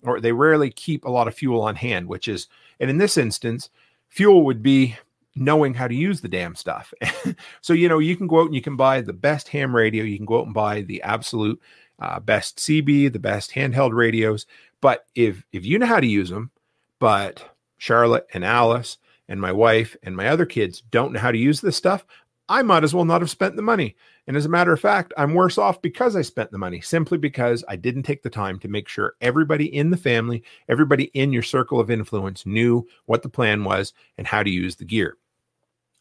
or 0.02 0.20
they 0.20 0.32
rarely 0.32 0.70
keep 0.70 1.04
a 1.04 1.10
lot 1.10 1.28
of 1.28 1.34
fuel 1.34 1.60
on 1.62 1.76
hand. 1.76 2.08
Which 2.08 2.26
is, 2.26 2.48
and 2.80 2.90
in 2.90 2.98
this 2.98 3.16
instance, 3.16 3.70
fuel 4.08 4.44
would 4.44 4.62
be 4.62 4.96
knowing 5.40 5.74
how 5.74 5.88
to 5.88 5.94
use 5.94 6.20
the 6.20 6.28
damn 6.28 6.54
stuff. 6.54 6.92
so, 7.60 7.72
you 7.72 7.88
know, 7.88 7.98
you 7.98 8.16
can 8.16 8.26
go 8.26 8.40
out 8.40 8.46
and 8.46 8.54
you 8.54 8.62
can 8.62 8.76
buy 8.76 9.00
the 9.00 9.12
best 9.12 9.48
ham 9.48 9.74
radio, 9.74 10.04
you 10.04 10.16
can 10.16 10.26
go 10.26 10.40
out 10.40 10.46
and 10.46 10.54
buy 10.54 10.82
the 10.82 11.02
absolute 11.02 11.60
uh, 12.00 12.20
best 12.20 12.58
CB, 12.58 13.12
the 13.12 13.18
best 13.18 13.50
handheld 13.52 13.92
radios. 13.92 14.46
But 14.80 15.06
if 15.14 15.44
if 15.52 15.64
you 15.64 15.78
know 15.78 15.86
how 15.86 16.00
to 16.00 16.06
use 16.06 16.30
them, 16.30 16.50
but 16.98 17.56
Charlotte 17.78 18.26
and 18.32 18.44
Alice 18.44 18.98
and 19.28 19.40
my 19.40 19.52
wife 19.52 19.96
and 20.02 20.16
my 20.16 20.28
other 20.28 20.46
kids 20.46 20.80
don't 20.80 21.12
know 21.12 21.20
how 21.20 21.32
to 21.32 21.38
use 21.38 21.60
this 21.60 21.76
stuff, 21.76 22.04
I 22.48 22.62
might 22.62 22.84
as 22.84 22.94
well 22.94 23.04
not 23.04 23.20
have 23.20 23.30
spent 23.30 23.56
the 23.56 23.62
money. 23.62 23.96
And 24.26 24.36
as 24.36 24.46
a 24.46 24.50
matter 24.50 24.72
of 24.72 24.80
fact, 24.80 25.12
I'm 25.16 25.34
worse 25.34 25.58
off 25.58 25.80
because 25.82 26.16
I 26.16 26.22
spent 26.22 26.50
the 26.50 26.58
money, 26.58 26.80
simply 26.80 27.18
because 27.18 27.64
I 27.68 27.76
didn't 27.76 28.02
take 28.02 28.22
the 28.22 28.30
time 28.30 28.58
to 28.60 28.68
make 28.68 28.88
sure 28.88 29.14
everybody 29.20 29.74
in 29.74 29.90
the 29.90 29.96
family, 29.96 30.44
everybody 30.68 31.04
in 31.14 31.32
your 31.32 31.42
circle 31.42 31.80
of 31.80 31.90
influence 31.90 32.46
knew 32.46 32.86
what 33.06 33.22
the 33.22 33.28
plan 33.28 33.64
was 33.64 33.92
and 34.16 34.26
how 34.26 34.42
to 34.42 34.50
use 34.50 34.76
the 34.76 34.84
gear. 34.84 35.16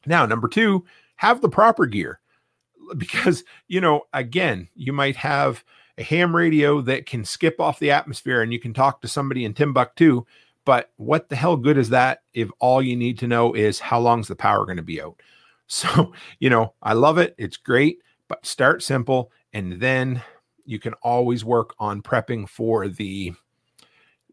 Now, 0.08 0.26
number 0.26 0.48
two, 0.48 0.86
have 1.18 1.42
the 1.42 1.50
proper 1.50 1.86
gear 1.86 2.20
because, 2.98 3.44
you 3.68 3.82
know, 3.82 4.04
again, 4.14 4.70
you 4.76 4.94
might 4.94 5.16
have 5.18 5.64
a 5.98 6.04
ham 6.04 6.36
radio 6.36 6.82
that 6.82 7.06
can 7.06 7.26
skip 7.26 7.60
off 7.60 7.80
the 7.80 7.92
atmosphere 7.92 8.42
and 8.42 8.54
you 8.54 8.60
can 8.60 8.74
talk 8.74 9.02
to 9.02 9.08
somebody 9.08 9.46
in 9.46 9.54
Timbuktu. 9.54 10.26
But 10.66 10.92
what 10.98 11.30
the 11.30 11.36
hell 11.36 11.58
good 11.58 11.78
is 11.78 11.90
that 11.90 12.22
if 12.34 12.50
all 12.60 12.82
you 12.82 12.96
need 12.96 13.20
to 13.20 13.28
know 13.28 13.54
is 13.54 13.80
how 13.80 14.00
long's 14.00 14.28
the 14.28 14.36
power 14.36 14.66
going 14.66 14.78
to 14.78 14.84
be 14.84 15.02
out? 15.02 15.22
So, 15.70 16.14
you 16.40 16.50
know, 16.50 16.76
I 16.82 16.94
love 16.94 17.18
it. 17.18 17.36
It's 17.38 17.58
great, 17.58 17.98
but 18.30 18.46
start 18.46 18.82
simple 18.82 19.34
and 19.52 19.82
then 19.82 20.22
you 20.64 20.80
can 20.80 20.94
always 21.02 21.44
work 21.44 21.74
on 21.78 22.02
prepping 22.02 22.48
for 22.48 22.88
the 22.88 23.34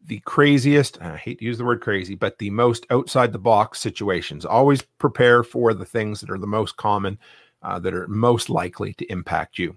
the 0.07 0.20
craziest, 0.20 1.00
I 1.00 1.16
hate 1.16 1.38
to 1.38 1.44
use 1.44 1.59
the 1.59 1.64
word 1.64 1.80
crazy, 1.80 2.14
but 2.14 2.38
the 2.38 2.50
most 2.50 2.86
outside 2.90 3.32
the 3.32 3.38
box 3.38 3.80
situations. 3.80 4.44
Always 4.44 4.82
prepare 4.82 5.42
for 5.42 5.72
the 5.72 5.86
things 5.86 6.20
that 6.20 6.30
are 6.30 6.38
the 6.38 6.46
most 6.46 6.76
common, 6.76 7.18
uh, 7.62 7.78
that 7.78 7.94
are 7.94 8.07
most 8.09 8.50
likely 8.50 8.92
to 8.94 9.11
impact 9.11 9.59
you. 9.59 9.76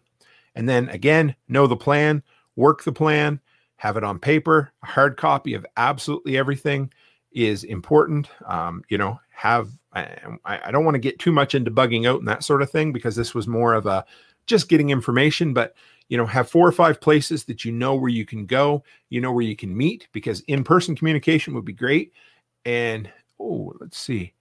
And 0.55 0.67
then 0.67 0.89
again, 0.89 1.35
know 1.47 1.67
the 1.67 1.77
plan, 1.77 2.23
work 2.55 2.83
the 2.83 2.91
plan, 2.91 3.39
have 3.77 3.95
it 3.95 4.03
on 4.03 4.19
paper. 4.19 4.71
A 4.83 4.87
hard 4.87 5.17
copy 5.17 5.53
of 5.53 5.65
absolutely 5.77 6.37
everything 6.37 6.91
is 7.31 7.63
important. 7.63 8.29
Um, 8.45 8.83
you 8.89 8.97
know, 8.97 9.19
have, 9.29 9.69
I, 9.93 10.09
I 10.45 10.71
don't 10.71 10.83
want 10.83 10.95
to 10.95 10.99
get 10.99 11.19
too 11.19 11.31
much 11.31 11.55
into 11.55 11.71
bugging 11.71 12.07
out 12.07 12.19
and 12.19 12.27
that 12.27 12.43
sort 12.43 12.61
of 12.61 12.71
thing 12.71 12.91
because 12.91 13.15
this 13.15 13.33
was 13.35 13.47
more 13.47 13.73
of 13.73 13.85
a 13.85 14.05
just 14.47 14.69
getting 14.69 14.89
information, 14.89 15.53
but 15.53 15.75
you 16.09 16.17
know 16.17 16.25
have 16.25 16.49
four 16.49 16.67
or 16.67 16.71
five 16.71 17.01
places 17.01 17.43
that 17.45 17.65
you 17.65 17.71
know 17.71 17.95
where 17.95 18.09
you 18.09 18.25
can 18.25 18.45
go 18.45 18.83
you 19.09 19.21
know 19.21 19.31
where 19.31 19.43
you 19.43 19.55
can 19.55 19.75
meet 19.75 20.07
because 20.11 20.41
in-person 20.41 20.95
communication 20.95 21.53
would 21.53 21.65
be 21.65 21.73
great. 21.73 22.13
And 22.65 23.09
oh 23.39 23.73
let's 23.79 23.97
see. 23.97 24.33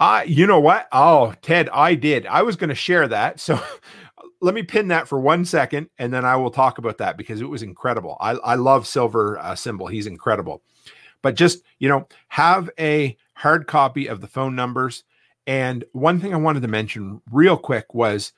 I 0.00 0.24
you 0.24 0.46
know 0.46 0.60
what? 0.60 0.88
Oh 0.92 1.34
ted 1.42 1.68
i 1.70 1.94
did. 1.94 2.26
I 2.26 2.42
was 2.42 2.56
going 2.56 2.68
to 2.68 2.74
share 2.74 3.08
that. 3.08 3.40
So 3.40 3.60
let 4.40 4.54
me 4.54 4.62
pin 4.62 4.88
that 4.88 5.08
for 5.08 5.18
one 5.18 5.44
second 5.44 5.88
and 5.98 6.12
then 6.12 6.24
i 6.24 6.36
will 6.36 6.50
talk 6.50 6.76
about 6.76 6.98
that 6.98 7.16
because 7.16 7.40
it 7.40 7.48
was 7.48 7.62
incredible. 7.62 8.16
I, 8.20 8.32
I 8.32 8.54
love 8.56 8.86
silver 8.86 9.38
uh, 9.38 9.54
Cymbal. 9.54 9.90
He's 9.90 10.06
incredible. 10.06 10.62
But 11.22 11.34
just 11.34 11.62
you 11.78 11.88
know 11.88 12.08
have 12.28 12.70
a 12.78 13.16
hard 13.34 13.66
copy 13.66 14.06
of 14.06 14.20
the 14.20 14.26
phone 14.26 14.54
numbers. 14.54 15.04
And 15.46 15.84
one 15.92 16.20
thing 16.20 16.32
i 16.32 16.38
wanted 16.38 16.62
to 16.62 16.68
mention 16.68 17.20
real 17.30 17.56
quick 17.56 17.94
was 17.94 18.32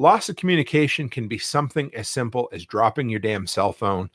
Loss 0.00 0.30
of 0.30 0.36
communication 0.36 1.10
can 1.10 1.28
be 1.28 1.36
something 1.36 1.94
as 1.94 2.08
simple 2.08 2.48
as 2.54 2.64
dropping 2.64 3.10
your 3.10 3.20
damn 3.20 3.46
cell 3.46 3.70
phone 3.70 4.08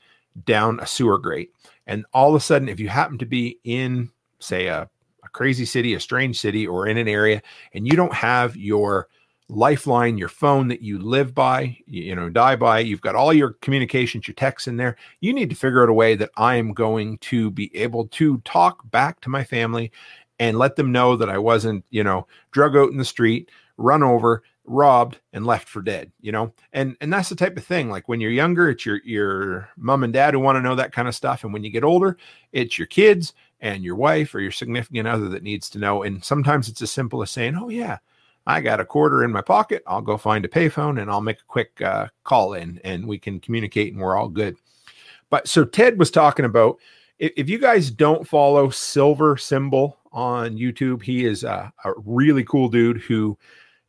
down 0.44 0.80
a 0.80 0.86
sewer 0.86 1.16
grate. 1.16 1.52
And 1.86 2.04
all 2.12 2.30
of 2.30 2.34
a 2.34 2.44
sudden, 2.44 2.68
if 2.68 2.80
you 2.80 2.88
happen 2.88 3.18
to 3.18 3.24
be 3.24 3.60
in, 3.62 4.10
say, 4.40 4.66
a, 4.66 4.90
a 5.22 5.28
crazy 5.28 5.64
city, 5.64 5.94
a 5.94 6.00
strange 6.00 6.40
city, 6.40 6.66
or 6.66 6.88
in 6.88 6.96
an 6.96 7.06
area, 7.06 7.40
and 7.72 7.86
you 7.86 7.92
don't 7.92 8.12
have 8.12 8.56
your 8.56 9.06
lifeline, 9.48 10.18
your 10.18 10.28
phone 10.28 10.66
that 10.66 10.82
you 10.82 10.98
live 10.98 11.36
by, 11.36 11.78
you 11.86 12.16
know, 12.16 12.30
die 12.30 12.56
by, 12.56 12.80
you've 12.80 13.00
got 13.00 13.14
all 13.14 13.32
your 13.32 13.50
communications, 13.62 14.26
your 14.26 14.34
texts 14.34 14.66
in 14.66 14.76
there. 14.76 14.96
You 15.20 15.32
need 15.32 15.50
to 15.50 15.56
figure 15.56 15.84
out 15.84 15.88
a 15.88 15.92
way 15.92 16.16
that 16.16 16.30
I 16.36 16.56
am 16.56 16.74
going 16.74 17.18
to 17.18 17.48
be 17.52 17.70
able 17.76 18.08
to 18.08 18.38
talk 18.38 18.90
back 18.90 19.20
to 19.20 19.30
my 19.30 19.44
family 19.44 19.92
and 20.40 20.58
let 20.58 20.74
them 20.74 20.90
know 20.90 21.14
that 21.14 21.30
I 21.30 21.38
wasn't, 21.38 21.84
you 21.90 22.02
know, 22.02 22.26
drug 22.50 22.76
out 22.76 22.90
in 22.90 22.98
the 22.98 23.04
street, 23.04 23.52
run 23.76 24.02
over, 24.02 24.42
robbed 24.66 25.18
and 25.32 25.46
left 25.46 25.68
for 25.68 25.82
dead 25.82 26.10
you 26.20 26.32
know? 26.32 26.52
And 26.72 26.96
and 27.00 27.12
that's 27.12 27.28
the 27.28 27.36
type 27.36 27.56
of 27.56 27.64
thing 27.64 27.90
like 27.90 28.08
when 28.08 28.20
you're 28.20 28.30
younger 28.30 28.70
it's 28.70 28.84
your 28.84 29.00
your 29.04 29.68
mom 29.76 30.04
and 30.04 30.12
dad 30.12 30.34
who 30.34 30.40
want 30.40 30.56
to 30.56 30.62
know 30.62 30.74
that 30.74 30.92
kind 30.92 31.08
of 31.08 31.14
stuff 31.14 31.44
and 31.44 31.52
when 31.52 31.64
you 31.64 31.70
get 31.70 31.84
older 31.84 32.16
it's 32.52 32.78
your 32.78 32.86
kids 32.86 33.32
and 33.60 33.82
your 33.82 33.96
wife 33.96 34.34
or 34.34 34.40
your 34.40 34.50
significant 34.50 35.08
other 35.08 35.28
that 35.28 35.42
needs 35.42 35.70
to 35.70 35.78
know 35.78 36.02
and 36.02 36.22
sometimes 36.24 36.68
it's 36.68 36.82
as 36.82 36.90
simple 36.90 37.22
as 37.22 37.30
saying 37.30 37.56
oh 37.56 37.68
yeah 37.68 37.98
i 38.46 38.60
got 38.60 38.80
a 38.80 38.84
quarter 38.84 39.24
in 39.24 39.32
my 39.32 39.40
pocket 39.40 39.82
i'll 39.86 40.02
go 40.02 40.16
find 40.16 40.44
a 40.44 40.48
payphone 40.48 41.00
and 41.00 41.10
i'll 41.10 41.20
make 41.20 41.40
a 41.40 41.46
quick 41.48 41.80
uh, 41.82 42.06
call 42.24 42.54
in 42.54 42.80
and 42.84 43.06
we 43.06 43.18
can 43.18 43.40
communicate 43.40 43.92
and 43.92 44.02
we're 44.02 44.16
all 44.16 44.28
good. 44.28 44.56
But 45.30 45.48
so 45.48 45.64
ted 45.64 45.98
was 45.98 46.10
talking 46.10 46.44
about 46.44 46.78
if, 47.18 47.32
if 47.36 47.48
you 47.48 47.58
guys 47.58 47.90
don't 47.90 48.28
follow 48.28 48.70
Silver 48.70 49.36
Cymbal 49.36 49.96
on 50.12 50.56
youtube 50.56 51.02
he 51.02 51.26
is 51.26 51.44
a, 51.44 51.70
a 51.84 51.92
really 52.04 52.42
cool 52.44 52.68
dude 52.68 53.02
who 53.02 53.36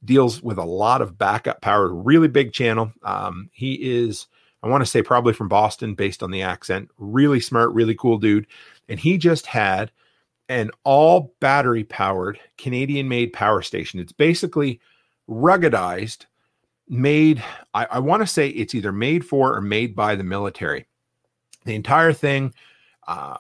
deals 0.06 0.41
with 0.41 0.58
a 0.58 0.64
lot 0.64 1.02
of 1.02 1.18
backup 1.18 1.62
power, 1.62 1.93
really 1.93 2.28
big 2.28 2.54
channel. 2.54 2.91
Um, 3.04 3.50
he 3.52 3.74
is, 3.74 4.28
I 4.64 4.68
want 4.68 4.82
to 4.82 4.89
say, 4.89 5.02
probably 5.02 5.34
from 5.34 5.48
Boston 5.48 5.95
based 5.95 6.24
on 6.24 6.32
the 6.32 6.41
accent. 6.41 6.89
Really 6.98 7.39
smart, 7.39 7.74
really 7.74 7.95
cool 7.95 8.18
dude. 8.18 8.48
And 8.89 9.00
he 9.00 9.18
just 9.18 9.45
had 9.45 9.91
an 10.50 10.72
all 10.84 11.34
battery 11.39 11.84
powered 11.84 12.39
Canadian 12.58 13.10
made 13.10 13.34
power 13.34 13.62
station. 13.62 14.00
It's 14.00 14.14
basically 14.14 14.80
ruggedized, 15.30 16.26
made, 16.88 17.43
I, 17.74 17.88
I 17.91 18.00
want 18.00 18.22
to 18.22 18.28
say 18.28 18.50
it's 18.50 18.74
either 18.74 18.91
made 18.91 19.26
for 19.26 19.56
or 19.56 19.62
made 19.62 19.95
by 19.95 20.16
the 20.16 20.24
military. 20.24 20.88
The 21.66 21.76
entire 21.76 22.14
thing, 22.14 22.54
uh, 23.08 23.38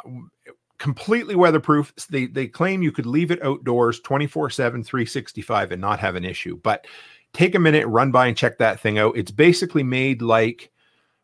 completely 0.77 1.35
weatherproof. 1.35 1.93
They 2.09 2.27
they 2.27 2.47
claim 2.47 2.81
you 2.81 2.91
could 2.91 3.05
leave 3.05 3.31
it 3.31 3.43
outdoors 3.43 3.99
24/7 4.01 4.85
365 4.85 5.71
and 5.71 5.81
not 5.81 5.99
have 5.99 6.15
an 6.15 6.25
issue. 6.25 6.57
But 6.57 6.87
take 7.33 7.55
a 7.55 7.59
minute, 7.59 7.87
run 7.87 8.11
by 8.11 8.27
and 8.27 8.37
check 8.37 8.57
that 8.57 8.79
thing 8.79 8.97
out. 8.97 9.17
It's 9.17 9.31
basically 9.31 9.83
made 9.83 10.21
like 10.21 10.71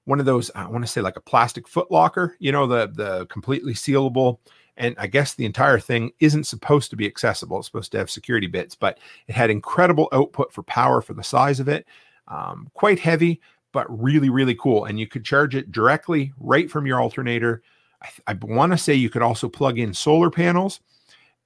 one 0.05 0.19
of 0.19 0.25
those 0.25 0.51
I 0.55 0.67
want 0.67 0.83
to 0.83 0.91
say 0.91 1.01
like 1.01 1.17
a 1.17 1.21
plastic 1.21 1.67
foot 1.67 1.91
locker, 1.91 2.35
you 2.39 2.51
know, 2.51 2.67
the 2.67 2.91
the 2.93 3.25
completely 3.27 3.73
sealable 3.73 4.39
and 4.77 4.95
I 4.97 5.07
guess 5.07 5.35
the 5.35 5.45
entire 5.45 5.79
thing 5.79 6.11
isn't 6.19 6.45
supposed 6.45 6.89
to 6.89 6.95
be 6.95 7.05
accessible. 7.05 7.59
It's 7.59 7.67
supposed 7.67 7.91
to 7.91 7.99
have 7.99 8.09
security 8.09 8.47
bits, 8.47 8.75
but 8.75 8.97
it 9.27 9.35
had 9.35 9.49
incredible 9.49 10.09
output 10.11 10.51
for 10.51 10.63
power 10.63 11.01
for 11.01 11.13
the 11.13 11.23
size 11.23 11.59
of 11.59 11.67
it. 11.67 11.85
Um, 12.27 12.69
quite 12.73 12.99
heavy, 12.99 13.41
but 13.71 13.85
really, 14.01 14.29
really 14.29 14.55
cool. 14.55 14.85
And 14.85 14.99
you 14.99 15.07
could 15.07 15.23
charge 15.23 15.55
it 15.55 15.71
directly 15.71 16.33
right 16.39 16.71
from 16.71 16.87
your 16.87 16.99
alternator 16.99 17.61
I, 18.03 18.09
I 18.27 18.33
want 18.41 18.71
to 18.71 18.77
say 18.77 18.93
you 18.93 19.09
could 19.09 19.21
also 19.21 19.49
plug 19.49 19.79
in 19.79 19.93
solar 19.93 20.29
panels 20.29 20.79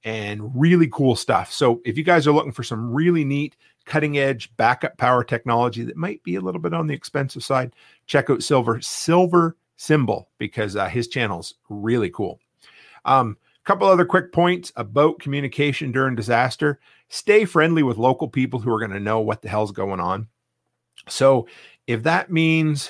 and 0.04 0.50
really 0.54 0.88
cool 0.88 1.16
stuff. 1.16 1.52
So 1.52 1.80
if 1.84 1.96
you 1.96 2.04
guys 2.04 2.26
are 2.26 2.32
looking 2.32 2.52
for 2.52 2.62
some 2.62 2.92
really 2.92 3.24
neat 3.24 3.56
cutting 3.84 4.18
edge 4.18 4.54
backup 4.56 4.96
power 4.98 5.24
technology 5.24 5.82
that 5.84 5.96
might 5.96 6.22
be 6.22 6.34
a 6.34 6.40
little 6.40 6.60
bit 6.60 6.74
on 6.74 6.86
the 6.86 6.94
expensive 6.94 7.42
side, 7.42 7.74
check 8.06 8.30
out 8.30 8.42
Silver 8.42 8.80
Silver 8.80 9.56
Cymbal 9.76 10.28
because 10.38 10.76
uh, 10.76 10.88
his 10.88 11.08
channel's 11.08 11.54
really 11.68 12.10
cool. 12.10 12.38
Um, 13.04 13.36
couple 13.68 13.86
other 13.86 14.06
quick 14.06 14.32
points 14.32 14.72
about 14.76 15.18
communication 15.18 15.92
during 15.92 16.14
disaster 16.14 16.80
stay 17.10 17.44
friendly 17.44 17.82
with 17.82 17.98
local 17.98 18.26
people 18.26 18.58
who 18.58 18.72
are 18.72 18.78
going 18.78 18.90
to 18.90 18.98
know 18.98 19.20
what 19.20 19.42
the 19.42 19.48
hell's 19.50 19.72
going 19.72 20.00
on 20.00 20.26
so 21.06 21.46
if 21.86 22.02
that 22.02 22.32
means 22.32 22.88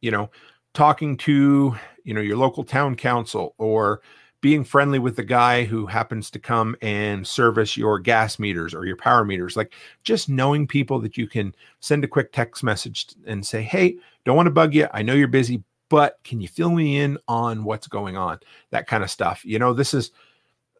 you 0.00 0.10
know 0.10 0.30
talking 0.72 1.14
to 1.14 1.76
you 2.04 2.14
know 2.14 2.20
your 2.20 2.36
local 2.36 2.64
town 2.64 2.94
council 2.94 3.54
or 3.58 4.00
being 4.40 4.62
friendly 4.62 4.98
with 4.98 5.16
the 5.16 5.24
guy 5.24 5.64
who 5.64 5.86
happens 5.86 6.30
to 6.30 6.38
come 6.38 6.76
and 6.82 7.26
service 7.26 7.78
your 7.78 7.98
gas 7.98 8.38
meters 8.38 8.74
or 8.74 8.84
your 8.84 8.96
power 8.96 9.24
meters 9.24 9.56
like 9.56 9.72
just 10.02 10.28
knowing 10.28 10.66
people 10.66 11.00
that 11.00 11.16
you 11.16 11.26
can 11.26 11.54
send 11.80 12.04
a 12.04 12.08
quick 12.08 12.30
text 12.30 12.62
message 12.62 13.06
and 13.26 13.46
say 13.46 13.62
hey 13.62 13.96
don't 14.24 14.36
want 14.36 14.46
to 14.46 14.50
bug 14.50 14.74
you 14.74 14.86
i 14.92 15.02
know 15.02 15.14
you're 15.14 15.28
busy 15.28 15.62
but 15.88 16.18
can 16.24 16.40
you 16.40 16.48
fill 16.48 16.70
me 16.70 16.98
in 16.98 17.18
on 17.28 17.64
what's 17.64 17.86
going 17.86 18.16
on? 18.16 18.40
That 18.70 18.86
kind 18.86 19.04
of 19.04 19.10
stuff. 19.10 19.44
You 19.44 19.58
know, 19.58 19.72
this 19.72 19.94
is 19.94 20.10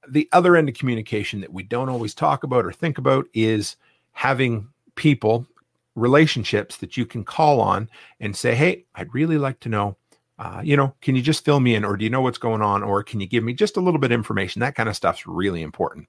the 0.08 0.28
other 0.32 0.56
end 0.56 0.68
of 0.68 0.74
communication 0.74 1.40
that 1.40 1.52
we 1.52 1.62
don't 1.62 1.88
always 1.88 2.14
talk 2.14 2.42
about 2.42 2.64
or 2.64 2.72
think 2.72 2.98
about 2.98 3.26
is 3.32 3.76
having 4.12 4.68
people, 4.96 5.46
relationships 5.94 6.78
that 6.78 6.96
you 6.96 7.06
can 7.06 7.24
call 7.24 7.60
on 7.60 7.88
and 8.18 8.34
say, 8.34 8.54
Hey, 8.54 8.84
I'd 8.94 9.14
really 9.14 9.38
like 9.38 9.60
to 9.60 9.68
know, 9.68 9.96
uh, 10.38 10.60
you 10.64 10.76
know, 10.76 10.94
can 11.00 11.14
you 11.14 11.22
just 11.22 11.44
fill 11.44 11.60
me 11.60 11.74
in 11.74 11.84
or 11.84 11.96
do 11.96 12.04
you 12.04 12.10
know 12.10 12.20
what's 12.20 12.38
going 12.38 12.62
on? 12.62 12.82
Or 12.82 13.02
can 13.02 13.20
you 13.20 13.26
give 13.26 13.44
me 13.44 13.52
just 13.52 13.76
a 13.76 13.80
little 13.80 14.00
bit 14.00 14.10
of 14.10 14.18
information? 14.18 14.60
That 14.60 14.74
kind 14.74 14.88
of 14.88 14.96
stuff's 14.96 15.26
really 15.26 15.62
important. 15.62 16.08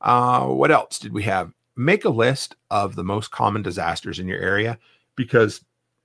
Uh, 0.00 0.46
what 0.46 0.70
else 0.70 0.98
did 0.98 1.12
we 1.12 1.22
have? 1.24 1.52
Make 1.76 2.04
a 2.04 2.10
list 2.10 2.56
of 2.70 2.96
the 2.96 3.04
most 3.04 3.30
common 3.30 3.62
disasters 3.62 4.18
in 4.18 4.26
your 4.26 4.40
area 4.40 4.78
because 5.16 5.64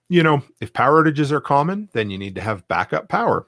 you 0.09 0.23
know, 0.23 0.41
if 0.61 0.73
power 0.73 1.03
outages 1.03 1.31
are 1.31 1.41
common, 1.41 1.89
then 1.93 2.09
you 2.09 2.17
need 2.17 2.35
to 2.35 2.41
have 2.41 2.67
backup 2.67 3.09
power. 3.09 3.47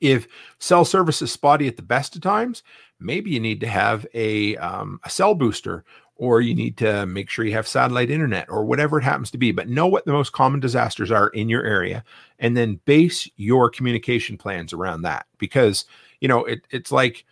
If 0.00 0.28
cell 0.58 0.84
service 0.84 1.22
is 1.22 1.32
spotty 1.32 1.68
at 1.68 1.76
the 1.76 1.82
best 1.82 2.16
of 2.16 2.22
times, 2.22 2.62
maybe 2.98 3.30
you 3.30 3.40
need 3.40 3.60
to 3.60 3.66
have 3.66 4.06
a, 4.14 4.56
um, 4.56 5.00
a 5.04 5.10
cell 5.10 5.34
booster 5.34 5.84
or 6.20 6.42
you 6.42 6.54
need 6.54 6.76
to 6.76 7.06
make 7.06 7.30
sure 7.30 7.46
you 7.46 7.54
have 7.54 7.66
satellite 7.66 8.10
internet 8.10 8.44
or 8.50 8.62
whatever 8.62 8.98
it 8.98 9.02
happens 9.02 9.30
to 9.30 9.38
be. 9.38 9.52
But 9.52 9.70
know 9.70 9.86
what 9.86 10.04
the 10.04 10.12
most 10.12 10.32
common 10.32 10.60
disasters 10.60 11.10
are 11.10 11.28
in 11.28 11.48
your 11.48 11.64
area 11.64 12.04
and 12.38 12.54
then 12.54 12.78
base 12.84 13.26
your 13.36 13.70
communication 13.70 14.36
plans 14.36 14.74
around 14.74 15.00
that. 15.00 15.24
Because, 15.38 15.86
you 16.20 16.28
know, 16.28 16.44
it, 16.44 16.66
it's 16.70 16.92
like 16.92 17.24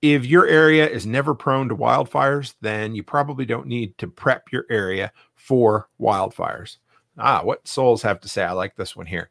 if 0.00 0.24
your 0.24 0.46
area 0.46 0.88
is 0.88 1.04
never 1.04 1.34
prone 1.34 1.68
to 1.68 1.76
wildfires, 1.76 2.54
then 2.62 2.94
you 2.94 3.02
probably 3.02 3.44
don't 3.44 3.66
need 3.66 3.98
to 3.98 4.08
prep 4.08 4.50
your 4.50 4.64
area 4.70 5.12
for 5.34 5.90
wildfires. 6.00 6.78
Ah, 7.18 7.42
what 7.44 7.68
souls 7.68 8.00
have 8.00 8.18
to 8.20 8.30
say? 8.30 8.42
I 8.42 8.52
like 8.52 8.76
this 8.76 8.96
one 8.96 9.04
here. 9.04 9.28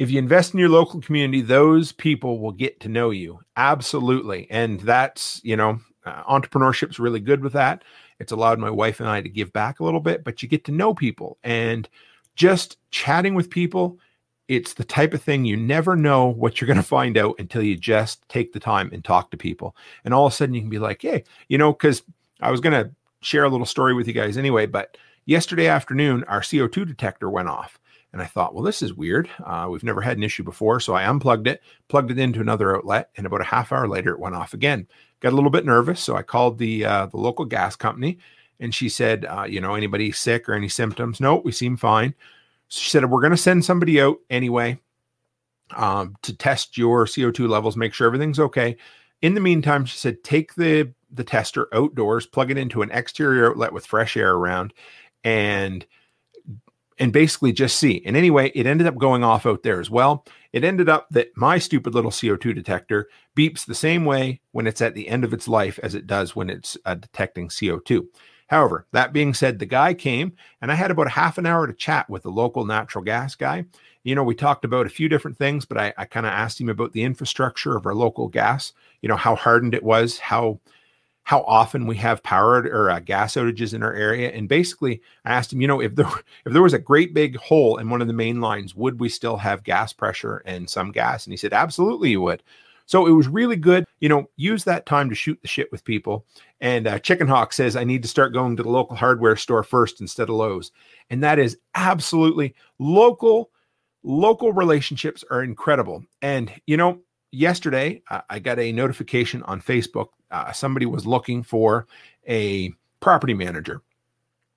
If 0.00 0.10
you 0.10 0.18
invest 0.18 0.54
in 0.54 0.58
your 0.58 0.70
local 0.70 1.00
community, 1.00 1.40
those 1.40 1.92
people 1.92 2.40
will 2.40 2.50
get 2.50 2.80
to 2.80 2.88
know 2.88 3.10
you. 3.10 3.38
Absolutely. 3.56 4.48
And 4.50 4.80
that's, 4.80 5.40
you 5.44 5.56
know, 5.56 5.78
uh, 6.04 6.22
entrepreneurship's 6.24 6.98
really 6.98 7.20
good 7.20 7.42
with 7.42 7.52
that. 7.52 7.84
It's 8.18 8.32
allowed 8.32 8.58
my 8.58 8.70
wife 8.70 9.00
and 9.00 9.08
I 9.08 9.20
to 9.20 9.28
give 9.28 9.52
back 9.52 9.80
a 9.80 9.84
little 9.84 10.00
bit, 10.00 10.24
but 10.24 10.42
you 10.42 10.48
get 10.48 10.64
to 10.64 10.72
know 10.72 10.94
people 10.94 11.38
and 11.42 11.88
just 12.34 12.78
chatting 12.90 13.34
with 13.34 13.50
people. 13.50 13.98
It's 14.48 14.74
the 14.74 14.84
type 14.84 15.14
of 15.14 15.22
thing 15.22 15.44
you 15.44 15.56
never 15.56 15.96
know 15.96 16.26
what 16.26 16.60
you're 16.60 16.66
going 16.66 16.76
to 16.76 16.82
find 16.82 17.16
out 17.16 17.36
until 17.38 17.62
you 17.62 17.76
just 17.76 18.28
take 18.28 18.52
the 18.52 18.60
time 18.60 18.90
and 18.92 19.04
talk 19.04 19.30
to 19.30 19.36
people. 19.36 19.76
And 20.04 20.12
all 20.12 20.26
of 20.26 20.32
a 20.32 20.36
sudden 20.36 20.54
you 20.54 20.60
can 20.60 20.70
be 20.70 20.78
like, 20.78 21.02
hey, 21.02 21.24
you 21.48 21.58
know, 21.58 21.72
because 21.72 22.02
I 22.40 22.50
was 22.50 22.60
going 22.60 22.84
to 22.84 22.90
share 23.20 23.44
a 23.44 23.48
little 23.48 23.66
story 23.66 23.94
with 23.94 24.06
you 24.06 24.12
guys 24.12 24.36
anyway, 24.36 24.66
but 24.66 24.96
Yesterday 25.24 25.68
afternoon, 25.68 26.24
our 26.24 26.40
CO2 26.40 26.86
detector 26.86 27.30
went 27.30 27.48
off. 27.48 27.78
And 28.12 28.20
I 28.20 28.26
thought, 28.26 28.54
well, 28.54 28.64
this 28.64 28.82
is 28.82 28.92
weird. 28.92 29.30
Uh, 29.42 29.68
we've 29.70 29.84
never 29.84 30.02
had 30.02 30.18
an 30.18 30.22
issue 30.22 30.42
before. 30.42 30.80
So 30.80 30.94
I 30.94 31.08
unplugged 31.08 31.46
it, 31.46 31.62
plugged 31.88 32.10
it 32.10 32.18
into 32.18 32.40
another 32.40 32.76
outlet, 32.76 33.10
and 33.16 33.26
about 33.26 33.40
a 33.40 33.44
half 33.44 33.72
hour 33.72 33.88
later, 33.88 34.10
it 34.10 34.20
went 34.20 34.34
off 34.34 34.52
again. 34.52 34.86
Got 35.20 35.32
a 35.32 35.36
little 35.36 35.50
bit 35.50 35.64
nervous. 35.64 36.00
So 36.00 36.16
I 36.16 36.22
called 36.22 36.58
the, 36.58 36.84
uh, 36.84 37.06
the 37.06 37.16
local 37.16 37.46
gas 37.46 37.74
company 37.74 38.18
and 38.62 38.72
she 38.72 38.88
said, 38.88 39.24
uh, 39.24 39.44
you 39.48 39.60
know, 39.60 39.74
anybody 39.74 40.12
sick 40.12 40.48
or 40.48 40.54
any 40.54 40.68
symptoms? 40.68 41.20
No, 41.20 41.36
we 41.36 41.50
seem 41.50 41.76
fine. 41.76 42.14
So 42.68 42.80
she 42.80 42.90
said, 42.90 43.10
we're 43.10 43.20
going 43.20 43.32
to 43.32 43.36
send 43.36 43.64
somebody 43.64 44.00
out 44.00 44.18
anyway 44.30 44.78
um, 45.76 46.16
to 46.22 46.36
test 46.36 46.78
your 46.78 47.06
CO2 47.06 47.48
levels, 47.48 47.76
make 47.76 47.92
sure 47.92 48.06
everything's 48.06 48.38
okay. 48.38 48.76
In 49.20 49.34
the 49.34 49.40
meantime, 49.40 49.84
she 49.84 49.96
said, 49.96 50.22
take 50.22 50.54
the, 50.54 50.92
the 51.10 51.24
tester 51.24 51.68
outdoors, 51.74 52.26
plug 52.26 52.50
it 52.52 52.58
into 52.58 52.82
an 52.82 52.90
exterior 52.92 53.50
outlet 53.50 53.72
with 53.72 53.84
fresh 53.84 54.16
air 54.16 54.32
around, 54.32 54.72
and 55.24 55.84
and 56.98 57.12
basically 57.12 57.52
just 57.52 57.78
see. 57.78 58.02
And 58.04 58.16
anyway, 58.16 58.50
it 58.54 58.66
ended 58.66 58.86
up 58.86 58.98
going 58.98 59.24
off 59.24 59.46
out 59.46 59.62
there 59.62 59.80
as 59.80 59.90
well. 59.90 60.24
It 60.52 60.64
ended 60.64 60.88
up 60.88 61.08
that 61.10 61.28
my 61.36 61.58
stupid 61.58 61.94
little 61.94 62.10
CO2 62.10 62.54
detector 62.54 63.08
beeps 63.36 63.64
the 63.64 63.74
same 63.74 64.04
way 64.04 64.40
when 64.52 64.66
it's 64.66 64.82
at 64.82 64.94
the 64.94 65.08
end 65.08 65.24
of 65.24 65.32
its 65.32 65.48
life 65.48 65.78
as 65.82 65.94
it 65.94 66.06
does 66.06 66.36
when 66.36 66.50
it's 66.50 66.76
uh, 66.84 66.94
detecting 66.94 67.48
CO2. 67.48 68.06
However, 68.48 68.86
that 68.92 69.14
being 69.14 69.32
said, 69.32 69.58
the 69.58 69.66
guy 69.66 69.94
came 69.94 70.34
and 70.60 70.70
I 70.70 70.74
had 70.74 70.90
about 70.90 71.06
a 71.06 71.10
half 71.10 71.38
an 71.38 71.46
hour 71.46 71.66
to 71.66 71.72
chat 71.72 72.10
with 72.10 72.22
the 72.22 72.30
local 72.30 72.66
natural 72.66 73.02
gas 73.02 73.34
guy. 73.34 73.64
You 74.04 74.14
know, 74.14 74.24
we 74.24 74.34
talked 74.34 74.66
about 74.66 74.84
a 74.84 74.90
few 74.90 75.08
different 75.08 75.38
things, 75.38 75.64
but 75.64 75.78
I, 75.78 75.94
I 75.96 76.04
kind 76.04 76.26
of 76.26 76.32
asked 76.32 76.60
him 76.60 76.68
about 76.68 76.92
the 76.92 77.02
infrastructure 77.02 77.76
of 77.76 77.86
our 77.86 77.94
local 77.94 78.28
gas, 78.28 78.74
you 79.00 79.08
know, 79.08 79.16
how 79.16 79.36
hardened 79.36 79.74
it 79.74 79.82
was, 79.82 80.18
how 80.18 80.60
how 81.24 81.42
often 81.42 81.86
we 81.86 81.96
have 81.96 82.22
power 82.22 82.62
or 82.62 82.90
uh, 82.90 82.98
gas 83.00 83.34
outages 83.34 83.74
in 83.74 83.82
our 83.82 83.92
area. 83.92 84.30
And 84.30 84.48
basically, 84.48 85.00
I 85.24 85.32
asked 85.32 85.52
him, 85.52 85.60
you 85.60 85.68
know, 85.68 85.80
if 85.80 85.94
there 85.94 86.06
if 86.46 86.52
there 86.52 86.62
was 86.62 86.74
a 86.74 86.78
great 86.78 87.14
big 87.14 87.36
hole 87.36 87.78
in 87.78 87.90
one 87.90 88.00
of 88.00 88.08
the 88.08 88.12
main 88.12 88.40
lines, 88.40 88.74
would 88.74 89.00
we 89.00 89.08
still 89.08 89.36
have 89.36 89.64
gas 89.64 89.92
pressure 89.92 90.42
and 90.44 90.68
some 90.68 90.92
gas? 90.92 91.26
And 91.26 91.32
he 91.32 91.36
said, 91.36 91.52
absolutely, 91.52 92.10
you 92.10 92.20
would. 92.20 92.42
So 92.86 93.06
it 93.06 93.12
was 93.12 93.28
really 93.28 93.56
good. 93.56 93.84
You 94.00 94.08
know, 94.08 94.28
use 94.36 94.64
that 94.64 94.86
time 94.86 95.08
to 95.08 95.14
shoot 95.14 95.40
the 95.40 95.48
shit 95.48 95.70
with 95.70 95.84
people. 95.84 96.26
And 96.60 96.86
uh, 96.86 96.98
Chicken 96.98 97.28
Hawk 97.28 97.52
says, 97.52 97.76
I 97.76 97.84
need 97.84 98.02
to 98.02 98.08
start 98.08 98.32
going 98.32 98.56
to 98.56 98.62
the 98.62 98.68
local 98.68 98.96
hardware 98.96 99.36
store 99.36 99.62
first 99.62 100.00
instead 100.00 100.28
of 100.28 100.34
Lowe's. 100.34 100.72
And 101.08 101.22
that 101.22 101.38
is 101.38 101.58
absolutely 101.74 102.54
local. 102.78 103.50
Local 104.02 104.52
relationships 104.52 105.24
are 105.30 105.44
incredible. 105.44 106.04
And, 106.20 106.52
you 106.66 106.76
know, 106.76 106.98
yesterday 107.30 108.02
uh, 108.10 108.20
I 108.28 108.40
got 108.40 108.58
a 108.58 108.72
notification 108.72 109.42
on 109.44 109.60
Facebook 109.60 110.08
uh, 110.32 110.52
somebody 110.52 110.86
was 110.86 111.06
looking 111.06 111.42
for 111.42 111.86
a 112.28 112.72
property 113.00 113.34
manager. 113.34 113.82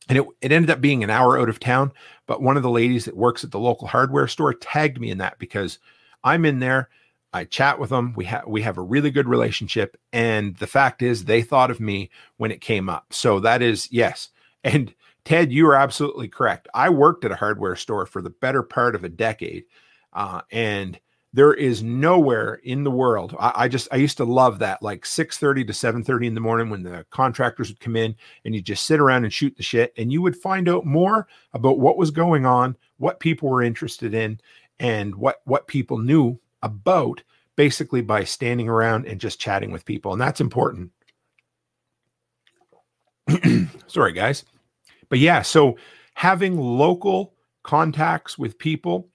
And 0.07 0.17
it, 0.19 0.25
it 0.41 0.51
ended 0.51 0.69
up 0.69 0.81
being 0.81 1.03
an 1.03 1.09
hour 1.09 1.39
out 1.39 1.49
of 1.49 1.59
town. 1.59 1.91
But 2.27 2.41
one 2.41 2.57
of 2.57 2.63
the 2.63 2.69
ladies 2.69 3.05
that 3.05 3.17
works 3.17 3.43
at 3.43 3.51
the 3.51 3.59
local 3.59 3.87
hardware 3.87 4.27
store 4.27 4.53
tagged 4.53 4.99
me 4.99 5.11
in 5.11 5.17
that 5.17 5.37
because 5.39 5.79
I'm 6.23 6.45
in 6.45 6.59
there. 6.59 6.89
I 7.33 7.43
chat 7.43 7.79
with 7.79 7.89
them. 7.89 8.13
We 8.15 8.23
have 8.25 8.47
we 8.47 8.61
have 8.61 8.77
a 8.77 8.81
really 8.81 9.11
good 9.11 9.27
relationship. 9.27 9.97
And 10.13 10.55
the 10.57 10.67
fact 10.67 11.01
is 11.01 11.25
they 11.25 11.41
thought 11.41 11.69
of 11.69 11.81
me 11.81 12.09
when 12.37 12.51
it 12.51 12.61
came 12.61 12.87
up. 12.87 13.07
So 13.11 13.39
that 13.41 13.61
is 13.61 13.91
yes. 13.91 14.29
And 14.63 14.95
Ted, 15.25 15.51
you 15.51 15.67
are 15.67 15.75
absolutely 15.75 16.27
correct. 16.27 16.67
I 16.73 16.89
worked 16.89 17.23
at 17.23 17.31
a 17.31 17.35
hardware 17.35 17.75
store 17.75 18.07
for 18.07 18.19
the 18.19 18.31
better 18.31 18.63
part 18.63 18.95
of 18.95 19.03
a 19.03 19.09
decade. 19.09 19.65
Uh, 20.11 20.41
and 20.51 20.99
there 21.35 21.53
is 21.53 21.83
nowhere 21.83 22.61
in 22.63 22.85
the 22.85 22.91
world. 22.91 23.35
I, 23.37 23.51
I, 23.55 23.67
just 23.67 23.89
I 23.91 23.97
used 23.97 24.15
to 24.17 24.23
love 24.23 24.59
that, 24.59 24.81
like 24.81 25.03
6:30 25.03 25.67
to 25.67 25.73
7:30 25.73 26.27
in 26.27 26.33
the 26.33 26.39
morning 26.39 26.69
when 26.69 26.81
the 26.81 27.05
contractors 27.09 27.67
would 27.67 27.81
come 27.81 27.97
in 27.97 28.15
and 28.45 28.55
you 28.55 28.61
just 28.61 28.85
sit 28.85 29.01
around 29.01 29.25
and 29.25 29.33
shoot 29.33 29.53
the 29.57 29.63
shit, 29.63 29.93
and 29.97 30.13
you 30.13 30.21
would 30.21 30.37
find 30.37 30.69
out 30.69 30.85
more 30.85 31.27
about 31.51 31.77
what 31.77 31.97
was 31.97 32.09
going 32.09 32.45
on, 32.45 32.77
what 32.97 33.19
people 33.19 33.49
were 33.49 33.61
interested 33.61 34.13
in, 34.13 34.39
and 34.79 35.13
what 35.13 35.41
what 35.43 35.67
people 35.67 35.97
knew 35.97 36.39
about 36.63 37.21
basically 37.57 38.01
by 38.01 38.23
standing 38.23 38.69
around 38.69 39.05
and 39.05 39.19
just 39.19 39.39
chatting 39.39 39.71
with 39.71 39.83
people. 39.83 40.13
And 40.13 40.21
that's 40.21 40.39
important. 40.39 40.91
Sorry, 43.87 44.13
guys. 44.13 44.45
But 45.09 45.19
yeah, 45.19 45.41
so 45.41 45.77
having 46.13 46.57
local 46.57 47.33
contacts 47.63 48.37
with 48.37 48.57
people 48.57 49.09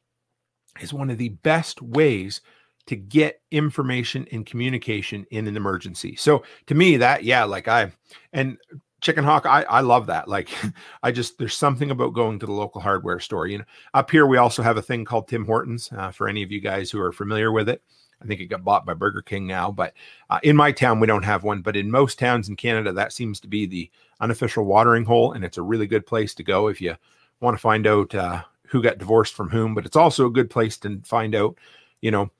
is 0.80 0.92
one 0.92 1.10
of 1.10 1.18
the 1.18 1.30
best 1.30 1.80
ways 1.82 2.40
to 2.86 2.96
get 2.96 3.40
information 3.50 4.26
and 4.32 4.46
communication 4.46 5.26
in 5.30 5.46
an 5.46 5.56
emergency. 5.56 6.16
So 6.16 6.42
to 6.66 6.74
me, 6.74 6.96
that 6.96 7.24
yeah, 7.24 7.44
like 7.44 7.68
I 7.68 7.92
and 8.32 8.58
Chicken 9.00 9.24
Hawk, 9.24 9.46
I, 9.46 9.62
I 9.62 9.80
love 9.80 10.06
that. 10.06 10.28
Like, 10.28 10.50
I 11.02 11.12
just 11.12 11.38
there's 11.38 11.56
something 11.56 11.90
about 11.90 12.14
going 12.14 12.38
to 12.38 12.46
the 12.46 12.52
local 12.52 12.80
hardware 12.80 13.20
store. 13.20 13.46
You 13.46 13.58
know, 13.58 13.64
up 13.94 14.10
here 14.10 14.26
we 14.26 14.36
also 14.36 14.62
have 14.62 14.76
a 14.76 14.82
thing 14.82 15.04
called 15.04 15.28
Tim 15.28 15.44
Hortons. 15.44 15.90
Uh, 15.96 16.10
for 16.10 16.28
any 16.28 16.42
of 16.42 16.52
you 16.52 16.60
guys 16.60 16.90
who 16.90 17.00
are 17.00 17.12
familiar 17.12 17.52
with 17.52 17.68
it, 17.68 17.82
I 18.22 18.26
think 18.26 18.40
it 18.40 18.46
got 18.46 18.64
bought 18.64 18.84
by 18.84 18.94
Burger 18.94 19.22
King 19.22 19.46
now. 19.46 19.70
But 19.70 19.94
uh, 20.28 20.40
in 20.42 20.56
my 20.56 20.72
town, 20.72 21.00
we 21.00 21.06
don't 21.06 21.24
have 21.24 21.44
one. 21.44 21.62
But 21.62 21.76
in 21.76 21.90
most 21.90 22.18
towns 22.18 22.48
in 22.48 22.56
Canada, 22.56 22.92
that 22.92 23.12
seems 23.12 23.40
to 23.40 23.48
be 23.48 23.66
the 23.66 23.90
unofficial 24.20 24.64
watering 24.64 25.04
hole, 25.04 25.32
and 25.32 25.44
it's 25.44 25.58
a 25.58 25.62
really 25.62 25.86
good 25.86 26.06
place 26.06 26.34
to 26.34 26.42
go 26.42 26.68
if 26.68 26.80
you 26.80 26.94
want 27.40 27.56
to 27.56 27.60
find 27.60 27.86
out 27.86 28.14
uh, 28.14 28.42
who 28.70 28.82
got 28.82 28.98
divorced 28.98 29.34
from 29.34 29.50
whom, 29.50 29.74
but 29.74 29.84
it's 29.84 29.96
also 29.96 30.26
a 30.26 30.30
good 30.30 30.48
place 30.48 30.76
to 30.78 31.00
find 31.04 31.34
out, 31.34 31.56
you 32.00 32.10
know, 32.10 32.30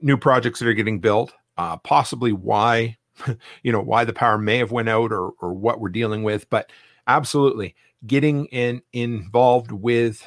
new 0.00 0.16
projects 0.16 0.60
that 0.60 0.68
are 0.68 0.74
getting 0.74 1.00
built, 1.00 1.32
uh, 1.56 1.76
possibly 1.78 2.32
why 2.32 2.96
you 3.62 3.72
know, 3.72 3.80
why 3.80 4.04
the 4.04 4.12
power 4.12 4.38
may 4.38 4.58
have 4.58 4.72
went 4.72 4.88
out 4.88 5.12
or 5.12 5.30
or 5.40 5.52
what 5.52 5.80
we're 5.80 5.88
dealing 5.88 6.22
with, 6.22 6.48
but 6.50 6.70
absolutely 7.06 7.74
getting 8.06 8.46
in 8.46 8.82
involved 8.92 9.72
with 9.72 10.24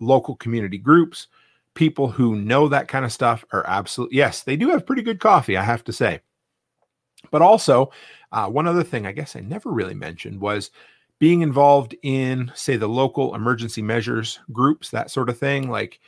local 0.00 0.36
community 0.36 0.78
groups, 0.78 1.28
people 1.74 2.08
who 2.08 2.36
know 2.36 2.68
that 2.68 2.88
kind 2.88 3.04
of 3.04 3.12
stuff 3.12 3.44
are 3.52 3.64
absolutely 3.66 4.16
yes, 4.16 4.42
they 4.42 4.56
do 4.56 4.70
have 4.70 4.86
pretty 4.86 5.02
good 5.02 5.20
coffee, 5.20 5.56
I 5.56 5.62
have 5.62 5.84
to 5.84 5.92
say. 5.92 6.20
But 7.30 7.42
also, 7.42 7.90
uh, 8.32 8.48
one 8.48 8.66
other 8.66 8.84
thing 8.84 9.06
I 9.06 9.12
guess 9.12 9.36
I 9.36 9.40
never 9.40 9.70
really 9.70 9.94
mentioned 9.94 10.40
was 10.40 10.70
being 11.18 11.40
involved 11.40 11.94
in, 12.02 12.52
say, 12.54 12.76
the 12.76 12.88
local 12.88 13.34
emergency 13.34 13.82
measures 13.82 14.38
groups, 14.52 14.90
that 14.90 15.10
sort 15.10 15.28
of 15.28 15.38
thing. 15.38 15.70
Like, 15.70 16.00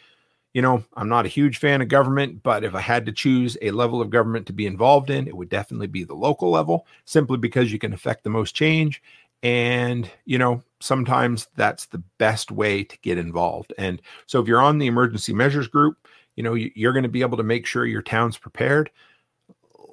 you 0.55 0.63
know, 0.63 0.83
I'm 0.95 1.09
not 1.09 1.25
a 1.25 1.31
huge 1.31 1.59
fan 1.59 1.81
of 1.83 1.89
government, 1.89 2.43
but 2.43 2.65
if 2.65 2.75
I 2.75 2.81
had 2.81 3.07
to 3.07 3.13
choose 3.13 3.57
a 3.63 3.71
level 3.71 4.01
of 4.01 4.11
government 4.11 4.47
to 4.47 4.53
be 4.53 4.67
involved 4.67 5.11
in, 5.11 5.29
it 5.29 5.37
would 5.37 5.49
definitely 5.49 5.87
be 5.87 6.05
the 6.05 6.15
local 6.15 6.51
level, 6.51 6.87
simply 7.05 7.39
because 7.39 7.73
you 7.73 7.79
can 7.79 7.93
affect 7.93 8.25
the 8.25 8.31
most 8.31 8.55
change. 8.55 9.03
And, 9.43 10.11
you 10.25 10.37
know, 10.39 10.63
sometimes 10.81 11.49
that's 11.55 11.87
the 11.87 12.03
best 12.19 12.51
way 12.51 12.83
to 12.85 12.99
get 12.99 13.19
involved. 13.19 13.73
And 13.79 14.03
so 14.27 14.41
if 14.41 14.49
you're 14.49 14.61
on 14.61 14.79
the 14.79 14.89
emergency 14.89 15.33
measures 15.33 15.69
group, 15.69 15.97
you 16.35 16.43
know, 16.43 16.55
you're 16.55 16.93
going 16.93 17.03
to 17.05 17.09
be 17.09 17.23
able 17.23 17.37
to 17.37 17.43
make 17.43 17.67
sure 17.67 17.87
your 17.87 18.03
town's 18.03 18.39
prepared 18.39 18.91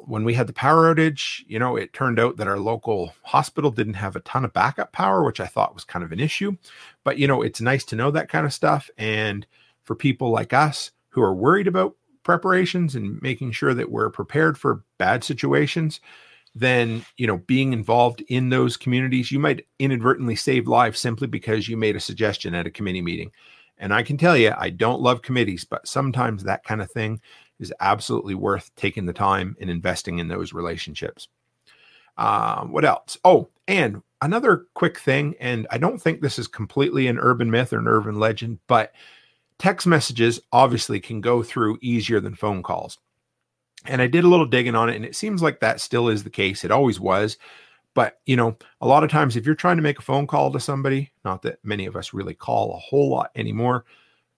when 0.08 0.24
we 0.24 0.34
had 0.34 0.48
the 0.48 0.54
power 0.54 0.94
outage, 0.94 1.44
you 1.48 1.60
know, 1.60 1.76
it 1.76 1.94
turned 1.94 2.20
out 2.20 2.38
that 2.38 2.48
our 2.48 2.60
local 2.60 3.14
hospital 3.24 3.72
didn't 3.72 3.96
have 3.96 4.16
a 4.16 4.22
ton 4.22 4.46
of 4.46 4.54
backup 4.54 4.92
power, 4.92 5.24
which 5.24 5.40
I 5.40 5.48
thought 5.48 5.74
was 5.74 5.84
kind 5.84 6.04
of 6.04 6.12
an 6.12 6.20
issue. 6.20 6.56
But, 7.04 7.18
you 7.18 7.28
know, 7.28 7.42
it's 7.42 7.62
nice 7.62 7.84
to 7.86 7.96
know 7.96 8.12
that 8.12 8.30
kind 8.30 8.46
of 8.46 8.54
stuff. 8.54 8.90
And 8.98 9.46
for 9.84 9.96
people 9.96 10.30
like 10.32 10.54
us 10.54 10.92
who 11.10 11.22
are 11.22 11.34
worried 11.34 11.68
about 11.68 11.96
preparations 12.24 12.96
and 12.96 13.22
making 13.22 13.52
sure 13.52 13.74
that 13.74 13.92
we're 13.92 14.10
prepared 14.10 14.58
for 14.58 14.84
bad 14.98 15.24
situations, 15.24 16.02
then, 16.54 17.06
you 17.18 17.28
know, 17.28 17.38
being 17.38 17.74
involved 17.74 18.22
in 18.28 18.50
those 18.50 18.78
communities, 18.78 19.32
you 19.32 19.40
might 19.40 19.66
inadvertently 19.80 20.36
save 20.36 20.68
lives 20.68 21.00
simply 21.00 21.28
because 21.28 21.68
you 21.68 21.78
made 21.78 21.96
a 21.96 22.00
suggestion 22.00 22.56
at 22.56 22.68
a 22.68 22.72
committee 22.72 23.02
meeting. 23.02 23.32
And 23.78 23.94
I 23.94 24.04
can 24.04 24.18
tell 24.18 24.38
you, 24.38 24.54
I 24.58 24.70
don't 24.70 25.02
love 25.02 25.22
committees, 25.22 25.66
but 25.66 25.88
sometimes 25.88 26.44
that 26.44 26.64
kind 26.64 26.82
of 26.82 26.90
thing 26.92 27.20
is 27.60 27.74
absolutely 27.80 28.36
worth 28.36 28.72
taking 28.76 29.06
the 29.06 29.14
time 29.14 29.56
and 29.60 29.70
investing 29.70 30.20
in 30.20 30.28
those 30.28 30.54
relationships. 30.54 31.28
Um, 32.18 32.72
what 32.72 32.86
else? 32.86 33.18
Oh, 33.24 33.50
and 33.68 34.02
another 34.22 34.66
quick 34.74 35.00
thing, 35.00 35.36
and 35.40 35.68
I 35.72 35.78
don't 35.78 36.02
think 36.02 36.22
this 36.22 36.40
is 36.40 36.48
completely 36.48 37.08
an 37.08 37.20
urban 37.20 37.52
myth 37.52 37.74
or 37.74 37.80
an 37.80 37.88
urban 37.88 38.20
legend, 38.20 38.60
but 38.68 38.94
text 39.60 39.88
messages 39.88 40.40
obviously 40.52 41.00
can 41.00 41.22
go 41.22 41.44
through 41.44 41.80
easier 41.82 42.20
than 42.20 42.36
phone 42.36 42.64
calls. 42.64 42.98
And 43.86 44.02
I 44.02 44.08
did 44.08 44.24
a 44.24 44.28
little 44.28 44.46
digging 44.46 44.76
on 44.76 44.90
it, 44.90 44.96
and 44.96 45.06
it 45.06 45.16
seems 45.16 45.42
like 45.42 45.60
that 45.60 45.80
still 45.80 46.10
is 46.10 46.24
the 46.24 46.30
case. 46.30 46.64
It 46.64 46.72
always 46.72 47.00
was. 47.00 47.38
But, 47.94 48.20
you 48.26 48.36
know, 48.36 48.58
a 48.82 48.88
lot 48.88 49.06
of 49.06 49.10
times 49.10 49.36
if 49.36 49.46
you're 49.46 49.56
trying 49.56 49.78
to 49.78 49.84
make 49.84 50.00
a 50.00 50.04
phone 50.04 50.28
call 50.28 50.52
to 50.52 50.60
somebody, 50.60 51.12
not 51.24 51.42
that 51.44 51.64
many 51.64 51.86
of 51.86 51.96
us 51.96 52.14
really 52.14 52.34
call 52.34 52.74
a 52.74 52.80
whole 52.80 53.10
lot 53.10 53.32
anymore, 53.36 53.86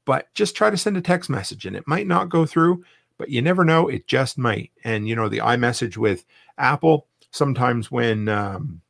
but 0.06 0.32
just 0.36 0.56
try 0.56 0.70
to 0.70 0.78
send 0.78 0.96
a 0.96 1.02
text 1.02 1.30
message 1.30 1.66
and 1.66 1.76
it 1.76 1.88
might 1.88 2.06
not 2.06 2.30
go 2.30 2.46
through 2.46 2.84
but 3.18 3.30
you 3.30 3.42
never 3.42 3.66
know. 3.66 3.88
It 3.88 4.08
just 4.08 4.38
might. 4.38 4.72
And, 4.84 5.08
you 5.08 5.16
know, 5.16 5.30
the 5.30 5.40
iMessage 5.40 5.98
with 5.98 6.26
Apple, 6.58 7.08
sometimes 7.32 7.92
when 7.92 8.30
um, 8.30 8.82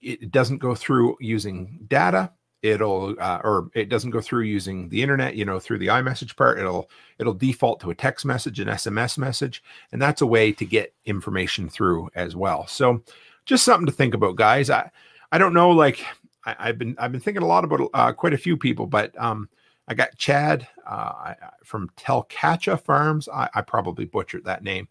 it 0.00 0.30
doesn't 0.30 0.58
go 0.58 0.74
through 0.74 1.16
using 1.20 1.80
data, 1.88 2.30
it'll 2.62 3.16
uh, 3.18 3.40
or 3.42 3.70
it 3.74 3.88
doesn't 3.88 4.10
go 4.10 4.20
through 4.20 4.42
using 4.42 4.88
the 4.88 5.02
internet 5.02 5.34
you 5.34 5.44
know 5.44 5.58
through 5.58 5.78
the 5.78 5.88
imessage 5.88 6.36
part 6.36 6.58
it'll 6.58 6.88
it'll 7.18 7.34
default 7.34 7.80
to 7.80 7.90
a 7.90 7.94
text 7.94 8.24
message 8.24 8.60
an 8.60 8.68
sms 8.68 9.18
message 9.18 9.62
and 9.90 10.00
that's 10.00 10.22
a 10.22 10.26
way 10.26 10.52
to 10.52 10.64
get 10.64 10.94
information 11.04 11.68
through 11.68 12.08
as 12.14 12.36
well 12.36 12.66
so 12.66 13.02
just 13.44 13.64
something 13.64 13.86
to 13.86 13.92
think 13.92 14.14
about 14.14 14.36
guys 14.36 14.70
i 14.70 14.88
i 15.32 15.38
don't 15.38 15.54
know 15.54 15.70
like 15.70 16.04
I, 16.44 16.68
have 16.68 16.78
been 16.78 16.94
i've 16.98 17.12
been 17.12 17.20
thinking 17.20 17.42
a 17.42 17.46
lot 17.46 17.64
about 17.64 17.90
uh, 17.94 18.12
quite 18.12 18.32
a 18.32 18.38
few 18.38 18.56
people 18.56 18.86
but 18.86 19.12
um 19.20 19.48
I 19.88 19.94
got 19.94 20.16
Chad 20.16 20.66
uh, 20.86 21.34
from 21.64 21.90
Telcacha 21.96 22.80
Farms. 22.80 23.28
I, 23.28 23.48
I, 23.54 23.62
probably 23.62 24.04
butchered 24.04 24.44
that 24.44 24.62
name, 24.62 24.88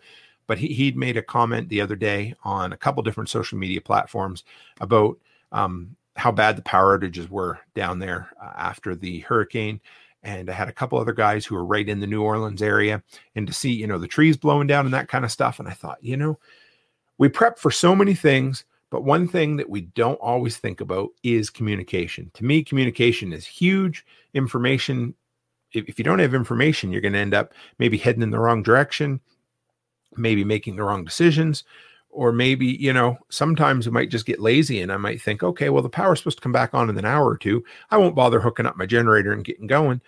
but 0.47 0.57
he, 0.57 0.68
he'd 0.68 0.97
made 0.97 1.18
a 1.18 1.22
comment 1.22 1.69
the 1.69 1.81
other 1.81 1.95
day 1.95 2.35
on 2.43 2.73
a 2.73 2.77
couple 2.77 3.01
different 3.03 3.30
social 3.30 3.57
media 3.57 3.81
platforms 3.81 4.43
about 4.80 5.18
um, 5.51 5.95
how 6.15 6.31
bad 6.31 6.55
the 6.55 6.61
power 6.61 6.97
outages 6.97 7.30
were 7.30 7.59
down 7.73 7.99
there 7.99 8.30
uh, 8.41 8.51
after 8.55 8.95
the 8.95 9.19
hurricane. 9.22 9.80
And 10.23 10.49
I 10.49 10.53
had 10.53 10.68
a 10.68 10.73
couple 10.73 10.99
other 10.99 11.13
guys 11.13 11.45
who 11.45 11.55
were 11.55 11.65
right 11.65 11.88
in 11.88 11.99
the 11.99 12.07
New 12.07 12.22
Orleans 12.22 12.61
area, 12.61 13.01
and 13.35 13.47
to 13.47 13.53
see, 13.53 13.72
you 13.72 13.88
know, 13.88 13.97
the 13.97 14.07
trees 14.07 14.38
blowing 14.38 14.68
down 14.68 14.85
and 14.85 14.93
that 14.93 15.07
kind 15.07 15.26
of 15.26 15.31
stuff. 15.31 15.59
And 15.59 15.68
I 15.68 15.72
thought, 15.72 16.03
you 16.03 16.15
know, 16.15 16.38
we 17.18 17.27
prep 17.27 17.57
for 17.57 17.72
so 17.72 17.95
many 17.95 18.13
things, 18.13 18.65
but 18.91 19.05
one 19.05 19.27
thing 19.27 19.55
that 19.55 19.69
we 19.69 19.81
don't 19.81 20.19
always 20.19 20.57
think 20.57 20.81
about 20.81 21.09
is 21.23 21.49
communication. 21.49 22.30
To 22.35 22.45
me, 22.45 22.61
communication 22.61 23.34
is 23.34 23.47
huge. 23.47 24.05
Information, 24.34 25.15
if, 25.72 25.88
if 25.88 25.97
you 25.97 26.03
don't 26.03 26.19
have 26.19 26.35
information, 26.35 26.91
you're 26.91 27.01
going 27.01 27.13
to 27.13 27.19
end 27.19 27.34
up 27.34 27.53
maybe 27.80 27.97
heading 27.97 28.22
in 28.22 28.31
the 28.31 28.39
wrong 28.39 28.61
direction, 28.61 29.22
maybe 30.18 30.43
making 30.43 30.76
the 30.76 30.84
wrong 30.84 31.05
decisions, 31.05 31.63
or 32.09 32.34
maybe, 32.34 32.65
you 32.65 32.91
know, 32.91 33.18
sometimes 33.30 33.88
we 33.88 33.93
might 33.93 34.11
just 34.11 34.26
get 34.26 34.41
lazy 34.41 34.81
and 34.81 34.91
I 34.91 34.97
might 34.97 35.22
think, 35.22 35.41
okay, 35.41 35.69
well, 35.69 35.81
the 35.81 35.89
power's 35.89 36.19
supposed 36.19 36.39
to 36.39 36.43
come 36.43 36.51
back 36.51 36.73
on 36.73 36.89
in 36.89 36.97
an 36.97 37.05
hour 37.05 37.26
or 37.26 37.38
two. 37.38 37.63
I 37.89 37.97
won't 37.97 38.15
bother 38.15 38.41
hooking 38.41 38.65
up 38.65 38.76
my 38.76 38.85
generator 38.85 39.31
and 39.31 39.45
getting 39.45 39.68
going. 39.68 40.01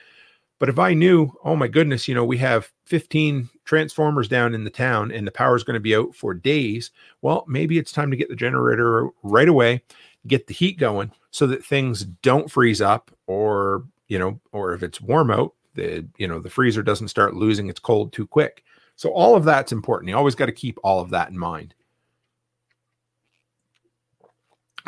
But 0.63 0.69
if 0.69 0.79
I 0.79 0.93
knew, 0.93 1.29
oh 1.43 1.57
my 1.57 1.67
goodness, 1.67 2.07
you 2.07 2.15
know, 2.15 2.23
we 2.23 2.37
have 2.37 2.71
15 2.85 3.49
transformers 3.65 4.29
down 4.29 4.55
in 4.55 4.63
the 4.63 4.69
town 4.69 5.11
and 5.11 5.27
the 5.27 5.31
power 5.31 5.57
is 5.57 5.63
going 5.65 5.73
to 5.73 5.81
be 5.81 5.93
out 5.93 6.15
for 6.15 6.33
days, 6.33 6.91
well, 7.21 7.43
maybe 7.49 7.77
it's 7.77 7.91
time 7.91 8.09
to 8.11 8.15
get 8.15 8.29
the 8.29 8.35
generator 8.37 9.09
right 9.23 9.49
away, 9.49 9.81
get 10.25 10.47
the 10.47 10.53
heat 10.53 10.79
going 10.79 11.11
so 11.31 11.45
that 11.47 11.65
things 11.65 12.05
don't 12.05 12.49
freeze 12.49 12.79
up 12.79 13.11
or, 13.27 13.83
you 14.07 14.17
know, 14.17 14.39
or 14.53 14.73
if 14.73 14.83
it's 14.83 15.01
warm 15.01 15.31
out, 15.31 15.53
the, 15.73 16.07
you 16.17 16.29
know, 16.29 16.39
the 16.39 16.49
freezer 16.49 16.81
doesn't 16.81 17.09
start 17.09 17.35
losing 17.35 17.67
its 17.67 17.81
cold 17.81 18.13
too 18.13 18.25
quick. 18.25 18.63
So 18.95 19.11
all 19.11 19.35
of 19.35 19.43
that's 19.43 19.73
important. 19.73 20.07
You 20.07 20.15
always 20.15 20.33
got 20.33 20.45
to 20.45 20.53
keep 20.53 20.79
all 20.81 21.01
of 21.01 21.09
that 21.09 21.29
in 21.29 21.37
mind 21.37 21.75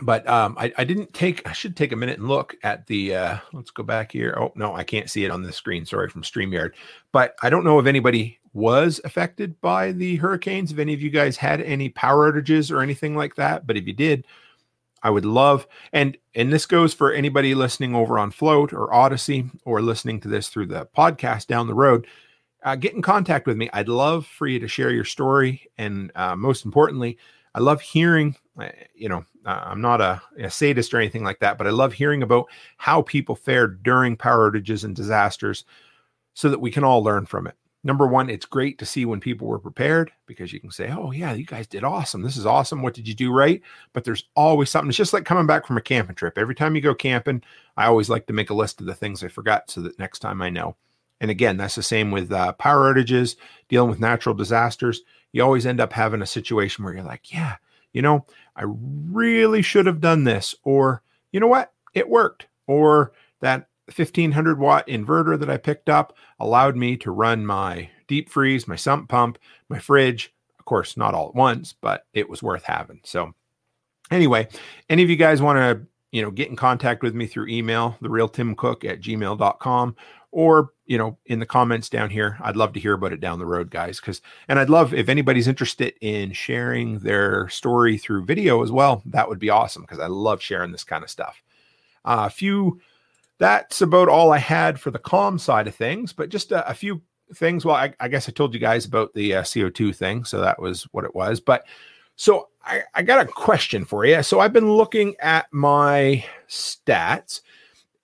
but 0.01 0.27
um, 0.27 0.55
I, 0.59 0.73
I, 0.77 0.83
didn't 0.83 1.13
take. 1.13 1.47
I 1.47 1.53
should 1.53 1.77
take 1.77 1.91
a 1.91 1.95
minute 1.95 2.19
and 2.19 2.27
look 2.27 2.55
at 2.63 2.85
the. 2.87 3.15
Uh, 3.15 3.37
let's 3.53 3.71
go 3.71 3.83
back 3.83 4.11
here. 4.11 4.35
Oh 4.37 4.51
no, 4.55 4.75
I 4.75 4.83
can't 4.83 5.09
see 5.09 5.23
it 5.23 5.31
on 5.31 5.41
the 5.41 5.53
screen. 5.53 5.85
Sorry, 5.85 6.09
from 6.09 6.21
Streamyard. 6.21 6.71
But 7.11 7.35
I 7.41 7.49
don't 7.49 7.63
know 7.63 7.79
if 7.79 7.85
anybody 7.85 8.39
was 8.53 8.99
affected 9.03 9.59
by 9.61 9.93
the 9.93 10.17
hurricanes. 10.17 10.71
If 10.71 10.79
any 10.79 10.93
of 10.93 11.01
you 11.01 11.09
guys 11.09 11.37
had 11.37 11.61
any 11.61 11.89
power 11.89 12.31
outages 12.31 12.71
or 12.71 12.81
anything 12.81 13.15
like 13.15 13.35
that, 13.35 13.65
but 13.67 13.77
if 13.77 13.87
you 13.87 13.93
did, 13.93 14.25
I 15.01 15.09
would 15.09 15.25
love 15.25 15.67
and 15.93 16.17
and 16.33 16.51
this 16.51 16.65
goes 16.65 16.93
for 16.93 17.13
anybody 17.13 17.53
listening 17.55 17.95
over 17.95 18.17
on 18.19 18.31
Flote 18.31 18.73
or 18.73 18.93
Odysee 18.93 19.45
or 19.63 19.81
listening 19.81 20.19
to 20.21 20.27
this 20.27 20.49
through 20.49 20.65
the 20.67 20.87
podcast 20.97 21.47
down 21.47 21.67
the 21.67 21.73
road. 21.73 22.07
Uh, 22.63 22.75
get 22.75 22.95
in 22.95 23.01
contact 23.01 23.45
with 23.45 23.55
me. 23.55 23.69
I'd 23.71 23.87
love 23.87 24.25
for 24.25 24.47
you 24.47 24.59
to 24.59 24.67
share 24.67 24.89
your 24.89 25.05
story, 25.05 25.69
and 25.77 26.11
uh, 26.15 26.35
most 26.35 26.65
importantly, 26.65 27.19
I 27.53 27.59
love 27.59 27.79
hearing. 27.79 28.35
Uh, 28.59 28.69
you 28.95 29.07
know, 29.07 29.23
I'm 29.45 29.81
not 29.81 30.01
a, 30.01 30.21
a, 30.39 30.49
sadist 30.49 30.93
or 30.93 30.97
anything 30.97 31.23
like 31.23 31.39
that, 31.39 31.57
but 31.57 31.67
I 31.67 31.69
love 31.69 31.93
hearing 31.93 32.23
about 32.23 32.47
how 32.77 33.01
people 33.03 33.35
fared 33.35 33.83
during 33.83 34.17
power 34.17 34.51
outages 34.51 34.83
and 34.83 34.95
disasters 34.95 35.65
so 36.33 36.49
that 36.49 36.61
we 36.61 36.71
can 36.71 36.83
all 36.83 37.03
learn 37.03 37.25
from 37.25 37.47
it. 37.47 37.55
Number 37.83 38.07
one, 38.07 38.31
it's 38.31 38.47
great 38.47 38.79
to 38.79 38.85
see 38.85 39.05
when 39.05 39.19
people 39.19 39.47
were 39.47 39.59
prepared 39.59 40.11
because 40.25 40.51
you 40.51 40.59
can 40.59 40.71
say, 40.71 40.89
Oh, 40.91 41.11
yeah, 41.11 41.33
you 41.33 41.45
guys 41.45 41.67
did 41.67 41.83
awesome. 41.83 42.23
This 42.23 42.35
is 42.35 42.47
awesome. 42.47 42.81
What 42.81 42.95
did 42.95 43.07
you 43.07 43.13
do 43.13 43.31
right? 43.31 43.61
But 43.93 44.03
there's 44.03 44.23
always 44.35 44.71
something. 44.71 44.89
It's 44.89 44.97
just 44.97 45.13
like 45.13 45.23
coming 45.23 45.45
back 45.45 45.67
from 45.67 45.77
a 45.77 45.81
camping 45.81 46.15
trip. 46.15 46.39
Every 46.39 46.55
time 46.55 46.75
you 46.75 46.81
go 46.81 46.95
camping, 46.95 47.43
I 47.77 47.85
always 47.85 48.09
like 48.09 48.25
to 48.25 48.33
make 48.33 48.49
a 48.49 48.55
list 48.55 48.81
of 48.81 48.87
the 48.87 48.95
things 48.95 49.23
I 49.23 49.27
forgot 49.27 49.69
so 49.69 49.81
that 49.81 49.99
next 49.99 50.19
time 50.19 50.41
I 50.41 50.49
know. 50.49 50.75
And 51.21 51.29
again, 51.29 51.57
that's 51.57 51.75
the 51.75 51.83
same 51.83 52.09
with 52.09 52.31
uh, 52.31 52.53
power 52.53 52.91
outages, 52.91 53.35
dealing 53.69 53.91
with 53.91 53.99
natural 53.99 54.33
disasters. 54.33 55.01
You 55.31 55.43
always 55.43 55.67
end 55.67 55.79
up 55.79 55.93
having 55.93 56.23
a 56.23 56.27
situation 56.27 56.83
where 56.83 56.95
you're 56.95 57.03
like, 57.03 57.31
Yeah, 57.31 57.57
you 57.93 58.01
know, 58.01 58.25
I 58.55 58.63
really 58.65 59.61
should 59.61 59.85
have 59.85 60.01
done 60.01 60.23
this. 60.23 60.55
Or, 60.63 61.01
you 61.31 61.39
know 61.39 61.47
what? 61.47 61.73
It 61.93 62.09
worked. 62.09 62.47
Or 62.67 63.11
that 63.41 63.67
1500 63.85 64.59
watt 64.59 64.87
inverter 64.87 65.39
that 65.39 65.49
I 65.49 65.57
picked 65.57 65.89
up 65.89 66.15
allowed 66.39 66.75
me 66.75 66.97
to 66.97 67.11
run 67.11 67.45
my 67.45 67.89
deep 68.07 68.29
freeze, 68.29 68.67
my 68.67 68.75
sump 68.75 69.09
pump, 69.09 69.37
my 69.69 69.79
fridge. 69.79 70.33
Of 70.57 70.65
course, 70.65 70.97
not 70.97 71.13
all 71.13 71.29
at 71.29 71.35
once, 71.35 71.73
but 71.73 72.05
it 72.13 72.29
was 72.29 72.41
worth 72.41 72.63
having. 72.63 72.99
So, 73.03 73.33
anyway, 74.09 74.47
any 74.89 75.03
of 75.03 75.09
you 75.09 75.15
guys 75.15 75.41
want 75.41 75.57
to, 75.57 75.85
you 76.11 76.23
know, 76.23 76.31
get 76.31 76.49
in 76.49 76.55
contact 76.55 77.03
with 77.03 77.13
me 77.13 77.27
through 77.27 77.47
email, 77.47 77.97
the 78.01 78.09
real 78.09 78.27
Tim 78.27 78.55
Cook 78.55 78.83
at 78.83 79.01
gmail.com, 79.01 79.95
or 80.35 80.71
you 80.85 80.97
know 80.97 81.17
in 81.27 81.39
the 81.39 81.45
comments 81.45 81.89
down 81.89 82.09
here 82.09 82.37
i'd 82.41 82.57
love 82.57 82.73
to 82.73 82.79
hear 82.79 82.93
about 82.93 83.13
it 83.13 83.21
down 83.21 83.39
the 83.39 83.45
road 83.45 83.71
guys 83.71 84.01
because 84.01 84.21
and 84.49 84.59
i'd 84.59 84.69
love 84.69 84.93
if 84.93 85.07
anybody's 85.07 85.47
interested 85.47 85.93
in 86.01 86.33
sharing 86.33 86.99
their 86.99 87.47
story 87.47 87.97
through 87.97 88.25
video 88.25 88.61
as 88.61 88.69
well 88.69 89.01
that 89.05 89.29
would 89.29 89.39
be 89.39 89.49
awesome 89.49 89.81
because 89.81 89.99
i 89.99 90.07
love 90.07 90.41
sharing 90.41 90.73
this 90.73 90.83
kind 90.83 91.05
of 91.05 91.09
stuff 91.09 91.41
a 92.03 92.29
few 92.29 92.79
that's 93.37 93.81
about 93.81 94.09
all 94.09 94.33
i 94.33 94.37
had 94.37 94.77
for 94.77 94.91
the 94.91 94.99
calm 94.99 95.39
side 95.39 95.67
of 95.67 95.75
things 95.75 96.11
but 96.11 96.27
just 96.27 96.51
a, 96.51 96.69
a 96.69 96.73
few 96.73 97.01
things 97.33 97.63
well 97.63 97.75
I, 97.75 97.93
I, 98.01 98.09
guess 98.09 98.27
i 98.27 98.31
told 98.33 98.53
you 98.53 98.59
guys 98.59 98.85
about 98.85 99.13
the 99.13 99.35
uh, 99.35 99.41
co2 99.41 99.95
thing 99.95 100.25
so 100.25 100.41
that 100.41 100.61
was 100.61 100.83
what 100.91 101.05
it 101.05 101.15
was 101.15 101.39
but 101.39 101.63
So 102.17 102.49
I, 102.63 102.83
I 102.93 103.01
got 103.03 103.25
a 103.25 103.29
question 103.29 103.85
for 103.85 104.05
you. 104.05 104.23
So 104.23 104.39
I've 104.39 104.53
been 104.53 104.71
looking 104.71 105.15
at 105.19 105.47
my 105.51 106.25
stats, 106.47 107.41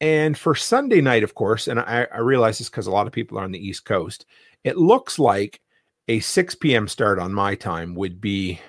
and 0.01 0.35
for 0.37 0.55
Sunday 0.55 0.99
night, 0.99 1.23
of 1.23 1.35
course, 1.35 1.67
and 1.67 1.79
I, 1.79 2.07
I 2.11 2.17
realize 2.17 2.57
this 2.57 2.69
because 2.69 2.87
a 2.87 2.91
lot 2.91 3.07
of 3.07 3.13
people 3.13 3.37
are 3.37 3.43
on 3.43 3.51
the 3.51 3.65
East 3.65 3.85
Coast. 3.85 4.25
It 4.63 4.77
looks 4.77 5.19
like 5.19 5.61
a 6.07 6.19
6 6.19 6.55
p.m. 6.55 6.87
start 6.87 7.19
on 7.19 7.31
my 7.31 7.53
time 7.53 7.93
would 7.95 8.19
be 8.19 8.59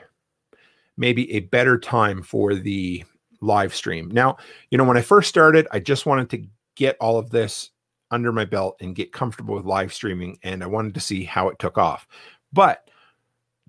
maybe 0.98 1.32
a 1.32 1.40
better 1.40 1.78
time 1.78 2.22
for 2.22 2.54
the 2.54 3.02
live 3.40 3.74
stream. 3.74 4.10
Now, 4.10 4.36
you 4.70 4.76
know, 4.76 4.84
when 4.84 4.98
I 4.98 5.02
first 5.02 5.30
started, 5.30 5.66
I 5.72 5.80
just 5.80 6.04
wanted 6.04 6.28
to 6.30 6.44
get 6.76 6.98
all 7.00 7.18
of 7.18 7.30
this 7.30 7.70
under 8.10 8.30
my 8.30 8.44
belt 8.44 8.76
and 8.80 8.94
get 8.94 9.12
comfortable 9.12 9.54
with 9.54 9.64
live 9.64 9.92
streaming, 9.92 10.38
and 10.42 10.62
I 10.62 10.66
wanted 10.66 10.94
to 10.94 11.00
see 11.00 11.24
how 11.24 11.48
it 11.48 11.58
took 11.58 11.78
off. 11.78 12.06
But 12.52 12.86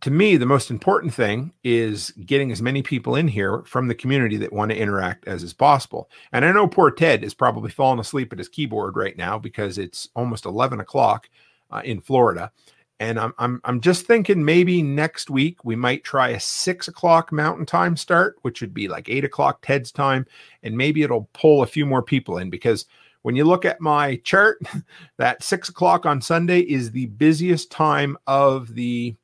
to 0.04 0.12
me, 0.12 0.36
the 0.36 0.46
most 0.46 0.70
important 0.70 1.14
thing 1.14 1.54
is 1.64 2.12
getting 2.26 2.52
as 2.52 2.62
many 2.62 2.84
people 2.84 3.16
in 3.16 3.26
here 3.26 3.64
from 3.66 3.88
the 3.88 3.96
community 3.96 4.36
that 4.36 4.52
want 4.52 4.70
to 4.70 4.78
interact 4.78 5.26
as 5.30 5.44
is 5.44 5.54
possible. 5.54 6.10
And 6.34 6.44
I 6.44 6.52
know 6.52 6.68
poor 6.68 6.92
Ted 6.92 7.24
is 7.24 7.34
probably 7.34 7.72
falling 7.72 8.02
asleep 8.02 8.34
at 8.34 8.38
his 8.38 8.50
keyboard 8.50 8.98
right 8.98 9.16
now 9.16 9.40
because 9.40 9.78
it's 9.78 10.10
almost 10.14 10.46
11 10.46 10.82
o'clock 10.82 11.30
uh, 11.72 11.84
in 11.86 12.02
Florida. 12.02 12.52
And 13.00 13.18
I'm, 13.18 13.34
I'm, 13.40 13.62
I'm 13.64 13.80
just 13.80 14.06
thinking 14.06 14.44
maybe 14.44 14.82
next 14.82 15.30
week 15.30 15.64
we 15.64 15.78
might 15.78 16.04
try 16.04 16.30
a 16.30 16.40
six 16.40 16.90
o'clock 16.90 17.32
mountain 17.32 17.66
time 17.66 17.96
start, 17.96 18.36
which 18.42 18.60
would 18.60 18.74
be 18.74 18.90
like 18.90 19.08
eight 19.08 19.24
o'clock 19.24 19.62
Ted's 19.62 19.94
time. 19.94 20.26
And 20.64 20.76
maybe 20.76 21.04
it'll 21.04 21.30
pull 21.32 21.64
a 21.64 21.68
few 21.68 21.86
more 21.86 22.04
people 22.04 22.40
in 22.40 22.50
because 22.50 22.88
when 23.22 23.38
you 23.38 23.46
look 23.46 23.64
at 23.64 23.80
my 23.80 24.18
chart, 24.26 24.62
that 25.18 25.44
six 25.44 25.70
o'clock 25.70 26.06
on 26.06 26.22
Sunday 26.22 26.60
is 26.60 26.92
the 26.92 27.06
busiest 27.06 27.72
time 27.72 28.18
of 28.28 28.76
the 28.76 29.16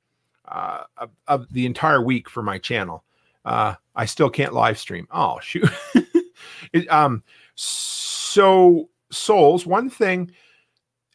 uh, 0.50 0.84
of, 0.98 1.12
of, 1.28 1.54
the 1.54 1.66
entire 1.66 2.02
week 2.02 2.30
for 2.30 2.44
my 2.44 2.58
channel. 2.58 3.04
Uh, 3.46 3.76
I 3.96 4.06
still 4.06 4.30
can't 4.30 4.54
live 4.54 4.78
stream. 4.78 5.08
Oh 5.12 5.40
shoot. 5.40 5.70
it, 6.74 6.92
um, 6.92 7.24
so 7.56 8.90
souls. 9.12 9.66
One 9.66 9.90
thing 9.90 10.32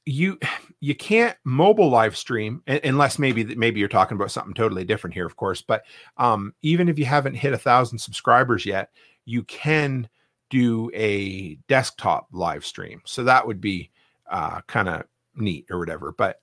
you 0.06 0.38
you 0.80 0.94
can't 0.94 1.36
mobile 1.44 1.88
live 1.88 2.16
stream 2.16 2.62
unless 2.66 3.18
maybe 3.18 3.54
maybe 3.56 3.80
you're 3.80 3.88
talking 3.88 4.16
about 4.16 4.30
something 4.30 4.54
totally 4.54 4.84
different 4.84 5.14
here, 5.14 5.26
of 5.26 5.36
course. 5.36 5.62
But 5.62 5.84
um, 6.18 6.54
even 6.62 6.88
if 6.88 6.98
you 6.98 7.06
haven't 7.06 7.34
hit 7.34 7.54
a 7.54 7.58
thousand 7.58 7.98
subscribers 7.98 8.66
yet, 8.66 8.90
you 9.24 9.44
can 9.44 10.08
do 10.50 10.90
a 10.94 11.54
desktop 11.68 12.28
live 12.32 12.64
stream. 12.64 13.00
So 13.06 13.24
that 13.24 13.46
would 13.46 13.60
be 13.60 13.90
uh, 14.30 14.60
kind 14.66 14.88
of 14.88 15.04
neat 15.34 15.66
or 15.70 15.78
whatever. 15.78 16.12
But 16.12 16.40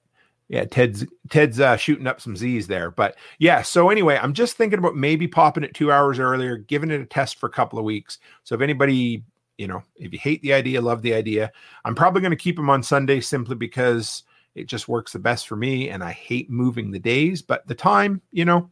yeah, 0.51 0.65
Ted's 0.65 1.05
Ted's 1.29 1.61
uh, 1.61 1.77
shooting 1.77 2.07
up 2.07 2.19
some 2.19 2.35
Z's 2.35 2.67
there. 2.67 2.91
But 2.91 3.15
yeah, 3.39 3.61
so 3.61 3.89
anyway, 3.89 4.19
I'm 4.21 4.33
just 4.33 4.57
thinking 4.57 4.79
about 4.79 4.97
maybe 4.97 5.25
popping 5.25 5.63
it 5.63 5.73
two 5.73 5.93
hours 5.93 6.19
earlier, 6.19 6.57
giving 6.57 6.91
it 6.91 6.99
a 6.99 7.05
test 7.05 7.37
for 7.39 7.45
a 7.45 7.51
couple 7.51 7.79
of 7.79 7.85
weeks. 7.85 8.19
So 8.43 8.55
if 8.55 8.59
anybody, 8.59 9.23
you 9.57 9.67
know, 9.67 9.81
if 9.95 10.11
you 10.11 10.19
hate 10.19 10.41
the 10.41 10.51
idea, 10.51 10.81
love 10.81 11.03
the 11.03 11.13
idea, 11.13 11.53
I'm 11.85 11.95
probably 11.95 12.19
going 12.19 12.31
to 12.31 12.35
keep 12.37 12.57
them 12.57 12.69
on 12.69 12.83
Sunday 12.83 13.21
simply 13.21 13.55
because 13.55 14.23
it 14.53 14.65
just 14.65 14.89
works 14.89 15.13
the 15.13 15.19
best 15.19 15.47
for 15.47 15.55
me, 15.55 15.89
and 15.89 16.03
I 16.03 16.11
hate 16.11 16.49
moving 16.49 16.91
the 16.91 16.99
days. 16.99 17.41
But 17.41 17.65
the 17.65 17.75
time, 17.75 18.21
you 18.33 18.43
know, 18.43 18.69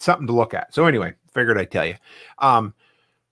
something 0.00 0.26
to 0.26 0.32
look 0.32 0.52
at. 0.52 0.74
So 0.74 0.86
anyway, 0.86 1.14
figured 1.32 1.58
I'd 1.58 1.70
tell 1.70 1.86
you. 1.86 1.94
Um, 2.40 2.74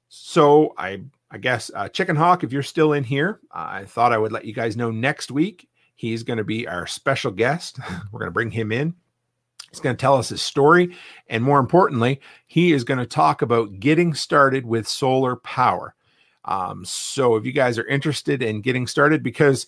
so 0.09 0.73
I 0.79 1.01
I 1.33 1.39
guess 1.39 1.69
uh, 1.75 1.89
Chicken 1.89 2.15
Hawk, 2.15 2.45
if 2.45 2.53
you're 2.53 2.63
still 2.63 2.93
in 2.93 3.03
here, 3.03 3.41
I 3.51 3.87
thought 3.87 4.13
I 4.13 4.19
would 4.19 4.31
let 4.31 4.45
you 4.45 4.55
guys 4.55 4.77
know 4.77 4.93
next 4.93 5.33
week 5.33 5.69
he's 5.99 6.23
going 6.23 6.37
to 6.37 6.45
be 6.45 6.67
our 6.69 6.87
special 6.87 7.33
guest. 7.33 7.81
We're 8.13 8.21
going 8.21 8.29
to 8.29 8.35
bring 8.35 8.53
him 8.53 8.71
in. 8.71 8.95
He's 9.69 9.81
going 9.81 9.97
to 9.97 10.01
tell 10.01 10.15
us 10.15 10.29
his 10.29 10.41
story. 10.41 10.97
And 11.29 11.43
more 11.43 11.59
importantly, 11.59 12.21
he 12.47 12.73
is 12.73 12.85
going 12.85 13.01
to 13.01 13.07
talk 13.07 13.43
about 13.43 13.81
getting 13.81 14.15
started 14.15 14.65
with 14.65 14.87
solar 14.87 15.37
power. 15.37 15.97
Um, 16.45 16.85
so 16.85 17.35
if 17.35 17.45
you 17.45 17.53
guys 17.53 17.79
are 17.79 17.87
interested 17.87 18.45
in 18.45 18.61
getting 18.61 18.87
started, 18.87 19.25
because 19.25 19.67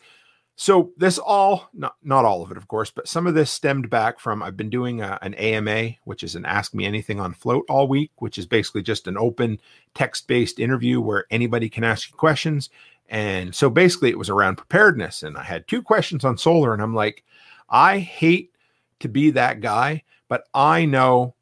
so 0.54 0.92
this 0.96 1.18
all, 1.18 1.68
not, 1.74 1.96
not 2.04 2.24
all 2.24 2.42
of 2.42 2.52
it, 2.52 2.56
of 2.56 2.68
course, 2.68 2.92
but 2.92 3.08
some 3.08 3.26
of 3.26 3.34
this 3.34 3.50
stemmed 3.50 3.90
back 3.90 4.20
from 4.20 4.40
I've 4.40 4.56
been 4.56 4.70
doing 4.70 5.00
a, 5.00 5.18
an 5.22 5.34
AMA, 5.34 5.96
which 6.04 6.22
is 6.22 6.36
an 6.36 6.46
Ask 6.46 6.74
Me 6.74 6.84
Anything 6.84 7.18
on 7.18 7.34
Flote 7.34 7.64
all 7.68 7.88
week, 7.88 8.12
which 8.18 8.38
is 8.38 8.46
basically 8.46 8.82
just 8.82 9.08
an 9.08 9.18
open 9.18 9.60
text 9.94 10.28
based 10.28 10.60
interview 10.60 11.00
where 11.00 11.24
anybody 11.32 11.68
can 11.68 11.82
ask 11.82 12.08
you 12.08 12.16
questions. 12.16 12.70
And 13.10 13.54
so 13.54 13.68
basically 13.68 14.10
it 14.10 14.18
was 14.18 14.30
around 14.30 14.56
preparedness. 14.56 15.22
And 15.22 15.36
I 15.36 15.42
had 15.42 15.68
two 15.68 15.82
questions 15.82 16.24
on 16.24 16.38
solar, 16.38 16.72
and 16.72 16.80
I'm 16.80 16.94
like, 16.94 17.24
I 17.68 17.98
hate 17.98 18.52
to 19.00 19.08
be 19.08 19.30
that 19.30 19.60
guy, 19.60 20.04
but 20.28 20.44
I 20.54 20.84
know 20.84 21.34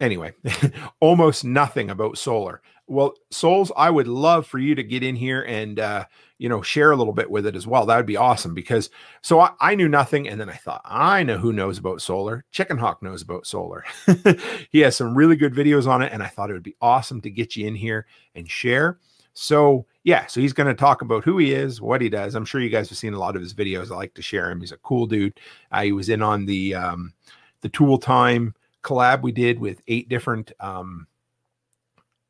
anyway, 0.00 0.32
almost 1.00 1.44
nothing 1.44 1.90
about 1.90 2.18
solar. 2.18 2.60
Well, 2.88 3.14
souls, 3.30 3.72
I 3.76 3.88
would 3.88 4.08
love 4.08 4.46
for 4.46 4.58
you 4.58 4.74
to 4.74 4.82
get 4.82 5.02
in 5.02 5.16
here 5.16 5.42
and 5.42 5.78
uh, 5.78 6.04
you 6.38 6.48
know 6.48 6.60
share 6.60 6.90
a 6.90 6.96
little 6.96 7.12
bit 7.12 7.30
with 7.30 7.46
it 7.46 7.56
as 7.56 7.66
well. 7.66 7.86
That 7.86 7.96
would 7.96 8.06
be 8.06 8.16
awesome 8.16 8.52
because 8.52 8.90
so 9.22 9.40
I, 9.40 9.52
I 9.60 9.74
knew 9.76 9.88
nothing, 9.88 10.28
and 10.28 10.38
then 10.38 10.50
I 10.50 10.56
thought 10.56 10.82
I 10.84 11.22
know 11.22 11.38
who 11.38 11.52
knows 11.52 11.78
about 11.78 12.02
solar. 12.02 12.44
Chicken 12.50 12.76
Hawk 12.76 13.02
knows 13.02 13.22
about 13.22 13.46
solar. 13.46 13.84
he 14.70 14.80
has 14.80 14.96
some 14.96 15.16
really 15.16 15.36
good 15.36 15.54
videos 15.54 15.86
on 15.86 16.02
it, 16.02 16.12
and 16.12 16.22
I 16.22 16.26
thought 16.26 16.50
it 16.50 16.54
would 16.54 16.62
be 16.62 16.76
awesome 16.82 17.20
to 17.22 17.30
get 17.30 17.56
you 17.56 17.66
in 17.66 17.76
here 17.76 18.06
and 18.34 18.50
share. 18.50 18.98
So 19.32 19.86
yeah, 20.04 20.26
so 20.26 20.40
he's 20.40 20.52
going 20.52 20.66
to 20.66 20.74
talk 20.74 21.02
about 21.02 21.24
who 21.24 21.38
he 21.38 21.52
is, 21.52 21.80
what 21.80 22.00
he 22.00 22.08
does. 22.08 22.34
I'm 22.34 22.44
sure 22.44 22.60
you 22.60 22.70
guys 22.70 22.88
have 22.88 22.98
seen 22.98 23.14
a 23.14 23.18
lot 23.18 23.36
of 23.36 23.42
his 23.42 23.54
videos. 23.54 23.90
I 23.90 23.94
like 23.94 24.14
to 24.14 24.22
share 24.22 24.50
him. 24.50 24.60
He's 24.60 24.72
a 24.72 24.78
cool 24.78 25.06
dude. 25.06 25.38
Uh, 25.70 25.82
he 25.82 25.92
was 25.92 26.08
in 26.08 26.22
on 26.22 26.44
the 26.44 26.74
um, 26.74 27.12
the 27.60 27.68
Tool 27.68 27.98
Time 27.98 28.54
collab 28.82 29.22
we 29.22 29.30
did 29.30 29.60
with 29.60 29.80
eight 29.86 30.08
different 30.08 30.50
um, 30.58 31.06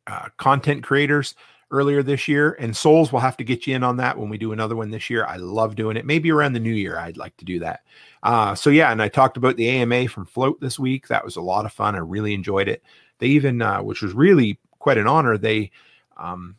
uh, 0.06 0.28
content 0.36 0.82
creators 0.82 1.34
earlier 1.70 2.02
this 2.02 2.28
year. 2.28 2.56
And 2.60 2.76
Souls 2.76 3.10
will 3.10 3.20
have 3.20 3.38
to 3.38 3.44
get 3.44 3.66
you 3.66 3.74
in 3.74 3.82
on 3.82 3.96
that 3.96 4.18
when 4.18 4.28
we 4.28 4.36
do 4.36 4.52
another 4.52 4.76
one 4.76 4.90
this 4.90 5.08
year. 5.08 5.24
I 5.24 5.36
love 5.36 5.74
doing 5.74 5.96
it. 5.96 6.04
Maybe 6.04 6.30
around 6.30 6.52
the 6.52 6.60
new 6.60 6.74
year, 6.74 6.98
I'd 6.98 7.16
like 7.16 7.34
to 7.38 7.46
do 7.46 7.58
that. 7.60 7.80
Uh, 8.22 8.54
so 8.54 8.68
yeah, 8.68 8.92
and 8.92 9.00
I 9.00 9.08
talked 9.08 9.38
about 9.38 9.56
the 9.56 9.70
AMA 9.70 10.08
from 10.08 10.26
Flote 10.26 10.60
this 10.60 10.78
week. 10.78 11.08
That 11.08 11.24
was 11.24 11.36
a 11.36 11.40
lot 11.40 11.64
of 11.64 11.72
fun. 11.72 11.94
I 11.94 12.00
really 12.00 12.34
enjoyed 12.34 12.68
it. 12.68 12.82
They 13.18 13.28
even, 13.28 13.62
uh, 13.62 13.82
which 13.82 14.02
was 14.02 14.12
really 14.12 14.58
quite 14.78 14.98
an 14.98 15.06
honor, 15.06 15.38
they 15.38 15.70
um, 16.18 16.56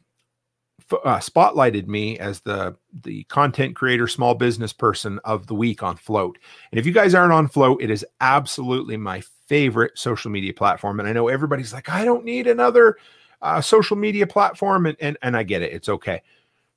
uh, 0.91 1.19
spotlighted 1.19 1.87
me 1.87 2.17
as 2.19 2.41
the 2.41 2.75
the 3.03 3.23
content 3.25 3.75
creator, 3.75 4.07
small 4.07 4.35
business 4.35 4.73
person 4.73 5.19
of 5.23 5.47
the 5.47 5.55
week 5.55 5.83
on 5.83 5.97
Flote. 5.97 6.37
And 6.71 6.79
if 6.79 6.85
you 6.85 6.91
guys 6.91 7.15
aren't 7.15 7.33
on 7.33 7.47
Flote, 7.47 7.81
it 7.81 7.89
is 7.89 8.05
absolutely 8.21 8.97
my 8.97 9.21
favorite 9.47 9.97
social 9.97 10.31
media 10.31 10.53
platform. 10.53 10.99
And 10.99 11.07
I 11.07 11.13
know 11.13 11.27
everybody's 11.27 11.73
like, 11.73 11.89
I 11.89 12.05
don't 12.05 12.25
need 12.25 12.47
another 12.47 12.97
uh, 13.41 13.61
social 13.61 13.97
media 13.97 14.25
platform, 14.25 14.85
and, 14.85 14.97
and 14.99 15.17
and 15.21 15.37
I 15.37 15.43
get 15.43 15.61
it. 15.61 15.73
It's 15.73 15.89
okay. 15.89 16.21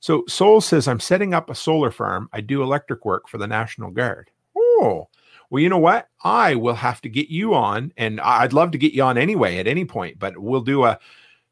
So 0.00 0.24
Soul 0.28 0.60
says, 0.60 0.88
I'm 0.88 1.00
setting 1.00 1.34
up 1.34 1.50
a 1.50 1.54
solar 1.54 1.90
farm. 1.90 2.28
I 2.32 2.40
do 2.40 2.62
electric 2.62 3.04
work 3.04 3.28
for 3.28 3.38
the 3.38 3.46
National 3.46 3.90
Guard. 3.90 4.30
Oh, 4.56 5.08
well, 5.48 5.62
you 5.62 5.68
know 5.68 5.78
what? 5.78 6.08
I 6.22 6.54
will 6.54 6.74
have 6.74 7.00
to 7.02 7.08
get 7.08 7.28
you 7.28 7.54
on, 7.54 7.92
and 7.96 8.20
I'd 8.20 8.52
love 8.52 8.72
to 8.72 8.78
get 8.78 8.92
you 8.92 9.02
on 9.02 9.16
anyway 9.16 9.58
at 9.58 9.66
any 9.66 9.84
point, 9.84 10.18
but 10.18 10.36
we'll 10.38 10.60
do 10.60 10.84
a. 10.84 10.98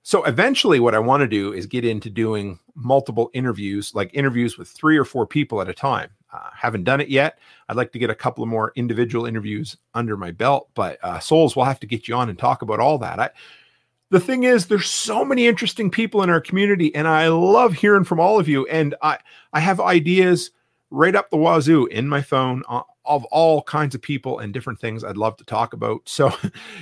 So 0.06 0.22
eventually, 0.24 0.80
what 0.80 0.94
I 0.94 0.98
want 0.98 1.22
to 1.22 1.26
do 1.26 1.54
is 1.54 1.64
get 1.64 1.82
into 1.82 2.10
doing 2.10 2.58
multiple 2.74 3.30
interviews, 3.32 3.94
like 3.94 4.10
interviews 4.12 4.58
with 4.58 4.68
three 4.68 4.98
or 4.98 5.04
four 5.04 5.26
people 5.26 5.62
at 5.62 5.68
a 5.68 5.72
time. 5.72 6.10
Uh, 6.30 6.50
haven't 6.54 6.84
done 6.84 7.00
it 7.00 7.08
yet. 7.08 7.38
I'd 7.70 7.76
like 7.76 7.90
to 7.92 7.98
get 7.98 8.10
a 8.10 8.14
couple 8.14 8.44
of 8.44 8.50
more 8.50 8.72
individual 8.76 9.24
interviews 9.24 9.78
under 9.94 10.18
my 10.18 10.30
belt, 10.30 10.68
but 10.74 10.98
uh, 11.02 11.20
Souls, 11.20 11.56
we'll 11.56 11.64
have 11.64 11.80
to 11.80 11.86
get 11.86 12.06
you 12.06 12.14
on 12.14 12.28
and 12.28 12.38
talk 12.38 12.60
about 12.60 12.80
all 12.80 12.98
that. 12.98 13.18
I, 13.18 13.30
the 14.10 14.20
thing 14.20 14.44
is 14.44 14.66
there's 14.66 14.90
so 14.90 15.24
many 15.24 15.46
interesting 15.46 15.90
people 15.90 16.22
in 16.22 16.30
our 16.30 16.40
community 16.40 16.94
and 16.94 17.08
i 17.08 17.26
love 17.26 17.72
hearing 17.72 18.04
from 18.04 18.20
all 18.20 18.38
of 18.38 18.46
you 18.46 18.64
and 18.66 18.94
i 19.02 19.18
i 19.52 19.58
have 19.58 19.80
ideas 19.80 20.52
right 20.90 21.16
up 21.16 21.30
the 21.30 21.36
wazoo 21.36 21.86
in 21.86 22.06
my 22.08 22.22
phone 22.22 22.62
uh, 22.68 22.82
of 23.04 23.24
all 23.26 23.62
kinds 23.62 23.94
of 23.94 24.02
people 24.02 24.38
and 24.38 24.52
different 24.52 24.80
things 24.80 25.04
i'd 25.04 25.16
love 25.16 25.36
to 25.36 25.44
talk 25.44 25.72
about 25.72 26.00
so 26.08 26.32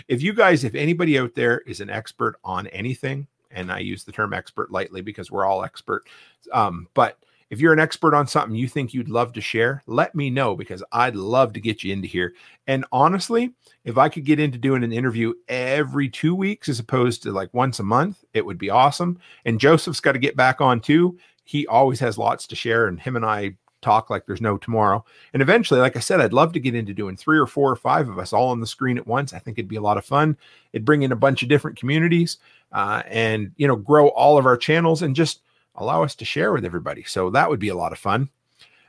if 0.09 0.23
you 0.23 0.32
guys 0.32 0.65
if 0.65 0.74
anybody 0.74 1.19
out 1.19 1.35
there 1.35 1.61
is 1.61 1.81
an 1.81 1.90
expert 1.90 2.36
on 2.44 2.66
anything 2.69 3.27
and 3.51 3.70
i 3.70 3.78
use 3.78 4.05
the 4.05 4.12
term 4.12 4.32
expert 4.32 4.70
lightly 4.70 5.01
because 5.01 5.31
we're 5.31 5.44
all 5.44 5.65
expert 5.65 6.05
um, 6.53 6.89
but 6.94 7.19
if 7.53 7.61
you're 7.61 7.74
an 7.74 7.78
expert 7.78 8.15
on 8.15 8.27
something 8.27 8.57
you 8.57 8.66
think 8.66 8.94
you'd 8.94 9.11
love 9.11 9.35
to 9.35 9.43
share, 9.43 9.82
let 9.86 10.15
me 10.15 10.31
know 10.31 10.57
because 10.57 10.82
I'd 10.90 11.15
love 11.15 11.53
to 11.53 11.61
get 11.61 11.85
you 11.85 11.93
into 11.93 12.09
here. 12.09 12.32
And 12.66 12.86
honestly, 12.90 13.53
if 13.85 13.99
I 13.99 14.09
could 14.09 14.24
get 14.24 14.40
into 14.40 14.57
doing 14.57 14.82
an 14.82 14.90
interview 14.90 15.35
every 15.49 16.09
two 16.09 16.35
weeks 16.35 16.70
as 16.70 16.78
opposed 16.78 17.23
to 17.23 17.31
like 17.31 17.53
once 17.53 17.78
a 17.78 17.82
month, 17.82 18.24
it 18.32 18.47
would 18.47 18.57
be 18.57 18.70
awesome. 18.70 19.20
And 19.44 19.61
Joseph's 19.61 20.01
got 20.01 20.12
to 20.12 20.19
get 20.19 20.35
back 20.35 20.62
on 20.62 20.81
too. 20.81 21.19
He 21.44 21.66
always 21.66 22.01
has 22.01 22.16
lots 22.16 22.47
to 22.47 22.57
share, 22.57 22.86
and 22.86 22.99
him 22.99 23.16
and 23.16 23.27
I 23.27 23.57
talk 23.83 24.09
like 24.09 24.25
there's 24.25 24.41
no 24.41 24.57
tomorrow. 24.57 25.05
And 25.33 25.43
eventually, 25.43 25.81
like 25.81 25.97
I 25.97 26.01
said, 26.01 26.21
I'd 26.21 26.33
love 26.33 26.53
to 26.55 26.61
get 26.61 26.75
into 26.75 26.95
doing 26.95 27.17
three 27.17 27.39
or 27.39 27.47
four 27.47 27.71
or 27.71 27.77
five 27.77 28.09
of 28.09 28.19
us 28.19 28.33
all 28.33 28.49
on 28.49 28.61
the 28.61 28.67
screen 28.67 28.97
at 28.97 29.07
once. 29.07 29.35
I 29.35 29.39
think 29.39 29.59
it'd 29.59 29.69
be 29.69 29.77
a 29.77 29.83
lot 29.83 29.99
of 29.99 30.05
fun. 30.05 30.37
It'd 30.73 30.87
bring 30.87 31.03
in 31.03 31.13
a 31.13 31.17
bunch 31.17 31.43
of 31.43 31.49
different 31.49 31.79
communities 31.79 32.39
uh, 32.73 33.03
and, 33.07 33.53
you 33.57 33.69
know, 33.69 33.77
grow 33.77 34.09
all 34.09 34.39
of 34.39 34.47
our 34.47 34.57
channels 34.57 35.03
and 35.03 35.15
just 35.15 35.43
allow 35.75 36.03
us 36.03 36.15
to 36.15 36.25
share 36.25 36.53
with 36.53 36.65
everybody. 36.65 37.03
So 37.05 37.31
that 37.31 37.51
would 37.51 37.61
be 37.61 37.69
a 37.69 37.77
lot 37.77 37.93
of 37.93 37.99
fun. 37.99 38.31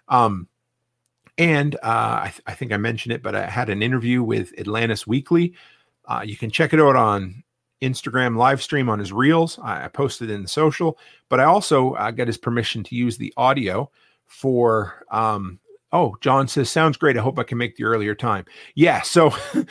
Um, 0.08 0.48
and 1.38 1.76
uh, 1.76 1.80
I, 2.24 2.30
th- 2.32 2.44
I, 2.46 2.54
think 2.54 2.72
I 2.72 2.78
mentioned 2.78 3.14
it, 3.14 3.24
but 3.24 3.36
I 3.36 3.48
had 3.48 3.70
an 3.70 3.82
interview 3.82 4.22
with 4.22 4.54
Atlantis 4.60 5.08
Weekly 5.08 5.54
Uh, 6.06 6.22
you 6.24 6.38
can 6.38 6.52
check 6.52 6.74
it 6.74 6.80
out 6.80 6.96
on 6.96 7.44
Instagram 7.82 8.38
live 8.38 8.62
stream 8.62 8.90
on 8.90 9.00
his 9.00 9.12
reels. 9.12 9.60
I, 9.62 9.86
I 9.86 9.88
posted 9.88 10.30
in 10.30 10.42
the 10.42 10.48
social, 10.48 10.98
but 11.30 11.40
I 11.40 11.46
also 11.46 11.94
uh, 11.94 12.12
got 12.12 12.28
his 12.28 12.38
permission 12.38 12.84
to 12.84 12.96
use 12.96 13.18
the 13.18 13.34
audio 13.38 13.90
for. 14.34 15.06
Um, 15.12 15.60
oh, 15.92 16.16
John 16.22 16.48
says 16.48 16.70
sounds 16.70 16.98
great. 16.98 17.18
I 17.18 17.22
hope 17.22 17.40
I 17.40 17.44
can 17.44 17.58
make 17.58 17.76
the 17.76 17.86
earlier 17.86 18.16
time. 18.16 18.46
Yeah, 18.76 19.02
so. 19.02 19.34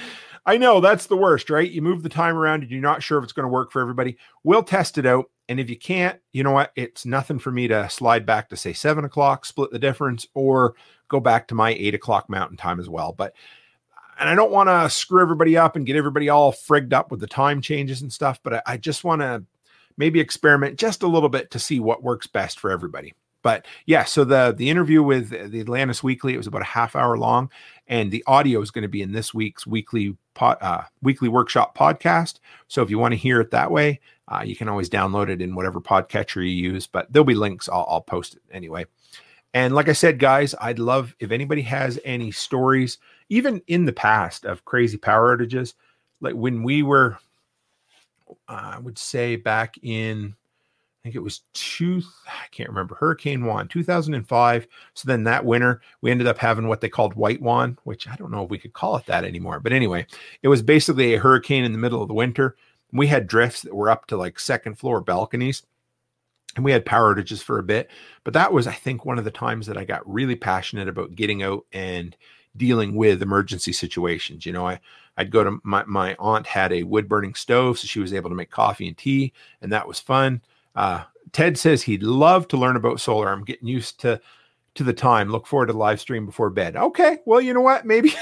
I 0.44 0.56
know 0.56 0.80
that's 0.80 1.06
the 1.06 1.16
worst, 1.16 1.50
right? 1.50 1.70
You 1.70 1.82
move 1.82 2.02
the 2.02 2.08
time 2.08 2.36
around 2.36 2.62
and 2.62 2.70
you're 2.72 2.80
not 2.80 3.00
sure 3.00 3.16
if 3.16 3.22
it's 3.22 3.32
going 3.32 3.44
to 3.44 3.52
work 3.52 3.70
for 3.70 3.80
everybody. 3.80 4.18
We'll 4.42 4.64
test 4.64 4.98
it 4.98 5.06
out. 5.06 5.30
And 5.48 5.60
if 5.60 5.70
you 5.70 5.78
can't, 5.78 6.18
you 6.32 6.42
know 6.42 6.50
what? 6.50 6.72
It's 6.74 7.06
nothing 7.06 7.38
for 7.38 7.52
me 7.52 7.68
to 7.68 7.88
slide 7.88 8.26
back 8.26 8.48
to 8.48 8.56
say 8.56 8.72
seven 8.72 9.04
o'clock, 9.04 9.44
split 9.44 9.70
the 9.70 9.78
difference, 9.78 10.26
or 10.34 10.74
go 11.06 11.20
back 11.20 11.46
to 11.46 11.54
my 11.54 11.70
eight 11.70 11.94
o'clock 11.94 12.28
mountain 12.28 12.56
time 12.56 12.80
as 12.80 12.88
well. 12.88 13.12
But 13.12 13.34
and 14.18 14.28
I 14.28 14.34
don't 14.34 14.50
want 14.50 14.68
to 14.68 14.90
screw 14.90 15.22
everybody 15.22 15.56
up 15.56 15.76
and 15.76 15.86
get 15.86 15.96
everybody 15.96 16.28
all 16.28 16.52
frigged 16.52 16.92
up 16.92 17.10
with 17.10 17.20
the 17.20 17.26
time 17.26 17.60
changes 17.60 18.02
and 18.02 18.12
stuff, 18.12 18.40
but 18.42 18.54
I, 18.54 18.62
I 18.66 18.76
just 18.76 19.04
want 19.04 19.22
to 19.22 19.44
maybe 19.96 20.20
experiment 20.20 20.78
just 20.78 21.02
a 21.02 21.08
little 21.08 21.28
bit 21.28 21.50
to 21.50 21.58
see 21.58 21.80
what 21.80 22.02
works 22.02 22.26
best 22.26 22.58
for 22.58 22.70
everybody. 22.70 23.14
But 23.42 23.66
yeah, 23.86 24.04
so 24.04 24.24
the 24.24 24.54
the 24.56 24.70
interview 24.70 25.02
with 25.02 25.30
the 25.30 25.60
Atlantis 25.60 26.02
Weekly, 26.02 26.34
it 26.34 26.38
was 26.38 26.46
about 26.46 26.62
a 26.62 26.66
half 26.66 26.96
hour 26.96 27.18
long, 27.18 27.50
and 27.86 28.10
the 28.10 28.24
audio 28.26 28.60
is 28.60 28.70
going 28.70 28.82
to 28.82 28.88
be 28.88 29.02
in 29.02 29.12
this 29.12 29.34
week's 29.34 29.66
weekly 29.66 30.16
pod, 30.34 30.58
uh, 30.60 30.82
weekly 31.02 31.28
workshop 31.28 31.76
podcast. 31.76 32.38
So 32.68 32.82
if 32.82 32.90
you 32.90 32.98
want 32.98 33.12
to 33.12 33.18
hear 33.18 33.40
it 33.40 33.50
that 33.50 33.70
way, 33.70 34.00
uh, 34.28 34.42
you 34.44 34.56
can 34.56 34.68
always 34.68 34.88
download 34.88 35.28
it 35.28 35.42
in 35.42 35.54
whatever 35.54 35.80
podcatcher 35.80 36.36
you 36.36 36.70
use. 36.72 36.86
But 36.86 37.12
there'll 37.12 37.24
be 37.24 37.34
links. 37.34 37.68
I'll, 37.68 37.86
I'll 37.88 38.00
post 38.00 38.34
it 38.34 38.42
anyway. 38.50 38.86
And 39.54 39.74
like 39.74 39.88
I 39.88 39.92
said, 39.92 40.18
guys, 40.18 40.54
I'd 40.60 40.78
love 40.78 41.14
if 41.20 41.30
anybody 41.30 41.62
has 41.62 42.00
any 42.04 42.30
stories, 42.30 42.98
even 43.28 43.60
in 43.66 43.84
the 43.84 43.92
past, 43.92 44.46
of 44.46 44.64
crazy 44.64 44.96
power 44.96 45.36
outages. 45.36 45.74
Like 46.20 46.34
when 46.34 46.62
we 46.62 46.82
were, 46.82 47.18
uh, 48.48 48.72
I 48.76 48.78
would 48.78 48.96
say 48.96 49.36
back 49.36 49.74
in 49.82 50.36
I 51.02 51.08
think 51.08 51.16
it 51.16 51.22
was 51.22 51.42
two, 51.52 52.00
I 52.28 52.46
can't 52.52 52.68
remember, 52.68 52.94
Hurricane 52.94 53.44
Juan, 53.44 53.66
2005. 53.66 54.68
So 54.94 55.06
then 55.06 55.24
that 55.24 55.44
winter, 55.44 55.80
we 56.00 56.12
ended 56.12 56.28
up 56.28 56.38
having 56.38 56.68
what 56.68 56.80
they 56.80 56.88
called 56.88 57.14
White 57.14 57.42
Juan, 57.42 57.76
which 57.82 58.06
I 58.06 58.14
don't 58.14 58.30
know 58.30 58.44
if 58.44 58.50
we 58.50 58.58
could 58.58 58.72
call 58.72 58.96
it 58.96 59.06
that 59.06 59.24
anymore. 59.24 59.58
But 59.58 59.72
anyway, 59.72 60.06
it 60.42 60.48
was 60.48 60.62
basically 60.62 61.14
a 61.14 61.18
hurricane 61.18 61.64
in 61.64 61.72
the 61.72 61.78
middle 61.78 62.02
of 62.02 62.06
the 62.06 62.14
winter. 62.14 62.54
We 62.92 63.08
had 63.08 63.26
drifts 63.26 63.62
that 63.62 63.74
were 63.74 63.90
up 63.90 64.06
to 64.06 64.16
like 64.16 64.38
second 64.38 64.78
floor 64.78 65.00
balconies. 65.00 65.64
And 66.54 66.64
we 66.64 66.70
had 66.70 66.86
power 66.86 67.16
outages 67.16 67.42
for 67.42 67.58
a 67.58 67.64
bit. 67.64 67.90
But 68.22 68.34
that 68.34 68.52
was, 68.52 68.68
I 68.68 68.74
think, 68.74 69.04
one 69.04 69.18
of 69.18 69.24
the 69.24 69.30
times 69.32 69.66
that 69.66 69.78
I 69.78 69.84
got 69.84 70.08
really 70.08 70.36
passionate 70.36 70.86
about 70.86 71.16
getting 71.16 71.42
out 71.42 71.64
and 71.72 72.14
dealing 72.56 72.94
with 72.94 73.22
emergency 73.22 73.72
situations. 73.72 74.46
You 74.46 74.52
know, 74.52 74.68
I, 74.68 74.78
I'd 75.16 75.32
go 75.32 75.42
to 75.42 75.58
my, 75.64 75.82
my 75.84 76.14
aunt 76.20 76.46
had 76.46 76.72
a 76.72 76.84
wood 76.84 77.08
burning 77.08 77.34
stove, 77.34 77.78
so 77.78 77.86
she 77.86 78.00
was 78.00 78.14
able 78.14 78.30
to 78.30 78.36
make 78.36 78.50
coffee 78.50 78.86
and 78.86 78.96
tea, 78.96 79.32
and 79.62 79.72
that 79.72 79.88
was 79.88 79.98
fun. 79.98 80.42
Uh, 80.74 81.04
Ted 81.32 81.58
says 81.58 81.82
he'd 81.82 82.02
love 82.02 82.48
to 82.48 82.56
learn 82.56 82.76
about 82.76 83.00
solar. 83.00 83.30
I'm 83.30 83.44
getting 83.44 83.68
used 83.68 84.00
to 84.00 84.20
to 84.74 84.84
the 84.84 84.92
time. 84.92 85.28
Look 85.28 85.46
forward 85.46 85.66
to 85.66 85.72
live 85.74 86.00
stream 86.00 86.26
before 86.26 86.50
bed. 86.50 86.76
Okay, 86.76 87.18
well, 87.26 87.40
you 87.40 87.52
know 87.52 87.60
what? 87.60 87.86
Maybe 87.86 88.14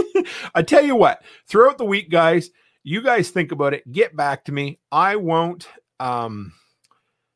I 0.54 0.62
tell 0.62 0.84
you 0.84 0.96
what. 0.96 1.22
Throughout 1.46 1.78
the 1.78 1.84
week, 1.84 2.10
guys, 2.10 2.50
you 2.82 3.02
guys 3.02 3.30
think 3.30 3.52
about 3.52 3.74
it. 3.74 3.90
Get 3.92 4.16
back 4.16 4.44
to 4.46 4.52
me. 4.52 4.78
I 4.90 5.16
won't. 5.16 5.68
Um, 6.00 6.52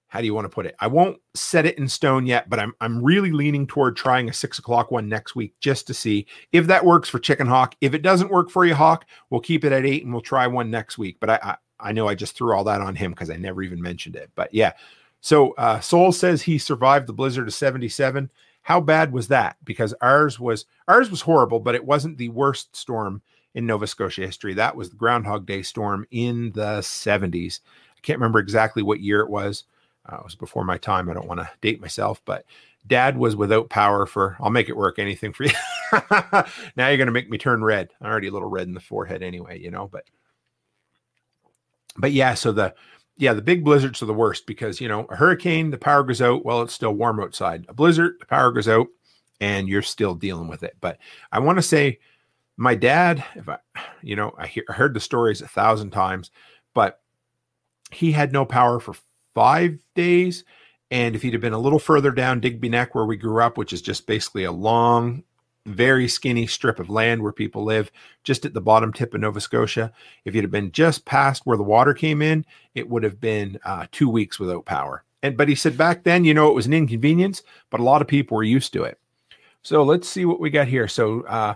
how 0.09 0.20
do 0.20 0.27
you 0.27 0.35
want 0.35 0.44
to 0.44 0.51
put 0.51 0.66
it? 0.66 0.74
I 0.78 0.89
won't 0.89 1.19
set 1.35 1.65
it 1.65 1.78
in 1.78 1.89
stone 1.89 2.27
yet, 2.27 2.51
but 2.51 2.59
I'm 2.59 2.74
I'm 2.82 3.03
really 3.03 3.31
leaning 3.31 3.66
toward 3.66 3.97
trying 3.97 4.28
a 4.28 4.32
six 4.32 4.59
o'clock 4.59 4.90
one 4.90 5.09
next 5.09 5.35
week 5.35 5.55
just 5.61 5.86
to 5.86 5.94
see 5.94 6.27
if 6.53 6.66
that 6.66 6.85
works 6.85 7.09
for 7.09 7.19
Chicken 7.19 7.47
Hawk. 7.47 7.74
If 7.81 7.94
it 7.94 8.03
doesn't 8.03 8.31
work 8.31 8.51
for 8.51 8.66
you, 8.66 8.74
Hawk, 8.74 9.07
we'll 9.31 9.40
keep 9.40 9.65
it 9.65 9.73
at 9.73 9.86
eight 9.86 10.05
and 10.05 10.12
we'll 10.12 10.20
try 10.20 10.47
one 10.47 10.70
next 10.70 10.99
week. 10.99 11.16
But 11.19 11.31
I, 11.31 11.39
I 11.43 11.57
I 11.82 11.92
know 11.92 12.09
I 12.09 12.14
just 12.14 12.36
threw 12.36 12.54
all 12.54 12.64
that 12.64 12.80
on 12.80 12.94
him 12.94 13.12
because 13.12 13.30
I 13.30 13.36
never 13.36 13.62
even 13.62 13.80
mentioned 13.82 14.16
it. 14.16 14.30
But 14.34 14.52
yeah. 14.54 14.72
So 15.20 15.52
uh, 15.52 15.80
Soul 15.80 16.12
says 16.12 16.42
he 16.42 16.59
survived 16.59 17.06
the 17.06 17.12
blizzard 17.12 17.46
of 17.46 17.54
77. 17.54 18.30
How 18.62 18.80
bad 18.80 19.12
was 19.12 19.28
that? 19.28 19.56
Because 19.64 19.94
ours 20.00 20.38
was 20.38 20.66
ours 20.88 21.10
was 21.10 21.22
horrible, 21.22 21.60
but 21.60 21.74
it 21.74 21.84
wasn't 21.84 22.18
the 22.18 22.28
worst 22.30 22.74
storm 22.76 23.22
in 23.54 23.66
Nova 23.66 23.86
Scotia 23.86 24.22
history. 24.22 24.54
That 24.54 24.76
was 24.76 24.90
the 24.90 24.96
Groundhog 24.96 25.46
Day 25.46 25.62
storm 25.62 26.06
in 26.10 26.52
the 26.52 26.78
70s. 26.78 27.60
I 27.96 28.00
can't 28.00 28.18
remember 28.18 28.38
exactly 28.38 28.82
what 28.82 29.00
year 29.00 29.20
it 29.20 29.30
was. 29.30 29.64
Uh, 30.10 30.16
it 30.16 30.24
was 30.24 30.34
before 30.34 30.64
my 30.64 30.78
time. 30.78 31.09
I 31.09 31.14
don't 31.14 31.28
want 31.28 31.40
to 31.40 31.50
date 31.60 31.80
myself, 31.80 32.20
but 32.24 32.44
dad 32.86 33.16
was 33.16 33.36
without 33.36 33.70
power 33.70 34.06
for 34.06 34.36
I'll 34.40 34.50
make 34.50 34.68
it 34.68 34.76
work 34.76 34.98
anything 34.98 35.32
for 35.32 35.44
you. 35.44 35.52
now 36.76 36.88
you're 36.88 36.96
going 36.96 37.06
to 37.06 37.12
make 37.12 37.30
me 37.30 37.38
turn 37.38 37.62
red. 37.62 37.90
I'm 38.00 38.10
already 38.10 38.28
a 38.28 38.32
little 38.32 38.48
red 38.48 38.66
in 38.66 38.74
the 38.74 38.80
forehead 38.80 39.22
anyway, 39.22 39.60
you 39.60 39.70
know, 39.70 39.88
but 39.90 40.04
but 41.97 42.12
yeah, 42.12 42.35
so 42.35 42.52
the 42.52 42.74
yeah, 43.16 43.35
the 43.35 43.43
big 43.43 43.64
blizzards 43.64 44.02
are 44.02 44.06
the 44.06 44.14
worst 44.14 44.47
because 44.47 44.81
you 44.81 44.89
know 44.89 45.06
a 45.10 45.16
hurricane, 45.16 45.70
the 45.70 45.78
power 45.78 46.02
goes 46.02 46.23
out. 46.23 46.44
while 46.44 46.62
it's 46.62 46.73
still 46.74 46.93
warm 46.93 47.20
outside. 47.20 47.64
A 47.69 47.74
blizzard, 47.74 48.16
the 48.20 48.27
power 48.27 48.51
goes 48.51 48.69
out, 48.69 48.89
and 49.40 49.69
you're 49.69 49.82
still 49.82 50.14
dealing 50.14 50.48
with 50.48 50.62
it. 50.62 50.77
But 50.81 50.98
I 51.31 51.39
want 51.40 51.59
to 51.59 51.62
say, 51.62 51.98
my 52.56 52.74
dad, 52.74 53.24
if 53.35 53.48
I, 53.48 53.59
you 54.02 54.16
know, 54.16 54.35
I, 54.39 54.47
hear, 54.47 54.64
I 54.69 54.73
heard 54.73 54.94
the 54.94 55.01
stories 55.01 55.43
a 55.43 55.48
thousand 55.48 55.90
times, 55.90 56.31
but 56.74 57.01
he 57.90 58.12
had 58.12 58.32
no 58.32 58.44
power 58.44 58.81
for 58.81 58.94
five 59.35 59.78
days. 59.94 60.44
And 60.90 61.14
if 61.14 61.23
he'd 61.23 61.32
have 61.32 61.43
been 61.43 61.52
a 61.55 61.59
little 61.59 61.78
further 61.78 62.10
down 62.10 62.40
Digby 62.40 62.69
Neck, 62.69 62.94
where 62.94 63.06
we 63.06 63.16
grew 63.16 63.43
up, 63.43 63.56
which 63.56 63.73
is 63.73 63.82
just 63.82 64.06
basically 64.06 64.44
a 64.44 64.52
long 64.52 65.24
very 65.66 66.09
skinny 66.09 66.47
strip 66.47 66.78
of 66.78 66.90
land 66.90 67.22
where 67.22 67.32
people 67.32 67.64
live, 67.64 67.90
just 68.24 68.44
at 68.44 68.55
the 68.55 68.60
bottom 68.60 68.93
tip 68.93 69.14
of 69.14 69.20
Nova 69.20 69.40
Scotia. 69.40 69.93
If 70.24 70.34
it 70.34 70.40
had 70.40 70.51
been 70.51 70.72
just 70.72 71.05
past 71.05 71.43
where 71.44 71.56
the 71.56 71.62
water 71.62 71.94
came 71.94 72.22
in, 72.22 72.44
it 72.74 72.89
would 72.89 73.02
have 73.02 73.20
been 73.20 73.59
uh, 73.64 73.86
two 73.93 74.09
weeks 74.09 74.39
without 74.39 74.64
power. 74.64 75.05
And 75.22 75.36
but 75.36 75.48
he 75.48 75.55
said 75.55 75.78
back 75.78 76.02
then, 76.02 76.24
you 76.24 76.34
know, 76.34 76.48
it 76.48 76.55
was 76.55 76.66
an 76.66 76.72
inconvenience, 76.72 77.43
but 77.70 77.80
a 77.80 77.84
lot 77.84 78.02
of 78.02 78.09
people 78.09 78.36
were 78.36 78.43
used 78.43 78.72
to 78.72 78.84
it. 78.84 78.98
So 79.62 79.84
let's 79.84 80.09
see 80.09 80.24
what 80.24 80.40
we 80.40 80.51
got 80.51 80.66
here. 80.66 80.89
So 80.89 81.22
uh, 81.22 81.55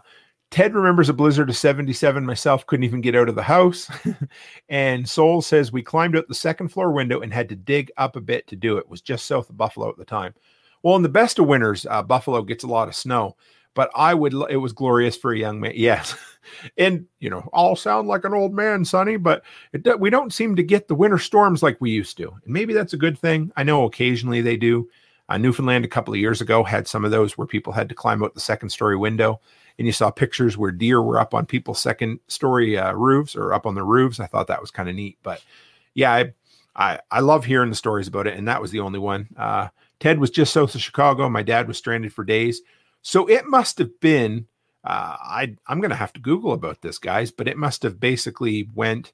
Ted 0.50 0.74
remembers 0.74 1.08
a 1.08 1.12
blizzard 1.12 1.50
of 1.50 1.56
77. 1.56 2.24
Myself 2.24 2.64
couldn't 2.66 2.84
even 2.84 3.00
get 3.00 3.16
out 3.16 3.28
of 3.28 3.34
the 3.34 3.42
house. 3.42 3.90
and 4.68 5.08
Soul 5.08 5.42
says 5.42 5.72
we 5.72 5.82
climbed 5.82 6.16
out 6.16 6.28
the 6.28 6.34
second 6.34 6.68
floor 6.68 6.92
window 6.92 7.20
and 7.20 7.32
had 7.32 7.48
to 7.48 7.56
dig 7.56 7.90
up 7.96 8.14
a 8.14 8.20
bit 8.20 8.46
to 8.46 8.56
do 8.56 8.76
it. 8.76 8.82
it 8.82 8.88
was 8.88 9.00
just 9.00 9.26
south 9.26 9.50
of 9.50 9.56
Buffalo 9.56 9.90
at 9.90 9.96
the 9.96 10.04
time. 10.04 10.34
Well, 10.84 10.94
in 10.94 11.02
the 11.02 11.08
best 11.08 11.40
of 11.40 11.46
winters, 11.46 11.84
uh, 11.90 12.02
Buffalo 12.04 12.42
gets 12.42 12.62
a 12.62 12.68
lot 12.68 12.86
of 12.86 12.94
snow 12.94 13.36
but 13.76 13.90
I 13.94 14.14
would, 14.14 14.32
it 14.48 14.56
was 14.56 14.72
glorious 14.72 15.16
for 15.16 15.32
a 15.32 15.38
young 15.38 15.60
man. 15.60 15.72
Yes. 15.76 16.16
and, 16.78 17.06
you 17.20 17.28
know, 17.28 17.48
all 17.52 17.76
sound 17.76 18.08
like 18.08 18.24
an 18.24 18.32
old 18.32 18.54
man, 18.54 18.86
Sonny, 18.86 19.18
but 19.18 19.44
it, 19.74 20.00
we 20.00 20.08
don't 20.08 20.32
seem 20.32 20.56
to 20.56 20.62
get 20.62 20.88
the 20.88 20.94
winter 20.94 21.18
storms 21.18 21.62
like 21.62 21.76
we 21.78 21.90
used 21.90 22.16
to. 22.16 22.30
And 22.44 22.52
maybe 22.52 22.72
that's 22.72 22.94
a 22.94 22.98
good 22.98 23.18
thing. 23.18 23.52
I 23.54 23.62
know 23.62 23.84
occasionally 23.84 24.40
they 24.40 24.56
do. 24.56 24.88
Uh, 25.28 25.36
Newfoundland 25.36 25.84
a 25.84 25.88
couple 25.88 26.14
of 26.14 26.20
years 26.20 26.40
ago 26.40 26.64
had 26.64 26.88
some 26.88 27.04
of 27.04 27.10
those 27.10 27.36
where 27.36 27.46
people 27.46 27.72
had 27.72 27.88
to 27.90 27.94
climb 27.94 28.24
out 28.24 28.32
the 28.32 28.40
second 28.40 28.70
story 28.70 28.96
window. 28.96 29.40
And 29.78 29.86
you 29.86 29.92
saw 29.92 30.10
pictures 30.10 30.56
where 30.56 30.72
deer 30.72 31.02
were 31.02 31.20
up 31.20 31.34
on 31.34 31.44
people's 31.44 31.78
second 31.78 32.18
story 32.28 32.78
uh, 32.78 32.92
roofs 32.94 33.36
or 33.36 33.52
up 33.52 33.66
on 33.66 33.74
the 33.74 33.84
roofs. 33.84 34.20
I 34.20 34.26
thought 34.26 34.46
that 34.46 34.62
was 34.62 34.70
kind 34.70 34.88
of 34.88 34.94
neat. 34.94 35.18
But 35.22 35.44
yeah, 35.92 36.12
I, 36.14 36.32
I, 36.74 37.00
I 37.10 37.20
love 37.20 37.44
hearing 37.44 37.68
the 37.68 37.76
stories 37.76 38.08
about 38.08 38.26
it. 38.26 38.38
And 38.38 38.48
that 38.48 38.62
was 38.62 38.70
the 38.70 38.80
only 38.80 38.98
one. 38.98 39.28
Uh, 39.36 39.68
Ted 40.00 40.18
was 40.18 40.30
just 40.30 40.54
south 40.54 40.74
of 40.74 40.80
Chicago. 40.80 41.28
My 41.28 41.42
dad 41.42 41.68
was 41.68 41.76
stranded 41.76 42.14
for 42.14 42.24
days. 42.24 42.62
So 43.06 43.28
it 43.28 43.46
must 43.46 43.78
have 43.78 44.00
been. 44.00 44.48
Uh, 44.82 45.16
I 45.20 45.54
I'm 45.68 45.78
going 45.80 45.90
to 45.90 45.96
have 45.96 46.12
to 46.14 46.20
Google 46.20 46.52
about 46.52 46.82
this, 46.82 46.98
guys, 46.98 47.30
but 47.30 47.46
it 47.46 47.56
must 47.56 47.84
have 47.84 48.00
basically 48.00 48.68
went 48.74 49.12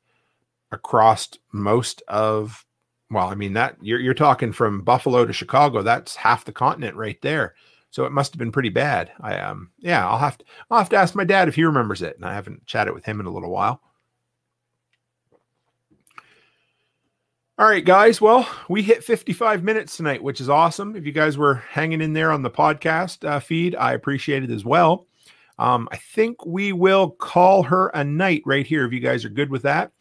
across 0.71 1.29
most 1.53 2.03
of. 2.09 2.65
Well, 3.11 3.29
I 3.29 3.35
mean 3.35 3.53
that 3.53 3.77
you're 3.83 4.01
you're 4.01 4.15
talking 4.15 4.51
from 4.51 4.81
Buffalo 4.81 5.27
to 5.27 5.33
Chicago. 5.35 5.83
That's 5.83 6.17
half 6.17 6.47
the 6.47 6.53
continent 6.53 6.97
right 6.97 7.21
there. 7.21 7.55
So 7.91 8.07
it 8.07 8.13
must 8.13 8.33
have 8.33 8.39
been 8.39 8.51
pretty 8.51 8.71
bad. 8.71 9.13
I 9.21 9.39
um 9.39 9.73
yeah, 9.79 10.09
I'll 10.09 10.17
have 10.17 10.39
to 10.39 10.45
I'll 10.71 10.79
have 10.79 10.89
to 10.89 10.97
ask 10.97 11.15
my 11.15 11.25
dad 11.25 11.49
if 11.49 11.57
he 11.57 11.65
remembers 11.65 12.01
it, 12.01 12.17
and 12.17 12.25
I 12.25 12.33
haven't 12.33 12.65
chatted 12.65 12.95
with 12.95 13.05
him 13.05 13.21
in 13.21 13.27
a 13.27 13.31
little 13.31 13.51
while. 13.51 13.83
All 17.63 17.69
right, 17.69 17.85
guys. 17.85 18.21
Well, 18.21 18.45
we 18.69 18.83
hit 18.83 19.05
55 19.05 19.63
minutes 19.63 19.97
tonight, 19.97 20.21
which 20.21 20.41
is 20.41 20.49
awesome. 20.49 20.97
If 20.97 21.07
you 21.07 21.13
guys 21.13 21.39
were 21.39 21.55
hanging 21.55 22.01
in 22.01 22.13
there 22.13 22.33
on 22.33 22.43
the 22.43 22.51
podcast 22.51 23.25
uh, 23.25 23.39
feed, 23.39 23.77
I 23.77 23.93
appreciate 23.93 24.43
it 24.43 24.51
as 24.51 24.65
well. 24.65 25.07
Um, 25.61 25.89
I 25.93 25.97
think 25.97 26.45
we 26.45 26.73
will 26.73 27.11
call 27.11 27.63
her 27.63 27.87
a 27.95 28.03
night 28.03 28.43
right 28.45 28.67
here 28.67 28.85
if 28.85 28.93
you 28.93 28.99
guys 28.99 29.25
are 29.25 29.29
good 29.29 29.49
with 29.49 29.63
that. 29.63 29.93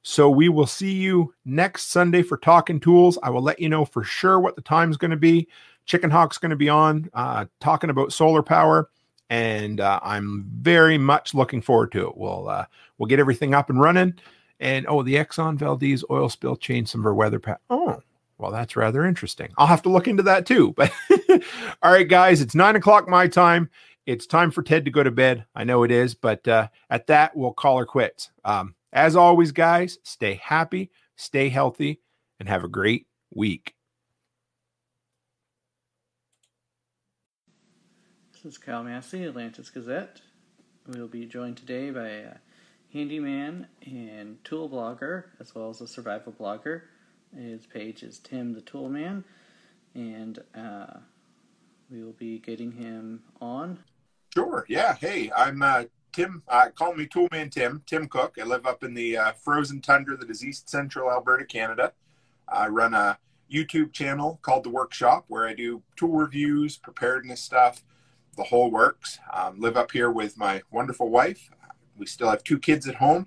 So 0.00 0.30
we 0.30 0.48
will 0.48 0.66
see 0.66 0.94
you 0.94 1.34
next 1.44 1.90
Sunday 1.90 2.22
for 2.22 2.38
Talking 2.38 2.80
Tools. 2.80 3.18
I 3.22 3.28
will 3.28 3.42
let 3.42 3.60
you 3.60 3.68
know 3.68 3.84
for 3.84 4.02
sure 4.02 4.40
what 4.40 4.56
the 4.56 4.62
time 4.62 4.90
is 4.90 4.96
going 4.96 5.10
to 5.10 5.18
be. 5.18 5.46
Chicken 5.84 6.08
Hawk's 6.08 6.38
going 6.38 6.48
to 6.48 6.56
be 6.56 6.70
on 6.70 7.10
uh, 7.12 7.44
talking 7.60 7.90
about 7.90 8.14
solar 8.14 8.42
power, 8.42 8.88
and 9.28 9.78
uh, 9.78 10.00
I'm 10.02 10.46
very 10.54 10.96
much 10.96 11.34
looking 11.34 11.60
forward 11.60 11.92
to 11.92 12.08
it. 12.08 12.16
We'll 12.16 12.48
uh, 12.48 12.64
we'll 12.96 13.08
get 13.08 13.20
everything 13.20 13.52
up 13.52 13.68
and 13.68 13.78
running. 13.78 14.14
And 14.60 14.86
oh, 14.88 15.02
the 15.02 15.14
Exxon 15.14 15.56
Valdez 15.56 16.04
oil 16.10 16.28
spill 16.28 16.54
changed 16.54 16.90
some 16.90 17.00
of 17.00 17.06
our 17.06 17.14
weather 17.14 17.40
pattern. 17.40 17.60
Oh, 17.70 18.02
well, 18.38 18.50
that's 18.50 18.76
rather 18.76 19.04
interesting. 19.04 19.48
I'll 19.58 19.66
have 19.66 19.82
to 19.82 19.88
look 19.88 20.06
into 20.06 20.22
that 20.24 20.46
too. 20.46 20.74
But 20.76 20.92
all 21.82 21.92
right, 21.92 22.06
guys, 22.08 22.40
it's 22.40 22.54
nine 22.54 22.76
o'clock 22.76 23.08
my 23.08 23.26
time. 23.26 23.70
It's 24.04 24.26
time 24.26 24.50
for 24.50 24.62
Ted 24.62 24.84
to 24.84 24.90
go 24.90 25.02
to 25.02 25.10
bed. 25.10 25.46
I 25.54 25.64
know 25.64 25.84
it 25.84 25.90
is, 25.90 26.14
but 26.14 26.46
uh, 26.46 26.68
at 26.90 27.06
that, 27.06 27.36
we'll 27.36 27.52
call 27.52 27.78
her 27.78 27.86
quits. 27.86 28.30
Um, 28.44 28.74
As 28.92 29.16
always, 29.16 29.52
guys, 29.52 29.98
stay 30.02 30.40
happy, 30.42 30.90
stay 31.16 31.48
healthy, 31.48 32.00
and 32.38 32.48
have 32.48 32.64
a 32.64 32.68
great 32.68 33.06
week. 33.32 33.74
This 38.32 38.44
is 38.44 38.58
Kyle 38.58 38.82
Massey, 38.82 39.24
Atlantis 39.24 39.70
Gazette. 39.70 40.20
We'll 40.86 41.08
be 41.08 41.26
joined 41.26 41.58
today 41.58 41.90
by 41.90 42.08
a 42.08 42.34
handyman 42.92 43.66
and 43.84 44.42
tool 44.44 44.68
blogger, 44.68 45.24
as 45.38 45.54
well 45.54 45.70
as 45.70 45.80
a 45.80 45.86
survival 45.86 46.32
blogger. 46.32 46.82
His 47.36 47.66
page 47.66 48.02
is 48.02 48.18
Tim 48.18 48.54
the 48.54 48.60
Toolman, 48.60 49.24
and 49.94 50.38
uh, 50.54 50.98
we 51.90 52.02
will 52.02 52.12
be 52.12 52.38
getting 52.38 52.72
him 52.72 53.22
on. 53.40 53.80
Sure. 54.34 54.64
Yeah. 54.68 54.94
Hey, 54.94 55.30
I'm 55.36 55.62
uh, 55.62 55.84
Tim. 56.12 56.42
Uh, 56.48 56.70
call 56.74 56.94
me 56.94 57.06
Toolman 57.06 57.50
Tim. 57.50 57.82
Tim 57.86 58.08
Cook. 58.08 58.36
I 58.40 58.44
live 58.44 58.66
up 58.66 58.82
in 58.82 58.94
the 58.94 59.16
uh, 59.16 59.32
frozen 59.32 59.80
tundra 59.80 60.16
that 60.16 60.30
is 60.30 60.44
east 60.44 60.68
central 60.68 61.10
Alberta, 61.10 61.44
Canada. 61.44 61.92
I 62.48 62.68
run 62.68 62.94
a 62.94 63.18
YouTube 63.52 63.92
channel 63.92 64.38
called 64.42 64.64
The 64.64 64.70
Workshop 64.70 65.24
where 65.28 65.46
I 65.46 65.54
do 65.54 65.82
tool 65.96 66.12
reviews, 66.12 66.76
preparedness 66.76 67.40
stuff, 67.40 67.84
the 68.36 68.44
whole 68.44 68.70
works. 68.70 69.18
Um, 69.32 69.60
live 69.60 69.76
up 69.76 69.92
here 69.92 70.10
with 70.10 70.36
my 70.36 70.62
wonderful 70.70 71.10
wife. 71.10 71.50
We 72.00 72.06
still 72.06 72.30
have 72.30 72.42
two 72.42 72.58
kids 72.58 72.88
at 72.88 72.96
home. 72.96 73.26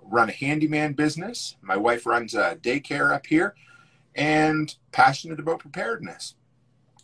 Run 0.00 0.28
a 0.28 0.32
handyman 0.32 0.92
business. 0.92 1.56
My 1.62 1.76
wife 1.76 2.04
runs 2.04 2.34
a 2.34 2.56
daycare 2.56 3.12
up 3.12 3.26
here, 3.26 3.54
and 4.14 4.74
passionate 4.92 5.40
about 5.40 5.60
preparedness. 5.60 6.34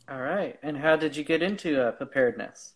All 0.09 0.21
right. 0.21 0.59
And 0.63 0.77
how 0.77 0.97
did 0.97 1.17
you 1.17 1.25
get 1.25 1.43
into 1.43 1.83
uh, 1.83 1.93
preparedness? 1.93 2.75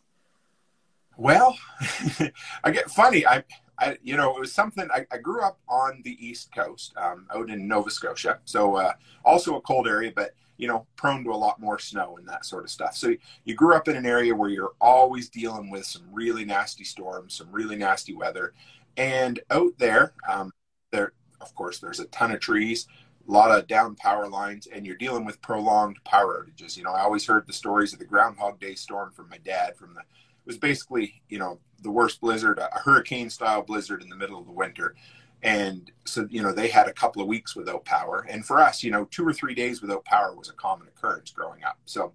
Well, 1.16 1.58
I 2.64 2.70
get 2.70 2.90
funny. 2.90 3.26
I, 3.26 3.44
I, 3.82 3.98
you 4.02 4.16
know, 4.16 4.36
it 4.36 4.40
was 4.40 4.52
something. 4.52 4.88
I, 4.94 5.04
I 5.10 5.18
grew 5.18 5.42
up 5.42 5.58
on 5.68 6.02
the 6.04 6.16
East 6.24 6.54
Coast, 6.54 6.92
um, 6.96 7.26
out 7.34 7.50
in 7.50 7.66
Nova 7.66 7.90
Scotia, 7.90 8.38
so 8.44 8.76
uh, 8.76 8.92
also 9.24 9.56
a 9.56 9.60
cold 9.60 9.88
area, 9.88 10.12
but 10.14 10.34
you 10.56 10.68
know, 10.68 10.86
prone 10.94 11.24
to 11.24 11.30
a 11.30 11.34
lot 11.34 11.60
more 11.60 11.78
snow 11.78 12.16
and 12.18 12.28
that 12.28 12.44
sort 12.44 12.62
of 12.62 12.70
stuff. 12.70 12.94
So 12.96 13.14
you 13.44 13.54
grew 13.56 13.74
up 13.74 13.88
in 13.88 13.96
an 13.96 14.06
area 14.06 14.32
where 14.34 14.50
you're 14.50 14.74
always 14.80 15.28
dealing 15.28 15.70
with 15.70 15.84
some 15.84 16.02
really 16.12 16.44
nasty 16.44 16.84
storms, 16.84 17.34
some 17.34 17.50
really 17.50 17.74
nasty 17.74 18.14
weather, 18.14 18.52
and 18.96 19.40
out 19.50 19.72
there, 19.78 20.12
um, 20.28 20.52
there, 20.92 21.12
of 21.40 21.52
course, 21.56 21.78
there's 21.80 21.98
a 21.98 22.04
ton 22.06 22.30
of 22.30 22.38
trees, 22.38 22.86
a 23.28 23.32
lot 23.32 23.50
of 23.50 23.66
down 23.66 23.96
power 23.96 24.28
lines, 24.28 24.68
and 24.68 24.86
you're 24.86 24.96
dealing 24.96 25.24
with 25.24 25.42
prolonged 25.42 25.98
power 26.04 26.46
outages. 26.46 26.76
You 26.76 26.84
know, 26.84 26.92
I 26.92 27.00
always 27.00 27.26
heard 27.26 27.46
the 27.46 27.52
stories 27.52 27.92
of 27.92 27.98
the 27.98 28.04
Groundhog 28.04 28.60
Day 28.60 28.74
storm 28.74 29.10
from 29.10 29.28
my 29.28 29.38
dad 29.38 29.76
from 29.76 29.94
the 29.94 30.02
was 30.46 30.58
basically, 30.58 31.22
you 31.28 31.38
know, 31.38 31.58
the 31.82 31.90
worst 31.90 32.20
blizzard, 32.20 32.58
a 32.58 32.78
hurricane 32.78 33.30
style 33.30 33.62
blizzard 33.62 34.02
in 34.02 34.08
the 34.08 34.16
middle 34.16 34.38
of 34.38 34.46
the 34.46 34.52
winter. 34.52 34.94
And 35.42 35.90
so, 36.04 36.26
you 36.30 36.42
know, 36.42 36.52
they 36.52 36.68
had 36.68 36.86
a 36.86 36.92
couple 36.92 37.20
of 37.20 37.28
weeks 37.28 37.56
without 37.56 37.84
power. 37.84 38.24
And 38.28 38.46
for 38.46 38.60
us, 38.60 38.82
you 38.82 38.90
know, 38.90 39.06
two 39.06 39.26
or 39.26 39.32
three 39.32 39.54
days 39.54 39.82
without 39.82 40.04
power 40.04 40.34
was 40.34 40.48
a 40.48 40.52
common 40.52 40.86
occurrence 40.86 41.32
growing 41.32 41.64
up. 41.64 41.78
So, 41.84 42.12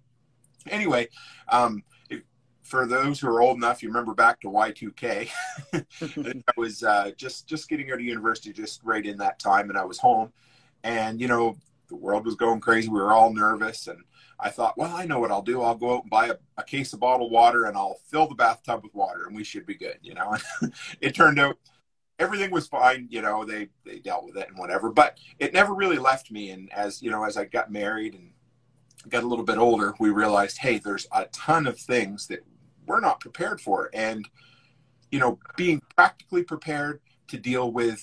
anyway, 0.70 1.08
um, 1.50 1.82
if, 2.08 2.22
for 2.62 2.86
those 2.86 3.20
who 3.20 3.28
are 3.28 3.42
old 3.42 3.58
enough, 3.58 3.82
you 3.82 3.90
remember 3.90 4.14
back 4.14 4.40
to 4.40 4.48
Y2K. 4.48 5.28
I 5.74 6.52
was 6.56 6.82
uh, 6.82 7.10
just 7.16 7.46
just 7.46 7.68
getting 7.68 7.90
out 7.90 7.98
of 7.98 8.04
university, 8.04 8.52
just 8.52 8.82
right 8.82 9.04
in 9.04 9.18
that 9.18 9.38
time, 9.38 9.68
and 9.68 9.78
I 9.78 9.84
was 9.84 9.98
home, 9.98 10.32
and 10.82 11.20
you 11.20 11.28
know, 11.28 11.56
the 11.88 11.96
world 11.96 12.24
was 12.24 12.34
going 12.34 12.60
crazy. 12.60 12.88
We 12.88 13.00
were 13.00 13.12
all 13.12 13.32
nervous, 13.32 13.88
and 13.88 14.00
I 14.40 14.50
thought, 14.50 14.78
well, 14.78 14.94
I 14.94 15.04
know 15.04 15.18
what 15.18 15.30
I'll 15.30 15.42
do. 15.42 15.62
I'll 15.62 15.74
go 15.74 15.96
out 15.96 16.02
and 16.02 16.10
buy 16.10 16.28
a, 16.28 16.36
a 16.56 16.62
case 16.62 16.92
of 16.92 17.00
bottled 17.00 17.32
water 17.32 17.64
and 17.64 17.76
I'll 17.76 17.98
fill 18.06 18.28
the 18.28 18.34
bathtub 18.34 18.82
with 18.84 18.94
water 18.94 19.26
and 19.26 19.34
we 19.34 19.44
should 19.44 19.66
be 19.66 19.74
good, 19.74 19.98
you 20.02 20.14
know. 20.14 20.36
it 21.00 21.14
turned 21.14 21.40
out 21.40 21.58
everything 22.18 22.50
was 22.50 22.68
fine, 22.68 23.08
you 23.10 23.22
know, 23.22 23.44
they 23.44 23.68
they 23.84 23.98
dealt 23.98 24.24
with 24.24 24.36
it 24.36 24.48
and 24.48 24.58
whatever, 24.58 24.90
but 24.90 25.18
it 25.38 25.52
never 25.52 25.74
really 25.74 25.98
left 25.98 26.30
me 26.30 26.50
and 26.50 26.72
as, 26.72 27.02
you 27.02 27.10
know, 27.10 27.24
as 27.24 27.36
I 27.36 27.44
got 27.46 27.72
married 27.72 28.14
and 28.14 28.30
got 29.08 29.24
a 29.24 29.26
little 29.26 29.44
bit 29.44 29.58
older, 29.58 29.94
we 29.98 30.10
realized, 30.10 30.58
hey, 30.58 30.78
there's 30.78 31.06
a 31.12 31.24
ton 31.26 31.66
of 31.66 31.78
things 31.78 32.26
that 32.28 32.44
we're 32.86 33.00
not 33.00 33.20
prepared 33.20 33.60
for 33.60 33.90
and 33.92 34.28
you 35.10 35.18
know, 35.18 35.38
being 35.56 35.80
practically 35.96 36.42
prepared 36.42 37.00
to 37.28 37.38
deal 37.38 37.72
with 37.72 38.02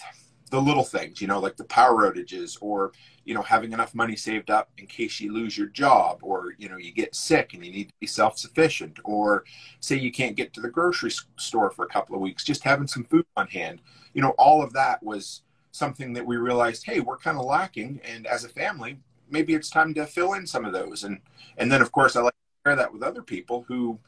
the 0.56 0.62
little 0.62 0.86
things, 0.86 1.20
you 1.20 1.28
know, 1.28 1.38
like 1.38 1.58
the 1.58 1.66
power 1.66 2.10
outages 2.10 2.58
or, 2.62 2.94
you 3.26 3.34
know, 3.34 3.42
having 3.42 3.74
enough 3.74 3.94
money 3.94 4.16
saved 4.16 4.50
up 4.50 4.70
in 4.78 4.88
case 4.88 5.20
you 5.20 5.34
lose 5.34 5.58
your 5.58 5.68
job 5.68 6.20
or, 6.22 6.56
you 6.58 6.70
know, 6.70 6.78
you 6.78 6.94
get 6.94 7.14
sick 7.14 7.54
and 7.54 7.66
you 7.66 7.74
need 7.74 7.90
to 7.90 7.94
be 8.00 8.08
self 8.08 8.40
sufficient 8.40 8.98
or 9.04 9.44
say 9.82 9.98
you 9.98 10.14
can't 10.14 10.38
get 10.38 10.54
to 10.54 10.62
the 10.62 10.70
grocery 10.70 11.12
store 11.36 11.70
for 11.72 11.84
a 11.84 11.90
couple 11.90 12.16
of 12.16 12.22
weeks, 12.22 12.46
just 12.46 12.64
having 12.64 12.88
some 12.88 13.04
food 13.04 13.26
on 13.36 13.48
hand. 13.48 13.82
You 14.14 14.22
know, 14.22 14.30
all 14.38 14.64
of 14.64 14.72
that 14.72 15.04
was 15.04 15.42
something 15.74 16.14
that 16.14 16.26
we 16.26 16.38
realized, 16.38 16.86
hey, 16.86 17.02
we're 17.02 17.18
kind 17.18 17.38
of 17.38 17.44
lacking. 17.44 18.00
And 18.06 18.26
as 18.26 18.46
a 18.46 18.50
family, 18.50 18.98
maybe 19.30 19.56
it's 19.56 19.70
time 19.70 19.94
to 19.96 20.06
fill 20.06 20.36
in 20.36 20.48
some 20.48 20.64
of 20.64 20.72
those. 20.72 21.04
And, 21.04 21.20
and 21.58 21.70
then, 21.70 21.82
of 21.82 21.92
course, 21.92 22.16
I 22.16 22.22
like 22.22 22.34
to 22.34 22.70
share 22.70 22.78
that 22.78 22.94
with 22.94 23.04
other 23.04 23.22
people 23.22 23.66
who, 23.68 24.00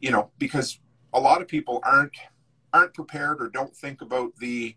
you 0.00 0.10
know, 0.10 0.30
because 0.38 0.80
a 1.12 1.20
lot 1.20 1.40
of 1.40 1.46
people 1.46 1.78
aren't 1.84 2.16
aren't 2.72 2.94
prepared 2.94 3.42
or 3.42 3.50
don't 3.50 3.76
think 3.76 4.00
about 4.00 4.34
the 4.36 4.74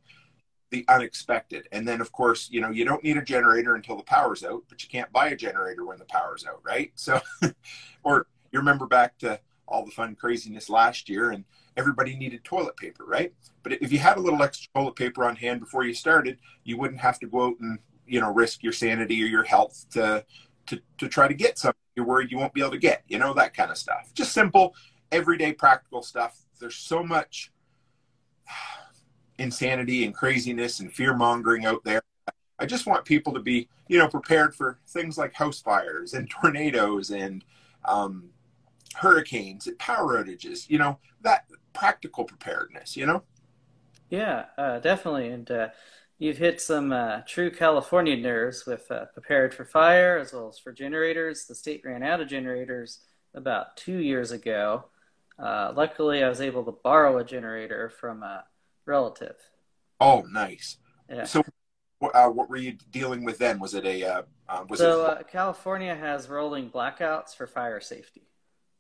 the 0.75 0.93
unexpected. 0.93 1.69
And 1.71 1.87
then, 1.87 2.01
of 2.01 2.11
course, 2.11 2.49
you 2.51 2.59
know, 2.59 2.69
you 2.69 2.83
don't 2.83 3.03
need 3.03 3.15
a 3.15 3.21
generator 3.21 3.75
until 3.75 3.95
the 3.95 4.03
power's 4.03 4.43
out, 4.43 4.63
but 4.67 4.83
you 4.83 4.89
can't 4.89 5.11
buy 5.13 5.29
a 5.29 5.35
generator 5.35 5.85
when 5.85 5.97
the 5.97 6.05
power's 6.05 6.45
out, 6.45 6.59
right? 6.63 6.91
So, 6.95 7.21
or 8.03 8.27
you 8.51 8.59
remember 8.59 8.85
back 8.85 9.17
to 9.19 9.39
all 9.67 9.85
the 9.85 9.91
fun 9.91 10.15
craziness 10.15 10.69
last 10.69 11.07
year 11.07 11.31
and 11.31 11.45
everybody 11.77 12.15
needed 12.17 12.43
toilet 12.43 12.75
paper, 12.75 13.05
right? 13.05 13.33
But 13.63 13.73
if 13.81 13.91
you 13.93 13.99
had 13.99 14.17
a 14.17 14.19
little 14.19 14.43
extra 14.43 14.69
toilet 14.75 14.97
paper 14.97 15.23
on 15.23 15.37
hand 15.37 15.61
before 15.61 15.85
you 15.85 15.93
started, 15.93 16.37
you 16.65 16.77
wouldn't 16.77 16.99
have 16.99 17.19
to 17.19 17.27
go 17.27 17.45
out 17.45 17.59
and, 17.61 17.79
you 18.05 18.19
know, 18.19 18.33
risk 18.33 18.61
your 18.61 18.73
sanity 18.73 19.23
or 19.23 19.27
your 19.27 19.43
health 19.43 19.85
to, 19.91 20.25
to, 20.67 20.81
to 20.97 21.07
try 21.07 21.27
to 21.29 21.33
get 21.33 21.57
something 21.57 21.79
you're 21.95 22.05
worried 22.05 22.29
you 22.29 22.37
won't 22.37 22.53
be 22.53 22.59
able 22.59 22.71
to 22.71 22.77
get, 22.77 23.03
you 23.07 23.17
know, 23.17 23.33
that 23.33 23.53
kind 23.53 23.71
of 23.71 23.77
stuff. 23.77 24.11
Just 24.13 24.33
simple, 24.33 24.75
everyday 25.09 25.53
practical 25.53 26.01
stuff. 26.01 26.37
There's 26.59 26.75
so 26.75 27.01
much 27.01 27.51
insanity 29.37 30.05
and 30.05 30.13
craziness 30.13 30.79
and 30.79 30.91
fear 30.93 31.15
mongering 31.15 31.65
out 31.65 31.83
there. 31.83 32.01
I 32.57 32.65
just 32.65 32.85
want 32.85 33.05
people 33.05 33.33
to 33.33 33.39
be, 33.39 33.67
you 33.87 33.97
know, 33.97 34.07
prepared 34.07 34.55
for 34.55 34.79
things 34.87 35.17
like 35.17 35.33
house 35.33 35.61
fires 35.61 36.13
and 36.13 36.29
tornadoes 36.41 37.11
and 37.11 37.43
um, 37.83 38.29
hurricanes 38.95 39.67
and 39.67 39.77
power 39.77 40.23
outages. 40.23 40.69
You 40.69 40.79
know, 40.79 40.99
that 41.21 41.45
practical 41.73 42.23
preparedness. 42.23 42.95
You 42.95 43.05
know. 43.05 43.23
Yeah, 44.09 44.45
uh, 44.57 44.79
definitely, 44.79 45.29
and 45.29 45.49
uh, 45.49 45.67
you've 46.19 46.37
hit 46.37 46.61
some 46.61 46.91
uh, 46.91 47.21
true 47.27 47.51
California 47.51 48.15
nerves 48.15 48.65
with 48.65 48.89
uh, 48.91 49.05
prepared 49.05 49.53
for 49.53 49.65
fire 49.65 50.17
as 50.17 50.31
well 50.31 50.47
as 50.47 50.59
for 50.59 50.71
generators. 50.71 51.45
The 51.45 51.55
state 51.55 51.81
ran 51.83 52.03
out 52.03 52.21
of 52.21 52.29
generators 52.29 52.99
about 53.33 53.75
two 53.75 53.97
years 53.97 54.31
ago. 54.31 54.85
Uh, 55.37 55.73
luckily, 55.75 56.23
I 56.23 56.29
was 56.29 56.39
able 56.39 56.63
to 56.65 56.71
borrow 56.71 57.17
a 57.17 57.23
generator 57.23 57.89
from 57.89 58.23
a 58.23 58.45
relative. 58.85 59.35
Oh, 59.99 60.25
nice. 60.31 60.77
Yeah. 61.09 61.25
So, 61.25 61.43
uh, 62.13 62.29
what 62.29 62.49
were 62.49 62.57
you 62.57 62.77
dealing 62.91 63.23
with 63.23 63.37
then? 63.37 63.59
Was 63.59 63.73
it 63.73 63.85
a 63.85 64.03
uh, 64.03 64.21
uh 64.49 64.65
was 64.69 64.79
so 64.79 65.05
it... 65.05 65.09
Uh, 65.09 65.23
California 65.23 65.95
has 65.95 66.29
rolling 66.29 66.69
blackouts 66.69 67.35
for 67.35 67.47
fire 67.47 67.79
safety. 67.79 68.27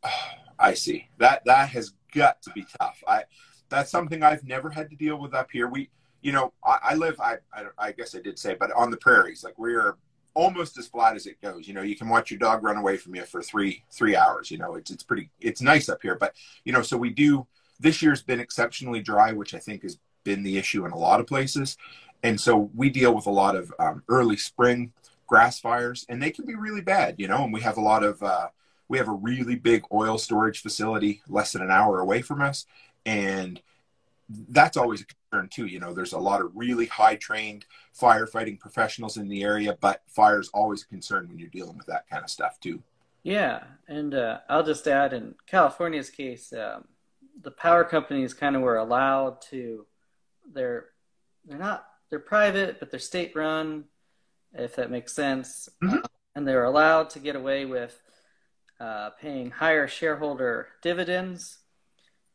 Oh, 0.03 0.09
I 0.59 0.73
see. 0.73 1.09
That 1.17 1.43
that 1.45 1.69
has 1.69 1.93
got 2.13 2.41
to 2.43 2.51
be 2.51 2.65
tough. 2.79 3.03
I 3.07 3.23
that's 3.69 3.91
something 3.91 4.23
I've 4.23 4.43
never 4.43 4.69
had 4.69 4.89
to 4.89 4.95
deal 4.95 5.19
with 5.19 5.33
up 5.33 5.49
here. 5.51 5.67
We, 5.67 5.89
you 6.21 6.31
know, 6.31 6.53
I, 6.63 6.79
I 6.83 6.95
live. 6.95 7.19
I, 7.19 7.37
I, 7.53 7.65
I 7.77 7.91
guess 7.91 8.15
I 8.15 8.21
did 8.21 8.39
say, 8.39 8.55
but 8.57 8.71
on 8.71 8.91
the 8.91 8.97
prairies, 8.97 9.43
like 9.43 9.57
we 9.57 9.73
are 9.75 9.97
almost 10.33 10.77
as 10.77 10.87
flat 10.87 11.15
as 11.15 11.25
it 11.25 11.41
goes. 11.41 11.67
You 11.67 11.73
know, 11.73 11.81
you 11.81 11.95
can 11.95 12.09
watch 12.09 12.29
your 12.29 12.39
dog 12.39 12.63
run 12.63 12.77
away 12.77 12.97
from 12.97 13.15
you 13.15 13.23
for 13.23 13.41
three 13.41 13.83
three 13.91 14.15
hours. 14.15 14.51
You 14.51 14.57
know, 14.57 14.75
it's 14.75 14.91
it's 14.91 15.03
pretty 15.03 15.29
it's 15.39 15.61
nice 15.61 15.89
up 15.89 16.01
here. 16.01 16.15
But 16.15 16.35
you 16.63 16.73
know, 16.73 16.81
so 16.81 16.97
we 16.97 17.09
do 17.09 17.47
this 17.79 18.01
year's 18.01 18.23
been 18.23 18.39
exceptionally 18.39 19.01
dry, 19.01 19.31
which 19.31 19.53
I 19.53 19.59
think 19.59 19.83
has 19.83 19.97
been 20.23 20.43
the 20.43 20.57
issue 20.57 20.85
in 20.85 20.91
a 20.91 20.97
lot 20.97 21.19
of 21.19 21.27
places. 21.27 21.77
And 22.23 22.39
so 22.39 22.71
we 22.75 22.89
deal 22.89 23.13
with 23.13 23.27
a 23.27 23.31
lot 23.31 23.55
of 23.55 23.73
um, 23.79 24.03
early 24.09 24.37
spring 24.37 24.91
grass 25.27 25.59
fires, 25.59 26.05
and 26.09 26.21
they 26.21 26.31
can 26.31 26.45
be 26.45 26.55
really 26.55 26.81
bad, 26.81 27.15
you 27.17 27.27
know. 27.27 27.43
And 27.43 27.53
we 27.53 27.61
have 27.61 27.77
a 27.77 27.81
lot 27.81 28.03
of, 28.03 28.21
uh, 28.23 28.47
we 28.87 28.97
have 28.97 29.07
a 29.07 29.13
really 29.13 29.55
big 29.55 29.83
oil 29.91 30.17
storage 30.17 30.61
facility 30.61 31.21
less 31.27 31.51
than 31.51 31.61
an 31.61 31.71
hour 31.71 31.99
away 31.99 32.21
from 32.21 32.41
us. 32.41 32.65
And 33.05 33.61
that's 34.49 34.77
always 34.77 35.01
a 35.01 35.05
concern 35.05 35.49
too. 35.49 35.67
You 35.67 35.79
know, 35.79 35.93
there's 35.93 36.13
a 36.13 36.19
lot 36.19 36.41
of 36.41 36.51
really 36.55 36.87
high 36.87 37.15
trained 37.15 37.65
firefighting 37.99 38.59
professionals 38.59 39.17
in 39.17 39.27
the 39.27 39.43
area, 39.43 39.77
but 39.79 40.01
fire's 40.07 40.49
always 40.49 40.83
a 40.83 40.87
concern 40.87 41.27
when 41.27 41.37
you're 41.37 41.49
dealing 41.49 41.77
with 41.77 41.87
that 41.87 42.09
kind 42.09 42.23
of 42.23 42.29
stuff 42.29 42.59
too. 42.59 42.81
Yeah, 43.23 43.63
and 43.87 44.13
uh, 44.13 44.39
I'll 44.49 44.63
just 44.63 44.87
add 44.87 45.13
in 45.13 45.33
California's 45.47 46.11
case, 46.11 46.53
um, 46.53 46.85
the 47.41 47.51
power 47.51 47.83
companies 47.83 48.33
kind 48.33 48.55
of 48.55 48.61
were 48.61 48.77
allowed 48.77 49.41
to 49.41 49.85
they're 50.53 50.85
they're 51.45 51.57
not 51.57 51.85
they're 52.09 52.19
private 52.19 52.79
but 52.79 52.91
they're 52.91 52.99
state 52.99 53.35
run 53.35 53.83
if 54.53 54.75
that 54.75 54.91
makes 54.91 55.13
sense 55.13 55.69
mm-hmm. 55.83 55.97
uh, 55.97 56.07
and 56.35 56.47
they're 56.47 56.63
allowed 56.63 57.09
to 57.09 57.19
get 57.19 57.35
away 57.35 57.65
with 57.65 58.01
uh, 58.79 59.09
paying 59.21 59.51
higher 59.51 59.87
shareholder 59.87 60.67
dividends 60.81 61.59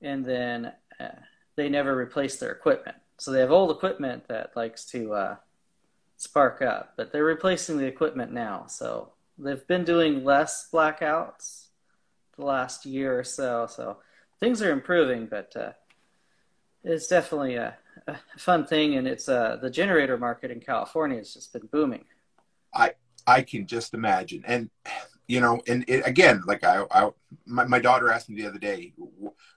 and 0.02 0.24
then 0.24 0.72
uh, 0.98 1.09
they 1.56 1.68
never 1.68 1.97
replace 1.97 2.36
their 2.36 2.52
equipment 2.52 2.97
so 3.20 3.31
they 3.31 3.40
have 3.40 3.51
old 3.51 3.70
equipment 3.70 4.28
that 4.28 4.56
likes 4.56 4.86
to 4.86 5.12
uh, 5.12 5.36
spark 6.20 6.60
up, 6.60 6.93
but 6.97 7.12
they're 7.12 7.24
replacing 7.24 7.77
the 7.78 7.86
equipment 7.86 8.31
now. 8.31 8.64
So 8.66 9.12
they've 9.39 9.66
been 9.66 9.85
doing 9.85 10.22
less 10.22 10.68
blackouts 10.72 11.68
the 12.36 12.44
last 12.44 12.85
year 12.85 13.18
or 13.18 13.24
so. 13.24 13.66
So 13.66 13.98
things 14.40 14.62
are 14.62 14.72
improving, 14.72 15.26
but 15.26 15.54
uh, 15.54 15.72
it's 16.82 17.06
definitely 17.06 17.56
a, 17.56 17.76
a, 18.06 18.16
fun 18.38 18.66
thing, 18.66 18.96
and 18.96 19.06
it's 19.06 19.28
uh, 19.28 19.58
the 19.60 19.70
generator 19.70 20.16
market 20.16 20.50
in 20.50 20.60
California 20.60 21.18
has 21.18 21.34
just 21.34 21.52
been 21.52 21.66
booming. 21.66 22.04
I 22.74 22.92
I 23.26 23.42
can 23.42 23.66
just 23.66 23.94
imagine, 23.94 24.42
and 24.46 24.70
you 25.28 25.40
know, 25.40 25.60
and 25.68 25.84
it, 25.86 26.06
again, 26.06 26.42
like 26.46 26.64
I, 26.64 26.84
I 26.90 27.10
my, 27.46 27.64
my, 27.64 27.78
daughter 27.78 28.10
asked 28.10 28.28
me 28.28 28.40
the 28.40 28.48
other 28.48 28.58
day, 28.58 28.92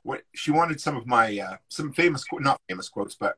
what 0.03 0.21
she 0.33 0.51
wanted 0.51 0.79
some 0.79 0.97
of 0.97 1.07
my 1.07 1.39
uh, 1.39 1.57
some 1.69 1.93
famous, 1.93 2.25
not 2.33 2.61
famous 2.67 2.89
quotes, 2.89 3.15
but 3.15 3.35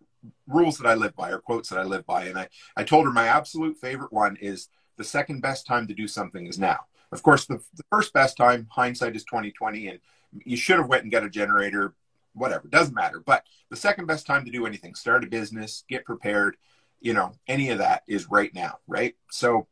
rules 0.47 0.77
that 0.80 0.88
I 0.88 0.95
live 0.95 1.15
by 1.15 1.30
or 1.30 1.39
quotes 1.39 1.69
that 1.69 1.80
I 1.80 1.84
live 1.84 2.05
by, 2.05 2.26
and 2.26 2.38
I 2.38 2.49
I 2.76 2.84
told 2.84 3.05
her 3.05 3.11
my 3.11 3.27
absolute 3.27 3.77
favorite 3.77 4.11
one 4.11 4.38
is 4.41 4.69
the 4.97 5.03
second 5.03 5.41
best 5.41 5.67
time 5.67 5.88
to 5.88 5.93
do 5.93 6.07
something 6.07 6.47
is 6.47 6.57
now. 6.57 6.80
Of 7.11 7.22
course, 7.22 7.45
the, 7.45 7.61
the 7.76 7.84
first 7.91 8.13
best 8.13 8.35
time, 8.35 8.67
hindsight 8.72 9.15
is 9.15 9.23
twenty 9.23 9.51
twenty, 9.51 9.88
and 9.88 9.99
you 10.43 10.57
should 10.57 10.77
have 10.77 10.88
went 10.88 11.03
and 11.03 11.11
got 11.11 11.23
a 11.23 11.30
generator, 11.30 11.93
whatever, 12.34 12.68
doesn't 12.68 12.95
matter. 12.95 13.19
But 13.19 13.43
the 13.69 13.76
second 13.76 14.06
best 14.06 14.26
time 14.26 14.45
to 14.45 14.52
do 14.52 14.65
anything, 14.65 14.95
start 14.95 15.23
a 15.23 15.27
business, 15.27 15.84
get 15.89 16.06
prepared, 16.06 16.57
you 16.99 17.14
know, 17.14 17.34
any 17.47 17.69
of 17.69 17.77
that 17.80 18.03
is 18.07 18.30
right 18.30 18.53
now, 18.53 18.80
right? 18.88 19.15
So, 19.31 19.68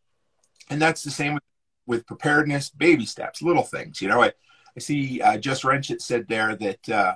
and 0.70 0.82
that's 0.82 1.04
the 1.04 1.12
same 1.12 1.36
with 1.36 1.44
with 1.86 2.06
preparedness, 2.06 2.70
baby 2.70 3.06
steps, 3.06 3.42
little 3.42 3.64
things. 3.64 4.02
You 4.02 4.08
know, 4.08 4.24
I, 4.24 4.32
I 4.76 4.80
see 4.80 5.22
uh, 5.22 5.38
Just 5.38 5.64
Wrench 5.64 5.92
it 5.92 6.02
said 6.02 6.28
there 6.28 6.56
that 6.56 6.90
uh, 6.90 7.16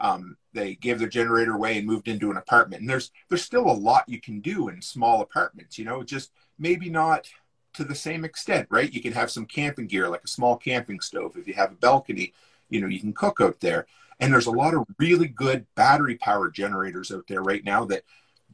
um, 0.00 0.36
they 0.52 0.74
gave 0.74 0.98
their 0.98 1.08
generator 1.08 1.54
away 1.54 1.78
and 1.78 1.86
moved 1.86 2.08
into 2.08 2.30
an 2.30 2.36
apartment. 2.36 2.80
And 2.82 2.90
there's 2.90 3.10
there's 3.28 3.42
still 3.42 3.70
a 3.70 3.72
lot 3.72 4.08
you 4.08 4.20
can 4.20 4.40
do 4.40 4.68
in 4.68 4.82
small 4.82 5.22
apartments. 5.22 5.78
You 5.78 5.84
know, 5.84 6.02
just 6.02 6.32
maybe 6.58 6.90
not 6.90 7.28
to 7.74 7.84
the 7.84 7.94
same 7.94 8.24
extent, 8.24 8.68
right? 8.70 8.92
You 8.92 9.00
can 9.00 9.12
have 9.12 9.30
some 9.30 9.46
camping 9.46 9.86
gear, 9.86 10.08
like 10.08 10.24
a 10.24 10.28
small 10.28 10.56
camping 10.56 11.00
stove. 11.00 11.36
If 11.36 11.48
you 11.48 11.54
have 11.54 11.72
a 11.72 11.76
balcony, 11.76 12.34
you 12.72 12.80
know, 12.80 12.86
you 12.86 13.00
can 13.00 13.12
cook 13.12 13.40
out 13.40 13.60
there. 13.60 13.86
And 14.18 14.32
there's 14.32 14.46
a 14.46 14.52
lot 14.52 14.74
of 14.74 14.86
really 14.98 15.28
good 15.28 15.66
battery 15.74 16.16
powered 16.16 16.54
generators 16.54 17.10
out 17.10 17.26
there 17.28 17.42
right 17.42 17.64
now 17.64 17.84
that 17.86 18.04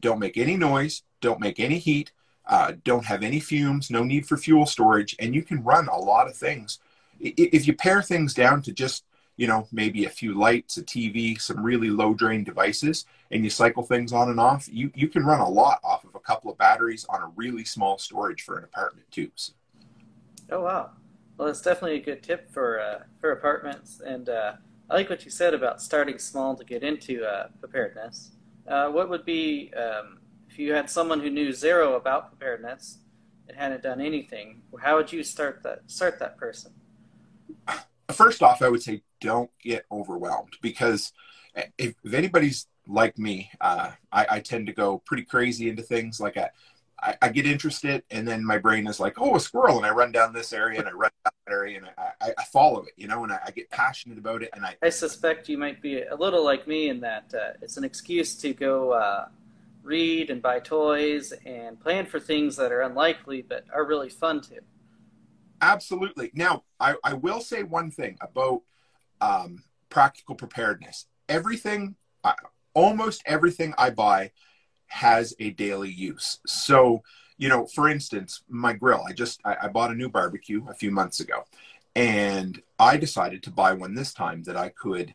don't 0.00 0.18
make 0.18 0.36
any 0.36 0.56
noise, 0.56 1.02
don't 1.20 1.40
make 1.40 1.60
any 1.60 1.78
heat, 1.78 2.12
uh, 2.46 2.72
don't 2.82 3.04
have 3.04 3.22
any 3.22 3.40
fumes, 3.40 3.90
no 3.90 4.02
need 4.02 4.26
for 4.26 4.36
fuel 4.36 4.66
storage, 4.66 5.14
and 5.18 5.34
you 5.34 5.42
can 5.42 5.62
run 5.62 5.86
a 5.88 5.98
lot 5.98 6.26
of 6.26 6.36
things. 6.36 6.78
If 7.20 7.66
you 7.66 7.74
pare 7.74 8.00
things 8.00 8.32
down 8.32 8.62
to 8.62 8.72
just, 8.72 9.04
you 9.36 9.46
know, 9.46 9.68
maybe 9.70 10.04
a 10.04 10.10
few 10.10 10.34
lights, 10.34 10.78
a 10.78 10.82
TV, 10.82 11.38
some 11.40 11.62
really 11.62 11.90
low 11.90 12.14
drain 12.14 12.44
devices, 12.44 13.04
and 13.30 13.44
you 13.44 13.50
cycle 13.50 13.82
things 13.82 14.12
on 14.12 14.30
and 14.30 14.40
off, 14.40 14.68
you, 14.72 14.90
you 14.94 15.08
can 15.08 15.24
run 15.24 15.40
a 15.40 15.48
lot 15.48 15.80
off 15.84 16.04
of 16.04 16.14
a 16.14 16.20
couple 16.20 16.50
of 16.50 16.56
batteries 16.56 17.04
on 17.10 17.22
a 17.22 17.32
really 17.36 17.64
small 17.64 17.98
storage 17.98 18.42
for 18.42 18.56
an 18.56 18.64
apartment 18.64 19.10
too. 19.10 19.30
So. 19.34 19.52
Oh 20.50 20.62
wow! 20.62 20.90
Well, 21.38 21.46
that's 21.46 21.62
definitely 21.62 21.98
a 21.98 22.02
good 22.02 22.22
tip 22.22 22.50
for 22.50 22.80
uh, 22.80 23.04
for 23.20 23.30
apartments, 23.30 24.00
and 24.04 24.28
uh, 24.28 24.54
I 24.90 24.94
like 24.94 25.08
what 25.08 25.24
you 25.24 25.30
said 25.30 25.54
about 25.54 25.80
starting 25.80 26.18
small 26.18 26.56
to 26.56 26.64
get 26.64 26.82
into 26.82 27.24
uh, 27.24 27.46
preparedness. 27.60 28.32
Uh, 28.66 28.88
what 28.88 29.08
would 29.08 29.24
be 29.24 29.72
um, 29.74 30.18
if 30.50 30.58
you 30.58 30.72
had 30.72 30.90
someone 30.90 31.20
who 31.20 31.30
knew 31.30 31.52
zero 31.52 31.94
about 31.94 32.30
preparedness 32.30 32.98
and 33.46 33.56
hadn't 33.56 33.84
done 33.84 34.00
anything, 34.00 34.62
how 34.80 34.96
would 34.96 35.12
you 35.12 35.22
start 35.22 35.62
that 35.62 35.82
start 35.86 36.18
that 36.18 36.36
person? 36.36 36.72
First 38.12 38.42
off, 38.42 38.60
I 38.60 38.68
would 38.68 38.82
say 38.82 39.02
don't 39.20 39.50
get 39.62 39.86
overwhelmed 39.92 40.56
because 40.60 41.12
if, 41.54 41.94
if 42.02 42.14
anybody's 42.14 42.66
like 42.88 43.16
me, 43.16 43.50
uh, 43.60 43.92
I, 44.10 44.26
I, 44.30 44.40
tend 44.40 44.66
to 44.66 44.72
go 44.72 45.02
pretty 45.04 45.24
crazy 45.24 45.68
into 45.68 45.82
things. 45.82 46.18
Like 46.18 46.38
I, 46.38 46.48
I, 47.02 47.16
I, 47.22 47.28
get 47.28 47.46
interested, 47.46 48.02
and 48.10 48.26
then 48.26 48.44
my 48.44 48.58
brain 48.58 48.86
is 48.86 48.98
like, 48.98 49.20
"Oh, 49.20 49.36
a 49.36 49.40
squirrel!" 49.40 49.76
and 49.76 49.86
I 49.86 49.90
run 49.90 50.10
down 50.10 50.32
this 50.32 50.52
area 50.52 50.80
and 50.80 50.88
I 50.88 50.92
run 50.92 51.10
down 51.24 51.32
that 51.46 51.52
area, 51.52 51.78
and 51.78 51.86
I, 51.96 52.32
I 52.36 52.44
follow 52.44 52.82
it, 52.82 52.92
you 52.96 53.06
know, 53.06 53.22
and 53.24 53.32
I, 53.32 53.50
get 53.54 53.70
passionate 53.70 54.18
about 54.18 54.42
it. 54.42 54.50
And 54.52 54.64
I, 54.64 54.76
I 54.82 54.88
suspect 54.88 55.48
you 55.48 55.58
might 55.58 55.80
be 55.80 56.02
a 56.02 56.14
little 56.16 56.44
like 56.44 56.66
me 56.66 56.88
in 56.88 57.00
that 57.00 57.32
uh, 57.34 57.52
it's 57.62 57.76
an 57.76 57.84
excuse 57.84 58.34
to 58.36 58.52
go 58.52 58.92
uh, 58.92 59.28
read 59.82 60.30
and 60.30 60.42
buy 60.42 60.58
toys 60.58 61.32
and 61.46 61.80
plan 61.80 62.04
for 62.04 62.20
things 62.20 62.56
that 62.56 62.72
are 62.72 62.82
unlikely 62.82 63.42
but 63.42 63.64
are 63.72 63.84
really 63.84 64.10
fun 64.10 64.40
too. 64.40 64.60
Absolutely. 65.60 66.30
Now, 66.34 66.64
I, 66.78 66.94
I 67.02 67.14
will 67.14 67.40
say 67.40 67.62
one 67.62 67.90
thing 67.90 68.16
about 68.20 68.62
um, 69.20 69.62
practical 69.88 70.34
preparedness. 70.34 71.06
Everything, 71.28 71.96
uh, 72.22 72.34
almost 72.74 73.22
everything 73.26 73.74
I 73.76 73.90
buy 73.90 74.30
has 74.88 75.34
a 75.38 75.50
daily 75.50 75.90
use. 75.90 76.40
So, 76.46 77.02
you 77.36 77.48
know, 77.48 77.66
for 77.66 77.88
instance, 77.88 78.42
my 78.48 78.72
grill, 78.72 79.04
I 79.06 79.12
just, 79.12 79.40
I, 79.44 79.56
I 79.62 79.68
bought 79.68 79.90
a 79.90 79.94
new 79.94 80.08
barbecue 80.08 80.66
a 80.68 80.74
few 80.74 80.90
months 80.90 81.20
ago 81.20 81.44
and 81.94 82.60
I 82.78 82.96
decided 82.96 83.42
to 83.44 83.50
buy 83.50 83.72
one 83.72 83.94
this 83.94 84.12
time 84.12 84.42
that 84.44 84.56
I 84.56 84.68
could 84.70 85.14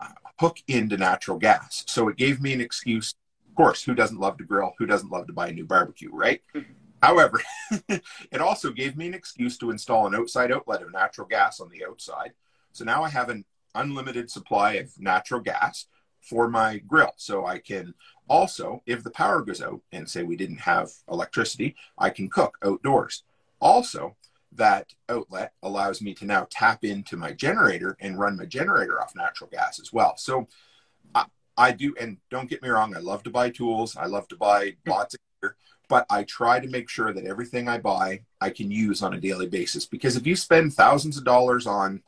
uh, 0.00 0.08
hook 0.38 0.58
into 0.68 0.96
natural 0.96 1.38
gas. 1.38 1.84
So 1.86 2.08
it 2.08 2.16
gave 2.16 2.40
me 2.40 2.52
an 2.52 2.60
excuse 2.60 3.14
Of 3.48 3.54
course, 3.54 3.82
who 3.82 3.94
doesn't 3.94 4.20
love 4.20 4.36
to 4.38 4.44
grill? 4.44 4.74
Who 4.78 4.86
doesn't 4.86 5.10
love 5.10 5.26
to 5.28 5.32
buy 5.32 5.48
a 5.48 5.52
new 5.52 5.64
barbecue, 5.64 6.10
right? 6.12 6.42
Mm-hmm. 6.54 6.72
However, 7.02 7.40
it 7.88 8.40
also 8.40 8.72
gave 8.72 8.96
me 8.96 9.06
an 9.06 9.14
excuse 9.14 9.56
to 9.58 9.70
install 9.70 10.06
an 10.06 10.14
outside 10.14 10.52
outlet 10.52 10.82
of 10.82 10.92
natural 10.92 11.26
gas 11.26 11.60
on 11.60 11.68
the 11.70 11.84
outside. 11.84 12.32
So 12.72 12.84
now 12.84 13.02
I 13.04 13.08
have 13.08 13.28
an 13.28 13.44
unlimited 13.74 14.30
supply 14.30 14.74
of 14.74 14.90
natural 14.98 15.40
gas 15.40 15.86
for 16.28 16.48
my 16.48 16.78
grill. 16.78 17.12
So 17.16 17.46
I 17.46 17.58
can 17.58 17.94
also, 18.28 18.82
if 18.86 19.02
the 19.02 19.10
power 19.10 19.42
goes 19.42 19.62
out 19.62 19.80
and 19.92 20.08
say 20.08 20.22
we 20.22 20.36
didn't 20.36 20.60
have 20.60 20.90
electricity, 21.10 21.74
I 21.96 22.10
can 22.10 22.28
cook 22.28 22.58
outdoors. 22.64 23.24
Also, 23.60 24.16
that 24.52 24.92
outlet 25.08 25.52
allows 25.62 26.02
me 26.02 26.14
to 26.14 26.24
now 26.24 26.46
tap 26.50 26.84
into 26.84 27.16
my 27.16 27.32
generator 27.32 27.96
and 28.00 28.18
run 28.18 28.36
my 28.36 28.44
generator 28.44 29.00
off 29.00 29.14
natural 29.14 29.50
gas 29.50 29.80
as 29.80 29.92
well. 29.92 30.16
So 30.16 30.48
I 31.56 31.72
do, 31.72 31.92
and 32.00 32.18
don't 32.30 32.48
get 32.48 32.62
me 32.62 32.68
wrong, 32.68 32.96
I 32.96 33.00
love 33.00 33.24
to 33.24 33.30
buy 33.30 33.50
tools. 33.50 33.96
I 33.96 34.06
love 34.06 34.28
to 34.28 34.36
buy 34.36 34.76
lots 34.86 35.14
of 35.14 35.20
gear, 35.42 35.56
but 35.88 36.06
I 36.08 36.22
try 36.22 36.60
to 36.60 36.68
make 36.68 36.88
sure 36.88 37.12
that 37.12 37.24
everything 37.24 37.68
I 37.68 37.78
buy 37.78 38.20
I 38.40 38.50
can 38.50 38.70
use 38.70 39.02
on 39.02 39.14
a 39.14 39.20
daily 39.20 39.48
basis. 39.48 39.84
Because 39.84 40.16
if 40.16 40.24
you 40.24 40.36
spend 40.36 40.72
thousands 40.72 41.18
of 41.18 41.24
dollars 41.24 41.66
on 41.66 42.02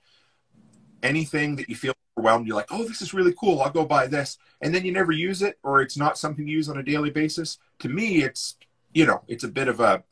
anything 1.03 1.57
that 1.57 1.69
you 1.69 1.75
feel 1.75 1.95
overwhelmed, 2.21 2.47
you're 2.47 2.57
like, 2.57 2.71
oh, 2.71 2.85
this 2.85 3.03
is 3.03 3.15
really 3.15 3.35
cool. 3.39 3.61
I'll 3.61 3.71
go 3.71 3.85
buy 3.85 4.07
this. 4.07 4.39
And 4.61 4.75
then 4.75 4.85
you 4.85 4.93
never 4.93 5.13
use 5.13 5.43
it, 5.43 5.59
or 5.63 5.81
it's 5.81 5.97
not 5.97 6.19
something 6.19 6.47
you 6.47 6.57
use 6.57 6.69
on 6.69 6.77
a 6.77 6.83
daily 6.83 7.11
basis. 7.11 7.59
To 7.81 7.89
me, 7.89 8.23
it's, 8.23 8.57
you 8.93 9.07
know, 9.07 9.23
it's 9.27 9.45
a 9.45 9.49
bit 9.49 9.69
of 9.69 9.81
a, 9.81 10.05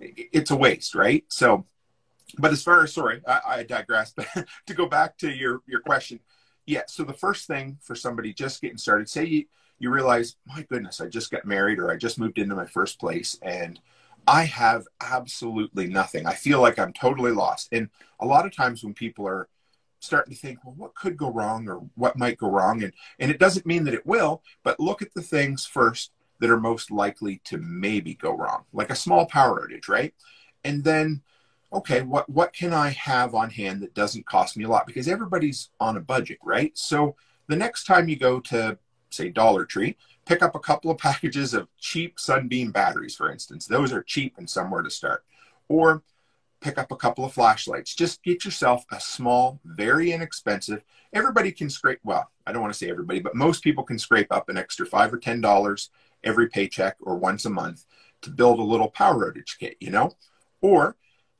it's 0.00 0.50
a 0.50 0.56
waste, 0.56 0.94
right? 0.94 1.24
So, 1.28 1.66
but 2.38 2.52
as 2.52 2.62
far 2.62 2.82
as, 2.82 2.94
sorry, 2.94 3.20
I, 3.26 3.40
I 3.46 3.62
digress, 3.64 4.12
but 4.16 4.28
to 4.66 4.74
go 4.74 4.86
back 4.86 5.18
to 5.18 5.30
your, 5.30 5.60
your 5.66 5.80
question, 5.80 6.20
yeah. 6.66 6.82
So 6.86 7.04
the 7.04 7.12
first 7.12 7.46
thing 7.46 7.78
for 7.82 7.94
somebody 7.94 8.32
just 8.32 8.62
getting 8.62 8.78
started, 8.78 9.08
say 9.08 9.24
you, 9.26 9.44
you 9.78 9.90
realize, 9.90 10.36
my 10.46 10.62
goodness, 10.62 11.00
I 11.00 11.06
just 11.06 11.30
got 11.30 11.44
married 11.44 11.78
or 11.78 11.90
I 11.90 11.96
just 11.96 12.18
moved 12.18 12.38
into 12.38 12.54
my 12.54 12.66
first 12.66 12.98
place 12.98 13.38
and 13.42 13.80
I 14.26 14.44
have 14.44 14.84
absolutely 15.00 15.86
nothing. 15.86 16.26
I 16.26 16.34
feel 16.34 16.60
like 16.60 16.78
I'm 16.78 16.92
totally 16.92 17.32
lost. 17.32 17.68
And 17.72 17.88
a 18.20 18.26
lot 18.26 18.46
of 18.46 18.54
times 18.54 18.84
when 18.84 18.94
people 18.94 19.26
are 19.26 19.48
starting 20.00 20.34
to 20.34 20.40
think, 20.40 20.58
well, 20.64 20.74
what 20.76 20.94
could 20.94 21.16
go 21.16 21.30
wrong 21.30 21.68
or 21.68 21.82
what 21.94 22.18
might 22.18 22.38
go 22.38 22.50
wrong? 22.50 22.82
And, 22.82 22.92
and 23.18 23.30
it 23.30 23.38
doesn't 23.38 23.66
mean 23.66 23.84
that 23.84 23.94
it 23.94 24.06
will, 24.06 24.42
but 24.62 24.80
look 24.80 25.02
at 25.02 25.14
the 25.14 25.22
things 25.22 25.64
first 25.64 26.10
that 26.40 26.50
are 26.50 26.60
most 26.60 26.90
likely 26.90 27.40
to 27.44 27.58
maybe 27.58 28.14
go 28.14 28.36
wrong, 28.36 28.64
like 28.72 28.90
a 28.90 28.96
small 28.96 29.26
power 29.26 29.66
outage, 29.66 29.88
right? 29.88 30.14
And 30.64 30.82
then 30.82 31.22
okay, 31.72 32.02
what 32.02 32.28
what 32.28 32.52
can 32.52 32.72
I 32.72 32.90
have 32.90 33.34
on 33.34 33.50
hand 33.50 33.82
that 33.82 33.94
doesn't 33.94 34.26
cost 34.26 34.56
me 34.56 34.64
a 34.64 34.68
lot? 34.68 34.86
Because 34.86 35.08
everybody's 35.08 35.70
on 35.78 35.96
a 35.96 36.00
budget, 36.00 36.38
right? 36.42 36.76
So 36.76 37.14
the 37.46 37.56
next 37.56 37.84
time 37.84 38.08
you 38.08 38.16
go 38.16 38.40
to 38.40 38.78
say 39.10 39.28
Dollar 39.28 39.64
Tree, 39.64 39.96
pick 40.26 40.42
up 40.42 40.54
a 40.54 40.60
couple 40.60 40.90
of 40.90 40.98
packages 40.98 41.54
of 41.54 41.68
cheap 41.78 42.18
Sunbeam 42.18 42.70
batteries, 42.70 43.16
for 43.16 43.30
instance. 43.30 43.66
Those 43.66 43.92
are 43.92 44.02
cheap 44.02 44.34
and 44.38 44.48
somewhere 44.48 44.82
to 44.82 44.90
start. 44.90 45.24
Or 45.68 46.02
pick 46.60 46.78
up 46.78 46.92
a 46.92 46.96
couple 46.96 47.24
of 47.24 47.32
flashlights. 47.32 47.94
Just 47.94 48.22
get 48.22 48.44
yourself 48.44 48.84
a 48.90 49.00
small, 49.00 49.60
very 49.64 50.12
inexpensive. 50.12 50.82
Everybody 51.12 51.52
can 51.52 51.70
scrape, 51.70 52.00
well, 52.04 52.30
I 52.46 52.52
don't 52.52 52.62
want 52.62 52.72
to 52.72 52.78
say 52.78 52.90
everybody, 52.90 53.20
but 53.20 53.34
most 53.34 53.62
people 53.62 53.84
can 53.84 53.98
scrape 53.98 54.30
up 54.30 54.48
an 54.48 54.58
extra 54.58 54.86
five 54.86 55.12
or 55.12 55.18
ten 55.18 55.40
dollars 55.40 55.90
every 56.22 56.48
paycheck 56.48 56.96
or 57.00 57.16
once 57.16 57.44
a 57.44 57.50
month 57.50 57.86
to 58.22 58.30
build 58.30 58.58
a 58.58 58.62
little 58.62 58.88
power 58.88 59.32
outage 59.32 59.58
kit, 59.58 59.76
you 59.80 59.90
know? 59.90 60.12
Or 60.60 60.96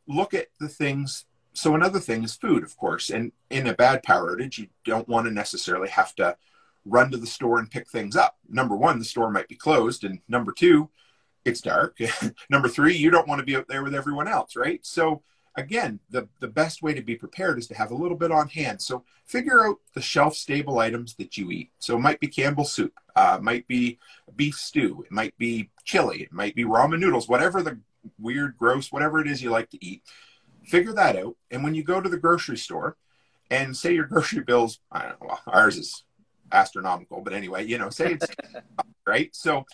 look 0.06 0.32
at 0.32 0.48
the 0.58 0.68
things. 0.68 1.26
So 1.52 1.74
another 1.74 2.00
thing 2.00 2.24
is 2.24 2.34
food, 2.34 2.62
of 2.62 2.76
course. 2.76 3.10
And 3.10 3.32
in 3.50 3.66
a 3.66 3.74
bad 3.74 4.02
power 4.02 4.34
outage, 4.34 4.58
you 4.58 4.68
don't 4.84 5.08
want 5.08 5.26
to 5.26 5.32
necessarily 5.32 5.88
have 5.90 6.14
to 6.14 6.36
run 6.86 7.10
to 7.10 7.18
the 7.18 7.26
store 7.26 7.58
and 7.58 7.70
pick 7.70 7.88
things 7.88 8.16
up. 8.16 8.38
Number 8.48 8.74
one, 8.74 8.98
the 8.98 9.04
store 9.04 9.30
might 9.30 9.48
be 9.48 9.54
closed, 9.54 10.04
and 10.04 10.20
number 10.28 10.52
two, 10.52 10.88
it's 11.44 11.60
dark. 11.60 11.98
number 12.50 12.68
three, 12.68 12.94
you 12.94 13.10
don't 13.10 13.28
want 13.28 13.40
to 13.40 13.46
be 13.46 13.56
out 13.56 13.68
there 13.68 13.82
with 13.82 13.94
everyone 13.94 14.28
else, 14.28 14.56
right? 14.56 14.84
So 14.84 15.22
again, 15.56 16.00
the, 16.10 16.28
the 16.40 16.48
best 16.48 16.82
way 16.82 16.94
to 16.94 17.02
be 17.02 17.16
prepared 17.16 17.58
is 17.58 17.66
to 17.68 17.74
have 17.74 17.90
a 17.90 17.96
little 17.96 18.16
bit 18.16 18.30
on 18.30 18.48
hand. 18.48 18.80
So 18.80 19.04
figure 19.24 19.66
out 19.66 19.76
the 19.94 20.02
shelf 20.02 20.34
stable 20.34 20.78
items 20.78 21.14
that 21.16 21.36
you 21.36 21.50
eat. 21.50 21.70
So 21.78 21.96
it 21.96 22.00
might 22.00 22.20
be 22.20 22.28
Campbell's 22.28 22.72
soup, 22.72 22.92
uh, 23.16 23.38
might 23.40 23.66
be 23.66 23.98
beef 24.36 24.56
stew, 24.56 25.02
it 25.04 25.12
might 25.12 25.36
be 25.38 25.70
chili, 25.84 26.22
it 26.22 26.32
might 26.32 26.54
be 26.54 26.64
ramen 26.64 27.00
noodles, 27.00 27.28
whatever 27.28 27.62
the 27.62 27.78
weird, 28.18 28.56
gross, 28.56 28.92
whatever 28.92 29.20
it 29.20 29.28
is 29.28 29.42
you 29.42 29.50
like 29.50 29.70
to 29.70 29.84
eat. 29.84 30.02
Figure 30.64 30.92
that 30.92 31.16
out. 31.16 31.36
And 31.50 31.64
when 31.64 31.74
you 31.74 31.82
go 31.82 32.00
to 32.00 32.08
the 32.08 32.18
grocery 32.18 32.58
store 32.58 32.96
and 33.50 33.76
say 33.76 33.94
your 33.94 34.06
grocery 34.06 34.42
bills, 34.42 34.80
I 34.90 35.02
don't 35.02 35.20
know, 35.20 35.28
well, 35.28 35.40
ours 35.46 35.76
is 35.76 36.04
astronomical, 36.52 37.20
but 37.20 37.32
anyway, 37.32 37.66
you 37.66 37.78
know, 37.78 37.90
say 37.90 38.12
it's 38.12 38.26
right. 39.06 39.34
So 39.34 39.64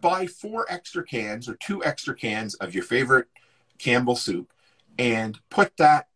buy 0.00 0.26
four 0.26 0.66
extra 0.68 1.04
cans 1.04 1.48
or 1.48 1.54
two 1.56 1.84
extra 1.84 2.14
cans 2.14 2.54
of 2.56 2.74
your 2.74 2.84
favorite 2.84 3.28
Campbell 3.78 4.16
soup 4.16 4.52
and 4.98 5.38
put 5.50 5.76
that 5.78 6.08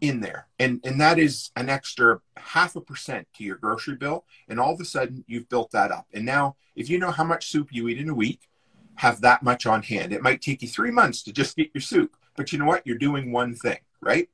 in 0.00 0.20
there. 0.20 0.46
And 0.58 0.80
and 0.84 1.00
that 1.00 1.18
is 1.18 1.50
an 1.56 1.68
extra 1.68 2.20
half 2.36 2.76
a 2.76 2.80
percent 2.80 3.26
to 3.34 3.44
your 3.44 3.56
grocery 3.56 3.96
bill. 3.96 4.24
And 4.48 4.60
all 4.60 4.72
of 4.72 4.80
a 4.80 4.84
sudden 4.84 5.24
you've 5.26 5.48
built 5.48 5.70
that 5.72 5.90
up. 5.90 6.06
And 6.12 6.24
now 6.24 6.56
if 6.76 6.88
you 6.88 6.98
know 6.98 7.10
how 7.10 7.24
much 7.24 7.48
soup 7.48 7.68
you 7.72 7.88
eat 7.88 7.98
in 7.98 8.08
a 8.08 8.14
week, 8.14 8.48
have 8.96 9.20
that 9.20 9.42
much 9.42 9.66
on 9.66 9.82
hand. 9.82 10.12
It 10.12 10.22
might 10.22 10.40
take 10.40 10.62
you 10.62 10.68
three 10.68 10.90
months 10.90 11.22
to 11.24 11.32
just 11.32 11.56
get 11.56 11.70
your 11.74 11.82
soup, 11.82 12.16
but 12.36 12.52
you 12.52 12.58
know 12.58 12.66
what? 12.66 12.86
You're 12.86 12.98
doing 12.98 13.32
one 13.32 13.54
thing, 13.54 13.78
right? 14.00 14.28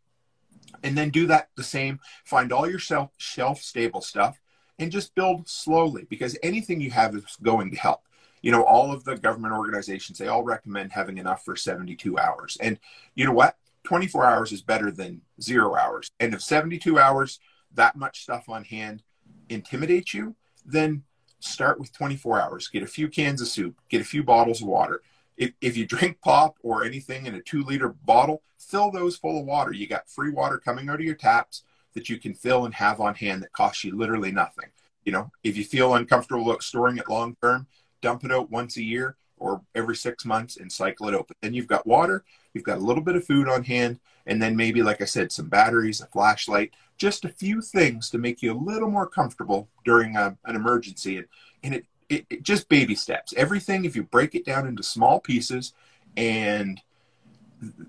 And 0.82 0.96
then 0.96 1.10
do 1.10 1.26
that 1.26 1.50
the 1.56 1.62
same. 1.62 2.00
Find 2.24 2.52
all 2.52 2.68
your 2.68 2.78
shelf 2.78 3.10
shelf 3.16 3.60
stable 3.62 4.00
stuff 4.00 4.40
and 4.78 4.90
just 4.90 5.14
build 5.14 5.48
slowly 5.48 6.06
because 6.08 6.36
anything 6.42 6.80
you 6.80 6.90
have 6.90 7.14
is 7.14 7.36
going 7.42 7.70
to 7.70 7.76
help 7.76 8.02
you 8.44 8.50
know, 8.50 8.62
all 8.62 8.92
of 8.92 9.04
the 9.04 9.16
government 9.16 9.54
organizations, 9.54 10.18
they 10.18 10.28
all 10.28 10.42
recommend 10.42 10.92
having 10.92 11.16
enough 11.16 11.42
for 11.46 11.56
72 11.56 12.18
hours. 12.18 12.58
And 12.60 12.78
you 13.14 13.24
know 13.24 13.32
what? 13.32 13.56
24 13.84 14.26
hours 14.26 14.52
is 14.52 14.60
better 14.60 14.90
than 14.90 15.22
zero 15.40 15.74
hours. 15.74 16.10
And 16.20 16.34
if 16.34 16.42
72 16.42 16.98
hours, 16.98 17.40
that 17.72 17.96
much 17.96 18.20
stuff 18.20 18.50
on 18.50 18.64
hand 18.64 19.02
intimidates 19.48 20.12
you, 20.12 20.36
then 20.62 21.04
start 21.40 21.80
with 21.80 21.94
24 21.94 22.38
hours. 22.38 22.68
Get 22.68 22.82
a 22.82 22.86
few 22.86 23.08
cans 23.08 23.40
of 23.40 23.48
soup, 23.48 23.80
get 23.88 24.02
a 24.02 24.04
few 24.04 24.22
bottles 24.22 24.60
of 24.60 24.68
water. 24.68 25.00
If, 25.38 25.52
if 25.62 25.74
you 25.78 25.86
drink 25.86 26.20
pop 26.20 26.56
or 26.62 26.84
anything 26.84 27.24
in 27.24 27.34
a 27.34 27.40
two 27.40 27.62
liter 27.62 27.88
bottle, 28.04 28.42
fill 28.58 28.90
those 28.90 29.16
full 29.16 29.40
of 29.40 29.46
water. 29.46 29.72
You 29.72 29.86
got 29.86 30.10
free 30.10 30.30
water 30.30 30.58
coming 30.58 30.90
out 30.90 30.96
of 30.96 31.06
your 31.06 31.14
taps 31.14 31.62
that 31.94 32.10
you 32.10 32.18
can 32.18 32.34
fill 32.34 32.66
and 32.66 32.74
have 32.74 33.00
on 33.00 33.14
hand 33.14 33.42
that 33.42 33.54
costs 33.54 33.84
you 33.84 33.96
literally 33.96 34.32
nothing. 34.32 34.66
You 35.06 35.12
know, 35.12 35.30
if 35.42 35.56
you 35.56 35.64
feel 35.64 35.94
uncomfortable 35.94 36.54
storing 36.60 36.98
it 36.98 37.08
long 37.08 37.36
term, 37.42 37.66
dump 38.04 38.22
it 38.22 38.30
out 38.30 38.50
once 38.50 38.76
a 38.76 38.82
year 38.82 39.16
or 39.38 39.62
every 39.74 39.96
six 39.96 40.24
months 40.26 40.58
and 40.58 40.70
cycle 40.70 41.08
it 41.08 41.14
out. 41.14 41.26
But 41.26 41.38
then 41.40 41.54
you've 41.54 41.66
got 41.66 41.86
water, 41.86 42.22
you've 42.52 42.64
got 42.64 42.78
a 42.78 42.86
little 42.88 43.02
bit 43.02 43.16
of 43.16 43.24
food 43.24 43.48
on 43.48 43.64
hand, 43.64 43.98
and 44.26 44.40
then 44.40 44.54
maybe, 44.54 44.82
like 44.82 45.00
I 45.00 45.06
said, 45.06 45.32
some 45.32 45.48
batteries, 45.48 46.02
a 46.02 46.06
flashlight, 46.06 46.74
just 46.98 47.24
a 47.24 47.30
few 47.30 47.62
things 47.62 48.10
to 48.10 48.18
make 48.18 48.42
you 48.42 48.52
a 48.52 48.64
little 48.70 48.90
more 48.90 49.08
comfortable 49.08 49.68
during 49.84 50.16
a, 50.16 50.20
uh, 50.20 50.34
an 50.44 50.54
emergency. 50.54 51.16
And, 51.16 51.26
and 51.62 51.74
it, 51.74 51.86
it, 52.10 52.26
it 52.30 52.42
just 52.42 52.68
baby 52.68 52.94
steps. 52.94 53.32
Everything, 53.36 53.84
if 53.84 53.96
you 53.96 54.02
break 54.02 54.34
it 54.34 54.44
down 54.44 54.68
into 54.68 54.82
small 54.82 55.18
pieces, 55.18 55.72
and 56.16 56.80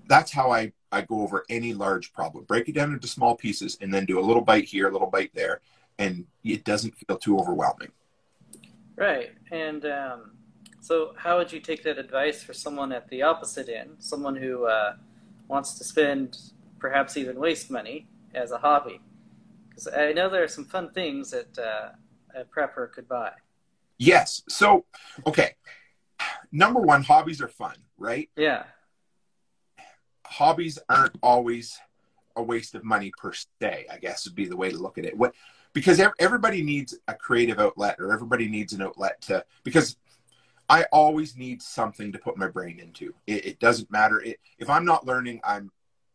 that's 0.08 0.32
how 0.32 0.50
I, 0.50 0.72
I 0.90 1.02
go 1.02 1.20
over 1.20 1.44
any 1.50 1.74
large 1.74 2.12
problem. 2.14 2.44
Break 2.44 2.68
it 2.68 2.74
down 2.74 2.92
into 2.92 3.06
small 3.06 3.36
pieces 3.36 3.76
and 3.82 3.92
then 3.92 4.06
do 4.06 4.18
a 4.18 4.24
little 4.28 4.42
bite 4.42 4.64
here, 4.64 4.88
a 4.88 4.92
little 4.92 5.10
bite 5.10 5.34
there, 5.34 5.60
and 5.98 6.26
it 6.42 6.64
doesn't 6.64 6.96
feel 6.96 7.18
too 7.18 7.38
overwhelming. 7.38 7.92
Right. 8.96 9.30
And 9.50 9.84
um, 9.84 10.32
so, 10.80 11.12
how 11.16 11.36
would 11.38 11.52
you 11.52 11.60
take 11.60 11.82
that 11.84 11.98
advice 11.98 12.42
for 12.42 12.52
someone 12.52 12.92
at 12.92 13.08
the 13.08 13.22
opposite 13.22 13.68
end, 13.68 13.96
someone 13.98 14.36
who 14.36 14.66
uh, 14.66 14.94
wants 15.48 15.74
to 15.78 15.84
spend, 15.84 16.38
perhaps 16.78 17.16
even 17.16 17.38
waste 17.38 17.70
money 17.70 18.06
as 18.34 18.52
a 18.52 18.58
hobby? 18.58 19.00
Because 19.68 19.88
I 19.88 20.12
know 20.12 20.30
there 20.30 20.42
are 20.42 20.48
some 20.48 20.64
fun 20.64 20.90
things 20.92 21.30
that 21.30 21.58
uh, 21.58 21.90
a 22.34 22.44
prepper 22.44 22.90
could 22.90 23.08
buy. 23.08 23.32
Yes. 23.98 24.42
So, 24.48 24.84
okay. 25.26 25.54
Number 26.52 26.80
one, 26.80 27.02
hobbies 27.02 27.42
are 27.42 27.48
fun, 27.48 27.76
right? 27.98 28.30
Yeah. 28.36 28.64
Hobbies 30.24 30.78
aren't 30.88 31.16
always 31.22 31.78
a 32.36 32.42
waste 32.42 32.74
of 32.74 32.84
money 32.84 33.12
per 33.16 33.32
se, 33.32 33.86
I 33.90 33.98
guess 33.98 34.26
would 34.26 34.34
be 34.34 34.46
the 34.46 34.56
way 34.56 34.70
to 34.70 34.76
look 34.76 34.98
at 34.98 35.04
it. 35.04 35.16
What 35.16 35.34
because 35.76 36.00
everybody 36.18 36.62
needs 36.62 36.98
a 37.06 37.12
creative 37.12 37.60
outlet 37.60 37.96
or 37.98 38.10
everybody 38.10 38.48
needs 38.48 38.72
an 38.72 38.80
outlet 38.80 39.20
to 39.20 39.44
because 39.62 39.98
i 40.70 40.84
always 40.84 41.36
need 41.36 41.60
something 41.60 42.10
to 42.10 42.18
put 42.18 42.38
my 42.38 42.48
brain 42.48 42.80
into. 42.80 43.12
It, 43.26 43.44
it 43.44 43.60
doesn't 43.60 43.90
matter. 43.90 44.22
It, 44.22 44.40
if 44.58 44.70
i'm 44.70 44.86
not 44.86 45.04
learning 45.04 45.42
i'm 45.44 45.70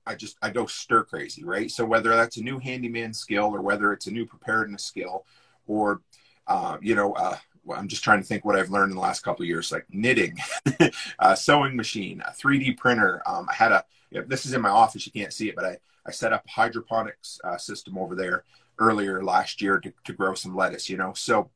i 0.07 0.15
just 0.15 0.35
i 0.41 0.49
go 0.49 0.65
stir 0.65 1.03
crazy 1.03 1.43
right? 1.43 1.69
So 1.69 1.85
whether 1.85 2.09
that's 2.09 2.38
a 2.38 2.41
new 2.41 2.57
handyman 2.57 3.13
skill 3.13 3.55
or 3.55 3.61
whether 3.61 3.93
it's 3.93 4.07
a 4.07 4.11
new 4.11 4.25
preparedness 4.25 4.83
skill 4.83 5.25
or 5.67 6.01
uh, 6.47 6.77
you 6.81 6.95
know 6.95 7.13
uh, 7.13 7.38
well, 7.63 7.77
i'm 7.77 7.88
just 7.88 8.03
trying 8.03 8.19
to 8.19 8.25
think 8.25 8.43
what 8.43 8.55
i've 8.55 8.71
learned 8.71 8.89
in 8.89 8.95
the 8.95 9.01
last 9.01 9.21
couple 9.21 9.45
years 9.45 9.71
like 9.71 9.85
knitting 9.91 10.35
a 11.19 11.38
sewing 11.38 11.75
machine 11.75 12.23
a 12.27 12.31
3d 12.31 12.77
printer. 12.79 13.21
Um, 13.27 13.45
i 13.47 13.53
had 13.53 13.71
a 13.71 13.85
this 14.25 14.47
is 14.47 14.53
in 14.53 14.61
my 14.61 14.69
office. 14.69 15.05
You 15.05 15.11
can't 15.11 15.31
see 15.31 15.49
it 15.49 15.55
but 15.55 15.65
i 15.65 15.77
i 16.07 16.09
set 16.09 16.33
up 16.33 16.43
a 16.47 16.49
hydroponics 16.49 17.39
uh, 17.43 17.57
system 17.57 17.99
over 17.99 18.15
there 18.15 18.43
earlier 18.82 19.24
last 19.24 19.62
year 19.62 19.80
to, 19.80 19.94
to 20.06 20.14
grow 20.14 20.34
some 20.34 20.56
lettuce, 20.56 20.90
you 20.90 20.98
know. 20.98 21.14
So 21.14 21.52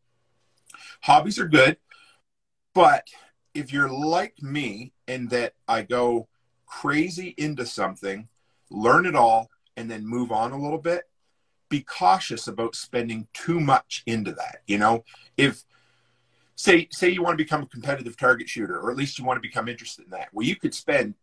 hobbies 1.02 1.40
are 1.40 1.48
good, 1.48 1.78
but 2.74 3.08
if 3.54 3.74
you're 3.74 3.90
like 3.90 4.42
me 4.42 4.94
in 5.08 5.28
that 5.30 5.54
I 5.68 5.82
go 5.82 6.28
crazy 6.66 7.34
into 7.38 7.66
something, 7.66 8.28
learn 8.70 9.06
it 9.06 9.16
all, 9.16 9.50
and 9.78 9.90
then 9.90 10.06
move 10.06 10.32
on 10.32 10.52
a 10.52 10.62
little 10.62 10.78
bit, 10.78 11.04
be 11.70 11.82
cautious 11.82 12.48
about 12.48 12.76
spending 12.76 13.28
too 13.34 13.60
much 13.60 14.04
into 14.06 14.32
that. 14.34 14.58
You 14.68 14.78
know, 14.78 15.04
if 15.38 15.64
say 16.56 16.88
say 16.92 17.10
you 17.10 17.24
want 17.24 17.38
to 17.38 17.44
become 17.44 17.64
a 17.64 17.68
competitive 17.68 18.18
target 18.18 18.48
shooter, 18.50 18.80
or 18.80 18.92
at 18.92 18.98
least 18.98 19.18
you 19.18 19.26
want 19.26 19.38
to 19.38 19.48
become 19.48 19.68
interested 19.68 20.06
in 20.06 20.12
that, 20.12 20.30
well, 20.32 20.46
you 20.46 20.56
could 20.56 20.74
spend 20.74 21.16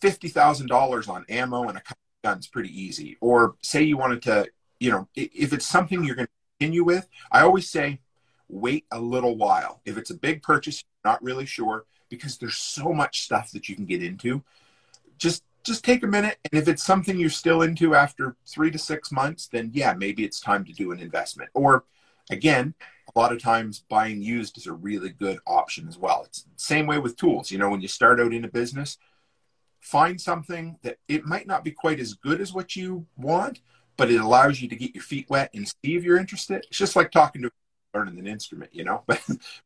fifty 0.00 0.28
thousand 0.28 0.66
dollars 0.66 1.08
on 1.08 1.24
ammo 1.28 1.68
and 1.68 1.78
a 1.78 1.80
couple 1.80 2.02
guns 2.24 2.46
pretty 2.46 2.70
easy. 2.70 3.16
Or 3.20 3.54
say 3.62 3.82
you 3.82 3.96
wanted 3.96 4.22
to 4.22 4.46
you 4.80 4.90
know, 4.90 5.08
if 5.14 5.52
it's 5.52 5.66
something 5.66 6.04
you're 6.04 6.16
going 6.16 6.26
to 6.26 6.32
continue 6.58 6.84
with, 6.84 7.08
I 7.30 7.40
always 7.42 7.68
say 7.68 8.00
wait 8.48 8.86
a 8.90 9.00
little 9.00 9.36
while. 9.36 9.80
If 9.84 9.98
it's 9.98 10.10
a 10.10 10.14
big 10.14 10.42
purchase, 10.42 10.82
not 11.04 11.22
really 11.22 11.46
sure, 11.46 11.84
because 12.08 12.38
there's 12.38 12.56
so 12.56 12.92
much 12.92 13.22
stuff 13.22 13.50
that 13.52 13.68
you 13.68 13.76
can 13.76 13.84
get 13.84 14.02
into. 14.02 14.42
Just 15.18 15.44
just 15.64 15.84
take 15.84 16.02
a 16.02 16.06
minute, 16.06 16.38
and 16.50 16.60
if 16.60 16.66
it's 16.66 16.82
something 16.82 17.18
you're 17.18 17.28
still 17.28 17.62
into 17.62 17.94
after 17.94 18.36
three 18.46 18.70
to 18.70 18.78
six 18.78 19.12
months, 19.12 19.48
then 19.48 19.70
yeah, 19.74 19.92
maybe 19.92 20.24
it's 20.24 20.40
time 20.40 20.64
to 20.64 20.72
do 20.72 20.92
an 20.92 21.00
investment. 21.00 21.50
Or 21.52 21.84
again, 22.30 22.74
a 23.14 23.18
lot 23.18 23.32
of 23.32 23.42
times 23.42 23.84
buying 23.88 24.22
used 24.22 24.56
is 24.56 24.66
a 24.66 24.72
really 24.72 25.10
good 25.10 25.40
option 25.46 25.86
as 25.88 25.98
well. 25.98 26.22
It's 26.24 26.46
same 26.56 26.86
way 26.86 26.98
with 26.98 27.16
tools. 27.16 27.50
You 27.50 27.58
know, 27.58 27.68
when 27.68 27.82
you 27.82 27.88
start 27.88 28.20
out 28.20 28.32
in 28.32 28.44
a 28.44 28.48
business, 28.48 28.96
find 29.80 30.20
something 30.20 30.78
that 30.82 30.98
it 31.08 31.24
might 31.24 31.46
not 31.46 31.64
be 31.64 31.70
quite 31.70 32.00
as 32.00 32.14
good 32.14 32.40
as 32.40 32.52
what 32.52 32.76
you 32.76 33.06
want, 33.16 33.60
but 33.98 34.10
it 34.10 34.20
allows 34.20 34.62
you 34.62 34.68
to 34.68 34.76
get 34.76 34.94
your 34.94 35.02
feet 35.02 35.28
wet 35.28 35.50
and 35.52 35.68
see 35.68 35.96
if 35.96 36.04
you're 36.04 36.16
interested. 36.16 36.64
It's 36.68 36.78
just 36.78 36.96
like 36.96 37.10
talking 37.10 37.42
to 37.42 37.50
learning 37.92 38.18
an 38.18 38.26
instrument, 38.26 38.74
you 38.74 38.84
know. 38.84 39.02
But 39.06 39.20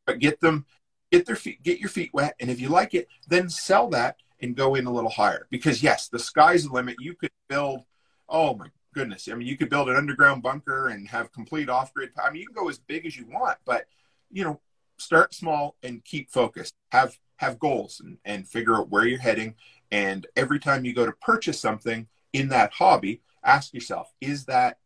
but 0.05 0.19
get 0.19 0.41
them, 0.41 0.65
get 1.11 1.25
their 1.25 1.37
feet, 1.37 1.63
get 1.63 1.79
your 1.79 1.89
feet 1.89 2.09
wet, 2.13 2.35
and 2.41 2.49
if 2.49 2.59
you 2.59 2.67
like 2.67 2.93
it, 2.93 3.07
then 3.29 3.47
sell 3.47 3.89
that 3.91 4.17
and 4.41 4.57
go 4.57 4.75
in 4.75 4.87
a 4.87 4.91
little 4.91 5.09
higher. 5.09 5.47
Because 5.49 5.81
yes, 5.81 6.09
the 6.09 6.19
sky's 6.19 6.65
the 6.65 6.73
limit. 6.73 6.97
You 6.99 7.13
could 7.13 7.31
build, 7.47 7.83
oh 8.27 8.55
my 8.55 8.67
goodness, 8.93 9.29
I 9.31 9.35
mean, 9.35 9.47
you 9.47 9.55
could 9.55 9.69
build 9.69 9.87
an 9.89 9.95
underground 9.95 10.43
bunker 10.43 10.87
and 10.87 11.07
have 11.07 11.31
complete 11.31 11.69
off-grid. 11.69 12.11
I 12.21 12.29
mean, 12.31 12.41
you 12.41 12.47
can 12.47 12.55
go 12.55 12.69
as 12.69 12.79
big 12.79 13.05
as 13.05 13.15
you 13.15 13.25
want, 13.27 13.57
but 13.65 13.85
you 14.31 14.43
know, 14.43 14.59
start 14.97 15.33
small 15.33 15.75
and 15.83 16.03
keep 16.03 16.31
focused. 16.31 16.73
Have 16.91 17.17
have 17.37 17.59
goals 17.59 17.99
and, 18.03 18.17
and 18.25 18.47
figure 18.47 18.75
out 18.75 18.89
where 18.89 19.05
you're 19.05 19.19
heading. 19.19 19.55
And 19.91 20.25
every 20.35 20.59
time 20.59 20.85
you 20.85 20.93
go 20.93 21.05
to 21.05 21.11
purchase 21.11 21.59
something 21.59 22.07
in 22.31 22.49
that 22.49 22.73
hobby, 22.73 23.21
ask 23.43 23.73
yourself, 23.73 24.11
is 24.21 24.45
that 24.45 24.77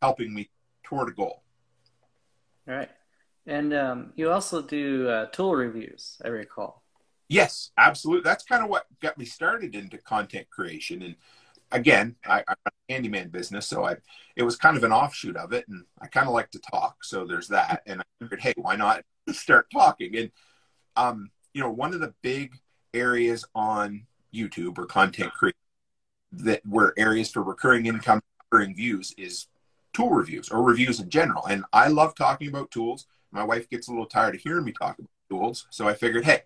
helping 0.00 0.34
me 0.34 0.50
toward 0.82 1.08
a 1.08 1.12
goal? 1.12 1.42
All 2.68 2.74
right. 2.74 2.90
And 3.46 3.74
um, 3.74 4.12
you 4.16 4.30
also 4.30 4.62
do 4.62 5.08
uh, 5.08 5.26
tool 5.26 5.54
reviews, 5.54 6.20
I 6.24 6.28
recall. 6.28 6.82
Yes, 7.28 7.70
absolutely. 7.76 8.22
That's 8.24 8.44
kind 8.44 8.62
of 8.62 8.70
what 8.70 8.86
got 9.00 9.18
me 9.18 9.24
started 9.24 9.74
into 9.74 9.98
content 9.98 10.48
creation. 10.50 11.02
And 11.02 11.16
again, 11.72 12.16
I, 12.24 12.42
I'm 12.46 12.56
a 12.66 12.92
handyman 12.92 13.28
business, 13.28 13.66
so 13.66 13.84
I 13.84 13.96
it 14.36 14.42
was 14.42 14.56
kind 14.56 14.76
of 14.76 14.84
an 14.84 14.92
offshoot 14.92 15.36
of 15.36 15.52
it, 15.52 15.66
and 15.68 15.84
I 16.00 16.06
kind 16.06 16.26
of 16.26 16.34
like 16.34 16.50
to 16.52 16.58
talk, 16.58 17.04
so 17.04 17.26
there's 17.26 17.48
that. 17.48 17.82
And 17.86 18.00
I 18.00 18.04
figured, 18.20 18.40
hey, 18.40 18.54
why 18.56 18.76
not 18.76 19.02
start 19.32 19.66
talking? 19.72 20.16
And 20.16 20.30
um, 20.96 21.30
you 21.52 21.60
know, 21.60 21.70
one 21.70 21.94
of 21.94 22.00
the 22.00 22.14
big 22.22 22.52
areas 22.92 23.44
on 23.54 24.06
YouTube 24.32 24.78
or 24.78 24.86
content 24.86 25.32
creation 25.32 25.58
that 26.38 26.64
were 26.66 26.94
areas 26.96 27.30
for 27.30 27.42
recurring 27.42 27.86
income, 27.86 28.20
recurring 28.50 28.74
views 28.74 29.14
is 29.16 29.46
tool 29.92 30.10
reviews 30.10 30.50
or 30.50 30.62
reviews 30.62 31.00
in 31.00 31.08
general. 31.08 31.44
And 31.46 31.64
I 31.72 31.88
love 31.88 32.14
talking 32.14 32.48
about 32.48 32.70
tools. 32.70 33.06
My 33.30 33.44
wife 33.44 33.68
gets 33.70 33.88
a 33.88 33.90
little 33.90 34.06
tired 34.06 34.34
of 34.34 34.40
hearing 34.40 34.64
me 34.64 34.72
talk 34.72 34.98
about 34.98 35.10
tools. 35.30 35.66
So 35.70 35.88
I 35.88 35.94
figured, 35.94 36.24
hey, 36.24 36.42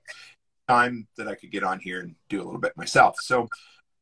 time 0.68 1.08
that 1.16 1.28
I 1.28 1.34
could 1.34 1.50
get 1.50 1.64
on 1.64 1.80
here 1.80 2.00
and 2.00 2.14
do 2.28 2.42
a 2.42 2.44
little 2.44 2.60
bit 2.60 2.76
myself. 2.76 3.16
So 3.20 3.44
I 3.44 3.46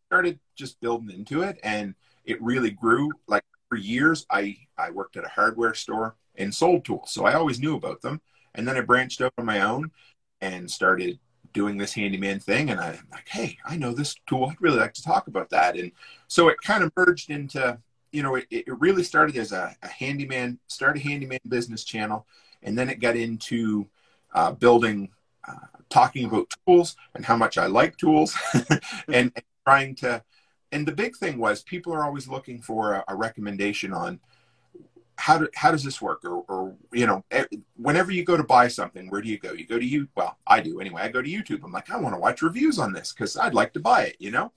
started 0.08 0.40
just 0.56 0.80
building 0.80 1.16
into 1.16 1.42
it 1.42 1.58
and 1.62 1.94
it 2.24 2.42
really 2.42 2.70
grew. 2.70 3.10
Like 3.28 3.44
for 3.68 3.78
years, 3.78 4.26
I, 4.30 4.56
I 4.76 4.90
worked 4.90 5.16
at 5.16 5.24
a 5.24 5.28
hardware 5.28 5.74
store 5.74 6.16
and 6.34 6.54
sold 6.54 6.84
tools. 6.84 7.12
So 7.12 7.24
I 7.24 7.34
always 7.34 7.60
knew 7.60 7.76
about 7.76 8.02
them. 8.02 8.20
And 8.54 8.66
then 8.66 8.76
I 8.76 8.80
branched 8.80 9.20
out 9.20 9.32
on 9.38 9.46
my 9.46 9.60
own 9.60 9.90
and 10.40 10.70
started 10.70 11.18
doing 11.56 11.78
this 11.78 11.94
handyman 11.94 12.38
thing. 12.38 12.68
And 12.68 12.78
I'm 12.78 12.98
like, 13.10 13.28
hey, 13.28 13.56
I 13.64 13.78
know 13.78 13.92
this 13.92 14.14
tool. 14.28 14.50
I'd 14.50 14.60
really 14.60 14.78
like 14.78 14.92
to 14.92 15.02
talk 15.02 15.26
about 15.26 15.48
that. 15.50 15.74
And 15.74 15.90
so 16.28 16.48
it 16.48 16.60
kind 16.60 16.84
of 16.84 16.92
merged 16.94 17.30
into, 17.30 17.78
you 18.12 18.22
know, 18.22 18.34
it, 18.34 18.46
it 18.50 18.66
really 18.78 19.02
started 19.02 19.38
as 19.38 19.52
a, 19.52 19.74
a 19.82 19.88
handyman, 19.88 20.58
start 20.66 20.98
a 20.98 21.00
handyman 21.00 21.40
business 21.48 21.82
channel. 21.82 22.26
And 22.62 22.76
then 22.76 22.90
it 22.90 23.00
got 23.00 23.16
into 23.16 23.86
uh, 24.34 24.52
building, 24.52 25.08
uh, 25.48 25.54
talking 25.88 26.26
about 26.26 26.52
tools 26.66 26.94
and 27.14 27.24
how 27.24 27.36
much 27.38 27.56
I 27.56 27.66
like 27.66 27.96
tools 27.96 28.36
and, 29.08 29.32
and, 29.34 29.42
trying 29.66 29.94
to. 29.96 30.22
And 30.72 30.86
the 30.86 30.92
big 30.92 31.16
thing 31.16 31.38
was 31.38 31.62
people 31.62 31.92
are 31.94 32.04
always 32.04 32.28
looking 32.28 32.60
for 32.60 32.92
a, 32.92 33.04
a 33.08 33.16
recommendation 33.16 33.94
on 33.94 34.20
how 35.16 35.38
do, 35.38 35.48
how 35.54 35.70
does 35.70 35.82
this 35.82 36.00
work? 36.00 36.24
Or, 36.24 36.44
or 36.48 36.74
you 36.92 37.06
know 37.06 37.24
whenever 37.76 38.12
you 38.12 38.24
go 38.24 38.36
to 38.36 38.44
buy 38.44 38.68
something 38.68 39.10
where 39.10 39.20
do 39.20 39.28
you 39.28 39.38
go? 39.38 39.52
You 39.52 39.66
go 39.66 39.78
to 39.78 39.84
you 39.84 40.08
well 40.14 40.38
i 40.46 40.60
do 40.60 40.80
anyway. 40.80 41.02
I 41.02 41.08
go 41.08 41.22
to 41.22 41.28
youtube. 41.28 41.64
I'm 41.64 41.72
like 41.72 41.90
i 41.90 41.96
want 41.96 42.14
to 42.14 42.20
watch 42.20 42.42
reviews 42.42 42.78
on 42.78 42.92
this 42.92 43.12
because 43.12 43.36
i'd 43.36 43.54
like 43.54 43.72
to 43.74 43.80
buy 43.80 44.04
it 44.04 44.16
you 44.18 44.30
know? 44.30 44.52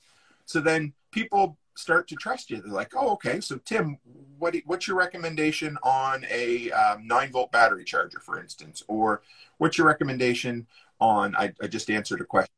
So 0.46 0.60
then 0.60 0.94
people 1.12 1.58
start 1.76 2.08
to 2.10 2.16
trust 2.16 2.50
you. 2.50 2.62
They're 2.62 2.72
like 2.72 2.94
oh 2.96 3.12
okay. 3.14 3.42
So 3.42 3.58
tim 3.58 3.98
what 4.38 4.56
what's 4.66 4.88
your 4.88 4.98
recommendation 4.98 5.78
on 5.84 6.26
a 6.30 6.72
um, 6.72 7.08
9 7.08 7.32
volt 7.32 7.52
battery 7.52 7.84
charger 7.84 8.20
for 8.20 8.40
instance? 8.40 8.84
Or 8.88 9.22
what's 9.58 9.78
your 9.78 9.88
recommendation 9.88 10.68
on 11.02 11.36
i, 11.38 11.54
I 11.62 11.68
just 11.68 11.90
answered 11.90 12.22
a 12.22 12.26
question. 12.26 12.54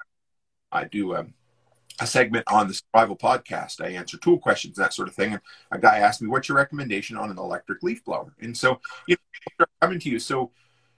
I 0.71 0.85
do 0.85 1.15
um, 1.15 1.33
a 2.01 2.07
segment 2.07 2.43
on 2.47 2.67
the 2.67 2.73
survival 2.73 3.15
podcast. 3.15 3.79
I 3.79 3.89
answer 3.89 4.17
tool 4.17 4.39
questions, 4.39 4.75
that 4.77 4.93
sort 4.93 5.07
of 5.07 5.15
thing. 5.15 5.33
And 5.33 5.41
a 5.71 5.77
guy 5.77 5.99
asked 5.99 6.21
me, 6.21 6.27
"What's 6.27 6.49
your 6.49 6.57
recommendation 6.57 7.15
on 7.15 7.29
an 7.29 7.37
electric 7.37 7.83
leaf 7.83 8.03
blower?" 8.03 8.33
And 8.41 8.57
so, 8.57 8.81
you 9.07 9.15
know, 9.59 9.65
coming 9.79 9.99
to 9.99 10.09
you. 10.09 10.19
So, 10.19 10.51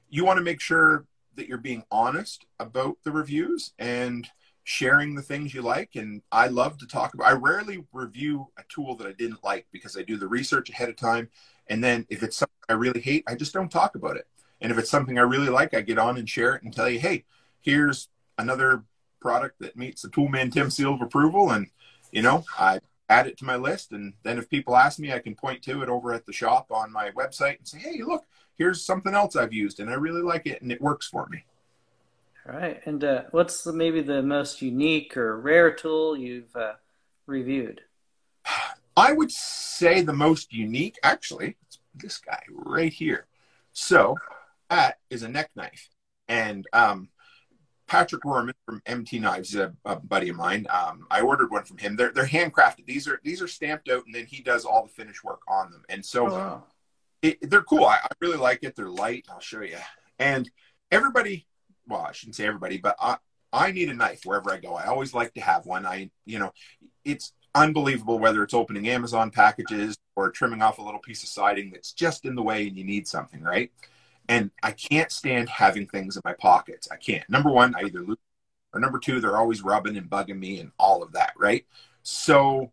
you 0.10 0.24
want 0.24 0.38
to 0.38 0.44
make 0.44 0.62
sure 0.62 1.06
that 1.36 1.48
you're 1.48 1.58
being 1.58 1.84
honest 1.92 2.46
about 2.60 2.98
the 3.04 3.12
reviews 3.12 3.74
and 3.78 4.30
sharing 4.64 5.14
the 5.14 5.22
things 5.22 5.54
you 5.54 5.62
like. 5.62 5.96
And 5.96 6.22
I 6.32 6.48
love 6.48 6.78
to 6.78 6.88
talk 6.88 7.14
about. 7.14 7.28
I 7.28 7.34
rarely 7.34 7.86
review 7.92 8.48
a 8.58 8.64
tool 8.70 8.96
that 8.98 9.08
I 9.08 9.12
didn't 9.12 9.44
like 9.44 9.68
because 9.72 9.98
I 9.98 10.04
do 10.04 10.16
the 10.16 10.28
research 10.28 10.70
ahead 10.70 10.90
of 10.90 10.96
time. 10.96 11.30
And 11.68 11.84
then 11.84 12.06
if 12.10 12.24
it's 12.24 12.38
something 12.38 12.56
I 12.70 12.74
really 12.74 13.02
hate, 13.02 13.26
I 13.28 13.36
just 13.36 13.54
don't 13.54 13.72
talk 13.72 13.96
about 13.96 14.16
it. 14.16 14.28
And 14.62 14.72
if 14.72 14.78
it's 14.78 14.90
something 14.90 15.18
I 15.18 15.24
really 15.24 15.50
like, 15.50 15.74
I 15.74 15.82
get 15.82 15.98
on 15.98 16.18
and 16.18 16.30
share 16.30 16.56
it 16.56 16.64
and 16.64 16.74
tell 16.74 16.88
you, 16.88 17.00
"Hey, 17.00 17.26
here's 17.60 18.10
another 18.38 18.86
product 19.24 19.60
that 19.60 19.76
meets 19.76 20.04
the 20.04 20.10
Toolman 20.10 20.52
Tim 20.52 20.70
seal 20.70 20.94
of 20.94 21.02
approval, 21.02 21.50
and 21.50 21.68
you 22.12 22.22
know 22.22 22.44
I 22.60 22.82
add 23.10 23.26
it 23.26 23.38
to 23.40 23.46
my 23.46 23.56
list. 23.56 23.92
And 23.92 24.14
then 24.22 24.38
if 24.38 24.50
people 24.50 24.76
ask 24.76 25.00
me, 25.00 25.12
I 25.12 25.20
can 25.20 25.34
point 25.34 25.64
to 25.64 25.82
it 25.82 25.90
over 25.90 26.14
at 26.14 26.26
the 26.28 26.34
shop 26.34 26.72
on 26.72 26.92
my 26.92 27.10
website 27.12 27.58
and 27.58 27.68
say, 27.68 27.80
"Hey, 27.80 28.04
look, 28.04 28.26
here's 28.56 28.86
something 28.86 29.16
else 29.16 29.36
I've 29.36 29.54
used, 29.54 29.80
and 29.80 29.90
I 29.90 29.96
really 29.96 30.22
like 30.22 30.46
it, 30.46 30.62
and 30.62 30.72
it 30.72 30.82
works 30.82 31.08
for 31.08 31.28
me." 31.32 31.46
All 32.48 32.56
right. 32.56 32.82
And 32.86 33.04
uh, 33.04 33.24
what's 33.32 33.64
the, 33.64 33.72
maybe 33.72 34.02
the 34.02 34.22
most 34.22 34.62
unique 34.62 35.16
or 35.16 35.40
rare 35.40 35.74
tool 35.74 36.18
you've 36.18 36.54
uh, 36.56 36.74
reviewed? 37.26 37.82
I 38.98 39.14
would 39.14 39.32
say 39.32 40.02
the 40.02 40.14
most 40.14 40.54
unique, 40.54 40.98
actually, 41.04 41.56
this 41.96 42.18
guy 42.18 42.42
right 42.52 42.94
here. 42.94 43.28
So 43.72 44.18
that 44.70 45.00
is 45.10 45.24
a 45.24 45.30
neck 45.30 45.52
knife, 45.56 45.90
and 46.28 46.68
um, 46.74 47.10
Patrick 47.94 48.24
Rorman 48.24 48.56
from 48.66 48.82
MT 48.88 49.20
Knives, 49.20 49.52
he's 49.52 49.60
a, 49.60 49.72
a 49.86 49.98
buddy 49.98 50.30
of 50.30 50.36
mine. 50.36 50.66
Um, 50.72 51.06
I 51.12 51.22
ordered 51.22 51.52
one 51.52 51.64
from 51.64 51.78
him. 51.78 51.96
They're 51.96 52.12
they're 52.12 52.26
handcrafted. 52.26 52.88
These 52.88 53.08
are 53.08 53.22
these 53.24 53.40
are 53.40 53.48
stamped 53.48 53.88
out, 53.88 54.04
and 54.08 54.16
then 54.16 54.26
he 54.26 54.42
does 54.42 54.66
all 54.66 54.82
the 54.82 54.90
finish 54.90 55.24
work 55.24 55.42
on 55.48 55.70
them. 55.70 55.84
And 55.90 56.04
so 56.04 56.28
oh, 56.28 56.34
wow. 56.34 56.64
it, 57.22 57.52
they're 57.52 57.62
cool. 57.62 57.86
I, 57.86 58.00
I, 58.04 58.08
really 58.20 58.38
like 58.38 58.64
it. 58.64 58.76
They're 58.76 58.90
light. 58.90 59.28
I'll 59.30 59.40
show 59.40 59.62
you. 59.62 59.78
And 60.18 60.50
everybody, 60.92 61.46
well, 61.88 62.02
I 62.02 62.14
shouldn't 62.14 62.36
say 62.36 62.48
everybody, 62.48 62.80
but 62.80 62.96
I 63.00 63.18
I 63.54 63.72
need 63.72 63.90
a 63.90 63.94
knife 63.94 64.22
wherever 64.26 64.52
I 64.52 64.58
go. 64.58 64.74
I 64.74 64.86
always 64.88 65.14
like 65.14 65.36
to 65.36 65.42
have 65.42 65.68
one. 65.68 65.86
I 65.86 66.10
you 66.26 66.40
know, 66.40 66.52
it's 67.06 67.34
unbelievable 67.54 68.18
whether 68.18 68.42
it's 68.42 68.56
opening 68.56 68.90
Amazon 68.90 69.30
packages 69.30 69.96
or 70.16 70.32
trimming 70.32 70.64
off 70.64 70.80
a 70.80 70.82
little 70.82 71.00
piece 71.00 71.22
of 71.22 71.30
siding 71.30 71.70
that's 71.70 71.94
just 71.94 72.26
in 72.26 72.34
the 72.34 72.42
way 72.42 72.68
and 72.68 72.76
you 72.76 72.86
need 72.86 73.08
something, 73.08 73.44
right? 73.44 73.72
And 74.30 74.52
I 74.62 74.72
can't 74.72 75.12
stand 75.12 75.50
having 75.50 75.88
things 75.88 76.16
in 76.16 76.22
my 76.24 76.34
pockets. 76.34 76.88
I 76.92 76.96
can't. 76.96 77.30
Number 77.30 77.52
one, 77.52 77.76
I 77.76 77.84
either 77.84 78.02
lose, 78.02 78.18
or 78.74 78.80
number 78.80 79.00
two, 79.00 79.20
they're 79.20 79.38
always 79.38 79.62
rubbing 79.62 79.98
and 79.98 80.10
bugging 80.10 80.40
me 80.40 80.60
and 80.60 80.72
all 80.80 81.04
of 81.04 81.12
that, 81.14 81.34
right? 81.38 81.66
So 82.04 82.72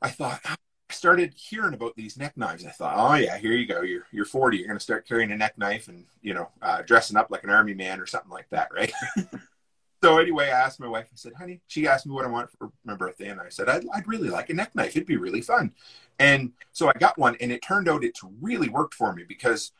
I 0.00 0.08
thought, 0.10 0.40
I 0.44 0.56
started 0.90 1.34
hearing 1.34 1.74
about 1.74 1.96
these 1.96 2.16
neck 2.16 2.36
knives. 2.36 2.64
I 2.64 2.70
thought, 2.70 2.94
oh 2.96 3.14
yeah, 3.14 3.36
here 3.38 3.52
you 3.52 3.66
go. 3.66 3.82
You're 3.82 4.04
you're 4.10 4.24
40. 4.24 4.56
You're 4.56 4.66
going 4.66 4.78
to 4.78 4.82
start 4.82 5.06
carrying 5.06 5.32
a 5.32 5.36
neck 5.36 5.58
knife 5.58 5.88
and 5.88 6.04
you 6.22 6.34
know 6.34 6.48
uh, 6.62 6.82
dressing 6.82 7.16
up 7.16 7.30
like 7.30 7.44
an 7.44 7.50
army 7.50 7.74
man 7.74 8.00
or 8.00 8.06
something 8.06 8.30
like 8.30 8.48
that, 8.50 8.68
right? 8.72 8.92
so 10.02 10.18
anyway, 10.18 10.46
I 10.46 10.60
asked 10.60 10.80
my 10.80 10.88
wife. 10.88 11.08
I 11.12 11.16
said, 11.16 11.34
honey, 11.34 11.60
she 11.66 11.86
asked 11.86 12.06
me 12.06 12.12
what 12.12 12.24
I 12.24 12.28
want 12.28 12.50
for 12.50 12.70
my 12.84 12.94
birthday, 12.94 13.28
and 13.28 13.40
I 13.40 13.48
said, 13.48 13.68
I'd, 13.68 13.84
I'd 13.94 14.08
really 14.08 14.30
like 14.30 14.50
a 14.50 14.54
neck 14.54 14.74
knife. 14.74 14.96
It'd 14.96 15.06
be 15.06 15.16
really 15.16 15.42
fun. 15.42 15.72
And 16.18 16.52
so 16.72 16.88
I 16.88 16.92
got 16.98 17.18
one, 17.18 17.36
and 17.40 17.52
it 17.52 17.62
turned 17.62 17.88
out 17.88 18.04
it's 18.04 18.22
really 18.40 18.68
worked 18.68 18.94
for 18.94 19.12
me 19.12 19.24
because 19.28 19.72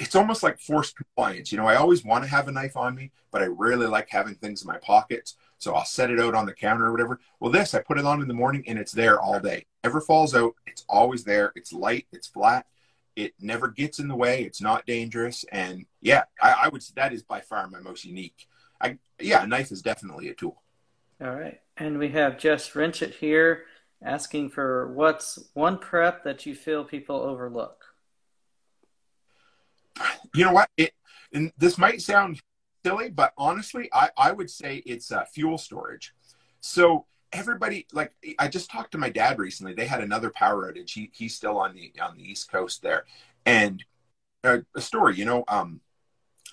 it's 0.00 0.14
almost 0.14 0.42
like 0.42 0.58
forced 0.58 0.96
compliance. 0.96 1.52
You 1.52 1.58
know, 1.58 1.66
I 1.66 1.76
always 1.76 2.04
want 2.04 2.24
to 2.24 2.30
have 2.30 2.48
a 2.48 2.52
knife 2.52 2.76
on 2.76 2.94
me, 2.94 3.12
but 3.30 3.42
I 3.42 3.46
rarely 3.46 3.86
like 3.86 4.08
having 4.08 4.34
things 4.34 4.62
in 4.62 4.66
my 4.66 4.78
pockets. 4.78 5.36
So 5.58 5.74
I'll 5.74 5.84
set 5.84 6.10
it 6.10 6.18
out 6.18 6.34
on 6.34 6.46
the 6.46 6.54
counter 6.54 6.86
or 6.86 6.92
whatever. 6.92 7.20
Well, 7.38 7.52
this 7.52 7.74
I 7.74 7.82
put 7.82 7.98
it 7.98 8.06
on 8.06 8.22
in 8.22 8.26
the 8.26 8.34
morning 8.34 8.64
and 8.66 8.78
it's 8.78 8.92
there 8.92 9.20
all 9.20 9.38
day. 9.38 9.66
Never 9.84 10.00
falls 10.00 10.34
out. 10.34 10.54
It's 10.66 10.86
always 10.88 11.22
there. 11.24 11.52
It's 11.54 11.70
light. 11.74 12.06
It's 12.12 12.26
flat. 12.26 12.64
It 13.14 13.34
never 13.38 13.68
gets 13.68 13.98
in 13.98 14.08
the 14.08 14.16
way. 14.16 14.42
It's 14.42 14.62
not 14.62 14.86
dangerous. 14.86 15.44
And 15.52 15.84
yeah, 16.00 16.22
I, 16.40 16.54
I 16.64 16.68
would 16.68 16.82
that 16.96 17.12
is 17.12 17.22
by 17.22 17.40
far 17.40 17.68
my 17.68 17.80
most 17.80 18.06
unique. 18.06 18.46
I 18.80 18.96
yeah, 19.20 19.42
a 19.42 19.46
knife 19.46 19.70
is 19.70 19.82
definitely 19.82 20.28
a 20.28 20.34
tool. 20.34 20.62
All 21.22 21.34
right, 21.34 21.60
and 21.76 21.98
we 21.98 22.08
have 22.08 22.38
Just 22.38 22.74
Wrench 22.74 23.02
it 23.02 23.14
here 23.16 23.64
asking 24.02 24.48
for 24.48 24.90
what's 24.94 25.38
one 25.52 25.76
prep 25.76 26.24
that 26.24 26.46
you 26.46 26.54
feel 26.54 26.84
people 26.84 27.16
overlook 27.16 27.79
you 30.34 30.44
know 30.44 30.52
what? 30.52 30.68
It 30.76 30.92
and 31.32 31.52
this 31.58 31.78
might 31.78 32.02
sound 32.02 32.40
silly, 32.84 33.10
but 33.10 33.32
honestly, 33.36 33.88
I, 33.92 34.10
I 34.16 34.32
would 34.32 34.50
say 34.50 34.82
it's 34.86 35.12
uh, 35.12 35.24
fuel 35.24 35.58
storage. 35.58 36.14
So 36.60 37.06
everybody, 37.32 37.86
like 37.92 38.12
I 38.38 38.48
just 38.48 38.70
talked 38.70 38.92
to 38.92 38.98
my 38.98 39.10
dad 39.10 39.38
recently. 39.38 39.74
They 39.74 39.86
had 39.86 40.02
another 40.02 40.30
power 40.30 40.72
outage. 40.72 40.90
He 40.90 41.10
he's 41.12 41.34
still 41.34 41.58
on 41.58 41.74
the 41.74 41.92
on 42.00 42.16
the 42.16 42.22
East 42.22 42.50
Coast 42.50 42.82
there, 42.82 43.04
and 43.46 43.84
uh, 44.44 44.58
a 44.74 44.80
story. 44.80 45.16
You 45.16 45.24
know, 45.24 45.44
um, 45.48 45.80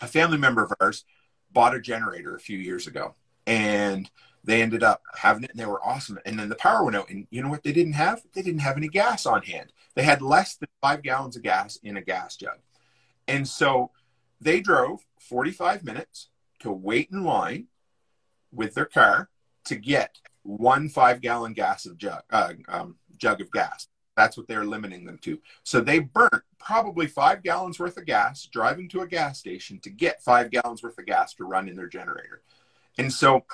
a 0.02 0.08
family 0.08 0.38
member 0.38 0.64
of 0.64 0.74
ours 0.80 1.06
bought 1.52 1.76
a 1.76 1.82
generator 1.82 2.36
a 2.36 2.40
few 2.40 2.58
years 2.58 2.88
ago, 2.88 3.16
and 3.46 4.10
they 4.44 4.62
ended 4.62 4.84
up 4.84 5.02
having 5.16 5.44
it 5.44 5.52
and 5.52 5.60
they 5.60 5.66
were 5.66 5.86
awesome. 5.86 6.18
And 6.26 6.40
then 6.40 6.50
the 6.50 6.56
power 6.56 6.84
went 6.84 6.96
out, 6.96 7.10
and 7.10 7.28
you 7.30 7.42
know 7.42 7.50
what 7.50 7.64
they 7.64 7.74
didn't 7.74 7.94
have? 7.94 8.22
They 8.34 8.42
didn't 8.42 8.62
have 8.62 8.78
any 8.78 8.88
gas 8.88 9.26
on 9.26 9.44
hand. 9.44 9.74
They 9.96 10.04
had 10.04 10.22
less 10.22 10.56
than 10.56 10.70
five 10.82 11.02
gallons 11.04 11.36
of 11.36 11.44
gas 11.44 11.78
in 11.84 11.98
a 11.98 12.02
gas 12.02 12.38
jug. 12.38 12.60
And 13.28 13.48
so 13.48 13.92
they 14.40 14.62
drove 14.62 15.06
45 15.20 15.84
minutes 15.84 16.30
to 16.60 16.72
wait 16.72 17.10
in 17.12 17.24
line 17.24 17.68
with 18.52 18.74
their 18.74 18.86
car 18.86 19.30
to 19.66 19.76
get 19.76 20.18
one 20.44 20.88
five 20.90 21.22
gallon 21.22 21.54
gas 21.54 21.86
of 21.86 21.98
jug, 21.98 22.22
uh, 22.32 22.54
um, 22.70 22.96
jug 23.18 23.42
of 23.42 23.52
gas. 23.52 23.88
That's 24.16 24.38
what 24.38 24.48
they're 24.48 24.66
limiting 24.66 25.06
them 25.06 25.20
to. 25.20 25.40
So 25.64 25.82
they 25.82 26.00
burnt 26.00 26.44
probably 26.58 27.06
five 27.06 27.44
gallons 27.44 27.80
worth 27.80 27.98
of 27.98 28.06
gas 28.06 28.48
driving 28.52 28.90
to 28.90 29.02
a 29.02 29.08
gas 29.08 29.38
station 29.38 29.80
to 29.82 29.90
get 29.90 30.24
five 30.24 30.50
gallons 30.50 30.82
worth 30.82 30.98
of 30.98 31.06
gas 31.06 31.34
to 31.36 31.46
run 31.46 31.70
in 31.70 31.76
their 31.76 31.88
generator. 31.88 32.42
And 32.98 33.14
so, 33.14 33.46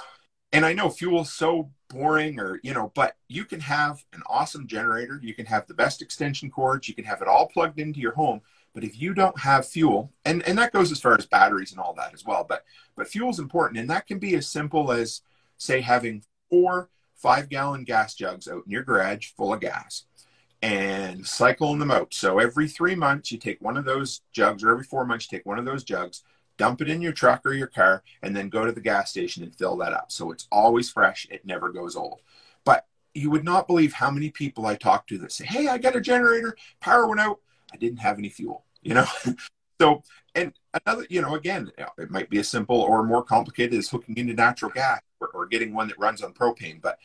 and 0.54 0.66
I 0.66 0.72
know 0.72 0.90
fuel's 0.90 1.34
so 1.34 1.72
boring 1.90 2.40
or, 2.40 2.60
you 2.64 2.74
know, 2.74 2.92
but 2.96 3.18
you 3.28 3.44
can 3.44 3.60
have 3.60 4.06
an 4.14 4.22
awesome 4.28 4.68
generator. 4.68 5.20
You 5.22 5.34
can 5.34 5.48
have 5.48 5.68
the 5.68 5.74
best 5.74 6.02
extension 6.02 6.50
cords. 6.50 6.88
You 6.88 6.96
can 6.96 7.06
have 7.06 7.22
it 7.22 7.28
all 7.28 7.48
plugged 7.48 7.80
into 7.80 8.00
your 8.00 8.14
home 8.14 8.42
but 8.74 8.84
if 8.84 9.00
you 9.00 9.14
don't 9.14 9.40
have 9.40 9.68
fuel, 9.68 10.12
and, 10.26 10.42
and 10.44 10.58
that 10.58 10.74
goes 10.74 10.92
as 10.92 11.00
far 11.00 11.16
as 11.16 11.26
batteries 11.26 11.72
and 11.72 11.80
all 11.80 11.94
that 11.94 12.14
as 12.14 12.26
well, 12.26 12.46
but 12.48 12.64
but 12.96 13.08
fuel 13.08 13.30
is 13.30 13.40
important, 13.40 13.80
and 13.80 13.90
that 13.90 14.08
can 14.08 14.20
be 14.20 14.36
as 14.36 14.50
simple 14.50 14.92
as 14.92 15.22
say 15.58 15.82
having 15.82 16.24
four 16.50 16.90
five 17.16 17.50
gallon 17.50 17.84
gas 17.84 18.16
jugs 18.16 18.48
out 18.48 18.64
in 18.66 18.72
your 18.72 18.84
garage 18.84 19.32
full 19.38 19.54
of 19.54 19.62
gas 19.62 20.04
and 20.62 21.28
cycling 21.28 21.80
them 21.80 21.92
out. 21.92 22.14
So 22.14 22.40
every 22.40 22.68
three 22.68 22.96
months 22.96 23.32
you 23.32 23.38
take 23.38 23.62
one 23.62 23.78
of 23.78 23.86
those 23.86 24.22
jugs, 24.32 24.64
or 24.64 24.72
every 24.72 24.86
four 24.86 25.06
months 25.06 25.30
you 25.30 25.38
take 25.38 25.46
one 25.46 25.60
of 25.60 25.66
those 25.66 25.84
jugs, 25.84 26.24
dump 26.58 26.82
it 26.82 26.90
in 26.90 27.02
your 27.02 27.12
truck 27.12 27.46
or 27.46 27.54
your 27.54 27.68
car, 27.68 28.04
and 28.22 28.36
then 28.36 28.50
go 28.50 28.66
to 28.66 28.72
the 28.72 28.82
gas 28.82 29.10
station 29.10 29.44
and 29.44 29.56
fill 29.56 29.76
that 29.78 29.94
up. 29.94 30.12
So 30.12 30.32
it's 30.32 30.48
always 30.52 30.90
fresh, 30.90 31.28
it 31.30 31.46
never 31.46 31.70
goes 31.70 31.96
old. 31.96 32.22
But 32.64 32.86
you 33.14 33.30
would 33.30 33.44
not 33.44 33.68
believe 33.68 33.94
how 33.94 34.10
many 34.10 34.30
people 34.30 34.66
I 34.66 34.76
talk 34.76 35.06
to 35.08 35.18
that 35.20 35.32
say, 35.32 35.46
Hey, 35.46 35.68
I 35.68 35.78
got 35.78 35.96
a 35.96 36.02
generator, 36.02 36.56
power 36.80 37.08
went 37.08 37.22
out. 37.22 37.40
I 37.74 37.78
didn't 37.78 38.00
have 38.00 38.18
any 38.18 38.30
fuel, 38.30 38.66
you 38.82 38.94
know? 38.94 39.06
so, 39.82 40.04
and 40.36 40.54
another, 40.86 41.06
you 41.10 41.22
know, 41.22 41.36
again, 41.36 41.72
it 41.98 42.12
might 42.12 42.30
be 42.30 42.40
as 42.40 42.48
simple 42.48 42.80
or 42.80 43.04
more 43.04 43.24
complicated 43.24 43.78
as 43.78 43.90
hooking 43.90 44.18
into 44.18 44.34
natural 44.34 44.72
gas 44.72 45.02
or, 45.20 45.30
or 45.30 45.46
getting 45.46 45.74
one 45.74 45.88
that 45.88 46.00
runs 46.00 46.22
on 46.22 46.34
propane. 46.34 46.82
But 46.82 46.98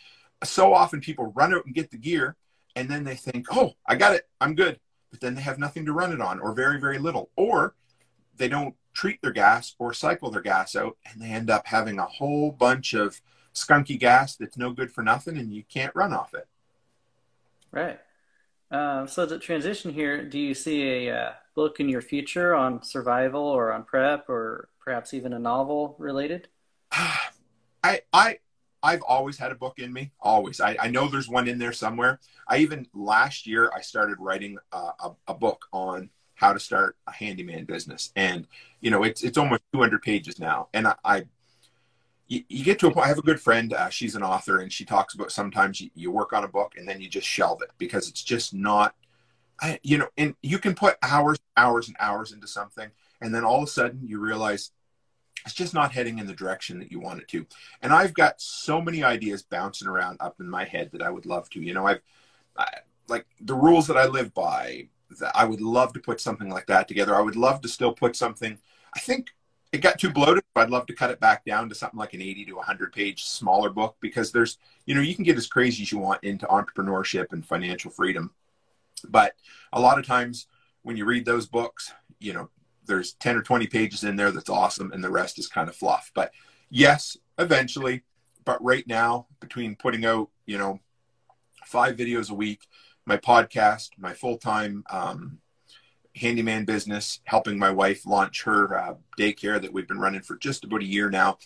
so 0.44 0.72
often 0.72 1.00
people 1.00 1.32
run 1.34 1.54
out 1.54 1.64
and 1.66 1.74
get 1.74 1.90
the 1.90 1.96
gear 1.96 2.36
and 2.76 2.88
then 2.88 3.04
they 3.04 3.16
think, 3.16 3.46
oh, 3.50 3.74
I 3.86 3.96
got 3.96 4.14
it, 4.14 4.28
I'm 4.40 4.54
good. 4.54 4.78
But 5.10 5.20
then 5.20 5.34
they 5.34 5.40
have 5.40 5.58
nothing 5.58 5.86
to 5.86 5.92
run 5.92 6.12
it 6.12 6.20
on 6.20 6.38
or 6.38 6.52
very, 6.52 6.78
very 6.78 6.98
little. 6.98 7.30
Or 7.36 7.74
they 8.36 8.48
don't 8.48 8.74
treat 8.92 9.20
their 9.22 9.32
gas 9.32 9.74
or 9.78 9.92
cycle 9.92 10.30
their 10.30 10.42
gas 10.42 10.76
out 10.76 10.96
and 11.10 11.20
they 11.20 11.28
end 11.28 11.50
up 11.50 11.66
having 11.66 11.98
a 11.98 12.04
whole 12.04 12.52
bunch 12.52 12.94
of 12.94 13.20
skunky 13.54 13.98
gas 13.98 14.36
that's 14.36 14.56
no 14.56 14.70
good 14.70 14.92
for 14.92 15.02
nothing 15.02 15.38
and 15.38 15.52
you 15.52 15.64
can't 15.64 15.94
run 15.94 16.12
off 16.12 16.34
it. 16.34 16.46
Right. 17.70 18.00
Uh, 18.70 19.06
so 19.06 19.24
the 19.24 19.38
transition 19.38 19.92
here, 19.92 20.22
do 20.24 20.38
you 20.38 20.54
see 20.54 21.06
a 21.06 21.16
uh, 21.16 21.32
book 21.54 21.80
in 21.80 21.88
your 21.88 22.02
future 22.02 22.54
on 22.54 22.82
survival 22.82 23.42
or 23.42 23.72
on 23.72 23.82
prep 23.84 24.28
or 24.28 24.68
perhaps 24.84 25.14
even 25.14 25.32
a 25.32 25.38
novel 25.38 25.96
related? 25.98 26.48
I 26.92 28.02
I 28.12 28.38
I've 28.82 29.02
always 29.02 29.38
had 29.38 29.52
a 29.52 29.56
book 29.56 29.78
in 29.78 29.92
me. 29.92 30.12
Always. 30.20 30.60
I, 30.60 30.76
I 30.80 30.88
know 30.88 31.08
there's 31.08 31.28
one 31.28 31.48
in 31.48 31.58
there 31.58 31.72
somewhere. 31.72 32.20
I 32.46 32.58
even 32.58 32.86
last 32.94 33.46
year 33.46 33.70
I 33.74 33.80
started 33.80 34.16
writing 34.18 34.58
a, 34.72 35.10
a 35.26 35.34
book 35.34 35.66
on 35.72 36.10
how 36.34 36.52
to 36.52 36.60
start 36.60 36.96
a 37.06 37.12
handyman 37.12 37.64
business, 37.64 38.12
and 38.14 38.46
you 38.80 38.90
know 38.90 39.02
it's 39.02 39.22
it's 39.24 39.38
almost 39.38 39.62
200 39.72 40.00
pages 40.02 40.38
now. 40.38 40.68
And 40.72 40.86
I, 40.86 40.94
I 41.04 41.26
you, 42.28 42.44
you, 42.48 42.64
get 42.64 42.78
to 42.78 42.86
a 42.86 42.90
point. 42.90 43.06
I 43.06 43.08
have 43.08 43.18
a 43.18 43.22
good 43.22 43.40
friend. 43.40 43.72
Uh, 43.72 43.88
she's 43.88 44.14
an 44.14 44.22
author, 44.22 44.60
and 44.60 44.72
she 44.72 44.84
talks 44.84 45.14
about 45.14 45.32
sometimes 45.32 45.80
you, 45.80 45.90
you 45.94 46.10
work 46.10 46.32
on 46.32 46.44
a 46.44 46.48
book 46.48 46.74
and 46.76 46.86
then 46.86 47.00
you 47.00 47.08
just 47.08 47.26
shelve 47.26 47.62
it 47.62 47.70
because 47.78 48.08
it's 48.08 48.22
just 48.22 48.54
not. 48.54 48.94
I, 49.60 49.80
you 49.82 49.98
know, 49.98 50.08
and 50.16 50.36
you 50.40 50.58
can 50.58 50.74
put 50.74 50.98
hours, 51.02 51.38
hours, 51.56 51.88
and 51.88 51.96
hours 51.98 52.32
into 52.32 52.46
something, 52.46 52.90
and 53.20 53.34
then 53.34 53.44
all 53.44 53.58
of 53.58 53.64
a 53.64 53.66
sudden 53.66 54.06
you 54.06 54.20
realize 54.20 54.70
it's 55.44 55.54
just 55.54 55.74
not 55.74 55.92
heading 55.92 56.18
in 56.18 56.26
the 56.26 56.34
direction 56.34 56.78
that 56.78 56.92
you 56.92 57.00
want 57.00 57.20
it 57.20 57.28
to. 57.28 57.46
And 57.82 57.92
I've 57.92 58.14
got 58.14 58.40
so 58.40 58.80
many 58.80 59.02
ideas 59.02 59.42
bouncing 59.42 59.88
around 59.88 60.18
up 60.20 60.38
in 60.40 60.48
my 60.48 60.64
head 60.64 60.90
that 60.92 61.02
I 61.02 61.10
would 61.10 61.26
love 61.26 61.48
to. 61.50 61.60
You 61.60 61.74
know, 61.74 61.86
I've 61.86 62.02
I, 62.56 62.68
like 63.08 63.26
the 63.40 63.54
rules 63.54 63.86
that 63.88 63.96
I 63.96 64.06
live 64.06 64.34
by. 64.34 64.88
That 65.20 65.34
I 65.34 65.46
would 65.46 65.62
love 65.62 65.94
to 65.94 66.00
put 66.00 66.20
something 66.20 66.50
like 66.50 66.66
that 66.66 66.86
together. 66.86 67.14
I 67.14 67.22
would 67.22 67.34
love 67.34 67.62
to 67.62 67.68
still 67.68 67.94
put 67.94 68.14
something. 68.14 68.58
I 68.94 69.00
think 69.00 69.30
it 69.72 69.78
got 69.78 69.98
too 69.98 70.10
bloated. 70.10 70.44
I'd 70.56 70.70
love 70.70 70.86
to 70.86 70.94
cut 70.94 71.10
it 71.10 71.20
back 71.20 71.44
down 71.44 71.68
to 71.68 71.74
something 71.74 71.98
like 71.98 72.14
an 72.14 72.22
80 72.22 72.46
to 72.46 72.52
100 72.54 72.92
page 72.92 73.24
smaller 73.24 73.70
book 73.70 73.96
because 74.00 74.32
there's, 74.32 74.58
you 74.86 74.94
know, 74.94 75.00
you 75.00 75.14
can 75.14 75.24
get 75.24 75.36
as 75.36 75.46
crazy 75.46 75.82
as 75.82 75.92
you 75.92 75.98
want 75.98 76.24
into 76.24 76.46
entrepreneurship 76.46 77.32
and 77.32 77.46
financial 77.46 77.90
freedom. 77.90 78.32
But 79.08 79.34
a 79.72 79.80
lot 79.80 79.98
of 79.98 80.06
times 80.06 80.46
when 80.82 80.96
you 80.96 81.04
read 81.04 81.24
those 81.24 81.46
books, 81.46 81.92
you 82.18 82.32
know, 82.32 82.48
there's 82.86 83.12
10 83.14 83.36
or 83.36 83.42
20 83.42 83.66
pages 83.66 84.04
in 84.04 84.16
there 84.16 84.30
that's 84.30 84.48
awesome 84.48 84.92
and 84.92 85.04
the 85.04 85.10
rest 85.10 85.38
is 85.38 85.46
kind 85.46 85.68
of 85.68 85.76
fluff. 85.76 86.10
But 86.14 86.32
yes, 86.70 87.16
eventually. 87.38 88.02
But 88.44 88.64
right 88.64 88.86
now, 88.86 89.26
between 89.40 89.76
putting 89.76 90.06
out, 90.06 90.30
you 90.46 90.56
know, 90.56 90.80
five 91.66 91.96
videos 91.96 92.30
a 92.30 92.34
week, 92.34 92.62
my 93.04 93.18
podcast, 93.18 93.90
my 93.98 94.14
full 94.14 94.38
time 94.38 94.84
um, 94.88 95.38
handyman 96.18 96.64
business, 96.64 97.20
helping 97.24 97.58
my 97.58 97.70
wife 97.70 98.06
launch 98.06 98.42
her 98.44 98.76
uh, 98.76 98.94
daycare 99.18 99.60
that 99.60 99.72
we've 99.72 99.88
been 99.88 99.98
running 99.98 100.20
for 100.20 100.36
just 100.36 100.64
about 100.64 100.82
a 100.82 100.86
year 100.86 101.10
now. 101.10 101.38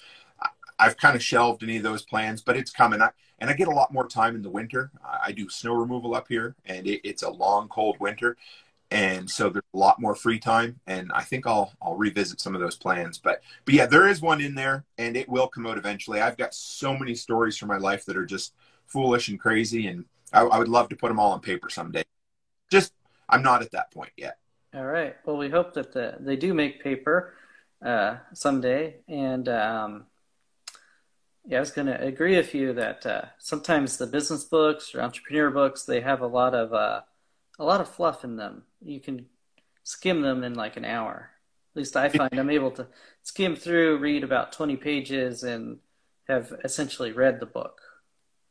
I've 0.78 0.96
kind 0.96 1.14
of 1.14 1.22
shelved 1.22 1.62
any 1.62 1.76
of 1.76 1.84
those 1.84 2.02
plans, 2.02 2.42
but 2.42 2.56
it's 2.56 2.72
coming. 2.72 3.00
I, 3.00 3.10
and 3.38 3.48
I 3.48 3.52
get 3.52 3.68
a 3.68 3.72
lot 3.72 3.92
more 3.92 4.08
time 4.08 4.34
in 4.34 4.42
the 4.42 4.50
winter. 4.50 4.90
I 5.04 5.32
do 5.32 5.48
snow 5.48 5.74
removal 5.74 6.14
up 6.14 6.26
here, 6.28 6.56
and 6.64 6.86
it, 6.86 7.00
it's 7.04 7.22
a 7.22 7.30
long, 7.30 7.68
cold 7.68 7.98
winter, 8.00 8.36
and 8.90 9.30
so 9.30 9.48
there's 9.48 9.64
a 9.74 9.78
lot 9.78 10.00
more 10.00 10.14
free 10.14 10.38
time. 10.38 10.80
And 10.86 11.12
I 11.12 11.22
think 11.22 11.46
I'll 11.46 11.72
I'll 11.80 11.96
revisit 11.96 12.40
some 12.40 12.54
of 12.54 12.60
those 12.60 12.76
plans. 12.76 13.18
But 13.18 13.42
but 13.64 13.74
yeah, 13.74 13.86
there 13.86 14.08
is 14.08 14.20
one 14.20 14.40
in 14.40 14.54
there, 14.54 14.84
and 14.98 15.16
it 15.16 15.28
will 15.28 15.48
come 15.48 15.66
out 15.66 15.78
eventually. 15.78 16.20
I've 16.20 16.36
got 16.36 16.54
so 16.54 16.96
many 16.96 17.14
stories 17.14 17.56
from 17.56 17.68
my 17.68 17.78
life 17.78 18.04
that 18.06 18.16
are 18.16 18.26
just 18.26 18.54
foolish 18.86 19.28
and 19.28 19.38
crazy, 19.38 19.86
and 19.86 20.04
I, 20.32 20.42
I 20.42 20.58
would 20.58 20.68
love 20.68 20.88
to 20.88 20.96
put 20.96 21.08
them 21.08 21.20
all 21.20 21.32
on 21.32 21.40
paper 21.40 21.70
someday. 21.70 22.02
Just 22.70 22.92
I'm 23.28 23.42
not 23.42 23.62
at 23.62 23.70
that 23.72 23.92
point 23.92 24.12
yet. 24.16 24.38
All 24.74 24.86
right. 24.86 25.16
Well, 25.26 25.36
we 25.36 25.50
hope 25.50 25.74
that 25.74 25.92
the, 25.92 26.16
they 26.18 26.36
do 26.36 26.54
make 26.54 26.82
paper 26.82 27.34
uh, 27.84 28.16
someday. 28.32 28.96
And 29.06 29.46
um, 29.48 30.06
yeah, 31.46 31.58
I 31.58 31.60
was 31.60 31.70
going 31.70 31.88
to 31.88 32.00
agree 32.00 32.36
with 32.36 32.54
you 32.54 32.72
that 32.72 33.04
uh, 33.04 33.22
sometimes 33.38 33.98
the 33.98 34.06
business 34.06 34.44
books 34.44 34.94
or 34.94 35.02
entrepreneur 35.02 35.50
books 35.50 35.84
they 35.84 36.00
have 36.00 36.22
a 36.22 36.26
lot 36.26 36.54
of 36.54 36.72
uh, 36.72 37.02
a 37.58 37.64
lot 37.64 37.82
of 37.82 37.88
fluff 37.88 38.24
in 38.24 38.36
them. 38.36 38.62
You 38.80 38.98
can 38.98 39.26
skim 39.82 40.22
them 40.22 40.42
in 40.42 40.54
like 40.54 40.78
an 40.78 40.86
hour. 40.86 41.30
At 41.74 41.78
least 41.78 41.96
I 41.96 42.08
find 42.08 42.38
I'm 42.38 42.50
able 42.50 42.70
to 42.72 42.86
skim 43.22 43.56
through, 43.56 43.98
read 43.98 44.24
about 44.24 44.52
20 44.52 44.76
pages, 44.76 45.42
and 45.42 45.78
have 46.28 46.52
essentially 46.64 47.12
read 47.12 47.40
the 47.40 47.46
book 47.46 47.80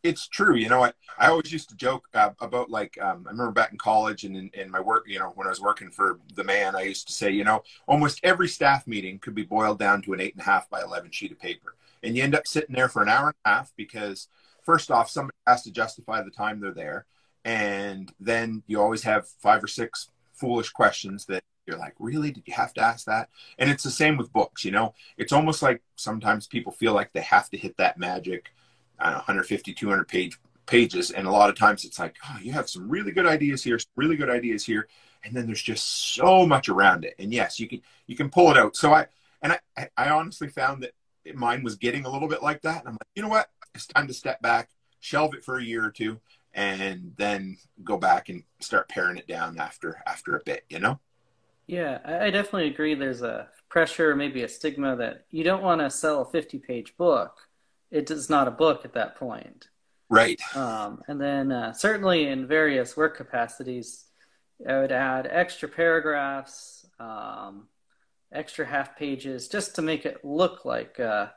it's 0.04 0.28
true. 0.28 0.56
You 0.56 0.70
know, 0.70 0.84
I, 0.84 0.94
I 1.18 1.28
always 1.28 1.52
used 1.52 1.70
to 1.70 1.76
joke 1.76 2.08
uh, 2.14 2.32
about 2.40 2.70
like, 2.70 2.98
um, 3.02 3.26
I 3.28 3.32
remember 3.32 3.52
back 3.52 3.72
in 3.72 3.78
college 3.78 4.24
and 4.24 4.36
in, 4.36 4.50
in, 4.54 4.72
my 4.72 4.80
work, 4.80 5.06
you 5.08 5.20
know, 5.20 5.32
when 5.36 5.48
I 5.48 5.50
was 5.50 5.62
working 5.62 5.92
for 5.92 6.20
the 6.36 6.44
man, 6.44 6.76
I 6.76 6.82
used 6.82 7.08
to 7.08 7.14
say, 7.14 7.32
you 7.32 7.44
know, 7.44 7.64
almost 7.88 8.20
every 8.24 8.48
staff 8.48 8.88
meeting 8.88 9.20
could 9.20 9.36
be 9.36 9.44
boiled 9.44 9.80
down 9.80 10.02
to 10.04 10.14
an 10.14 10.22
eight 10.22 10.34
and 10.34 10.42
a 10.42 10.46
half 10.46 10.70
by 10.70 10.82
11 10.82 11.12
sheet 11.12 11.32
of 11.32 11.40
paper. 11.40 11.76
And 12.04 12.16
you 12.16 12.24
end 12.24 12.36
up 12.36 12.48
sitting 12.48 12.76
there 12.76 12.90
for 12.90 13.04
an 13.04 13.10
hour 13.10 13.28
and 13.28 13.36
a 13.46 13.50
half 13.50 13.74
because 13.76 14.28
first 14.64 14.90
off, 14.90 15.10
somebody 15.10 15.38
has 15.46 15.64
to 15.64 15.72
justify 15.72 16.22
the 16.22 16.32
time 16.32 16.60
they're 16.60 16.72
there. 16.72 17.06
And 17.46 18.12
then 18.20 18.64
you 18.68 18.82
always 18.82 19.04
have 19.04 19.28
five 19.28 19.64
or 19.64 19.68
six 19.68 20.10
foolish 20.34 20.72
questions 20.72 21.26
that 21.26 21.44
you're 21.68 21.78
like, 21.78 21.94
really? 22.00 22.32
Did 22.32 22.48
you 22.48 22.54
have 22.54 22.74
to 22.74 22.82
ask 22.82 23.06
that? 23.06 23.30
And 23.60 23.70
it's 23.70 23.84
the 23.84 23.92
same 23.92 24.18
with 24.18 24.34
books, 24.34 24.66
you 24.66 24.72
know, 24.72 24.96
it's 25.18 25.32
almost 25.32 25.62
like 25.62 25.84
sometimes 25.96 26.48
people 26.48 26.72
feel 26.72 26.94
like 26.94 27.14
they 27.14 27.22
have 27.22 27.50
to 27.52 27.58
hit 27.58 27.78
that 27.78 28.00
magic 28.00 28.52
know, 29.10 29.18
150, 29.18 29.74
200 29.74 30.08
page 30.08 30.40
pages. 30.66 31.12
And 31.12 31.28
a 31.28 31.32
lot 31.32 31.50
of 31.50 31.58
times 31.58 31.84
it's 31.84 32.00
like, 32.00 32.16
oh, 32.26 32.38
you 32.42 32.52
have 32.54 32.70
some 32.70 32.90
really 32.90 33.12
good 33.12 33.26
ideas 33.26 33.64
here, 33.64 33.80
really 33.96 34.16
good 34.16 34.30
ideas 34.30 34.66
here. 34.66 34.88
And 35.24 35.36
then 35.36 35.46
there's 35.46 35.62
just 35.62 36.14
so 36.16 36.48
much 36.48 36.70
around 36.70 37.06
it. 37.06 37.16
And 37.20 37.34
yes, 37.34 37.60
you 37.60 37.68
can, 37.68 37.82
you 38.08 38.16
can 38.16 38.30
pull 38.30 38.52
it 38.52 38.58
out. 38.58 38.76
So 38.76 38.94
I, 38.94 39.08
and 39.42 39.58
I, 39.78 39.90
I 39.98 40.10
honestly 40.10 40.48
found 40.48 40.84
that 40.84 40.94
mine 41.36 41.64
was 41.64 41.76
getting 41.76 42.06
a 42.06 42.10
little 42.10 42.28
bit 42.28 42.42
like 42.42 42.62
that. 42.62 42.80
And 42.80 42.88
I'm 42.88 42.94
like, 42.94 43.10
you 43.16 43.22
know 43.22 43.30
what? 43.30 43.50
It's 43.76 43.88
time 43.88 44.08
to 44.08 44.14
step 44.14 44.42
back, 44.42 44.70
shelve 45.00 45.34
it 45.34 45.44
for 45.44 45.58
a 45.58 45.64
year 45.64 45.86
or 45.86 45.92
two, 45.92 46.20
and 46.54 47.14
then 47.18 47.58
go 47.84 47.98
back 47.98 48.30
and 48.30 48.44
start 48.60 48.90
paring 48.90 49.18
it 49.18 49.28
down 49.28 49.60
after, 49.60 50.02
after 50.06 50.36
a 50.36 50.44
bit, 50.44 50.66
you 50.70 50.80
know? 50.80 51.00
Yeah, 51.68 52.00
I 52.04 52.30
definitely 52.32 52.68
agree. 52.68 52.96
There's 52.96 53.22
a 53.22 53.48
pressure, 53.70 54.16
maybe 54.16 54.44
a 54.44 54.50
stigma 54.50 54.96
that 54.98 55.26
you 55.32 55.44
don't 55.44 55.64
want 55.64 55.80
to 55.80 55.90
sell 55.90 56.22
a 56.22 56.26
50 56.26 56.60
page 56.60 56.98
book 56.98 57.38
it 57.92 58.10
is 58.10 58.30
not 58.30 58.48
a 58.48 58.52
book 58.52 58.86
at 58.86 58.94
that 58.94 59.16
point. 59.16 59.68
Right. 60.10 60.42
Um, 60.56 61.02
and 61.08 61.20
then 61.22 61.52
uh, 61.52 61.74
certainly 61.74 62.28
in 62.28 62.48
various 62.48 62.98
work 62.98 63.16
capacities, 63.16 64.06
I 64.68 64.80
would 64.80 64.92
add 64.92 65.28
extra 65.30 65.70
paragraphs, 65.70 66.86
um, 67.00 67.68
extra 68.32 68.66
half 68.66 68.98
pages, 68.98 69.48
just 69.48 69.76
to 69.76 69.82
make 69.82 70.06
it 70.06 70.24
look 70.24 70.66
like. 70.66 71.00
Uh, 71.00 71.28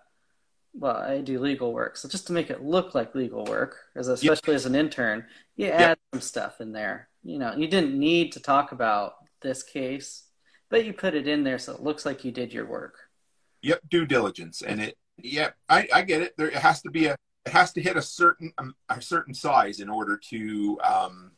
well, 0.75 0.97
I 0.97 1.21
do 1.21 1.39
legal 1.39 1.73
work, 1.73 1.97
so 1.97 2.09
just 2.09 2.27
to 2.27 2.33
make 2.33 2.51
it 2.51 2.65
look 2.65 2.97
like 2.97 3.15
legal 3.15 3.45
work, 3.45 3.77
as 3.95 4.09
especially 4.09 4.55
yep. 4.55 4.57
as 4.57 4.67
an 4.67 4.75
intern, 4.75 5.25
you 5.57 5.69
add 5.69 5.91
yep. 5.91 5.99
some 6.13 6.21
stuff 6.21 6.61
in 6.61 6.73
there. 6.73 7.09
You 7.23 7.39
know, 7.39 7.55
you 7.57 7.69
didn't 7.69 7.97
need 7.97 8.33
to 8.33 8.41
talk 8.41 8.73
about 8.73 9.15
this 9.41 9.63
case, 9.63 10.25
but 10.69 10.85
you 10.85 10.93
put 10.93 11.15
it 11.15 11.29
in 11.29 11.45
there 11.45 11.59
so 11.59 11.75
it 11.75 11.83
looks 11.83 12.05
like 12.05 12.25
you 12.25 12.33
did 12.33 12.53
your 12.53 12.67
work. 12.67 12.97
Yep, 13.63 13.83
due 13.89 14.05
diligence, 14.05 14.63
and 14.63 14.81
it 14.81 14.99
yeah, 15.19 15.51
I, 15.69 15.89
I 15.93 16.03
get 16.03 16.23
it. 16.23 16.35
There 16.37 16.49
it 16.49 16.55
has 16.55 16.83
to 16.83 16.91
be 16.91 17.07
a 17.07 17.17
it 17.47 17.53
has 17.53 17.73
to 17.75 17.81
hit 17.81 17.97
a 17.97 18.03
certain 18.03 18.53
um, 18.59 18.75
a 18.89 19.01
certain 19.01 19.35
size 19.35 19.81
in 19.81 19.89
order 19.89 20.17
to 20.31 20.79
um, 20.83 21.33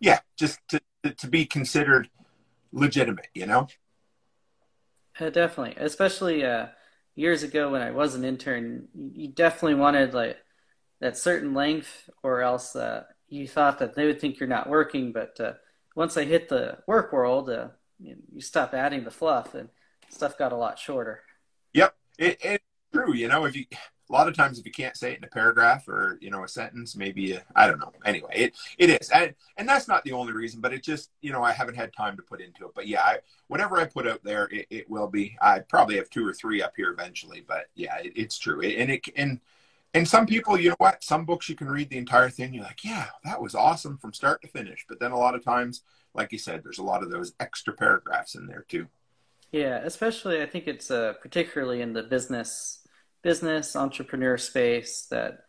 yeah, 0.00 0.20
just 0.38 0.60
to 0.68 0.80
to 1.16 1.26
be 1.26 1.44
considered 1.44 2.10
legitimate. 2.72 3.28
You 3.34 3.46
know. 3.46 3.68
Uh, 5.18 5.30
definitely, 5.30 5.74
especially 5.82 6.44
uh, 6.44 6.66
years 7.16 7.42
ago 7.42 7.70
when 7.70 7.82
I 7.82 7.90
was 7.90 8.14
an 8.14 8.24
intern, 8.24 8.88
you 8.94 9.28
definitely 9.28 9.74
wanted 9.74 10.14
like 10.14 10.38
that 11.00 11.18
certain 11.18 11.54
length, 11.54 12.08
or 12.22 12.42
else 12.42 12.76
uh, 12.76 13.04
you 13.28 13.48
thought 13.48 13.78
that 13.80 13.94
they 13.94 14.06
would 14.06 14.20
think 14.20 14.38
you're 14.38 14.48
not 14.48 14.68
working. 14.68 15.12
But 15.12 15.40
uh, 15.40 15.52
once 15.96 16.16
I 16.16 16.24
hit 16.24 16.48
the 16.48 16.78
work 16.86 17.12
world, 17.12 17.50
uh, 17.50 17.68
you, 17.98 18.16
you 18.32 18.40
stop 18.40 18.74
adding 18.74 19.04
the 19.04 19.10
fluff, 19.10 19.54
and 19.54 19.70
stuff 20.08 20.38
got 20.38 20.52
a 20.52 20.56
lot 20.56 20.78
shorter. 20.78 21.22
Yep, 21.72 21.94
it, 22.18 22.38
it 22.44 22.62
true. 22.92 23.14
You 23.14 23.28
know, 23.28 23.44
if 23.44 23.56
you 23.56 23.64
a 24.08 24.12
lot 24.12 24.28
of 24.28 24.34
times 24.34 24.58
if 24.58 24.64
you 24.64 24.72
can't 24.72 24.96
say 24.96 25.12
it 25.12 25.18
in 25.18 25.24
a 25.24 25.28
paragraph 25.28 25.86
or 25.88 26.18
you 26.20 26.30
know 26.30 26.44
a 26.44 26.48
sentence, 26.48 26.96
maybe 26.96 27.38
I 27.54 27.66
don't 27.66 27.78
know. 27.78 27.92
Anyway, 28.04 28.32
it 28.34 28.54
it 28.78 28.90
is, 28.90 29.10
and 29.10 29.34
and 29.56 29.68
that's 29.68 29.88
not 29.88 30.04
the 30.04 30.12
only 30.12 30.32
reason, 30.32 30.60
but 30.60 30.72
it 30.72 30.82
just 30.82 31.10
you 31.20 31.32
know 31.32 31.42
I 31.42 31.52
haven't 31.52 31.76
had 31.76 31.92
time 31.92 32.16
to 32.16 32.22
put 32.22 32.40
into 32.40 32.64
it. 32.66 32.72
But 32.74 32.86
yeah, 32.86 33.02
I, 33.02 33.18
whatever 33.48 33.78
I 33.78 33.84
put 33.84 34.06
out 34.06 34.22
there, 34.24 34.48
it, 34.50 34.66
it, 34.70 34.90
will 34.90 35.08
be. 35.08 35.36
I 35.42 35.60
probably 35.60 35.96
have 35.96 36.10
two 36.10 36.26
or 36.26 36.32
three 36.32 36.62
up 36.62 36.72
here 36.76 36.90
eventually, 36.90 37.44
but 37.46 37.66
yeah, 37.74 37.96
it, 37.98 38.12
it's 38.16 38.38
true, 38.38 38.62
and 38.62 38.90
it 38.90 39.04
and. 39.16 39.40
And 39.94 40.06
some 40.06 40.26
people, 40.26 40.60
you 40.60 40.68
know 40.68 40.76
what? 40.76 41.02
Some 41.02 41.24
books 41.24 41.48
you 41.48 41.54
can 41.54 41.66
read 41.66 41.88
the 41.88 41.96
entire 41.96 42.28
thing. 42.28 42.52
You're 42.52 42.62
like, 42.62 42.84
yeah, 42.84 43.06
that 43.24 43.40
was 43.40 43.54
awesome 43.54 43.96
from 43.96 44.12
start 44.12 44.42
to 44.42 44.48
finish. 44.48 44.84
But 44.86 45.00
then 45.00 45.12
a 45.12 45.18
lot 45.18 45.34
of 45.34 45.42
times, 45.42 45.80
like 46.12 46.30
you 46.30 46.36
said, 46.36 46.62
there's 46.62 46.78
a 46.78 46.84
lot 46.84 47.02
of 47.02 47.10
those 47.10 47.32
extra 47.40 47.72
paragraphs 47.72 48.34
in 48.34 48.46
there 48.46 48.66
too. 48.68 48.86
Yeah, 49.50 49.80
especially 49.82 50.42
I 50.42 50.46
think 50.46 50.68
it's 50.68 50.90
uh, 50.90 51.14
particularly 51.22 51.80
in 51.80 51.94
the 51.94 52.02
business 52.02 52.77
business 53.22 53.76
entrepreneur 53.76 54.36
space 54.36 55.06
that 55.10 55.40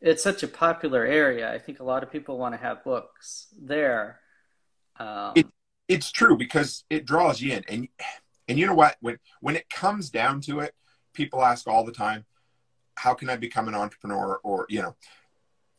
it's 0.00 0.22
such 0.22 0.42
a 0.42 0.48
popular 0.48 1.04
area. 1.04 1.52
I 1.52 1.58
think 1.58 1.80
a 1.80 1.84
lot 1.84 2.02
of 2.02 2.12
people 2.12 2.38
want 2.38 2.54
to 2.54 2.60
have 2.60 2.84
books 2.84 3.48
there. 3.60 4.20
Um, 4.98 5.32
it, 5.34 5.46
it's 5.88 6.10
true 6.10 6.36
because 6.36 6.84
it 6.90 7.04
draws 7.04 7.40
you 7.40 7.52
in, 7.52 7.64
and 7.68 7.88
and 8.46 8.58
you 8.58 8.66
know 8.66 8.74
what? 8.74 8.96
When 9.00 9.18
when 9.40 9.56
it 9.56 9.68
comes 9.70 10.10
down 10.10 10.40
to 10.42 10.60
it, 10.60 10.74
people 11.12 11.44
ask 11.44 11.66
all 11.66 11.84
the 11.84 11.92
time, 11.92 12.24
"How 12.96 13.14
can 13.14 13.28
I 13.30 13.36
become 13.36 13.68
an 13.68 13.74
entrepreneur?" 13.74 14.40
Or 14.42 14.66
you 14.68 14.82
know, 14.82 14.96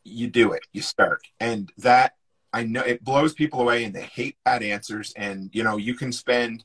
you 0.04 0.28
do 0.28 0.52
it, 0.52 0.62
you 0.72 0.82
start, 0.82 1.22
and 1.38 1.72
that 1.78 2.16
I 2.52 2.64
know 2.64 2.82
it 2.82 3.04
blows 3.04 3.34
people 3.34 3.60
away, 3.60 3.84
and 3.84 3.94
they 3.94 4.02
hate 4.02 4.36
bad 4.44 4.62
answers. 4.62 5.12
And 5.16 5.50
you 5.52 5.62
know, 5.62 5.76
you 5.76 5.94
can 5.94 6.12
spend 6.12 6.64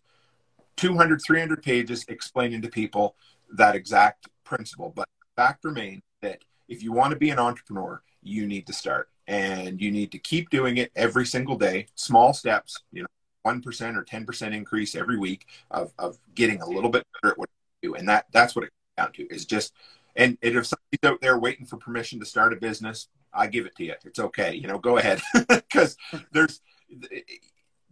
200, 0.78 1.22
300 1.26 1.64
pages 1.64 2.06
explaining 2.08 2.62
to 2.64 2.70
people 2.70 3.16
that 3.54 3.76
exact 3.76 4.28
principle, 4.46 4.94
but 4.96 5.08
fact 5.36 5.66
remains 5.66 6.02
that 6.22 6.44
if 6.68 6.82
you 6.82 6.92
want 6.92 7.12
to 7.12 7.18
be 7.18 7.30
an 7.30 7.40
entrepreneur, 7.40 8.02
you 8.22 8.48
need 8.48 8.66
to 8.68 8.74
start 8.74 9.10
and 9.28 9.82
you 9.82 9.92
need 9.92 10.12
to 10.12 10.20
keep 10.20 10.50
doing 10.50 10.78
it 10.78 10.92
every 10.96 11.26
single 11.26 11.58
day, 11.58 11.88
small 11.96 12.34
steps, 12.34 12.82
you 12.92 13.02
know, 13.02 13.08
1% 13.46 13.96
or 13.96 14.04
10% 14.04 14.54
increase 14.54 14.96
every 14.96 15.18
week 15.18 15.46
of, 15.70 15.94
of 16.00 16.18
getting 16.34 16.62
a 16.62 16.68
little 16.68 16.90
bit 16.90 17.06
better 17.14 17.34
at 17.34 17.38
what 17.38 17.50
you 17.82 17.90
do. 17.90 17.96
And 17.96 18.10
that, 18.10 18.26
that's 18.32 18.56
what 18.56 18.66
it 18.66 18.72
comes 18.98 19.08
down 19.08 19.14
to 19.14 19.34
is 19.34 19.46
just, 19.46 19.74
and, 20.16 20.38
and 20.42 20.56
if 20.56 20.66
somebody's 20.66 21.04
out 21.04 21.22
there 21.22 21.38
waiting 21.38 21.66
for 21.66 21.78
permission 21.78 22.20
to 22.20 22.26
start 22.26 22.54
a 22.54 22.56
business, 22.56 23.08
I 23.34 23.48
give 23.48 23.66
it 23.66 23.76
to 23.76 23.84
you. 23.84 23.94
It's 24.04 24.20
okay. 24.20 24.56
You 24.56 24.68
know, 24.68 24.80
go 24.80 24.98
ahead. 24.98 25.22
Cause 25.72 25.98
there's 26.32 26.62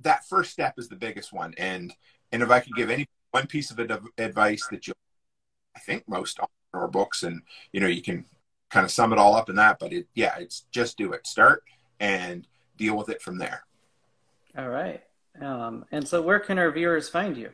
that 0.01 0.25
first 0.25 0.51
step 0.51 0.75
is 0.77 0.87
the 0.87 0.95
biggest 0.95 1.33
one. 1.33 1.53
And, 1.57 1.93
and 2.31 2.41
if 2.41 2.49
I 2.49 2.59
could 2.59 2.75
give 2.75 2.89
any 2.89 3.07
one 3.31 3.45
piece 3.47 3.71
of 3.71 3.79
advice 4.17 4.67
that 4.71 4.87
you, 4.87 4.93
I 5.75 5.79
think 5.79 6.07
most 6.07 6.39
entrepreneur 6.39 6.87
books 6.87 7.23
and, 7.23 7.41
you 7.71 7.79
know, 7.79 7.87
you 7.87 8.01
can 8.01 8.25
kind 8.69 8.83
of 8.83 8.91
sum 8.91 9.13
it 9.13 9.19
all 9.19 9.35
up 9.35 9.49
in 9.49 9.55
that. 9.55 9.79
But 9.79 9.93
it, 9.93 10.07
yeah, 10.15 10.35
it's 10.39 10.65
just 10.71 10.97
do 10.97 11.13
it. 11.13 11.27
Start 11.27 11.63
and 11.99 12.47
deal 12.77 12.97
with 12.97 13.09
it 13.09 13.21
from 13.21 13.37
there. 13.37 13.63
All 14.57 14.69
right. 14.69 15.01
Um, 15.41 15.85
and 15.91 16.07
so, 16.07 16.21
where 16.21 16.39
can 16.39 16.59
our 16.59 16.71
viewers 16.71 17.09
find 17.09 17.35
you? 17.35 17.49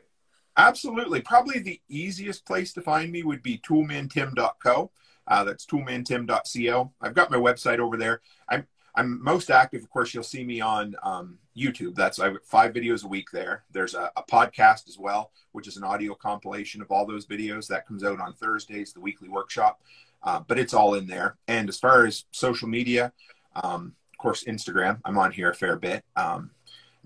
Absolutely. 0.58 1.22
Probably 1.22 1.60
the 1.60 1.80
easiest 1.88 2.46
place 2.46 2.74
to 2.74 2.82
find 2.82 3.12
me 3.12 3.24
would 3.24 3.42
be 3.42 3.60
toolmantim.co. 3.60 4.92
Uh, 5.28 5.44
that's 5.44 5.66
toolmantim.co. 5.66 6.92
I've 7.02 7.14
got 7.14 7.32
my 7.32 7.38
website 7.38 7.80
over 7.80 7.96
there. 7.96 8.22
I'm 8.50 8.68
I'm 8.96 9.24
most 9.24 9.52
active, 9.52 9.84
of 9.84 9.90
course. 9.90 10.14
You'll 10.14 10.24
see 10.24 10.44
me 10.44 10.62
on 10.62 10.96
um, 11.04 11.38
YouTube. 11.56 11.96
That's 11.96 12.20
I 12.20 12.34
five 12.44 12.74
videos 12.74 13.04
a 13.04 13.08
week 13.08 13.28
there. 13.32 13.64
There's 13.72 13.94
a, 13.94 14.12
a, 14.16 14.24
podcast 14.24 14.88
as 14.88 14.98
well, 14.98 15.32
which 15.52 15.68
is 15.68 15.78
an 15.78 15.84
audio 15.84 16.16
compilation 16.16 16.82
of 16.82 16.92
all 16.92 17.06
those 17.06 17.26
videos 17.26 17.68
that 17.68 17.88
comes 17.88 18.04
out 18.04 18.20
on 18.20 18.34
Thursdays, 18.34 18.94
the 18.94 19.00
weekly 19.00 19.30
workshop 19.30 19.80
uh, 20.24 20.42
but 20.48 20.60
it's 20.60 20.74
all 20.74 20.96
in 20.96 21.08
there. 21.08 21.38
And 21.48 21.70
as 21.70 21.78
far 21.78 22.06
as 22.06 22.26
social 22.32 22.68
media, 22.68 23.14
um, 23.56 23.96
of 24.14 24.18
course, 24.18 24.44
Instagram, 24.46 25.00
I'm 25.06 25.18
on 25.18 25.32
here 25.32 25.50
a 25.50 25.56
fair 25.56 25.78
bit. 25.78 26.04
Um, 26.16 26.52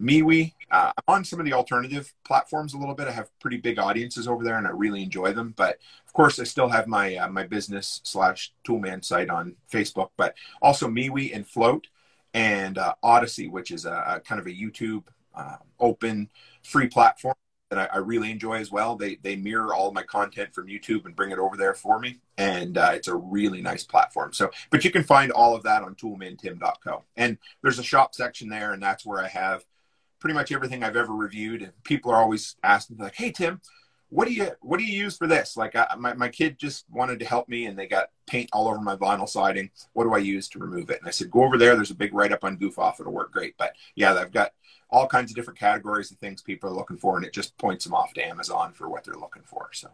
MeWe, 0.01 0.53
uh, 0.71 0.91
I'm 0.97 1.15
on 1.15 1.23
some 1.23 1.39
of 1.39 1.45
the 1.45 1.53
alternative 1.53 2.13
platforms 2.25 2.73
a 2.73 2.77
little 2.77 2.95
bit. 2.95 3.07
I 3.07 3.11
have 3.11 3.29
pretty 3.39 3.57
big 3.57 3.77
audiences 3.77 4.27
over 4.27 4.43
there, 4.43 4.57
and 4.57 4.65
I 4.65 4.71
really 4.71 5.03
enjoy 5.03 5.33
them. 5.33 5.53
But 5.55 5.77
of 6.05 6.13
course, 6.13 6.39
I 6.39 6.43
still 6.43 6.69
have 6.69 6.87
my 6.87 7.15
uh, 7.15 7.29
my 7.29 7.43
business 7.43 8.01
slash 8.03 8.53
Toolman 8.67 9.03
site 9.05 9.29
on 9.29 9.55
Facebook, 9.71 10.09
but 10.17 10.35
also 10.61 10.87
MeWe 10.87 11.35
and 11.35 11.47
Flote 11.47 11.87
and 12.33 12.77
uh, 12.77 12.95
Odysee, 13.03 13.47
which 13.49 13.71
is 13.71 13.85
a, 13.85 14.03
a, 14.07 14.19
kind 14.19 14.41
of 14.41 14.47
a 14.47 14.51
YouTube 14.51 15.03
uh, 15.35 15.57
open 15.79 16.29
free 16.63 16.87
platform 16.87 17.35
that 17.69 17.91
I, 17.91 17.95
I, 17.95 17.97
really 17.99 18.31
enjoy 18.31 18.55
as 18.55 18.71
well. 18.71 18.95
They 18.95 19.15
they 19.15 19.35
mirror 19.35 19.73
all 19.73 19.91
my 19.91 20.03
content 20.03 20.53
from 20.53 20.67
YouTube 20.67 21.05
and 21.05 21.15
bring 21.15 21.31
it 21.31 21.39
over 21.39 21.57
there 21.57 21.73
for 21.73 21.99
me, 21.99 22.19
and 22.37 22.77
uh, 22.77 22.91
it's 22.93 23.07
a 23.07 23.15
really 23.15 23.61
nice 23.61 23.83
platform. 23.83 24.33
So, 24.33 24.51
but 24.69 24.83
you 24.83 24.91
can 24.91 25.03
find 25.03 25.31
all 25.31 25.55
of 25.55 25.63
that 25.63 25.83
on 25.83 25.95
toolmantim.co, 25.95 27.03
and 27.15 27.37
there's 27.61 27.79
a 27.79 27.83
shop 27.83 28.15
section 28.15 28.49
there, 28.49 28.73
and 28.73 28.81
that's 28.81 29.05
where 29.05 29.19
I 29.19 29.27
have 29.27 29.65
pretty 30.23 30.33
much 30.33 30.53
everything 30.53 30.85
I've 30.85 30.95
ever 30.95 31.13
reviewed. 31.13 31.61
And 31.61 31.73
people 31.83 32.09
are 32.09 32.21
always 32.21 32.55
asking 32.63 32.97
like, 32.97 33.15
"Hey 33.15 33.29
Tim, 33.29 33.59
what 34.07 34.25
do 34.25 34.33
you 34.33 34.51
what 34.61 34.79
do 34.79 34.85
you 34.85 34.97
use 34.97 35.17
for 35.17 35.27
this?" 35.27 35.57
Like 35.57 35.75
I, 35.75 35.85
my 35.97 36.13
my 36.13 36.29
kid 36.29 36.57
just 36.57 36.85
wanted 36.89 37.19
to 37.19 37.25
help 37.25 37.49
me, 37.49 37.65
and 37.65 37.77
they 37.77 37.87
got 37.87 38.07
paint 38.25 38.49
all 38.53 38.69
over 38.69 38.79
my 38.79 38.95
vinyl 38.95 39.27
siding. 39.27 39.69
What 39.91 40.05
do 40.05 40.13
I 40.13 40.19
use 40.19 40.47
to 40.49 40.59
remove 40.59 40.89
it? 40.89 40.99
And 40.99 41.07
I 41.09 41.11
said, 41.11 41.29
"Go 41.29 41.43
over 41.43 41.57
there. 41.57 41.75
There's 41.75 41.91
a 41.91 41.95
big 41.95 42.13
write 42.13 42.31
up 42.31 42.45
on 42.45 42.55
Goof 42.55 42.79
Off. 42.79 43.01
It'll 43.01 43.11
work 43.11 43.33
great." 43.33 43.55
But 43.57 43.75
yeah, 43.95 44.13
I've 44.13 44.31
got 44.31 44.53
all 44.89 45.07
kinds 45.07 45.29
of 45.29 45.35
different 45.35 45.59
categories 45.59 46.09
of 46.09 46.19
things 46.19 46.41
people 46.41 46.69
are 46.69 46.73
looking 46.73 46.97
for, 46.97 47.17
and 47.17 47.25
it 47.25 47.33
just 47.33 47.57
points 47.57 47.83
them 47.83 47.93
off 47.93 48.13
to 48.13 48.25
Amazon 48.25 48.71
for 48.71 48.87
what 48.87 49.03
they're 49.03 49.15
looking 49.15 49.43
for. 49.43 49.71
So. 49.73 49.89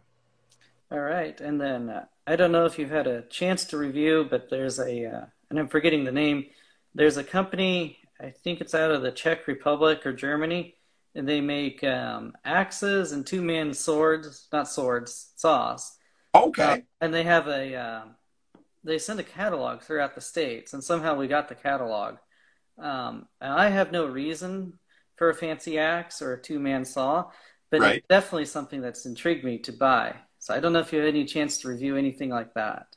All 0.91 0.99
right, 0.99 1.39
and 1.41 1.59
then 1.59 1.89
uh, 1.89 2.05
I 2.27 2.35
don't 2.35 2.51
know 2.51 2.65
if 2.65 2.77
you've 2.77 2.89
had 2.91 3.07
a 3.07 3.21
chance 3.23 3.65
to 3.65 3.77
review, 3.77 4.27
but 4.29 4.49
there's 4.49 4.79
a, 4.79 5.05
uh, 5.05 5.25
and 5.49 5.57
I'm 5.57 5.67
forgetting 5.67 6.03
the 6.03 6.11
name. 6.11 6.47
There's 6.93 7.17
a 7.17 7.23
company, 7.23 7.98
I 8.21 8.31
think 8.31 8.61
it's 8.61 8.75
out 8.75 8.91
of 8.91 9.01
the 9.01 9.11
Czech 9.11 9.47
Republic 9.47 10.05
or 10.05 10.13
Germany, 10.13 10.75
and 11.15 11.27
they 11.27 11.41
make 11.41 11.83
um, 11.83 12.33
axes 12.43 13.11
and 13.11 13.25
two-man 13.25 13.73
swords, 13.73 14.47
not 14.51 14.67
swords, 14.67 15.31
saws. 15.35 15.97
Okay. 16.35 16.63
Uh, 16.63 16.77
and 17.01 17.13
they 17.13 17.23
have 17.23 17.47
a, 17.47 17.75
um, 17.75 18.15
they 18.83 18.99
send 18.99 19.19
a 19.19 19.23
catalog 19.23 19.81
throughout 19.81 20.15
the 20.15 20.21
states, 20.21 20.73
and 20.73 20.83
somehow 20.83 21.15
we 21.15 21.27
got 21.27 21.47
the 21.47 21.55
catalog. 21.55 22.15
Um, 22.77 23.27
I 23.41 23.69
have 23.69 23.91
no 23.91 24.05
reason 24.05 24.79
for 25.15 25.29
a 25.29 25.35
fancy 25.35 25.77
axe 25.77 26.21
or 26.21 26.33
a 26.33 26.41
two 26.41 26.59
man 26.59 26.85
saw, 26.85 27.31
but 27.69 27.81
right. 27.81 27.97
it's 27.97 28.07
definitely 28.07 28.45
something 28.45 28.81
that's 28.81 29.05
intrigued 29.05 29.43
me 29.43 29.59
to 29.59 29.73
buy. 29.73 30.15
So 30.39 30.53
I 30.53 30.59
don't 30.59 30.71
know 30.71 30.79
if 30.79 30.93
you 30.93 30.99
have 30.99 31.07
any 31.07 31.25
chance 31.25 31.59
to 31.59 31.67
review 31.67 31.97
anything 31.97 32.29
like 32.29 32.53
that. 32.53 32.87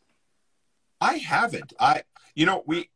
I 1.01 1.15
haven't. 1.15 1.73
I, 1.81 2.03
you 2.35 2.47
know, 2.47 2.62
we. 2.66 2.89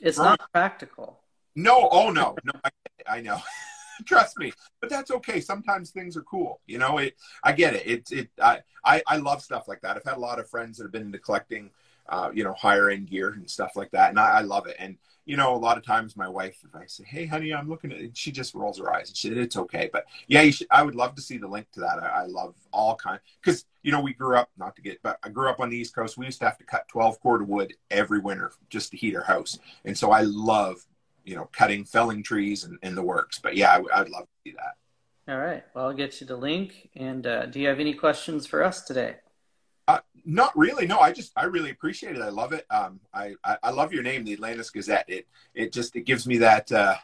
It's 0.00 0.18
not 0.18 0.40
practical. 0.52 1.21
No, 1.54 1.88
oh 1.90 2.10
no, 2.10 2.36
no, 2.44 2.52
I, 2.64 2.70
I 3.08 3.20
know. 3.20 3.40
Trust 4.06 4.38
me, 4.38 4.52
but 4.80 4.90
that's 4.90 5.10
okay. 5.10 5.40
Sometimes 5.40 5.90
things 5.90 6.16
are 6.16 6.22
cool. 6.22 6.60
You 6.66 6.78
know, 6.78 6.98
it. 6.98 7.14
I 7.44 7.52
get 7.52 7.74
it. 7.74 7.86
It. 7.86 8.12
It. 8.12 8.30
I. 8.42 8.60
I, 8.84 9.00
I 9.06 9.16
love 9.18 9.42
stuff 9.42 9.68
like 9.68 9.80
that. 9.82 9.96
I've 9.96 10.04
had 10.04 10.16
a 10.16 10.20
lot 10.20 10.40
of 10.40 10.50
friends 10.50 10.76
that 10.78 10.84
have 10.84 10.90
been 10.92 11.02
into 11.02 11.18
collecting, 11.18 11.70
uh, 12.08 12.30
you 12.34 12.42
know, 12.42 12.52
higher 12.52 12.90
end 12.90 13.08
gear 13.08 13.28
and 13.28 13.48
stuff 13.48 13.76
like 13.76 13.92
that, 13.92 14.10
and 14.10 14.18
I, 14.18 14.38
I 14.38 14.40
love 14.40 14.66
it. 14.66 14.74
And 14.78 14.96
you 15.24 15.36
know, 15.36 15.54
a 15.54 15.56
lot 15.56 15.78
of 15.78 15.84
times 15.84 16.16
my 16.16 16.28
wife, 16.28 16.56
if 16.64 16.74
I 16.74 16.86
say, 16.86 17.04
"Hey, 17.04 17.26
honey, 17.26 17.54
I'm 17.54 17.68
looking 17.68 17.92
at," 17.92 18.00
it, 18.00 18.16
she 18.16 18.32
just 18.32 18.54
rolls 18.54 18.78
her 18.78 18.92
eyes 18.92 19.08
and 19.08 19.16
she 19.16 19.28
said, 19.28 19.38
"It's 19.38 19.56
okay." 19.56 19.88
But 19.92 20.06
yeah, 20.26 20.42
should, 20.50 20.66
I 20.70 20.82
would 20.82 20.96
love 20.96 21.14
to 21.14 21.22
see 21.22 21.38
the 21.38 21.46
link 21.46 21.70
to 21.72 21.80
that. 21.80 22.02
I, 22.02 22.22
I 22.22 22.26
love 22.26 22.54
all 22.72 22.96
kind 22.96 23.20
because 23.40 23.66
you 23.82 23.92
know 23.92 24.00
we 24.00 24.14
grew 24.14 24.36
up 24.36 24.50
not 24.58 24.74
to 24.76 24.82
get, 24.82 25.00
but 25.02 25.18
I 25.22 25.28
grew 25.28 25.48
up 25.48 25.60
on 25.60 25.70
the 25.70 25.76
East 25.76 25.94
Coast. 25.94 26.18
We 26.18 26.26
used 26.26 26.40
to 26.40 26.46
have 26.46 26.58
to 26.58 26.64
cut 26.64 26.88
12 26.88 27.20
cord 27.20 27.42
of 27.42 27.48
wood 27.48 27.74
every 27.90 28.18
winter 28.18 28.50
just 28.68 28.90
to 28.90 28.96
heat 28.96 29.14
our 29.14 29.22
house, 29.22 29.60
and 29.84 29.96
so 29.96 30.10
I 30.10 30.22
love 30.22 30.84
you 31.24 31.36
know 31.36 31.48
cutting, 31.52 31.84
felling 31.84 32.22
trees 32.22 32.64
and, 32.64 32.78
in 32.82 32.94
the 32.94 33.02
works. 33.02 33.38
But 33.38 33.56
yeah, 33.56 33.72
I, 33.72 34.00
I'd 34.00 34.08
love 34.08 34.24
to 34.24 34.50
see 34.50 34.54
that. 34.56 34.76
All 35.32 35.38
right. 35.38 35.62
Well, 35.74 35.86
I'll 35.86 35.92
get 35.92 36.20
you 36.20 36.26
the 36.26 36.36
link. 36.36 36.90
And 36.96 37.26
uh, 37.26 37.46
do 37.46 37.60
you 37.60 37.68
have 37.68 37.80
any 37.80 37.94
questions 37.94 38.46
for 38.46 38.62
us 38.62 38.82
today? 38.82 39.16
Uh, 39.86 40.00
not 40.24 40.56
really. 40.56 40.86
No, 40.86 40.98
I 40.98 41.12
just 41.12 41.32
I 41.36 41.44
really 41.44 41.70
appreciate 41.70 42.16
it. 42.16 42.22
I 42.22 42.28
love 42.28 42.52
it. 42.52 42.66
Um, 42.70 43.00
I, 43.12 43.34
I, 43.44 43.56
I 43.62 43.70
love 43.70 43.92
your 43.92 44.02
name, 44.02 44.24
the 44.24 44.32
Atlantis 44.32 44.70
Gazette. 44.70 45.04
It 45.08 45.26
it 45.54 45.72
just 45.72 45.94
it 45.96 46.02
gives 46.02 46.26
me 46.26 46.38
that 46.38 46.70
uh, 46.72 46.96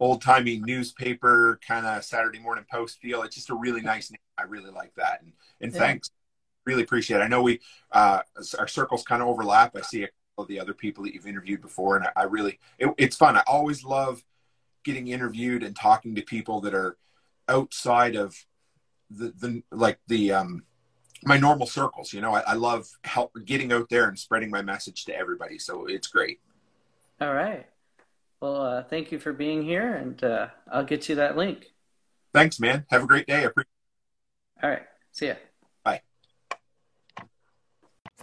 old 0.00 0.22
timey 0.22 0.60
newspaper 0.64 1.58
kind 1.66 1.86
of 1.86 2.04
Saturday 2.04 2.38
Morning 2.38 2.64
Post 2.70 3.00
feel. 3.00 3.22
It's 3.22 3.34
just 3.34 3.50
a 3.50 3.54
really 3.54 3.80
nice 3.80 4.10
name. 4.10 4.18
I 4.38 4.42
really 4.42 4.70
like 4.70 4.94
that. 4.96 5.22
And 5.22 5.32
and 5.60 5.72
yeah. 5.72 5.78
thanks. 5.78 6.10
Really 6.66 6.82
appreciate 6.82 7.18
it. 7.18 7.22
I 7.22 7.28
know 7.28 7.42
we 7.42 7.60
uh, 7.92 8.20
our 8.58 8.68
circles 8.68 9.04
kind 9.04 9.20
of 9.20 9.28
overlap. 9.28 9.76
I 9.76 9.82
see 9.82 10.04
a 10.04 10.08
of 10.38 10.48
the 10.48 10.60
other 10.60 10.74
people 10.74 11.04
that 11.04 11.14
you've 11.14 11.26
interviewed 11.26 11.62
before, 11.62 11.96
and 11.96 12.06
I, 12.06 12.22
I 12.22 12.22
really 12.24 12.58
it, 12.78 12.92
it's 12.98 13.16
fun. 13.16 13.36
I 13.36 13.42
always 13.46 13.84
love 13.84 14.24
getting 14.84 15.08
interviewed 15.08 15.62
and 15.62 15.74
talking 15.74 16.14
to 16.14 16.22
people 16.22 16.60
that 16.62 16.74
are 16.74 16.96
outside 17.48 18.16
of 18.16 18.34
the 19.10 19.32
the 19.38 19.62
like 19.70 19.98
the 20.08 20.32
um 20.32 20.64
my 21.24 21.38
normal 21.38 21.66
circles. 21.66 22.12
You 22.12 22.20
know, 22.20 22.34
I, 22.34 22.40
I 22.40 22.54
love 22.54 22.88
help 23.04 23.32
getting 23.44 23.72
out 23.72 23.88
there 23.88 24.08
and 24.08 24.18
spreading 24.18 24.50
my 24.50 24.62
message 24.62 25.04
to 25.06 25.16
everybody. 25.16 25.58
So 25.58 25.86
it's 25.86 26.08
great. 26.08 26.40
All 27.20 27.34
right. 27.34 27.66
Well, 28.40 28.60
uh, 28.60 28.82
thank 28.82 29.10
you 29.12 29.18
for 29.18 29.32
being 29.32 29.62
here, 29.62 29.94
and 29.94 30.22
uh, 30.22 30.48
I'll 30.70 30.84
get 30.84 31.08
you 31.08 31.14
that 31.14 31.36
link. 31.36 31.72
Thanks, 32.34 32.58
man. 32.60 32.84
Have 32.90 33.04
a 33.04 33.06
great 33.06 33.26
day. 33.26 33.44
Appreciate- 33.44 33.68
All 34.62 34.70
right. 34.70 34.82
See 35.12 35.28
ya. 35.28 35.34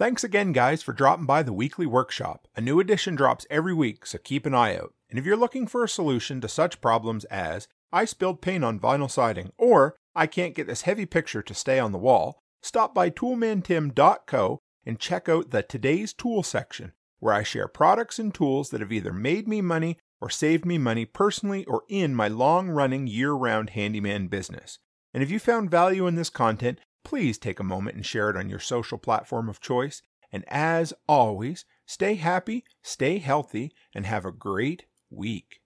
Thanks 0.02 0.24
again, 0.24 0.50
guys, 0.50 0.82
for 0.82 0.92
dropping 0.92 1.26
by 1.26 1.44
the 1.44 1.52
weekly 1.52 1.86
workshop. 1.86 2.48
A 2.56 2.60
new 2.60 2.80
edition 2.80 3.14
drops 3.14 3.46
every 3.48 3.72
week, 3.72 4.04
so 4.04 4.18
keep 4.18 4.46
an 4.46 4.52
eye 4.52 4.76
out. 4.76 4.94
And 5.08 5.16
if 5.16 5.24
you're 5.24 5.36
looking 5.36 5.68
for 5.68 5.84
a 5.84 5.88
solution 5.88 6.40
to 6.40 6.48
such 6.48 6.80
problems 6.80 7.24
as 7.26 7.68
I 7.92 8.04
spilled 8.04 8.42
paint 8.42 8.64
on 8.64 8.80
vinyl 8.80 9.08
siding, 9.08 9.52
or 9.58 9.94
I 10.12 10.26
can't 10.26 10.56
get 10.56 10.66
this 10.66 10.82
heavy 10.82 11.06
picture 11.06 11.40
to 11.42 11.54
stay 11.54 11.78
on 11.78 11.92
the 11.92 11.98
wall, 11.98 12.40
stop 12.64 12.92
by 12.92 13.10
toolmantim.co 13.10 14.58
and 14.84 14.98
check 14.98 15.28
out 15.28 15.50
the 15.50 15.62
Today's 15.62 16.12
Tool 16.12 16.42
section, 16.42 16.94
where 17.20 17.34
I 17.34 17.44
share 17.44 17.68
products 17.68 18.18
and 18.18 18.34
tools 18.34 18.70
that 18.70 18.80
have 18.80 18.90
either 18.90 19.12
made 19.12 19.46
me 19.46 19.60
money 19.60 19.98
or 20.20 20.28
saved 20.28 20.64
me 20.66 20.78
money 20.78 21.04
personally 21.04 21.64
or 21.66 21.84
in 21.88 22.12
my 22.12 22.26
long 22.26 22.70
running 22.70 23.06
year 23.06 23.34
round 23.34 23.70
handyman 23.70 24.26
business. 24.26 24.80
And 25.14 25.22
if 25.22 25.30
you 25.30 25.38
found 25.38 25.70
value 25.70 26.08
in 26.08 26.16
this 26.16 26.30
content, 26.30 26.80
please 27.04 27.38
take 27.38 27.60
a 27.60 27.64
moment 27.64 27.96
and 27.96 28.06
share 28.06 28.30
it 28.30 28.36
on 28.36 28.48
your 28.48 28.58
social 28.58 28.98
platform 28.98 29.48
of 29.48 29.60
choice. 29.60 30.02
And 30.30 30.44
as 30.48 30.94
always, 31.06 31.64
Stay 31.92 32.14
happy, 32.14 32.64
stay 32.82 33.18
healthy, 33.18 33.72
and 33.94 34.06
have 34.06 34.24
a 34.24 34.32
great 34.32 34.86
week. 35.10 35.60